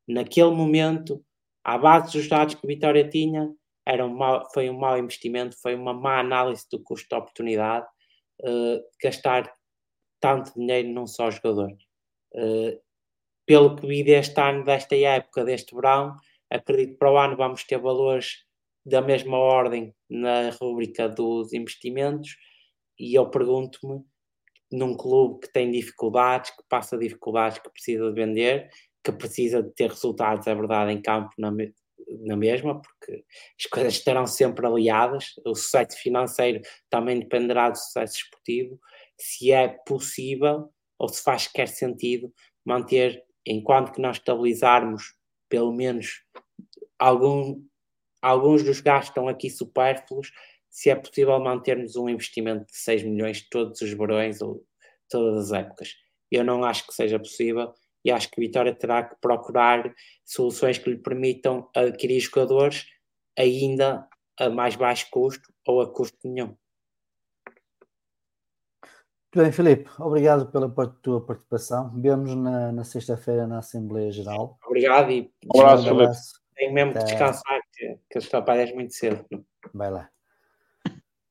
[0.08, 1.24] Naquele momento,
[1.68, 3.54] à base dos dados que Vitória tinha,
[3.86, 7.86] era um mau, foi um mau investimento, foi uma má análise do custo de oportunidade
[8.42, 9.52] uh, gastar
[10.22, 11.70] tanto dinheiro num só jogador.
[12.34, 12.80] Uh,
[13.46, 16.16] pelo que vi deste ano, desta época, deste verão,
[16.50, 18.46] acredito que para o ano vamos ter valores
[18.86, 22.38] da mesma ordem na rubrica dos investimentos
[22.98, 24.06] e eu pergunto-me
[24.72, 28.70] num clube que tem dificuldades, que passa dificuldades, que precisa de vender,
[29.08, 31.50] que precisa de ter resultados, é verdade, em campo na,
[32.26, 33.24] na mesma, porque
[33.58, 38.78] as coisas estarão sempre aliadas, o sucesso financeiro também dependerá do sucesso esportivo,
[39.18, 40.70] se é possível
[41.00, 42.34] ou se faz qualquer sentido
[42.66, 45.16] manter enquanto que nós estabilizarmos
[45.48, 46.22] pelo menos
[47.00, 47.64] algum,
[48.22, 50.32] alguns dos gastos estão aqui supérfluos,
[50.70, 54.66] se é possível mantermos um investimento de 6 milhões todos os verões ou
[55.10, 55.96] todas as épocas.
[56.30, 59.94] Eu não acho que seja possível e acho que a Vitória terá que procurar
[60.24, 62.86] soluções que lhe permitam adquirir jogadores
[63.38, 64.08] ainda
[64.40, 66.56] a mais baixo custo ou a custo nenhum.
[69.38, 70.70] Muito bem, Filipe, obrigado pela
[71.02, 71.92] tua participação.
[72.00, 74.58] Vemos na, na sexta-feira na Assembleia Geral.
[74.66, 76.14] Obrigado e um abraço, Filipe.
[76.56, 79.26] Tenho mesmo que descansar, que, que as trabalhas muito cedo.
[79.74, 80.10] Vai lá.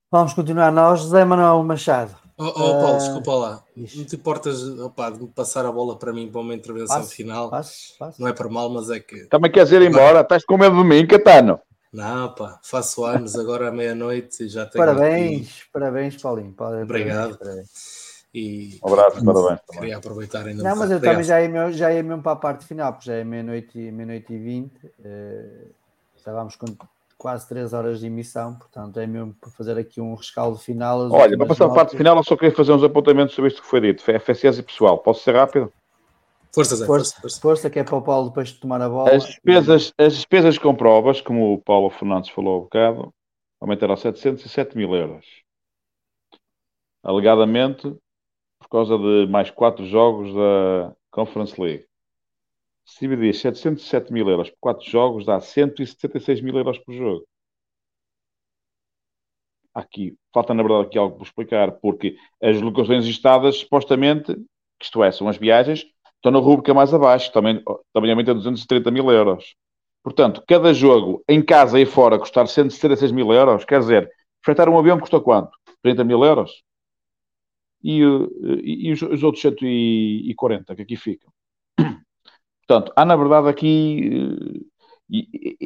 [0.09, 2.26] Vamos continuar nós, José Manuel Machado.
[2.39, 3.63] Oh, oh Paulo, uh, desculpa lá.
[3.75, 7.15] Não te importas opa, de me passar a bola para mim para uma intervenção passo,
[7.15, 7.49] final?
[7.49, 8.21] Passo, passo.
[8.21, 9.25] Não é para mal, mas é que.
[9.25, 10.21] Também queres ir embora?
[10.21, 11.59] Estás com medo de mim, Catano?
[11.91, 14.85] Não, pá, faço anos agora à meia-noite e já tenho.
[14.85, 15.71] Parabéns, aqui...
[15.73, 16.53] parabéns, Paulinho.
[16.53, 17.37] Parabéns, Obrigado.
[17.39, 18.07] Parabéns.
[18.35, 19.59] E, um abraço, parabéns.
[19.71, 22.67] Queria aproveitar ainda Não, mas eu também já ia, já ia mesmo para a parte
[22.67, 24.85] final, porque já é meia-noite meia e vinte.
[24.99, 25.71] Uh,
[26.15, 26.67] estávamos com
[27.17, 31.11] quase 3 horas de emissão, portanto é mesmo para fazer aqui um rescaldo final.
[31.11, 33.67] Olha, para passar a parte final, eu só queria fazer uns apontamentos sobre isto que
[33.67, 34.03] foi dito.
[34.03, 35.71] FSS e pessoal, posso ser rápido?
[36.53, 39.11] Força, Zé, força, força, força, que é para o Paulo depois de tomar a bola.
[39.11, 43.13] As despesas, as despesas com provas, como o Paulo Fernandes falou há um bocado,
[43.59, 45.25] aumentaram a 707 mil euros.
[47.03, 47.95] Alegadamente,
[48.59, 51.86] por causa de mais quatro jogos da Conference League.
[52.99, 57.27] Dividir 707 mil euros por quatro jogos, dá 176 mil euros por jogo.
[59.73, 64.35] Aqui, falta na verdade aqui algo para explicar, porque as locações listadas, supostamente,
[64.81, 65.85] isto é, são as viagens,
[66.15, 67.61] estão na rubrica mais abaixo, também,
[67.93, 69.55] também aumenta 230 mil euros.
[70.03, 74.09] Portanto, cada jogo em casa e fora custar 176 mil euros, quer dizer,
[74.43, 75.51] fretar um avião custa quanto?
[75.83, 76.51] 30 mil euros?
[77.83, 81.31] e, e, e os, os, outros 140 que aqui ficam.
[82.67, 84.67] Portanto, há na verdade aqui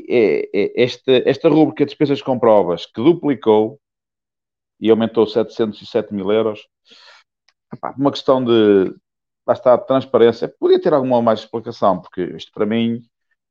[0.07, 3.79] é, esta, esta rubrica de despesas com provas que duplicou
[4.79, 6.67] e aumentou 707 mil euros,
[7.97, 8.93] uma questão de
[9.47, 10.53] lá está a transparência.
[10.59, 13.01] Podia ter alguma mais explicação, porque isto para mim,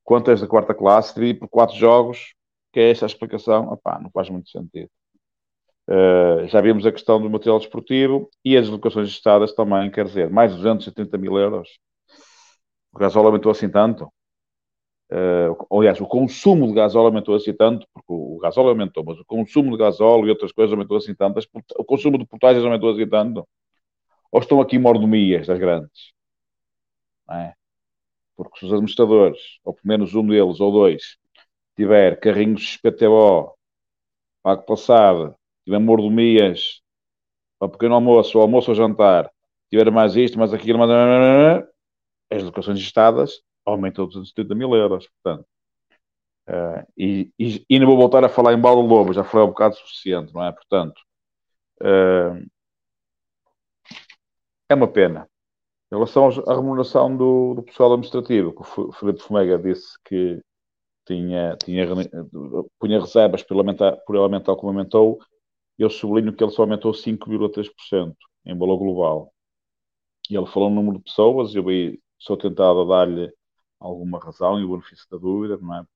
[0.05, 2.35] quantas da quarta classe, dividido por quatro jogos,
[2.73, 4.91] que é esta a explicação, opá, não faz muito sentido.
[5.89, 10.31] Uh, já vimos a questão do material desportivo e as locações estadas também, quer dizer,
[10.31, 11.69] mais 230 mil euros.
[12.93, 14.13] O gasóleo aumentou assim tanto.
[15.13, 19.25] Uh, aliás, o consumo de gasóleo aumentou assim tanto, porque o, gasóleo aumentou, mas o
[19.25, 21.41] consumo de gasóleo e outras coisas aumentou assim tanto,
[21.77, 23.47] o consumo de portagens aumentou assim tanto.
[24.31, 26.13] Ou estão aqui mordomias das grandes?
[27.31, 27.55] É?
[28.37, 31.17] Porque se os administradores, ou pelo menos um deles ou dois,
[31.77, 33.53] tiver carrinhos PTO,
[34.43, 36.83] pago passado, tiver mordomias
[37.59, 39.31] para pequeno almoço, ou almoço ou jantar,
[39.71, 41.65] tiver mais isto, mais aquilo, mais...
[42.31, 45.47] as locações estadas aumentam 270 mil euros, portanto.
[46.49, 49.49] Uh, e, e, e, não vou voltar a falar em balde lobo, já foi um
[49.49, 50.51] bocado suficiente, não é?
[50.51, 51.01] Portanto,
[51.83, 52.45] uh,
[54.69, 55.29] é uma pena.
[55.93, 60.41] Em relação à remuneração do, do pessoal administrativo, que o Felipe Fomega disse que
[61.07, 61.87] tinha, tinha,
[62.79, 65.19] punha reservas por aumentar, por aumentar como aumentou,
[65.79, 68.15] eu sublinho que ele só aumentou 5,3%
[68.47, 69.33] em valor global.
[70.31, 71.65] E ele falou no número de pessoas, eu
[72.21, 73.33] sou tentado a dar-lhe
[73.81, 75.87] alguma razão e o benefício da dúvida, não é?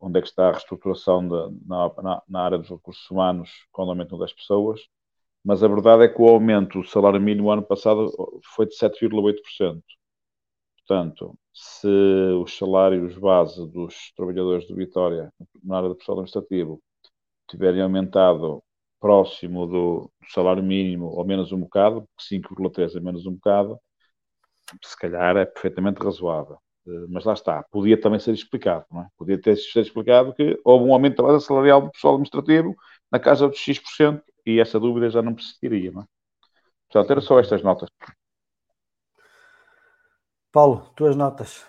[0.00, 3.90] Onde é que está a reestruturação de, na, na, na, área dos recursos humanos quando
[3.90, 4.80] aumentam 10 pessoas?
[5.44, 8.10] Mas a verdade é que o aumento do salário mínimo ano passado
[8.54, 9.82] foi de 7,8%.
[10.78, 11.88] Portanto, se
[12.42, 16.80] os salários base dos trabalhadores de Vitória, na área do pessoal administrativo,
[17.48, 18.62] tiverem aumentado
[19.00, 23.78] próximo do, salário mínimo, ou menos um bocado, 5,3 é menos um bocado,
[24.82, 26.58] se calhar é perfeitamente razoável.
[26.86, 29.08] Eh, mas lá está, podia também ser explicado, não é?
[29.16, 32.74] Podia ter sido explicado que houve um aumento da base salarial do pessoal administrativo
[33.10, 36.04] na casa dos X%, e essa dúvida já não persistiria, não é?
[36.90, 37.88] Portanto, eram só estas notas.
[40.52, 41.64] Paulo, tuas notas.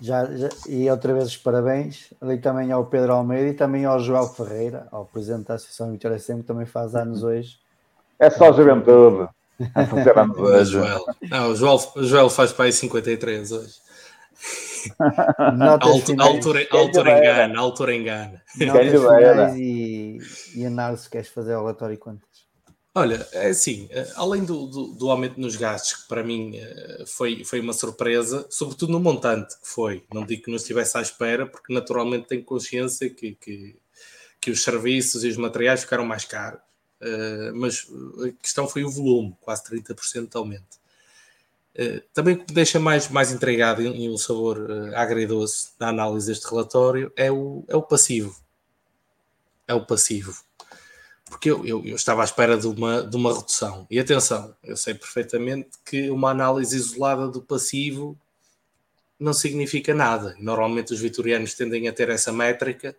[0.00, 4.00] Já, já, e outra vez os parabéns ali também ao Pedro Almeida e também ao
[4.00, 7.60] João Ferreira, ao presidente da Associação Vitória Sempre, que também faz anos hoje.
[8.18, 9.28] É só juventude.
[9.74, 10.72] A fazer anos hoje.
[10.72, 11.04] Joel.
[11.22, 13.74] Não, o Joel, o Joel faz para aí 53 hoje.
[15.38, 16.20] Alto.
[16.20, 18.42] Altura, altura engana, altura engana.
[18.58, 20.18] Notas e,
[20.56, 22.32] e análise, queres fazer o relatório e quantas?
[22.94, 27.04] Olha, é assim, eh, além do, do, do, aumento nos gastos, que para mim eh,
[27.06, 30.04] foi, foi uma surpresa, sobretudo no montante que foi.
[30.12, 33.78] Não digo que não estivesse à espera, porque naturalmente tenho consciência que, que,
[34.38, 36.60] que os serviços e os materiais ficaram mais caros.
[37.02, 37.86] Uh, mas
[38.24, 40.80] a questão foi o volume, quase 30% de aumento.
[41.74, 45.88] Uh, também o que me deixa mais, mais entregado e um sabor uh, agridoce na
[45.88, 48.36] análise deste relatório é o, é o passivo.
[49.66, 50.34] É o passivo
[51.32, 53.86] porque eu, eu, eu, estava à espera de uma, de uma redução.
[53.90, 58.18] E atenção, eu sei perfeitamente que uma análise isolada do passivo
[59.18, 60.36] não significa nada.
[60.38, 62.94] Normalmente os vitorianos tendem a ter essa métrica.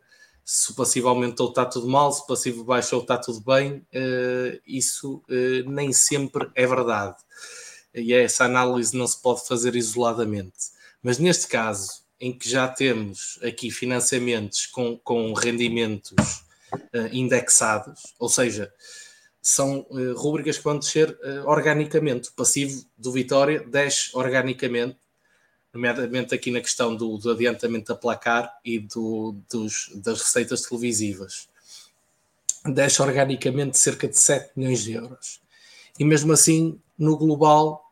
[0.46, 2.12] Se o passivo aumentou, está tudo mal.
[2.12, 3.78] Se o passivo baixou, está tudo bem.
[3.94, 7.16] Uh, isso uh, nem sempre é verdade.
[7.94, 10.72] E essa análise não se pode fazer isoladamente.
[11.02, 18.28] Mas neste caso, em que já temos aqui financiamentos com, com rendimentos uh, indexados, ou
[18.28, 18.74] seja,
[19.42, 22.30] são rúbricas que vão descer organicamente.
[22.30, 24.98] O passivo do Vitória desce organicamente,
[25.74, 31.50] nomeadamente aqui na questão do, do adiantamento a placar e do, dos, das receitas televisivas.
[32.66, 35.42] Desce organicamente cerca de 7 milhões de euros.
[36.00, 37.92] E mesmo assim, no global,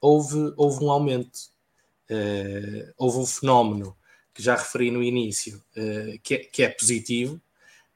[0.00, 1.38] houve, houve um aumento.
[2.96, 3.96] houve um fenómeno
[4.34, 5.62] que já referi no início,
[6.22, 7.40] que é, que é positivo,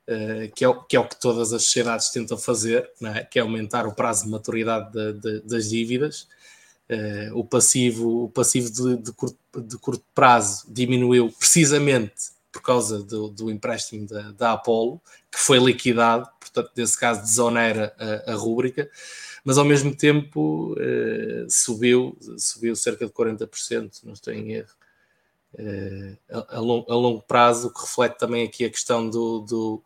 [0.08, 3.22] Uh, que, é o, que, é o, que todas as sociedades tentam fazer, é?
[3.22, 6.26] que é aumentar o prazo de maturidade de, de, das dívidas.
[6.90, 13.00] Uh, o passivo, o passivo de, de, curto, de, curto, prazo diminuiu precisamente por causa
[13.00, 18.34] do, do empréstimo da, da Apollo, que foi liquidado, portanto, nesse caso, desonera a, a
[18.34, 18.90] rúbrica,
[19.44, 24.74] mas ao mesmo tempo uh, subiu, subiu cerca de 40%, não estou em erro.
[25.54, 29.82] Uh, a, a, long, a, longo prazo, que reflete também aqui a questão do, do,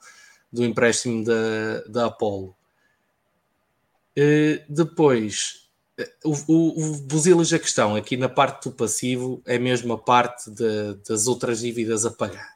[0.50, 2.56] do empréstimo da, da Apollo.
[4.70, 5.63] Depois,
[6.24, 10.50] o, o, o buzilas a questão aqui na parte do passivo é mesmo a parte
[10.50, 12.54] de, das outras dívidas a pagar.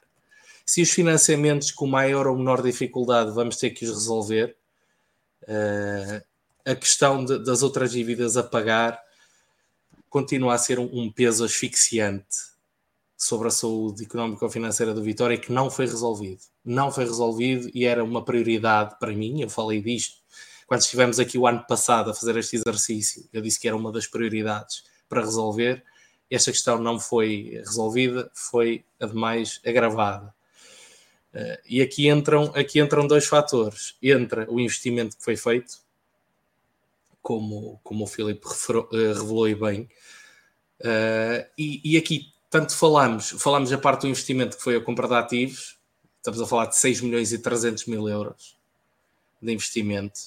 [0.65, 4.55] Se os financiamentos com maior ou menor dificuldade vamos ter que os resolver,
[5.43, 6.23] uh,
[6.65, 8.99] a questão de, das outras dívidas a pagar
[10.09, 12.49] continua a ser um, um peso asfixiante
[13.17, 16.41] sobre a saúde económica ou financeira do Vitória que não foi resolvido.
[16.63, 20.18] Não foi resolvido e era uma prioridade para mim, eu falei disto
[20.69, 23.91] quando estivemos aqui o ano passado a fazer este exercício, eu disse que era uma
[23.91, 25.83] das prioridades para resolver.
[26.29, 30.31] Esta questão não foi resolvida, foi ademais agravada.
[31.33, 33.95] Uh, e aqui entram, aqui entram dois fatores.
[33.99, 35.79] Entra o investimento que foi feito,
[37.19, 39.89] como, como o Filipe uh, revelou e bem,
[40.81, 45.07] uh, e, e, aqui tanto falamos, falamos a parte do investimento que foi a compra
[45.07, 45.79] de ativos,
[46.17, 48.55] estamos a falar de 6 milhões e 300 mil euros
[49.41, 50.19] de investimento,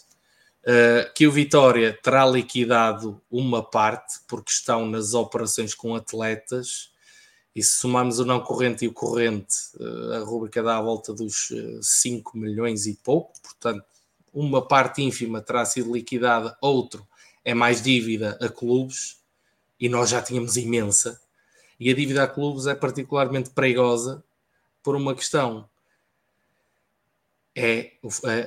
[1.14, 6.92] que o Vitória terá liquidado uma parte, porque estão nas operações com atletas,
[7.54, 11.12] e se somarmos o não corrente e o corrente, eh, a rubrica dá à volta
[11.12, 13.84] dos 5 eh, milhões e pouco, portanto,
[14.32, 17.06] uma parte ínfima terá sido liquidada, outro
[17.44, 19.20] é mais dívida a clubes,
[19.78, 21.20] e nós já tínhamos imensa.
[21.78, 24.24] E a dívida a clubes é particularmente perigosa
[24.82, 25.68] por uma questão:
[27.54, 27.92] é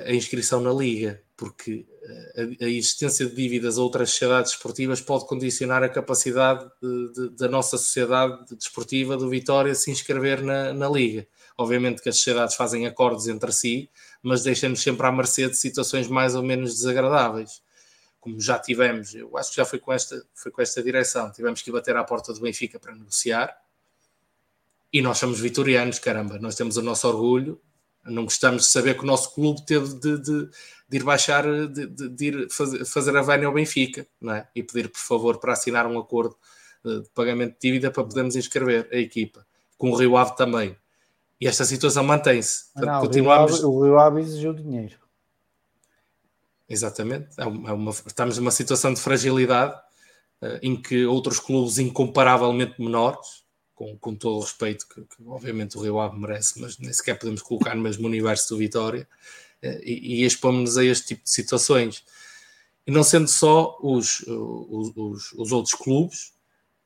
[0.06, 1.95] a inscrição na liga porque eh,
[2.36, 7.28] a, a, existência de dívidas a outras sociedades esportivas pode condicionar a capacidade de, de,
[7.30, 11.26] da nossa sociedade desportiva do Vitória se inscrever na, na Liga.
[11.58, 13.90] Obviamente que as sociedades fazem acordos entre si,
[14.22, 17.62] mas deixam-nos sempre à mercê de situações mais ou menos desagradáveis.
[18.20, 21.62] Como já tivemos, eu acho que já foi com esta, foi com esta direção, tivemos
[21.62, 23.56] que bater à porta do Benfica para negociar,
[24.92, 27.60] e nós somos vitorianos, caramba, nós temos o nosso orgulho,
[28.06, 30.48] não gostamos de saber que o nosso clube teve de, de,
[30.88, 34.48] de ir baixar, de, de ir fazer, fazer a vénia ao Benfica não é?
[34.54, 36.36] e pedir, por favor, para assinar um acordo
[36.84, 39.46] eh, de pagamento de dívida para podermos inscrever a equipa.
[39.76, 40.76] Com o Rio Ave também.
[41.40, 42.72] E esta situação mantém-se.
[43.00, 43.62] Continuamos...
[43.62, 44.96] O Rio Ave exigiu dinheiro.
[46.68, 47.28] Exatamente.
[47.36, 49.74] É uma, estamos numa situação de fragilidade
[50.42, 53.44] uh, em que outros clubes incomparavelmente menores
[53.76, 57.18] com, com todo o respeito que, que, obviamente o Rio Ave merece, mas nem sequer
[57.18, 59.06] podemos colocar no mesmo universo do Vitória
[59.62, 62.02] eh, e, e expomos-nos a este tipo de situações.
[62.86, 66.32] E não sendo só os, os, os, os outros clubes,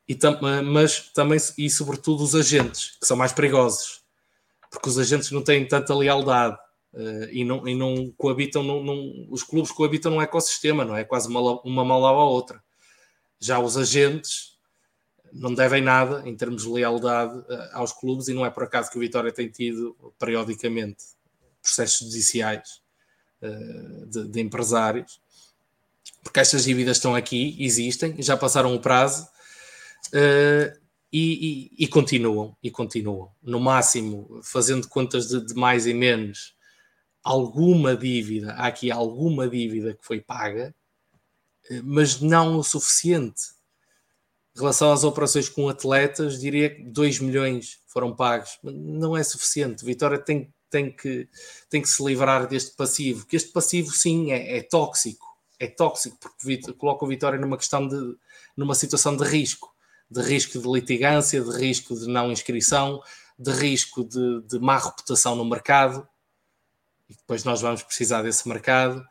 [0.08, 4.02] e tam, mas também e sobretudo os agentes, que são mais perigosos,
[4.68, 6.58] porque os agentes não têm tanta lealdade
[6.94, 11.04] uh, e, não, e não coabitam, não, não, os clubes coabitam num ecossistema, não é?
[11.04, 12.60] Quase uma, uma mão lava a outra.
[13.38, 14.49] Já os agentes
[15.32, 18.90] não devem nada em termos de lealdade uh, aos clubes e não é por acaso
[18.90, 21.04] que o Vitória tem tido periodicamente
[21.62, 22.82] processos judiciais
[23.42, 25.20] uh, de, de, empresários,
[26.22, 29.24] porque estas dívidas estão aqui, existem, já passaram o prazo
[30.08, 30.80] uh,
[31.12, 33.30] e, e, e, continuam, e continuam.
[33.42, 36.54] No máximo, fazendo contas de, de mais e menos,
[37.22, 40.74] alguma dívida, há aqui alguma dívida que foi paga,
[41.84, 43.59] mas não o suficiente
[44.56, 48.58] em relação às operações com atletas, diria que 2 milhões foram pagos.
[48.62, 49.84] Não é suficiente.
[49.84, 51.28] Vitória tem, tem, que,
[51.68, 55.26] tem que se livrar deste passivo, que este passivo, sim, é, é tóxico.
[55.58, 58.16] É tóxico, porque coloca o Vitória numa questão de.
[58.56, 59.70] numa situação de risco.
[60.10, 63.00] De risco de litigância, de risco de não inscrição,
[63.38, 66.08] de risco de, de má reputação no mercado.
[67.08, 69.04] E depois nós vamos precisar desse mercado.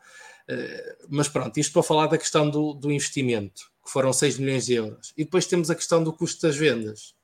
[0.48, 4.74] Eh, mas pronto, isto para falar da questão do, do investimento foram 6 milhões de
[4.74, 5.12] euros.
[5.16, 7.14] E depois temos a questão do custo das vendas.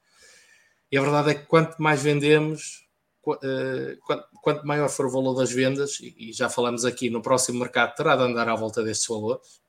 [0.90, 2.86] E a verdade é que quanto mais vendemos,
[3.42, 3.98] eh,
[4.42, 8.16] quanto maior for o valor das vendas, e já falamos aqui, no próximo mercado terá
[8.16, 9.60] de andar à volta destes valores,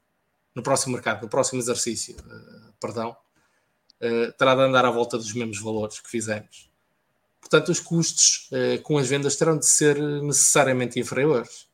[0.56, 3.16] no próximo mercado, no próximo exercício, eh, perdão,
[4.00, 6.70] eh, terá de andar à volta dos mesmos valores que fizemos.
[7.40, 8.50] Portanto, os custos
[8.84, 11.67] com as vendas terão de ser necessariamente inferiores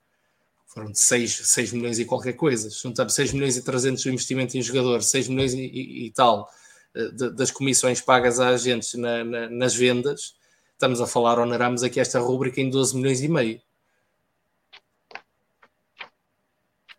[0.74, 2.70] foram de 6, 6 milhões e qualquer coisa.
[2.70, 6.50] Juntamos 6 milhões e 300 de investimento em jogadores, 6 milhões e, e, e tal
[6.96, 10.36] eh, de, das comissões pagas a agentes na, na, nas vendas.
[10.74, 13.62] Estamos a falar, oneramos aqui esta rúbrica em 12 milhões e meio.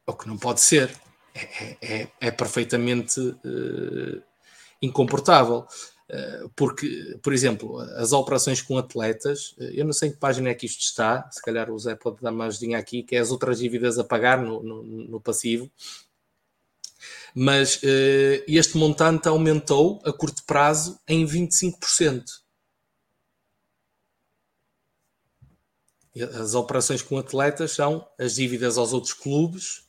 [0.06, 0.94] O que não pode ser.
[1.34, 4.22] É, é, é perfeitamente uh,
[4.80, 5.66] incomportável.
[6.14, 10.48] Eh, porque, por exemplo, as operações com atletas, eh, eu não sei em que página
[10.48, 13.18] é que isto está, se calhar o Zé pode dar uma ajudinha aqui, que é
[13.18, 15.68] as outras dívidas a pagar no, no, no passivo,
[17.34, 22.22] mas uh, este montante aumentou a curto prazo em 25%.
[26.40, 29.82] As operações com atletas são as dívidas aos outros clubes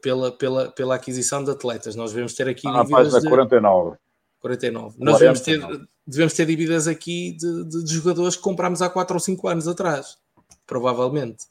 [0.00, 1.94] pela, pela, pela aquisição de atletas.
[1.94, 2.66] Nós devemos ter aqui.
[2.66, 3.28] Ah, página de...
[3.28, 3.98] 49.
[4.44, 4.96] 49.
[4.98, 5.60] Nós devemos ter,
[6.06, 9.66] devemos ter dívidas aqui de, de, de, jogadores que comprámos há 4 ou 5 anos
[9.66, 10.18] atrás,
[10.66, 11.46] provavelmente.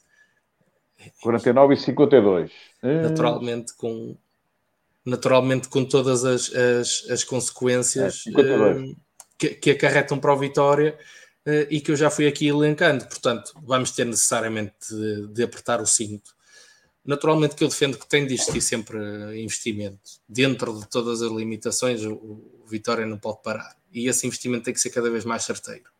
[1.20, 2.52] 49 e 52.
[2.82, 4.16] Naturalmente, com,
[5.04, 8.94] naturalmente com todas as, as, as consequências é,
[9.36, 10.96] que, que, acarretam para o Vitória
[11.46, 13.06] uh, e que eu já fui aqui elencando.
[13.06, 16.33] Portanto, vamos ter necessariamente de, de apertar o cinto.
[17.04, 18.98] Naturalmente que eu defendo que tem de existir sempre
[19.38, 19.98] investimento.
[20.26, 23.76] Dentro de todas as limitações, o, o Vitória não pode parar.
[23.92, 25.92] E esse investimento tem que ser cada vez mais certeiro.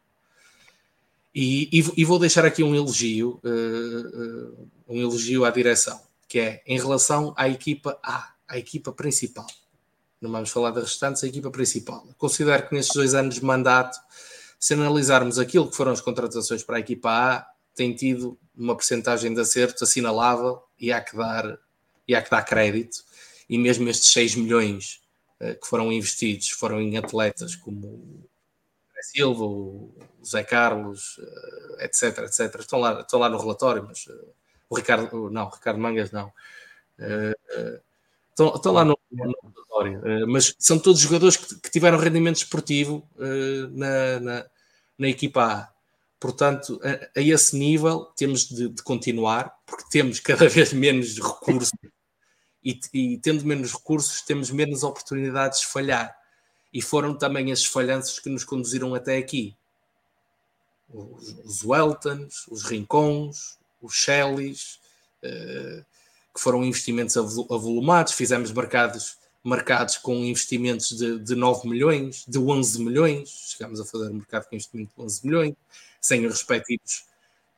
[1.34, 6.38] E, e, e vou deixar aqui um elogio, uh, uh, um elogio à direção, que
[6.38, 9.46] é em relação à equipa A, à equipa principal.
[10.20, 12.06] Não vamos falar das restantes, a equipa principal.
[12.16, 13.98] Considero que nestes dois anos de mandato,
[14.58, 19.34] se analisarmos aquilo que foram as contratações para a equipa A, tem tido uma percentagem
[19.34, 21.58] de acerto assinalável e há que dar,
[22.06, 23.04] e há que dar crédito.
[23.48, 25.02] E mesmo estes 6 milhões
[25.40, 28.28] uh, que foram investidos foram em atletas como o
[29.02, 29.94] Silva, o
[30.24, 32.60] Zé Carlos, uh, etc, etc.
[32.60, 34.34] Estão lá, estão lá no relatório, mas uh,
[34.68, 36.32] o Ricardo, não, o Ricardo Mangas não.
[38.30, 43.08] Estão, estão, lá no, no relatório, mas são todos jogadores que, que tiveram rendimento esportivo
[43.72, 44.46] na, na,
[44.98, 45.73] na equipa A
[46.24, 51.70] Portanto, a, a esse nível temos de, de, continuar, porque temos cada vez menos recursos
[52.64, 56.16] e, e, tendo menos recursos, temos menos oportunidades de falhar.
[56.72, 59.54] E foram também esses falhanços que nos conduziram até aqui.
[60.88, 64.80] Os, os Weltons, os Rincons, os Shelleys,
[65.22, 65.84] uh,
[66.34, 72.82] que foram investimentos avolumados, fizemos mercados, mercados com investimentos de, de 9 milhões, de 11
[72.82, 75.54] milhões, chegámos a fazer um mercado com investimento de 11 milhões,
[76.04, 77.06] sem os respectivos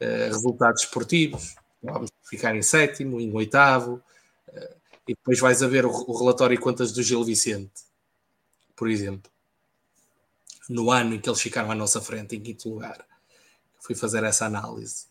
[0.01, 1.57] uh, resultados esportivos.
[1.83, 4.01] Vamos ficar em sétimo, em oitavo,
[4.49, 4.77] uh,
[5.09, 7.83] e depois vais a ver o, o relatório e contas do Gil Vicente,
[8.77, 9.29] por exemplo,
[10.69, 13.05] no ano em que eles ficaram à nossa frente, em quinto lugar.
[13.81, 15.07] Fui fazer essa análise.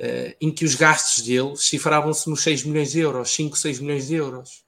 [0.00, 4.08] Uh, em que os gastos deles cifravam-se nos 6 milhões de euros, 5, 6 milhões
[4.08, 4.64] de euros.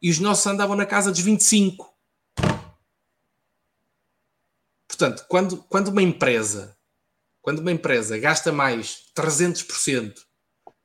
[0.00, 1.91] E os nossos andavam na casa dos 25.
[4.92, 6.76] Portanto, quando, quando uma empresa
[7.42, 10.14] quando uma empresa gasta mais 300%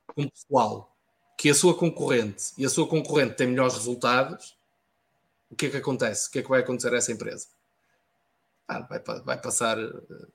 [0.08, 0.96] com pessoal
[1.38, 4.58] que a sua concorrente e a sua concorrente tem melhores resultados,
[5.48, 6.28] o que é que acontece?
[6.28, 7.46] O que é que vai acontecer a essa empresa?
[8.66, 9.78] Ah, vai, vai, passar,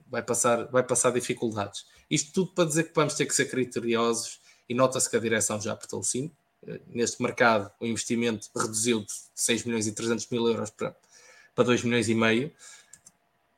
[0.08, 1.85] vai, passar, vai passar dificuldades.
[2.10, 5.60] Isto tudo para dizer que vamos ter que ser criteriosos e nota-se que a direção
[5.60, 6.32] já apertou sim.
[6.88, 10.95] Neste mercado, o investimento reduziu de 6 milhões e 300 mil euros para,
[11.53, 12.52] para 2 milhões e meio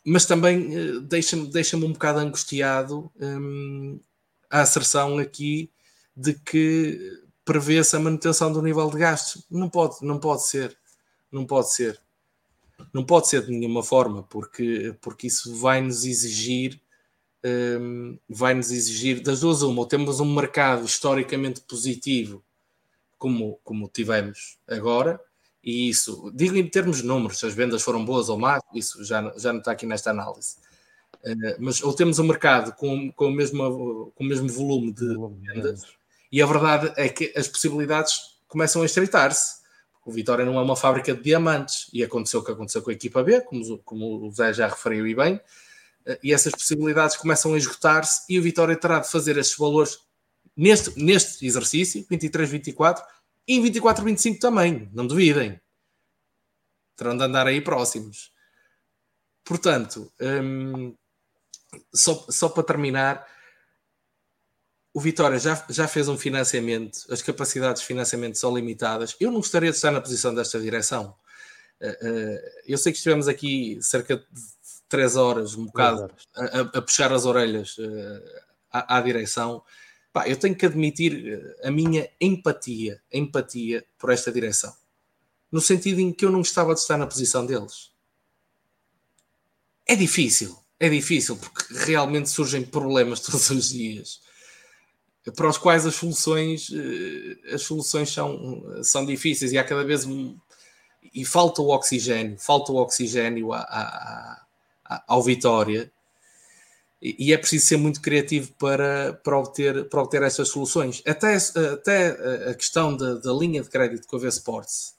[0.05, 3.99] mas também uh, deixa-me deixa um bocado angustiado um,
[4.49, 5.69] a asserção aqui
[6.15, 9.45] de que prevê-se a manutenção do nível de gastos.
[9.49, 10.77] Não pode, não pode ser.
[11.31, 11.99] Não pode ser.
[12.93, 16.79] Não pode ser de nenhuma forma, porque, porque isso vai-nos exigir
[17.45, 22.43] um, vai-nos exigir das duas uma, ou temos um mercado historicamente positivo
[23.17, 25.21] como, como tivemos agora,
[25.65, 29.03] e isso, digo em termos de números, se as vendas foram boas ou más, isso
[29.03, 30.57] já, já não está aqui nesta análise.
[31.23, 35.07] Uh, mas ou temos um mercado com, com, o mesmo, com o mesmo volume de
[35.41, 35.81] vendas,
[36.31, 38.13] e a verdade é que as possibilidades
[38.47, 39.65] começam a estreitar-se.
[40.05, 42.93] O Vitória não é uma fábrica de diamantes, e aconteceu o que aconteceu com a
[42.93, 47.55] equipa B, como, como o Zé já referiu e bem, uh, e essas possibilidades começam
[47.55, 49.97] a esgotar-se, e o Vitória terá de fazer esses valores
[50.55, 53.01] neste, neste exercício, 23-24,
[53.47, 55.59] e em 24, 25 também, não duvidem.
[56.95, 58.31] Terão de andar aí próximos.
[59.43, 60.95] Portanto, hum,
[61.93, 63.27] só, só para terminar,
[64.93, 69.15] o Vitória já, já fez um financiamento, as capacidades de financiamento são limitadas.
[69.19, 71.15] Eu não gostaria de estar na posição desta direção.
[71.81, 74.23] Uh, uh, eu sei que estivemos aqui cerca de
[74.87, 78.23] três horas, um bocado, a, a, puxar as orelhas uh,
[78.71, 79.61] à, à direção
[80.15, 84.73] Pá, eu tenho que admitir eh, a minha empatia, empatia por esta direção.
[85.51, 87.91] No sentido em que eu não gostava de estar na posição deles.
[89.85, 94.21] É difícil, é difícil, porque realmente surgem problemas todos os dias
[95.35, 100.07] para os quais as soluções, eh, as soluções são, são difíceis e há cada vez
[101.13, 104.45] e falta o oxigênio, falta o oxigênio a, a,
[104.85, 105.91] a, ao Vitória
[107.01, 111.03] e é preciso ser muito criativo para, para, obter, para obter essas soluções.
[111.05, 111.35] Até,
[111.73, 114.95] até a questão da, da linha de crédito com a V-Sports,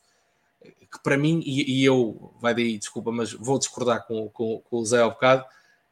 [0.62, 4.76] que para mim, e, e, eu, vai daí, desculpa, mas vou discordar com, com, com
[4.76, 5.44] o Zé ao bocado,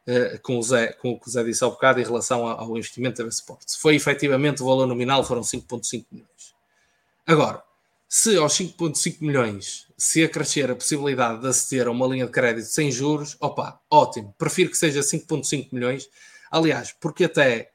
[0.06, 2.76] eh, com o Zé, com o que o Zé disse ao bocado em relação ao
[2.76, 3.76] investimento da V-Sports.
[3.76, 6.54] Foi efetivamente o valor nominal, foram 5,5 milhões.
[7.26, 7.62] Agora,
[8.16, 12.66] se aos 5,5 milhões se acrescer a possibilidade de aceder a uma linha de crédito
[12.66, 14.32] sem juros, opa, ótimo.
[14.38, 16.08] Prefiro que seja 5,5 milhões.
[16.48, 17.72] Aliás, porque até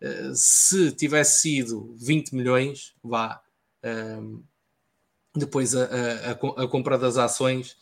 [0.00, 3.42] uh, se tivesse sido 20 milhões, vá,
[3.84, 4.42] uh,
[5.36, 7.76] depois a, a, a, compra das ações,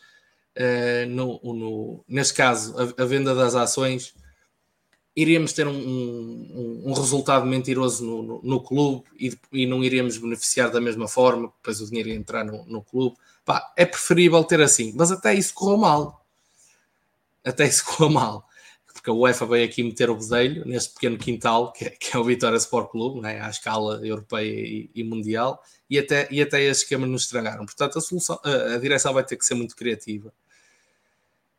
[0.57, 4.13] uh, no, no, neste caso, a, a, venda das ações
[5.15, 10.17] iríamos ter um, um, um resultado mentiroso no, no, no clube e, e, não iríamos
[10.17, 13.17] beneficiar da mesma forma, depois o dinheiro ia entrar no, no clube.
[13.43, 16.25] Pá, é preferível ter assim, mas até isso correu mal.
[17.43, 18.47] Até isso correu mal.
[18.93, 22.19] Porque a UEFA veio aqui meter o bedelho neste pequeno quintal que é, que é
[22.19, 26.61] o Vitória Sport Clube, né, à escala europeia e, e, mundial, e até, e até
[26.61, 27.65] esses esquemas nos estragaram.
[27.65, 30.31] Portanto, a, solução, a, a direção vai ter que ser muito criativa.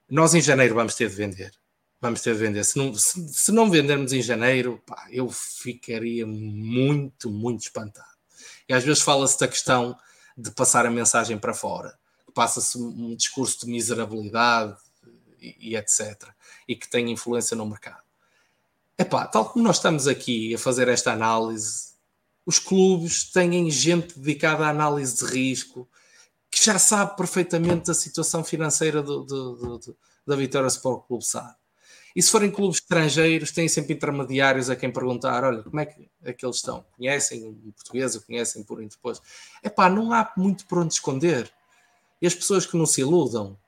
[0.09, 1.62] Nós em janeiro vamos ter de vender
[2.03, 2.65] vamos ter de vender.
[2.65, 8.11] Se não, se, se não vendermos em janeiro, pá, eu ficaria muito, muito espantado.
[8.69, 9.97] E às vezes fala-se da questão
[10.37, 11.97] de passar a mensagem para fora.
[12.35, 14.77] Passa-se um discurso de miserabilidade
[15.41, 16.29] e, e, etc.
[16.67, 18.03] E que tem influência no mercado.
[18.99, 21.93] Epá, tal como nós estamos aqui a fazer esta análise,
[22.45, 25.89] os clubes têm gente dedicada à análise de risco
[26.51, 31.62] que já sabe perfeitamente a situação financeira do, do, do, da Vitória Sport Clube sabe.
[32.15, 36.09] E se forem clubes estrangeiros, têm sempre intermediários a quem perguntar: olha, como é que,
[36.23, 36.85] é que eles estão?
[36.97, 39.21] Conhecem o português, conhecem por interpôs?
[39.63, 41.51] É pá, não há muito por onde esconder.
[42.21, 43.59] E as pessoas que não se iludam,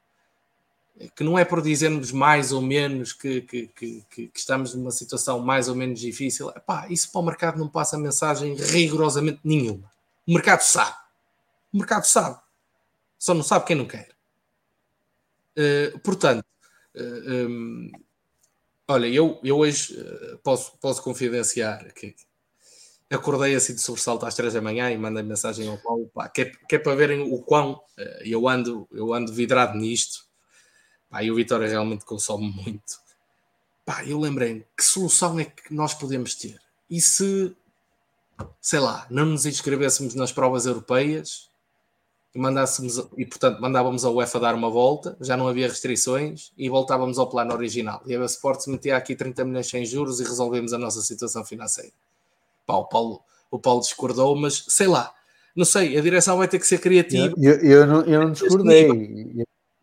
[1.16, 5.40] que não é por dizermos mais ou menos que, que, que, que, estamos numa situação
[5.40, 9.90] mais ou menos difícil, é pá, isso para o mercado não passa mensagem rigorosamente nenhuma.
[10.26, 10.96] O mercado sabe.
[11.72, 12.38] O mercado sabe.
[13.18, 14.10] Só não sabe quem não quer.
[15.56, 16.44] Uh, portanto,
[16.94, 17.90] uh, eh, um,
[18.86, 22.14] Olha, eu, eu hoje uh, posso, posso confidenciar que
[23.10, 26.42] acordei assim de sobressalto às três da manhã e mandei mensagem ao Paulo, pá, que,
[26.42, 30.26] é, que é para verem o quão uh, eu, ando, eu ando vidrado nisto.
[31.08, 33.00] Pá, e o Vitória realmente consome muito.
[33.86, 36.60] Pá, eu lembrei que solução é que nós podemos ter?
[36.90, 37.56] E se,
[38.60, 41.48] sei lá, não nos inscrevêssemos nas provas europeias
[42.34, 46.68] e mandássemos e portanto mandávamos a UEFA dar uma volta, já não havia restrições e
[46.68, 48.02] voltávamos ao plano original.
[48.06, 51.92] E a Sports metia aqui 30 milhões sem juros e resolvemos a nossa situação financeira.
[52.66, 55.14] Pá, o Paulo, o Paulo discordou, mas sei lá,
[55.54, 57.32] não sei, a direção vai ter que ser criativa.
[57.36, 58.88] Eu, eu, eu não, eu não discordei,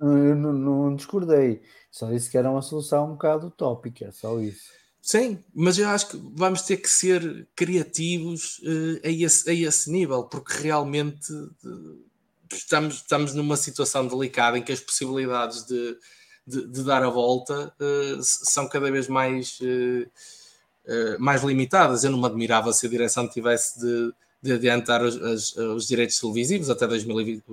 [0.01, 4.37] eu, eu não, não, discordei, só disse que era uma solução um bocado utópica, só
[4.41, 4.81] isso.
[5.01, 9.89] Sim, mas eu acho que vamos ter que ser criativos uh, a, esse, a esse
[9.89, 12.10] nível, porque realmente uh,
[12.53, 15.97] estamos, estamos numa situação delicada em que as possibilidades de,
[16.45, 22.03] de, de dar a volta uh, são cada vez mais, uh, mais limitadas.
[22.03, 26.19] Eu não me admirava se a direção tivesse de, de adiantar os, as, os direitos
[26.19, 27.43] televisivos até 2020.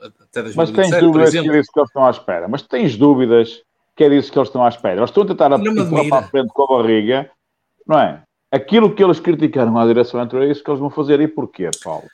[0.00, 2.48] Até 2027, Mas tens dúvidas que é disso que eles estão à espera.
[2.48, 3.62] Mas tens dúvidas
[3.96, 5.00] que é disso que eles estão à espera.
[5.00, 7.30] Eles estão a tentar empurrar para a frente com a barriga,
[7.86, 8.22] não é?
[8.52, 11.20] Aquilo que eles criticaram à direção anterior é isso que eles vão fazer.
[11.20, 12.06] E porquê, Paulo?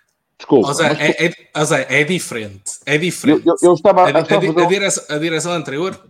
[0.43, 0.75] Desculpa.
[0.75, 1.01] Zé, mas...
[1.01, 2.73] é, é, é diferente.
[2.85, 3.47] É diferente.
[3.47, 6.05] Eu, eu, eu estava, a, a, a, direção, a, direção, anterior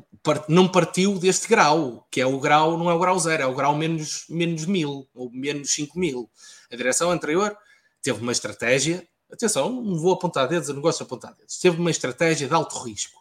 [0.49, 3.55] não partiu deste grau, que é o grau, não é o grau zero, é o
[3.55, 6.31] grau menos, menos mil ou menos cinco mil.
[6.71, 7.57] A direção anterior
[8.03, 9.07] teve uma estratégia.
[9.31, 11.59] Atenção, não vou apontar dedos, eu não gosto de apontar dedos.
[11.59, 13.21] Teve uma estratégia de alto risco,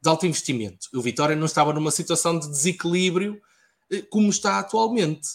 [0.00, 0.88] de alto investimento.
[0.94, 3.40] O Vitória não estava numa situação de desequilíbrio
[3.90, 5.28] eh, como está atualmente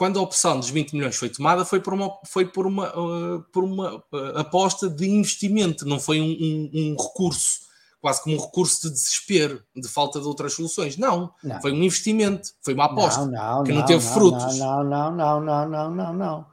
[0.00, 3.42] quando a opção dos 20 milhões foi tomada, foi por uma, foi por uma, uh,
[3.52, 7.60] por uma uh, aposta de investimento, não foi um, um, um, recurso,
[8.00, 10.96] quase como um recurso de desespero, de falta de outras soluções.
[10.96, 11.60] Não, não.
[11.60, 14.58] foi um investimento, foi uma aposta não, não, que não, teve frutos.
[14.58, 16.46] Não, não, não, não, não, não, não.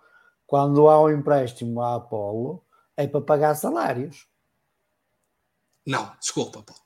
[0.46, 2.62] Quando há um empréstimo à Apolo,
[2.98, 4.28] é para pagar salários.
[5.86, 6.82] Não, desculpa, Paulo.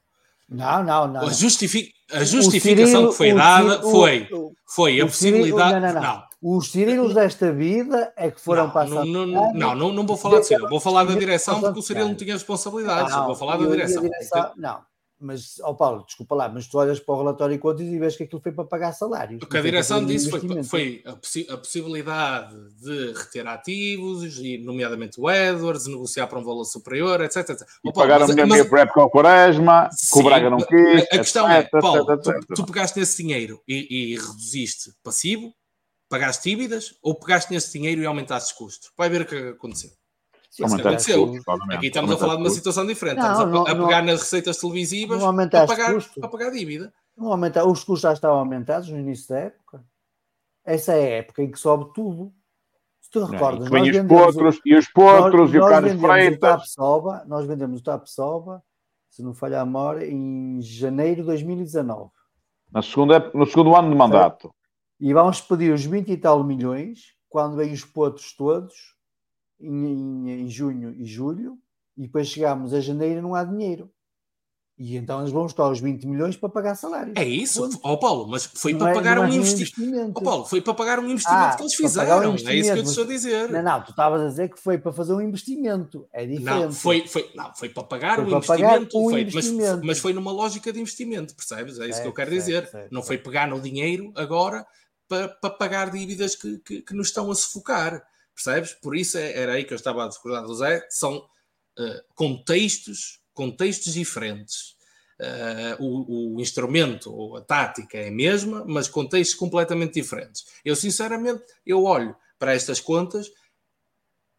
[0.48, 1.22] Não, não, não.
[1.22, 1.92] A, justific...
[2.12, 4.30] a justificação Cirilo, que foi dada foi,
[4.68, 5.74] foi a possibilidade.
[5.74, 6.31] Cirilo, não, não, não.
[6.42, 9.08] Os Cirilos desta vida é que foram não, passados.
[9.08, 11.84] Não, não, não, não, não vou falar de Cirilo, vou falar da direção porque o
[11.84, 13.12] Cirilo não tinha responsabilidades.
[13.14, 14.02] Não, vou falar da direção.
[14.02, 14.82] direção não,
[15.22, 18.00] mas, ó oh Paulo, desculpa lá, mas tu olhas para o relatório e contas e
[18.00, 19.42] vês que aquilo foi para pagar salários.
[19.44, 24.58] O que a direção disse foi, foi a, possi a, possibilidade de reter ativos, e,
[24.58, 27.52] nomeadamente o Edwards, negociar para um valor superior, etc.
[27.52, 27.62] etc.
[27.62, 31.04] E oh, Paulo, pagaram mas, mas, com o Quaresma, que o Braga não quis.
[31.04, 35.54] A questão etc, é, Paulo, etc, tu, tu, pegaste esse dinheiro e, e reduziste passivo,
[36.12, 38.92] pagaste dívidas ou pegaste nesse dinheiro e aumentaste custos?
[38.98, 39.90] Vai ver o que aconteceu.
[40.50, 41.28] Sim, isso aconteceu.
[41.28, 43.18] Custos, Aqui estamos a falar de uma situação diferente.
[43.18, 46.94] Não, estamos não, a, a não, pegar nas receitas televisivas a pagar, a pagar dívida.
[47.16, 49.84] Não aumenta, os custos já estavam aumentados no início da época.
[50.66, 52.34] Essa é a época em que sobe tudo.
[53.00, 56.02] Se tu recordas, nós e, os potros, o, e os potros nós, e o Carlos
[56.02, 56.76] Freitas.
[57.28, 58.64] nós vendemos o TAP Soba,
[59.10, 62.12] se não falhar a memória, em janeiro de 2019.
[62.72, 64.54] Na segunda, no segundo ano de mandato.
[65.02, 68.76] E vamos pedir os 20 e tal milhões, quando vêm os potros todos,
[69.60, 71.58] em, em, em junho e julho,
[71.98, 73.90] e depois chegamos a janeiro e não há dinheiro.
[74.78, 77.14] E então eles vão buscar os 20 milhões para pagar salários.
[77.16, 80.12] É isso, ó Paulo, mas foi Não para é- pagar não é um nenhum investimento.
[80.16, 82.52] Ó Paulo, foi para pagar um investimento Ah, que eles pagar um fizeram.
[82.52, 83.50] é isso que eu te estou a dizer.
[83.50, 86.08] Não, não, tu estavas a dizer que foi para fazer um investimento.
[86.12, 86.64] É diferente.
[86.64, 89.34] Não, foi, foi, não, foi para pagar Foi o para pagar investimento, o foi, mas-
[89.34, 89.86] investimento.
[89.86, 91.80] Mas, foi numa lógica de investimento, percebes?
[91.80, 92.68] É isso que eu quero dizer.
[92.92, 94.66] não foi pegar no dinheiro agora
[95.12, 98.02] para, para pagar dívidas que, que, que nos estão a sufocar,
[98.34, 98.72] percebes?
[98.72, 101.28] Por isso é- era aí que eu estava a discordar do Zé, são
[101.78, 104.78] eh, contextos, contextos diferentes.
[105.20, 110.46] Eh, o, o instrumento ou a tática é a mesma, mas contextos completamente diferentes.
[110.64, 113.30] Eu, sinceramente, eu olho para estas contas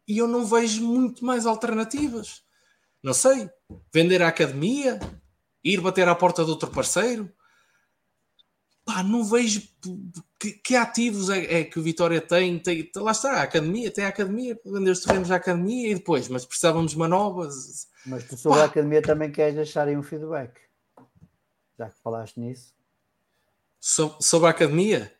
[0.07, 2.41] e eu não vejo muito mais alternativas.
[3.03, 3.47] Não sei,
[3.93, 4.99] vender a academia,
[5.63, 7.31] ir bater à porta de outro parceiro.
[8.83, 9.61] Pá, não vejo
[10.43, 12.91] que, que ativos é, é que o Vitória tem, tem.
[12.97, 16.45] Lá está, a academia, tem a academia, vender os terrenos à academia e depois, mas
[16.45, 17.87] precisávamos de manobras.
[18.05, 18.65] Mas tu sobre Pá.
[18.65, 20.59] a academia também queres deixarem um feedback.
[21.79, 22.73] Já que falaste nisso.
[23.79, 25.13] So- sobre a academia?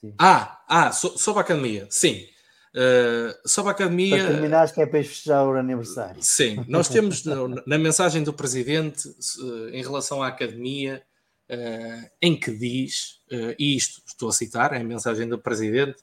[0.00, 0.14] Sim.
[0.18, 2.26] Ah, ah so- sobre a academia, sim.
[2.74, 4.16] Uh, sobre a academia.
[4.16, 6.22] Para terminares, que é para festejar o aniversário.
[6.22, 7.22] Sim, nós temos
[7.66, 9.42] na mensagem do Presidente se-
[9.72, 11.02] em relação à academia,
[11.48, 13.19] eh, em que diz, eh,
[13.58, 16.02] e isto estou a citar, é a mensagem do Presidente,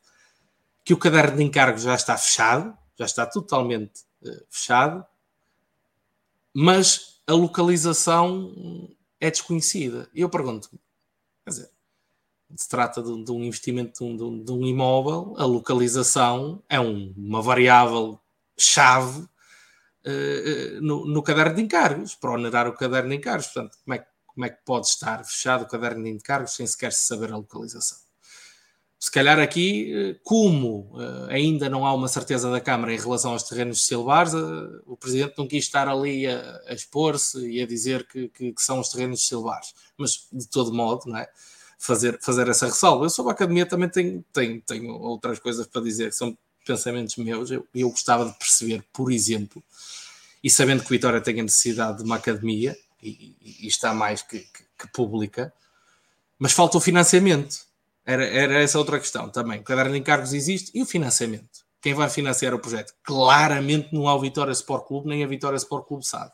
[0.83, 5.05] que o caderno de encargos já está fechado, já está totalmente eh, fechado,
[6.53, 8.89] mas a localização
[9.19, 10.09] é desconhecida.
[10.13, 10.79] E eu pergunto-me,
[11.43, 11.69] quer dizer,
[12.55, 17.13] se trata de, de um investimento de um, de um- imóvel, a localização é um-
[17.17, 18.19] uma variável
[18.57, 19.27] chave
[20.05, 23.47] eh, eh, no, no caderno de encargos, para onerar o caderno de encargos.
[23.47, 24.07] Portanto, como é, que-
[24.37, 27.37] como é que pode estar fechado o caderno de encargos sem sequer se saber a
[27.37, 27.97] localização?
[28.99, 33.31] Se calhar aqui, eh, como eh, ainda não há uma certeza da Câmara em relação
[33.31, 34.37] aos terrenos de Silvares, eh,
[34.85, 38.61] o Presidente não quis estar ali a, a expor-se e a dizer que, que- que
[38.61, 39.73] são os terrenos de Silvares.
[39.97, 41.27] Mas, de todo modo, não é?
[41.79, 43.05] fazer, fazer essa ressalva.
[43.05, 47.15] Eu sobre a academia também tenho, tenho, tenho outras coisas para dizer, que são pensamentos
[47.17, 47.49] meus.
[47.51, 49.63] Eu, eu gostava de perceber, por exemplo,
[50.43, 54.21] e sabendo que o Vitória tem a necessidade de uma academia, e, e- está mais
[54.21, 55.53] que, que, que pública,
[56.37, 57.65] mas falta o financiamento.
[58.05, 59.59] Era, era essa outra questão também.
[59.59, 61.65] O caderno de encargos existe e o financiamento.
[61.81, 62.93] Quem vai financiar o projeto?
[63.03, 66.31] Claramente não há o Vitória Sport Clube, nem a Vitória Sport Clube sabe.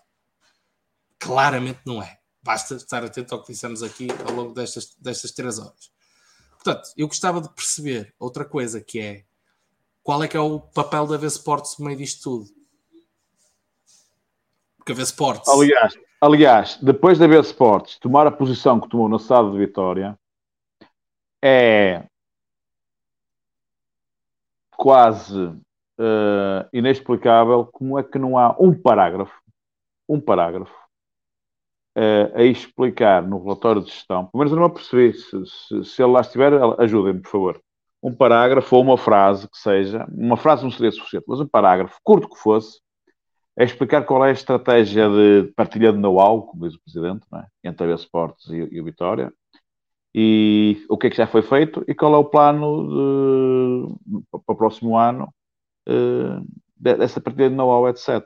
[1.20, 2.20] Claramente não é.
[2.42, 5.92] Basta estar atento ao que dissemos aqui ao longo destas, destas três horas.
[6.52, 9.26] Portanto, eu gostava de perceber outra coisa que é
[10.02, 12.50] qual é que é o papel da V Sports no meio disto tudo.
[14.78, 15.48] Porque a V Sports.
[15.48, 15.94] Aliás,
[16.24, 20.18] aliás, depois da B Sports tomar a posição que tomou na SAD de Vitória,
[21.44, 22.06] é
[24.78, 25.54] quase
[26.00, 29.38] eh, inexplicável como é que não há um parágrafo,
[30.08, 30.74] um parágrafo,
[31.96, 36.02] eh, a explicar no relatório de gestão, pelo menos eu não percebi, se, se, se
[36.02, 37.62] ele lá estiver, ajudem-me, por favor.
[38.02, 42.00] Um parágrafo ou uma frase que seja, uma frase não seria suficiente, mas um parágrafo,
[42.02, 42.83] curto que fosse,
[43.58, 47.46] é explicar qual é a estratégia de partilha de know-how, como diz o Presidente, é?
[47.70, 49.32] entre a Sports e, e o Vitória,
[50.16, 52.88] e o que é que já foi feito e qual é o plano
[54.06, 55.34] de- para o próximo ano
[55.88, 56.40] eh,
[56.78, 58.24] de- dessa partilha de know-how, etc.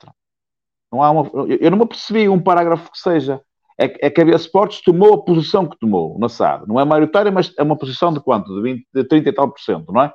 [0.91, 3.41] Não há uma, eu- não me apercebi um parágrafo que seja.
[3.79, 6.67] É, é que a Sports tomou a posição que tomou na SAD.
[6.67, 8.53] Não é maioritária, mas é uma posição de quanto?
[8.55, 10.13] De, 20, de 30 e tal por cento, não é?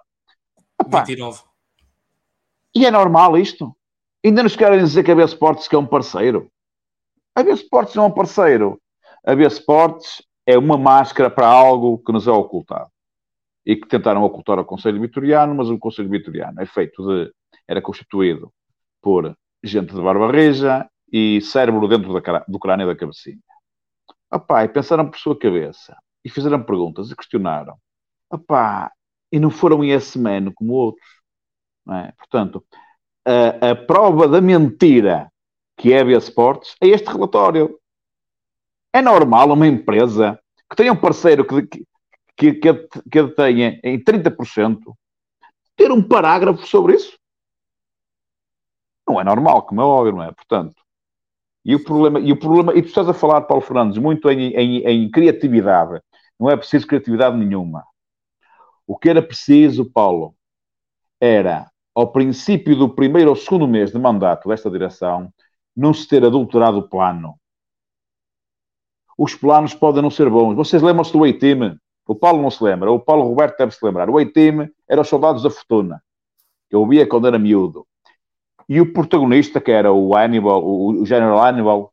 [0.81, 1.43] Epá, 29.
[2.75, 3.75] e é normal isto?
[4.25, 6.49] Ainda nos querem dizer que a B Sports é um parceiro?
[7.35, 8.81] A B Sports não é um parceiro.
[9.27, 12.91] A B Sports é uma máscara para algo que nos é ocultado.
[13.67, 17.33] E que tentaram ocultar ao Conselho Vitoriano, mas o Conselho Vitoriano é feito de...
[17.67, 18.53] Era constituído
[19.01, 23.39] por gente de barba rija e cérebro dentro da do crânio da cabecinha.
[24.33, 25.97] Opá, e pensaram por sua cabeça.
[26.25, 27.77] E fizeram perguntas e questionaram.
[28.31, 28.91] Opá,
[29.31, 31.07] e não foram esse man como outros.
[31.89, 32.13] É?
[32.13, 32.65] Portanto,
[33.25, 35.31] a, a prova da mentira
[35.77, 37.79] que é a Sports é este relatório.
[38.93, 40.39] É normal uma empresa
[40.71, 41.85] que tenha um parceiro que,
[42.37, 42.75] que, que,
[43.11, 44.79] que tenha em 30%
[45.77, 47.19] ter um parágrafo sobre isso?
[49.09, 50.33] Não é normal, como é óbvio, não é?
[50.33, 50.81] Portanto,
[51.65, 54.53] e o problema, e o problema, e tu estás a falar, Paulo Fernandes, muito em,
[54.55, 56.01] em, em criatividade.
[56.39, 57.85] Não é preciso criatividade nenhuma.
[58.87, 60.35] O que era preciso, Paulo,
[61.21, 65.33] era, ao princípio do primeiro ou segundo mês de mandato desta direção,
[65.77, 67.35] não se ter adulterado o plano.
[69.17, 70.55] Os planos podem não ser bons.
[70.55, 71.77] Vocês lembram-se do A-Team?
[72.07, 72.91] O Paulo não se lembra.
[72.91, 74.09] O Paulo Roberto deve se lembrar.
[74.09, 76.03] O A-Team era os soldados da fortuna.
[76.69, 77.87] Que eu via quando era miúdo.
[78.69, 81.93] E o protagonista, que era o Hannibal, o General Hannibal,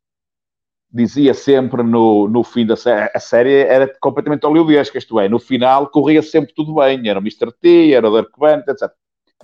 [0.92, 5.40] dizia sempre no, no fim da série, a série era completamente oleodesca, isto é, no
[5.40, 7.52] final corria sempre tudo bem, era o Mr.
[7.52, 8.92] T, era o Dark Band, etc.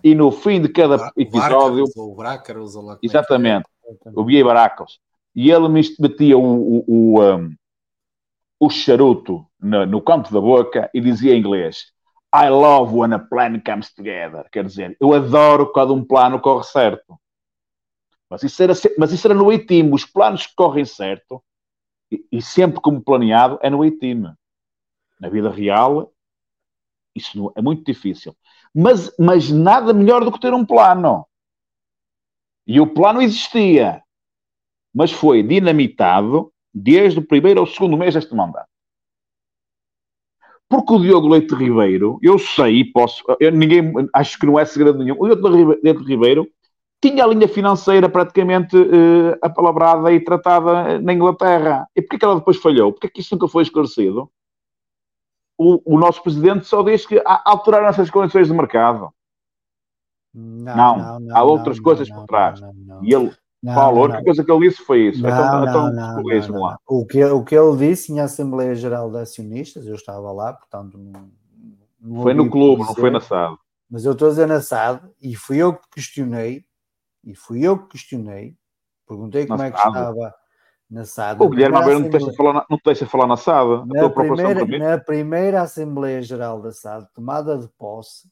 [0.04, 1.86] E no fim de cada episódio...
[1.96, 3.66] O Brácaros, lá, é exatamente,
[4.14, 5.00] o Bia Baracos.
[5.36, 7.56] E ele metia o, o, o, um,
[8.60, 11.94] o charuto no, no canto da boca e dizia em inglês
[12.36, 14.46] I love when a plan comes together.
[14.52, 17.18] Quer dizer, eu adoro quando um plano corre certo.
[18.30, 19.94] Mas isso era, mas isso era no A-Team.
[19.94, 21.42] Os planos que correm certo,
[22.12, 24.36] e, e, sempre como planeado, é no A-Team.
[25.18, 26.12] Na vida real,
[27.16, 28.36] isso não, é muito difícil.
[28.76, 31.26] Mas, mas nada melhor do que ter um plano.
[32.68, 34.04] E o plano existia,
[34.94, 38.68] mas foi dinamitado desde o primeiro ao segundo mês deste mandato.
[40.68, 44.98] Porque o Diogo Leite Ribeiro, eu sei, posso, eu, ninguém, acho que não é segredo
[44.98, 46.48] nenhum, o Diogo Leite Ribeiro
[47.02, 51.88] tinha a linha financeira praticamente uh, apalabrada e tratada na Inglaterra.
[51.96, 52.92] E porquê que ela depois falhou?
[52.92, 54.30] Porquê que isso nunca foi esclarecido?
[55.58, 59.10] O, o nosso presidente só diz que alteraram essas condições de mercado.
[60.34, 62.60] Não, não, não, não há outras coisas por trás.
[63.02, 65.20] E ele, Paulo, a única coisa que ele disse foi isso.
[65.20, 66.78] Então, não, então, não, lá.
[66.86, 70.98] O, que, o que ele disse em Assembleia Geral de Acionistas, eu estava lá, portanto.
[70.98, 71.32] Não,
[72.02, 73.56] não foi no clube, não foi na SAD.
[73.90, 76.66] Mas eu estou a dizer na SAD e fui eu que questionei
[77.24, 78.56] e fui eu que questionei,
[79.08, 80.34] perguntei como é que estava
[80.96, 81.44] na SAD.
[81.44, 83.86] O Guilherme Almeida não te deixa falar, não te deixa falar na SAD.
[83.86, 88.32] Na primeira, na primeira Assembleia Geral da SAD, tomada de posse,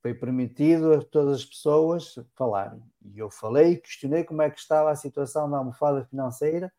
[0.00, 2.82] foi permitido a todas as pessoas falarem.
[3.14, 6.72] E eu falei, questionei como é que estava a situação da almofada financeira,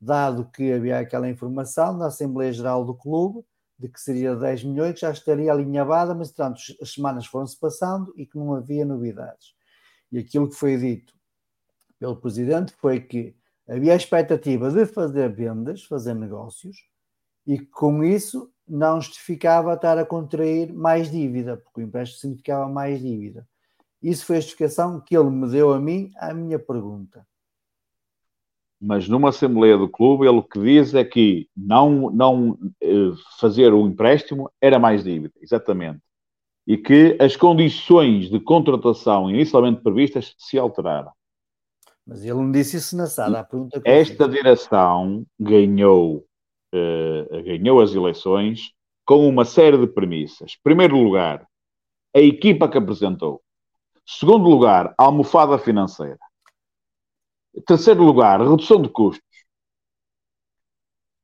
[0.00, 3.44] dado que havia aquela informação na Assembleia Geral do Clube,
[3.76, 8.14] de que seria 10 milhões, que já estaria alinhavada, mas, portanto, as semanas foram-se passando
[8.16, 9.52] e que não havia novidades.
[10.12, 11.12] E aquilo que foi dito
[11.98, 13.34] pelo presidente foi que
[13.70, 16.76] havia a expectativa de fazer vendas, fazer negócios,
[17.46, 23.00] e com isso não justificava estar a contrair mais dívida, porque o empréstimo significava mais
[23.00, 23.46] dívida.
[24.02, 27.26] Isso foi a justificação que ele me deu a mim à minha pergunta.
[28.80, 33.72] Mas numa Assembleia do Clube, ele o que diz é que não, não eh, fazer
[33.74, 36.00] o empréstimo era mais dívida, exatamente
[36.70, 41.10] e que as condições de contratação inicialmente previstas se alteraram.
[42.10, 43.48] Mas ele não disse isso na sala.
[43.84, 46.26] Esta direção ganhou,
[46.74, 48.72] uh, ganhou as eleições
[49.06, 50.56] com uma série de premissas.
[50.60, 51.46] Primeiro lugar,
[52.12, 53.40] a equipa que apresentou.
[54.04, 56.18] Segundo lugar, a almofada financeira.
[57.64, 59.44] Terceiro lugar, redução de custos.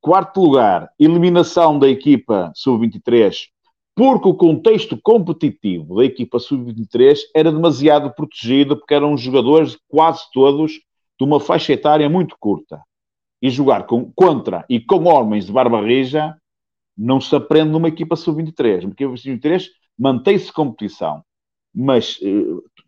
[0.00, 3.48] Quarto lugar, eliminação da equipa sub-23
[3.96, 10.72] porque o contexto competitivo da equipa sub-23 era demasiado protegido, porque eram jogadores quase todos
[11.18, 12.82] de uma faixa etária muito curta.
[13.40, 16.36] E jogar com, contra e com homens de barba rija
[16.96, 18.84] não se aprende numa equipa sub-23.
[18.84, 19.64] Uma equipa sub-23
[19.98, 21.22] mantém-se competição.
[21.74, 22.44] Mas eh,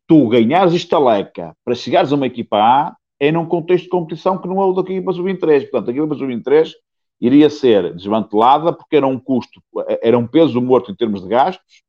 [0.06, 4.46] tu ganhares estaleca para chegares a uma equipa A é num contexto de competição que
[4.46, 5.70] não é o da equipa sub-23.
[5.70, 6.70] Portanto, a equipa sub-23
[7.20, 9.62] iria ser desmantelada porque era um custo,
[10.02, 11.82] era um peso morto em termos de gastos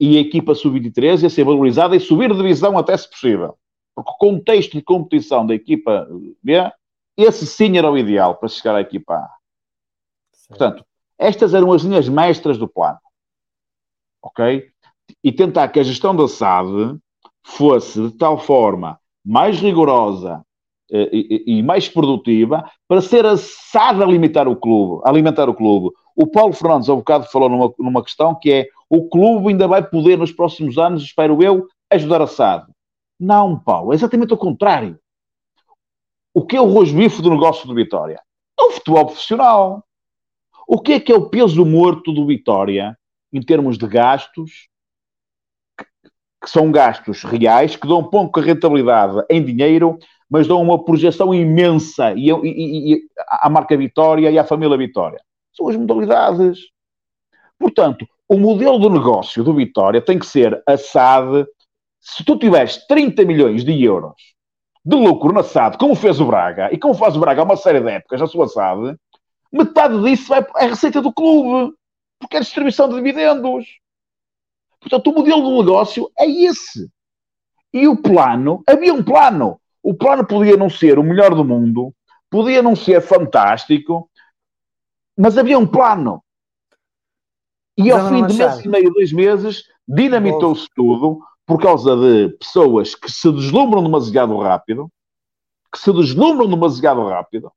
[0.00, 3.56] e a equipa sub-23 ia ser valorizada e subir de divisão até se possível.
[3.94, 6.08] Porque o contexto de competição da equipa
[6.42, 6.54] B,
[7.16, 9.30] esse sim era o ideal para chegar à equipa A.
[10.48, 10.84] Portanto,
[11.18, 12.98] estas eram as linhas mestras do plano.
[14.22, 14.68] Ok?
[15.22, 16.98] E tentar que a gestão da SAD
[17.42, 20.44] fosse de tal forma mais rigorosa
[21.12, 25.90] e, e, mais produtiva para ser assada a alimentar o clube, alimentar o clube.
[26.14, 29.66] O Paulo Fernandes, há um bocado, falou numa, numa questão que é o clube ainda
[29.66, 32.66] vai poder nos próximos anos, espero eu, ajudar a SAD.
[33.18, 34.98] Não, Paulo, é exatamente o contrário.
[36.32, 38.20] O que é o rosbife do negócio do Vitória?
[38.58, 39.84] É o futebol profissional.
[40.66, 42.96] O que é que é o peso morto do Vitória
[43.32, 44.68] em termos de gastos,
[46.40, 49.98] que são gastos reais, que dão pouca rentabilidade em dinheiro,
[50.34, 55.20] mas dão uma projeção imensa e, e, e, à marca Vitória e à família Vitória.
[55.52, 56.58] São as modalidades.
[57.56, 61.46] Portanto, o modelo de negócio do Vitória tem que ser a SAD.
[62.00, 64.16] Se tu tiveres 30 milhões de euros
[64.84, 67.56] de lucro na SAD, como fez o Braga, e como faz o Braga há uma
[67.56, 68.96] série de épocas na sua SAD,
[69.52, 71.72] metade disso vai é receita do clube,
[72.18, 73.66] porque é distribuição de dividendos.
[74.80, 76.90] Portanto, o modelo do negócio é esse.
[77.72, 79.60] E o plano, havia um plano.
[79.84, 81.92] O plano podia não ser o melhor do mundo,
[82.30, 84.10] podia não ser fantástico,
[85.16, 86.24] mas havia um plano.
[87.76, 92.94] E ao fim de mês e meio, dois meses, dinamitou-se tudo por causa de pessoas
[92.94, 94.90] que se deslumbram demasiado rápido,
[95.70, 97.52] que se deslumbram demasiado rápido,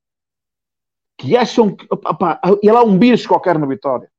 [1.17, 1.87] que acham que.
[1.89, 4.11] Opa, e lá há um bicho qualquer na vitória.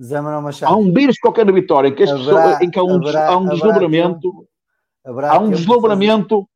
[0.00, 0.72] Zé Manuel Machado.
[0.72, 2.94] Há um bicho qualquer na vitória em que, as Haverá- pessoas, em que há um,
[2.94, 4.20] haverá- há um desdobramento.
[4.20, 4.48] tempo-
[5.04, 6.48] haverá Há um desdobramento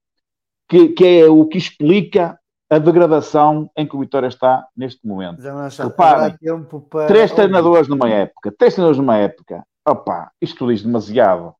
[0.73, 2.39] que, que é o que explica
[2.70, 5.39] a degradação em que o Vitória está neste momento.
[5.78, 7.07] Reparem, tempo para.
[7.07, 9.62] Três treinadores numa época, três treinadores numa época.
[9.86, 11.55] Opa, isto diz demasiado.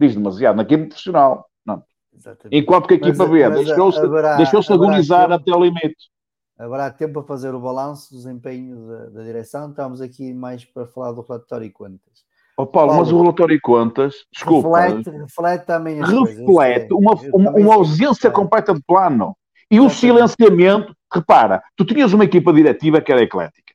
[0.00, 1.46] Diz demasiado na equipa profissional.
[1.66, 1.82] Não.
[2.16, 2.56] Exatamente.
[2.56, 4.38] Enquanto que a equipa B deixou-se haverá
[4.72, 6.10] agonizar até ao limite.
[6.56, 9.68] Haverá tempo para fazer o balanço do desempenho da, da direção.
[9.68, 12.24] Estamos aqui mais para falar do relatório e contas.
[12.58, 17.14] Ó Paulo, mas Paulo, o relatório e contas, desculpa, Reflete, reflete também as reflete uma,
[17.32, 19.36] uma, uma ausência completa de plano.
[19.70, 23.74] E o silenciamento, repara, tu tinhas uma equipa diretiva que era eclética,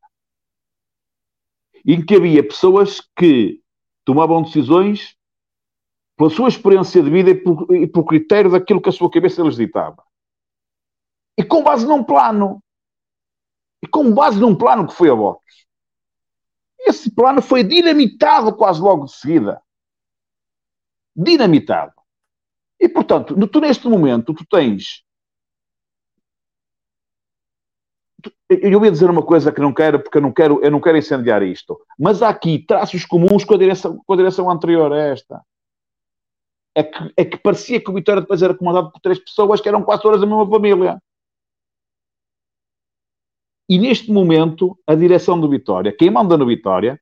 [1.85, 3.61] em que havia pessoas que
[4.03, 5.15] tomavam decisões
[6.17, 9.41] pela sua experiência de vida e por, e por critério daquilo que a sua cabeça
[9.43, 10.03] lhes ditava.
[11.37, 12.61] E com base num plano.
[13.81, 15.65] E com base num plano que foi a votos.
[16.85, 19.61] Esse plano foi dinamitado quase logo de seguida.
[21.15, 21.93] Dinamitado.
[22.79, 25.03] E, portanto, tu neste momento, tu tens...
[28.49, 30.97] Eu ia dizer uma coisa que não quero, porque eu não quero, eu não quero
[30.97, 31.79] incendiar isto.
[31.97, 35.41] Mas há aqui traços comuns com a direção, com a direção anterior a esta.
[36.75, 39.69] É que, é que parecia que o Vitória depois era comandado por três pessoas que
[39.69, 41.01] eram quase todas da mesma família.
[43.69, 46.99] E neste momento, a direção do Vitória, quem manda no Vitória,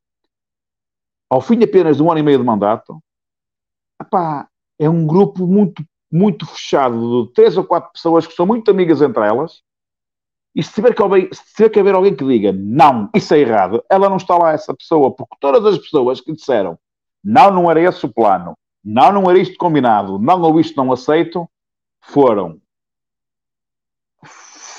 [1.29, 3.01] ao fim apenas de um ano e meio de mandato,
[4.01, 8.69] epá, é um grupo muito, muito fechado de três ou quatro pessoas que são muito
[8.69, 9.61] amigas entre elas.
[10.53, 13.39] E se tiver, que alguém, se tiver que haver alguém que diga não, isso é
[13.39, 16.77] errado, ela não está lá, essa pessoa, porque todas as pessoas que disseram
[17.23, 20.91] não, não era esse o plano, não, não era isto combinado, não ou isto não
[20.91, 21.49] aceito,
[22.01, 22.60] foram.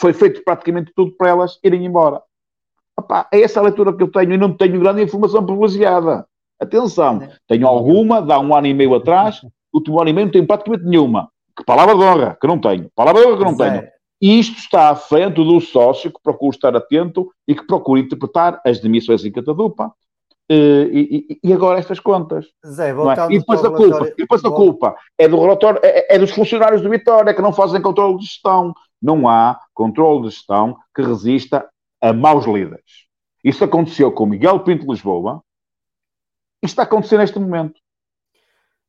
[0.03, 2.21] Foi feito praticamente tudo para elas irem embora.
[3.33, 6.27] É essa a leitura que eu tenho e não tenho grande informação privilegiada.
[6.61, 9.41] Atenção, tenho alguma, dá um ano e meio atrás,
[9.73, 11.29] o último ano e meio não tenho praticamente nenhuma.
[11.57, 12.91] Que palavra de honra, que não tenho.
[12.97, 13.89] Palavra de honra que não tenho.
[14.21, 18.61] E isto está à frente do sócio que procura estar atento e que procura interpretar
[18.67, 19.93] as demissões em catadupa.
[20.49, 22.47] Eh, E, e- e agora estas contas.
[22.67, 23.35] Zé, é?
[23.35, 26.83] E depois a culpa, e depois a culpa é do relatório, é, é dos funcionários
[26.83, 28.75] do Vitória que não fazem controle de gestão.
[29.03, 31.69] Não há controle de gestão que resista
[32.01, 33.07] a maus líderes.
[33.45, 35.43] Isso aconteceu com Miguel Pinto de Lisboa
[36.63, 37.81] e está a acontecer neste momento.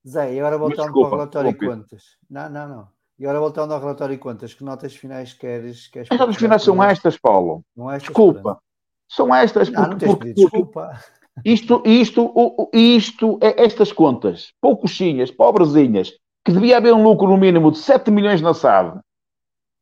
[0.07, 2.03] Zé, e agora voltando desculpa, para o relatório e contas.
[2.29, 2.87] Não, não, não.
[3.17, 5.87] E agora voltando ao relatório e contas, que notas finais queres?
[5.87, 7.63] queres As notas finais são estas, Paulo.
[7.75, 8.59] Não estas, Desculpa.
[9.07, 10.99] São estas, Não, não porque, tens porque- pedido porque desculpa.
[11.45, 16.11] isto, isto, isto, é estas contas, poucosinhas, pobrezinhas,
[16.43, 18.99] que devia haver um lucro no mínimo de 7 milhões na SAD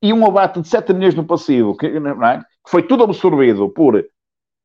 [0.02, 1.92] e um abate de 7 milhões no passivo, que, é?
[1.92, 4.04] que foi tudo absorvido por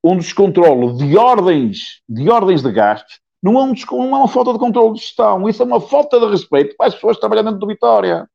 [0.02, 4.52] um descontrolo de ordens de, ordens de gastos, não é, um não é uma falta
[4.52, 7.44] de controle de gestão, isso é uma falta de respeito para as pessoas que trabalham
[7.44, 8.28] dentro do Vitória.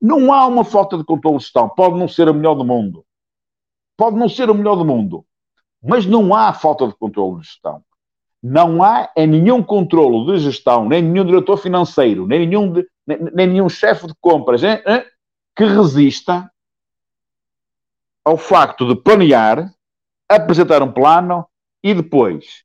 [0.00, 1.68] Não há uma falta de controle de gestão.
[1.68, 3.04] Pode não ser a melhor do mundo.
[3.96, 5.24] Pode não ser o melhor do mundo.
[5.82, 7.82] Mas não há falta de controle de gestão.
[8.42, 12.86] Não há é nenhum controle de gestão, nem nenhum diretor financeiro, nem nenhum, de-
[13.16, 15.04] nem, nenhum chefe de compras hein, hein,
[15.56, 16.50] que resista
[18.24, 19.72] ao facto de planear,
[20.28, 21.46] apresentar um plano
[21.82, 22.64] e depois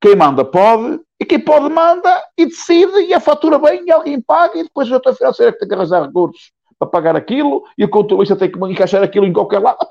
[0.00, 4.20] quem manda pode e quem pode manda e decide e a fatura vem e alguém
[4.20, 7.64] paga e depois o diretor financeiro é que tem que arranjar recursos para pagar aquilo
[7.78, 9.86] e o contabilista tem que encaixar aquilo em qualquer lado.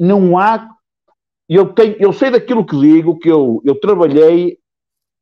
[0.00, 0.74] Não há.
[1.46, 4.58] Eu, tenho, eu sei daquilo que digo, que eu, eu trabalhei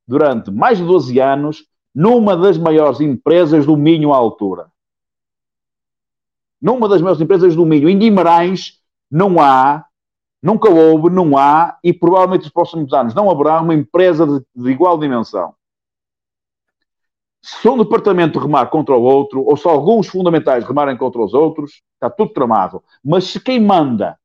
[0.07, 1.67] durante mais de 12 anos
[1.97, 4.71] numa das maiores empresas do Minho à altura.
[6.61, 7.89] Numa das maiores empresas do Minho.
[7.89, 9.87] Em Guimarães não há,
[10.43, 14.71] nunca houve, não há, e provavelmente nos próximos anos não haverá uma empresa de, de
[14.71, 15.55] igual dimensão.
[17.41, 21.83] Se um departamento remar contra o outro, ou se alguns fundamentais remarem contra os outros,
[21.95, 22.85] está tudo tramado.
[23.03, 24.19] Mas se quem manda,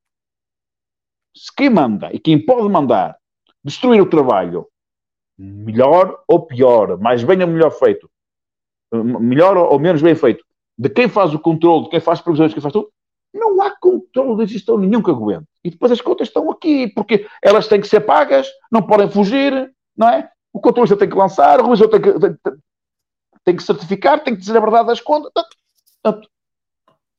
[1.34, 3.16] se quem manda e quem pode mandar
[3.64, 4.68] destruir o trabalho,
[5.42, 8.10] melhor ou pior, mais bem ou melhor feito,
[8.94, 10.44] melhor ou menos bem feito,
[10.78, 12.90] de quem faz o controle, de quem faz previsões, de quem faz tudo,
[13.34, 15.46] não há controle de gestão nenhum que aguente.
[15.64, 19.74] E depois as contas estão aqui, porque elas têm que ser pagas, não podem fugir,
[19.96, 20.30] não é?
[20.54, 22.38] O controlista tem que lançar, o revisor tem que, tem,
[23.46, 25.32] tem- que certificar, tem que dizer a verdade das contas.
[26.04, 26.30] Portanto,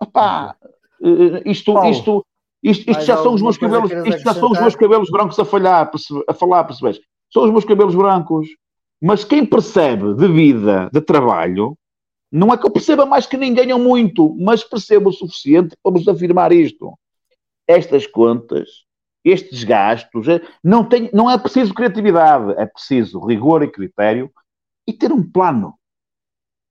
[0.01, 0.55] opá,
[1.03, 2.27] eh, isto, Paulo, isto,
[2.63, 5.39] isto, isto mais já são os meus cabelos, isto já são os meus cabelos brancos
[5.39, 5.91] a falhar,
[6.29, 7.01] a falar, percebes?
[7.33, 8.49] São os meus cabelos brancos.
[9.01, 11.77] Mas quem percebe de vida, de trabalho,
[12.35, 15.93] Não é que eu perceba mais que ninguém ou muito, mas percebo o suficiente para
[15.93, 16.99] vos afirmar isto.
[17.69, 18.87] Estas contas,
[19.23, 24.33] estes gastos, eh, não, tem, não é preciso criatividade, é preciso rigor e critério
[24.87, 25.75] e ter um plano.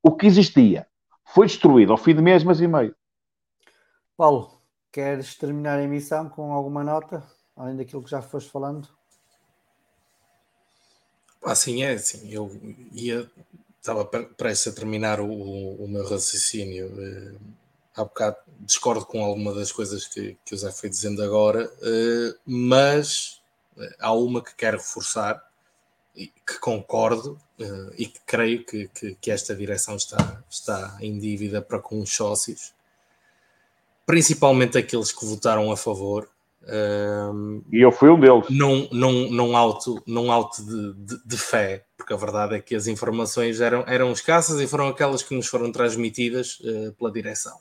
[0.03, 0.87] O que existia
[1.27, 2.95] foi destruído ao fim de mês, mês e meio.
[4.17, 7.23] Paulo, queres terminar a emissão com alguma nota,
[7.55, 8.87] além daquilo que já foste falando?
[11.43, 12.51] Assim é, assim, eu
[12.93, 13.29] ia,
[13.79, 16.93] estava prestes a terminar o, o meu raciocínio.
[16.99, 17.33] Eh,
[17.95, 22.35] há bocado discordo com alguma das coisas que, que o Zé foi dizendo agora, eh,
[22.45, 23.41] mas
[23.77, 25.43] eh, há uma que quero reforçar
[26.15, 27.39] e que concordo
[27.97, 32.13] e que creio que, que, que, esta direção está, está em dívida para com os
[32.13, 32.73] sócios,
[34.05, 36.27] principalmente aqueles que votaram a favor,
[36.63, 38.45] um, e eu fui um deles.
[38.49, 42.75] Num, num, num alto, num alto de, de, de, fé, porque a verdade é que
[42.75, 47.57] as informações eram, eram escassas e foram aquelas que nos foram transmitidas uh, pela direção.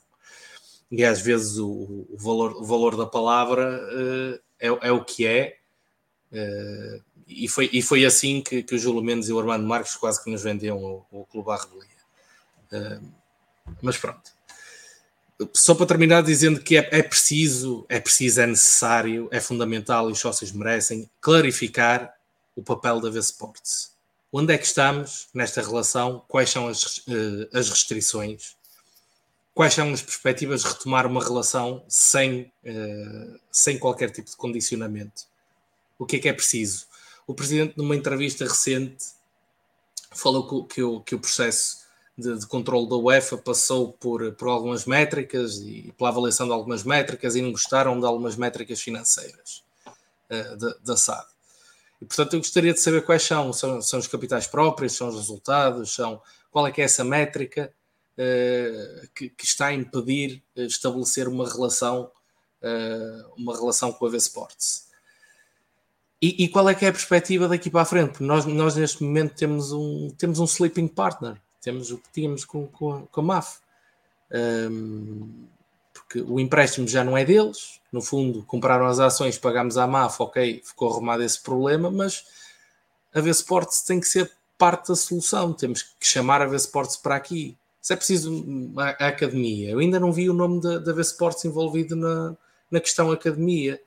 [0.91, 5.25] E às vezes o, o, valor, o valor da palavra uh, é, é, o que
[5.25, 5.57] é.
[6.31, 9.95] Uh, e, foi, e foi assim que, que o Júlio Mendes e o Armando Marques
[9.95, 13.01] quase que nos vendiam o, o Clube à Revelia.
[13.81, 14.40] mas pronto
[15.53, 20.13] só para terminar dizendo que é, é, preciso, é preciso, é necessário, é fundamental e
[20.13, 22.13] os sócios merecem clarificar
[22.55, 23.91] o papel da V-Sports.
[24.31, 26.23] Onde é que estamos nesta relação?
[26.27, 28.55] Quais são as, uh, as restrições?
[29.53, 35.23] Quais são as perspectivas de retomar uma relação sem, uh, sem qualquer tipo de condicionamento?
[35.99, 36.87] O que é que é preciso?
[37.27, 39.05] O Presidente, numa entrevista recente,
[40.11, 41.80] falou que, que, que o processo
[42.21, 46.83] de, de controle da UEFA passou por, por algumas métricas e pela avaliação de algumas
[46.83, 49.63] métricas e não gostaram de algumas métricas financeiras
[50.29, 51.25] uh, da, SAD.
[52.01, 55.15] E, portanto, eu gostaria de saber quais são, são, são os capitais próprios, são os
[55.15, 57.73] resultados, são, qual é que é essa métrica
[58.13, 62.11] uh, que, que, está a impedir estabelecer uma relação,
[62.61, 64.89] uh, uma relação com a V-Sports.
[66.21, 68.11] E, e, qual é que é a perspectiva daqui para a frente?
[68.11, 72.45] Porque nós, nós neste momento temos um, temos um sleeping partner temos o que tínhamos
[72.45, 73.59] com, com, com a MAF.
[74.31, 75.47] Um,
[75.93, 80.21] porque o empréstimo já não é deles, no fundo, compraram as ações, pagámos à MAF,
[80.21, 82.25] ok, ficou arrumado esse problema, mas
[83.13, 87.57] a V-Sports tem que ser parte da solução, temos que chamar a V-Sports para aqui.
[87.81, 88.43] Se é preciso
[88.77, 92.35] a, academia, eu ainda não vi o nome da, da V-Sports envolvido na,
[92.69, 93.81] na questão academia.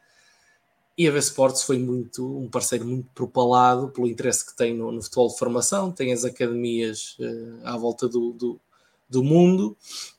[0.96, 5.02] E a V-Sports foi muito um parceiro muito propalado pelo interesse que tem no, no
[5.02, 8.60] futebol de formação, tem as academias uh, à volta do, do,
[9.08, 9.76] do, mundo,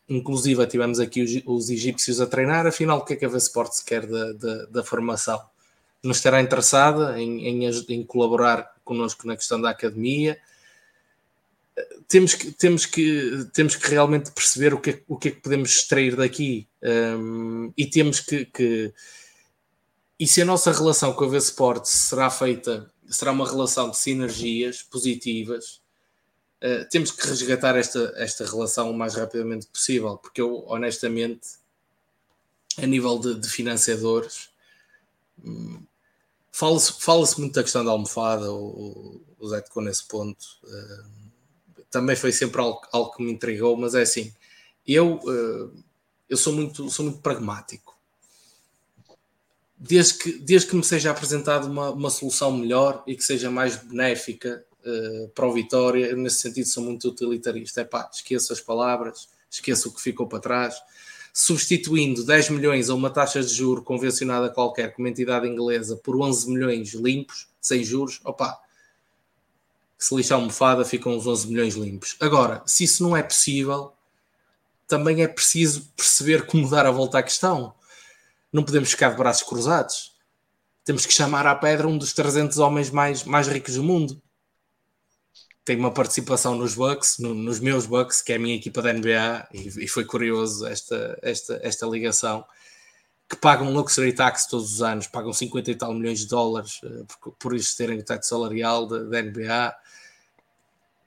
[0.10, 3.82] inclusive tivemos aqui os, os, egípcios a treinar, afinal o que é que a V-Sports
[3.82, 5.42] quer da, da, da, formação?
[6.04, 10.38] Não estará interessada em, em, em, colaborar connosco na questão da academia?
[12.08, 15.72] Temos que, temos que, temos que realmente perceber o que, o que é que podemos
[15.72, 18.94] extrair daqui um, e temos que
[20.20, 24.82] e se a nossa relação com a V-Sport será feita, será uma relação de sinergias
[24.82, 25.82] positivas,
[26.64, 31.48] uh, temos que resgatar esta, esta relação o mais rapidamente possível, porque eu, honestamente,
[32.78, 34.50] a nível de, de financiadores,
[35.44, 35.84] hum,
[36.52, 40.46] fala-se fala muito da questão da almofada, o, o Zé tocou nesse ponto.
[40.64, 41.26] Uh,
[41.90, 44.34] também foi sempre algo, algo, que me intrigou, mas é assim,
[44.88, 45.84] eu, uh,
[46.30, 47.95] eu sou, muito, sou muito pragmático
[49.78, 53.76] desde que, desde que me seja apresentada uma, uma solução melhor e que seja mais
[53.76, 57.88] benéfica uh, para o Vitória, nesse sentido sou muito utilitarista.
[58.12, 60.76] Esqueço as palavras, esqueço o que ficou para trás.
[61.34, 66.50] Substituindo 10 milhões a uma taxa de juro convencionada qualquer, como entidade inglesa, por 11
[66.50, 68.58] milhões limpos, sem juros, opá,
[69.98, 72.16] se lixar almofada ficam os 11 milhões limpos.
[72.22, 73.92] Agora, se isso não é possível,
[74.88, 77.74] também é preciso perceber como dar a volta à questão
[78.56, 80.16] não podemos ficar de braços cruzados.
[80.86, 84.22] Temos que chamar à pedra um dos 300 homens mais, mais ricos do mundo.
[85.66, 88.94] Tem uma participação nos Bucks, no, nos meus Bucks, que é a minha equipa da
[88.94, 92.46] NBA, e, e, foi curioso esta, esta, esta ligação,
[93.28, 97.06] que pagam luxury tax todos os anos, pagam 50 e tal milhões de dólares uh,
[97.20, 99.76] por, por isto terem o teto salarial da, NBA.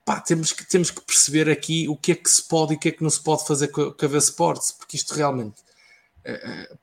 [0.05, 2.79] Pá, temos, que, temos que perceber aqui o que é que se pode e o
[2.79, 5.68] que é que não se pode fazer com, com a V-Sports, porque isto realmente eh,
[5.68, 5.68] eh,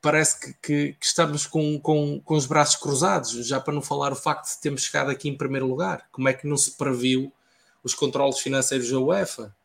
[0.01, 4.11] parece que, que, que, estamos com, com, com os braços cruzados, já para não falar
[4.11, 6.07] o facto de termos chegado aqui em primeiro lugar.
[6.11, 7.31] Como é que não se previu
[7.83, 9.55] os controles financeiros da UEFA?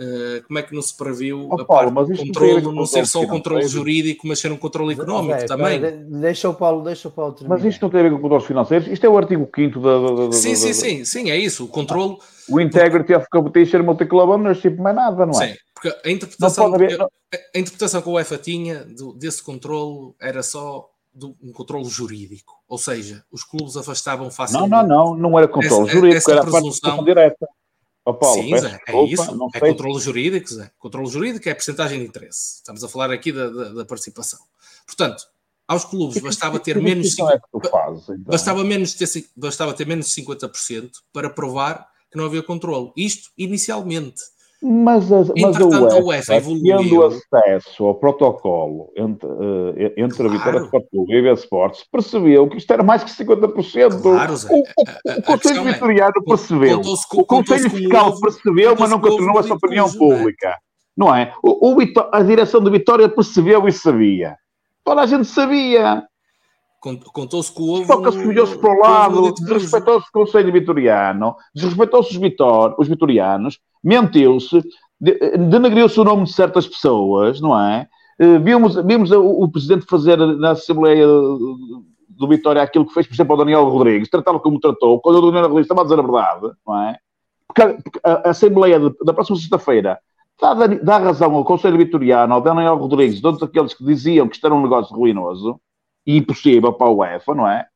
[0.00, 3.06] Uh, como é que não se previu oh, a Paulo, parte do controle não ser
[3.06, 5.78] só o controle jurídico, mas ser um controle económico okay, também?
[6.08, 7.56] deixa o Paulo, deixa o Paulo terminar.
[7.56, 8.88] Mas isto não tem a ver com controles financeiros?
[8.88, 11.66] Isto é o artigo 5 da, da, da, Sim, sim, sim, sim, é isso.
[11.66, 12.16] O controle.
[12.48, 15.48] O Integrity of Competition Multi-Club Ownership, mais nada, não é?
[15.48, 20.42] Sim, porque a interpretação, haver, a interpretação que o UEFA tinha do, desse controle era
[20.42, 22.54] só do, um controle jurídico.
[22.66, 24.70] Ou seja, os clubes afastavam facilmente.
[24.70, 27.48] Não, não, não, não era controle essa, jurídico, essa era presunção, a parte direta.
[28.10, 29.36] Oh, Paulo, Sim, Zé, é isso.
[29.36, 30.70] Não é controle jurídico, Zé.
[30.78, 32.56] Controle jurídico é a porcentagem de interesse.
[32.56, 34.40] Estamos a falar aqui da, da, da participação.
[34.86, 35.22] Portanto,
[35.68, 37.16] aos clubes bastava ter menos.
[37.18, 37.40] É
[37.70, 38.24] fazes, então?
[38.24, 42.92] bastava, menos ter, bastava ter menos de 50% para provar que não havia controle.
[42.96, 44.20] Isto inicialmente.
[44.62, 46.78] Mas a, mas a UEFA, evoluiu...
[46.78, 50.28] tendo acesso ao protocolo entre, uh, entre claro.
[50.28, 54.02] a Vitória Sport Clube e a Sports, percebeu que isto era mais que 50%.
[54.02, 54.48] Claro, Zé.
[54.52, 56.80] O, o, o Conselho é, Vitoriano é, percebeu.
[57.14, 60.58] O Conselho Fiscal percebeu, mas não continuou essa opinião pública.
[60.94, 61.32] Não é?
[61.42, 61.74] O,
[62.12, 64.36] a direção de Vitória percebeu e sabia.
[64.84, 66.04] Toda a gente sabia.
[66.80, 67.86] Contou-se com o ovo.
[67.86, 73.58] Só que assumiu-se para o lado, desrespeitou-se o Conselho Vitoriano, desrespeitou-se os, vitor, os vitorianos,
[73.82, 74.62] mentiu-se,
[75.00, 77.88] denegriu-se o nome de certas pessoas, não é?
[78.18, 83.32] Eh, vimos, vimos o, Presidente fazer na Assembleia do Vitória aquilo que fez, por exemplo,
[83.32, 86.52] ao Daniel Rodrigues, tratá-lo como tratou, quando o Daniel Rodrigues estava a dizer a verdade,
[86.66, 86.98] não é?
[87.48, 87.62] Porque,
[88.04, 89.98] a, a, Assembleia de, da próxima sexta-feira
[90.38, 94.46] dá, dá razão ao Conselho Vitoriano, ao Daniel Rodrigues, todos aqueles que diziam que isto
[94.46, 95.58] era um negócio ruinoso,
[96.06, 97.66] impossível para a UEFA, não é?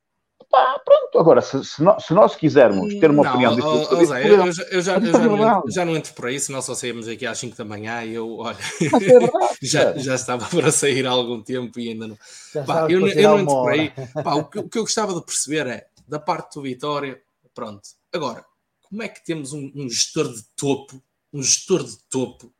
[0.55, 3.89] Pá, pronto, agora, se, se, nós, se, nós, quisermos ter uma não, opinião diferente...
[3.91, 6.65] Oh, oh, eu, eu, já, eu, já, não, já, não, entro por aí, se nós
[6.65, 8.87] só saímos aqui às 5 da manhã e eu, olha, é
[9.61, 12.17] já, já estava para sair há algum tempo e ainda não...
[12.65, 13.93] Pá, eu, eu não entro por aí.
[14.23, 17.21] Pá, o, que, o que eu gostava de perceber é, da parte do Vitória,
[17.53, 18.45] pronto, agora,
[18.83, 21.03] como é que temos um, um gestor de topo,
[21.33, 22.55] um gestor de topo,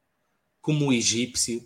[0.61, 1.65] como o egípcio,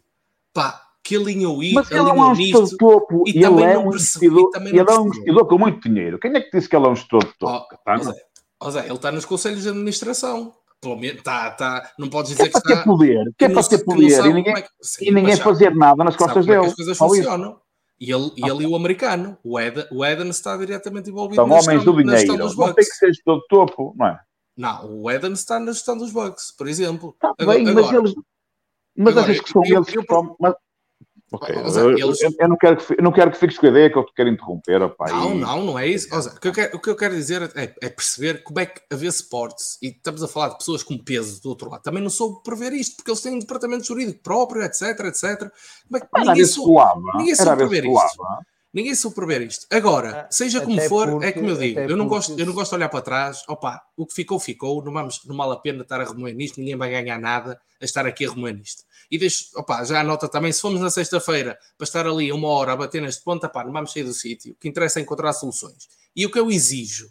[0.52, 1.74] pá, que alinhou isso.
[1.74, 5.06] Mas ele é um gestor de topo e, ele é um investidor, ele é um
[5.06, 6.18] investidor com muito dinheiro.
[6.18, 7.66] Quem é que disse que ele é um gestor de topo?
[7.70, 8.14] Oh, tá,
[8.60, 10.52] oh, Zé, ele está nos conselhos de administração.
[10.80, 12.84] Pelo menos, tá, tá, não pode dizer que, é que está...
[12.84, 16.04] poder, que é para ter poder e ninguém, é que, sim, e ninguém fazer nada
[16.04, 16.66] nas costas dele.
[16.66, 17.58] as coisas funcionam.
[17.98, 21.50] E ele, e ele e o americano, o Eden, o Eden está diretamente envolvido São
[21.50, 24.20] homens do dinheiro, não tem que ser gestor de topo, não é?
[24.56, 27.16] Não, o Eden está na gestão dos Bucks, por exemplo.
[27.18, 28.14] Tá agora, bem, mas eles...
[28.96, 30.36] Mas agora, achas que são eu, eles que tomam...
[31.30, 31.54] Okay.
[31.54, 32.22] eu, eles...
[32.22, 34.14] eu, eu, não quero que, não quero que fiques com a ideia que eu te
[34.14, 34.80] quero interromper.
[34.80, 35.38] Opa, não, e...
[35.38, 36.14] não, não é isso.
[36.14, 38.66] Ouça, o, que eu quero, o que eu quero dizer é, é, perceber como é
[38.66, 42.02] que haver sports, e estamos a falar de pessoas com peso do outro lado, também
[42.02, 45.52] não soube prever isto, porque eles têm um departamento jurídico próprio, etc, etc.
[45.86, 48.24] Como é que, ninguém, soube, ninguém soube prever isto.
[48.72, 49.66] Ninguém soube prever isto.
[49.70, 52.52] Agora, ah, seja como for, porque, é como eu digo, eu não, gosto, eu não
[52.52, 53.42] gosto de olhar para trás.
[53.48, 54.84] Opa, o que ficou, ficou.
[54.84, 57.84] Não, vamos, não vale a pena estar a remoer nisto, ninguém vai ganhar nada a
[57.84, 58.84] estar aqui a remoer nisto.
[59.10, 62.72] E deixo, opa, já anota também, se formos na sexta-feira para estar ali uma hora
[62.72, 64.52] a bater neste ponto, opa, não vamos sair do sítio.
[64.52, 65.88] O que interessa é encontrar soluções.
[66.14, 67.10] E o que eu exijo,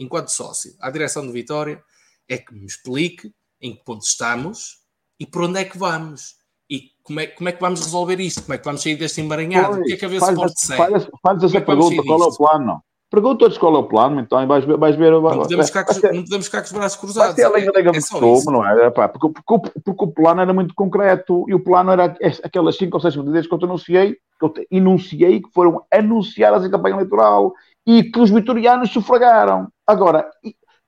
[0.00, 1.82] enquanto sócio, à direção de Vitória,
[2.26, 4.78] é que me explique em que ponto estamos
[5.18, 6.36] e por onde é que vamos.
[6.70, 8.42] E como é, como é que vamos resolver isto?
[8.42, 9.76] Como é que vamos sair deste emaranhado?
[9.76, 10.76] Pois, o que é que a ver se pode ser?
[10.76, 12.82] Faz, faz essa é pergunta, qual é o plano?
[13.14, 14.76] Pergunta-lhes qual é o plano, então, e vais ver.
[14.76, 17.36] Vais ver não, podemos ficar com, não podemos ficar com os braços cruzados.
[17.36, 18.90] Vai ser a Liga é, de costume, não é?
[18.90, 23.00] Porque, porque, porque, o plano era muito concreto e o plano era aquelas 5 ou
[23.00, 26.96] 6 medidas que eu te anunciei, que eu te enunciei, que foram anunciadas em campanha
[26.96, 27.52] eleitoral
[27.86, 29.68] e que os vitorianos sufragaram.
[29.86, 30.28] Agora,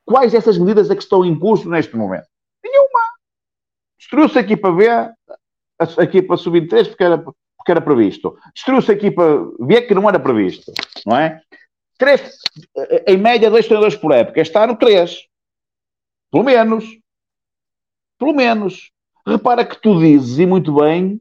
[0.04, 2.26] quais dessas medidas é que estão em curso neste momento?
[2.64, 3.00] Nenhuma.
[4.00, 4.86] Destruiu-se a equipa B,
[5.78, 8.38] a equipa sub-23 porque era, porque era previsto.
[8.54, 10.72] Destruiu-se a equipa B que não era previsto,
[11.06, 11.40] não é?
[11.98, 12.38] Três,
[13.06, 14.40] em média, dois treinadores por época.
[14.40, 15.26] Este ano, três.
[16.30, 16.84] Pelo menos.
[18.18, 18.90] Pelo menos.
[19.26, 21.20] Repara que tu dizes, e muito bem,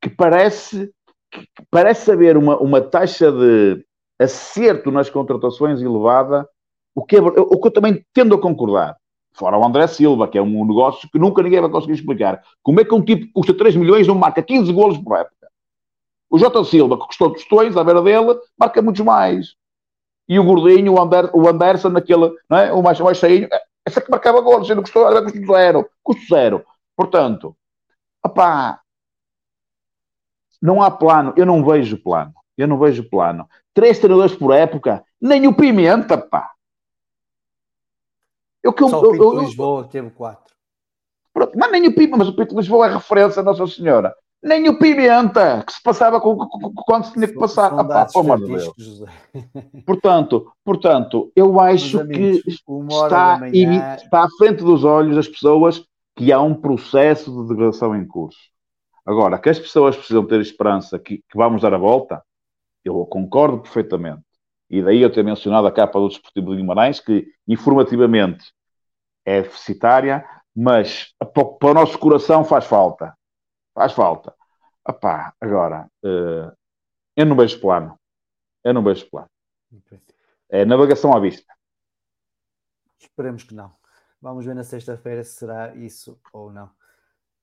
[0.00, 0.92] que parece,
[1.30, 3.84] que parece haver uma, uma taxa de
[4.18, 6.48] acerto nas contratações elevada,
[6.94, 8.96] o que, é, o que eu também tendo a concordar.
[9.36, 12.42] Fora o André Silva, que é um negócio que nunca ninguém vai conseguir explicar.
[12.62, 15.48] Como é que um tipo que custa 3 milhões não marca 15 golos por época?
[16.30, 19.54] O Jota Silva, que custou tostões à beira dele, marca muitos mais
[20.28, 22.72] e o gordinho, o, Ander, o Anderson, naquele, não é?
[22.72, 23.48] o mais, mais cheinho,
[23.84, 26.64] essa que marcava golos, não custou, era custo zero, custo zero.
[26.96, 27.56] Portanto,
[28.24, 28.80] opá,
[30.60, 33.48] não há plano, eu não vejo plano, eu não vejo plano.
[33.72, 36.55] Três treinadores por época, nem o Pimenta, pá.
[38.66, 40.54] Eu, que, Só eu, o Pinto eu, Lisboa teve quatro.
[41.32, 44.14] Pronto, mas nem o Pimenta, mas o Pinto Lisboa é referência a Nossa Senhora
[44.46, 47.72] nem o Pimenta, que se passava com, com, quando se tinha que passar.
[47.72, 48.72] Ah, pá, Deus.
[49.84, 53.96] Portanto, portanto, eu acho amigos, que está, manhã...
[53.96, 58.38] está à frente dos olhos das pessoas que há um processo de degradação em curso.
[59.04, 62.22] Agora, que as pessoas precisam ter esperança que, que vamos dar a volta,
[62.84, 64.22] eu concordo perfeitamente.
[64.70, 68.52] E daí eu ter mencionado a capa do Desportivo de Guimarães, que informativamente
[69.26, 70.24] é deficitária,
[70.54, 73.12] mas para o nosso coração faz falta.
[73.74, 74.34] Faz falta.
[74.88, 77.98] Epá, agora, eu não vejo plano.
[78.64, 79.28] Eu não vejo plano.
[80.48, 81.52] É navegação à vista.
[82.98, 83.72] Esperemos que não.
[84.22, 86.70] Vamos ver na sexta-feira se será isso ou não.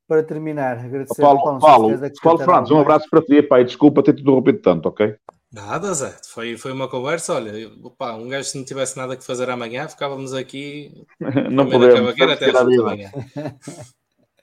[0.08, 1.90] Para terminar, agradecer Paulo, ao Paulo.
[1.90, 3.42] Paulo, Paulo Franz, um abraço para ti.
[3.44, 5.18] Pai, desculpa ter te interrompido tanto, ok?
[5.54, 6.18] Nada, Zé.
[6.26, 7.36] Foi, foi uma conversa.
[7.36, 11.06] Olha, opa, um gajo, se não tivesse nada que fazer amanhã, ficávamos aqui.
[11.52, 12.20] não podemos.
[12.20, 13.12] Até às amanhã.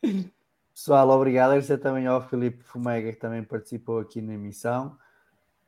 [0.72, 1.50] Pessoal, obrigado.
[1.50, 4.96] Agradecer também ao Filipe Fumega, que também participou aqui na emissão.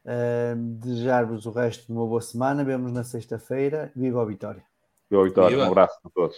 [0.05, 2.63] Uh, Desejar-vos o resto de uma boa semana.
[2.63, 3.91] Vemos na sexta-feira.
[3.97, 4.63] Viva a Vitória!
[5.11, 5.57] Viva a Vitória!
[5.57, 5.69] Viva.
[5.69, 6.37] Um abraço a todos.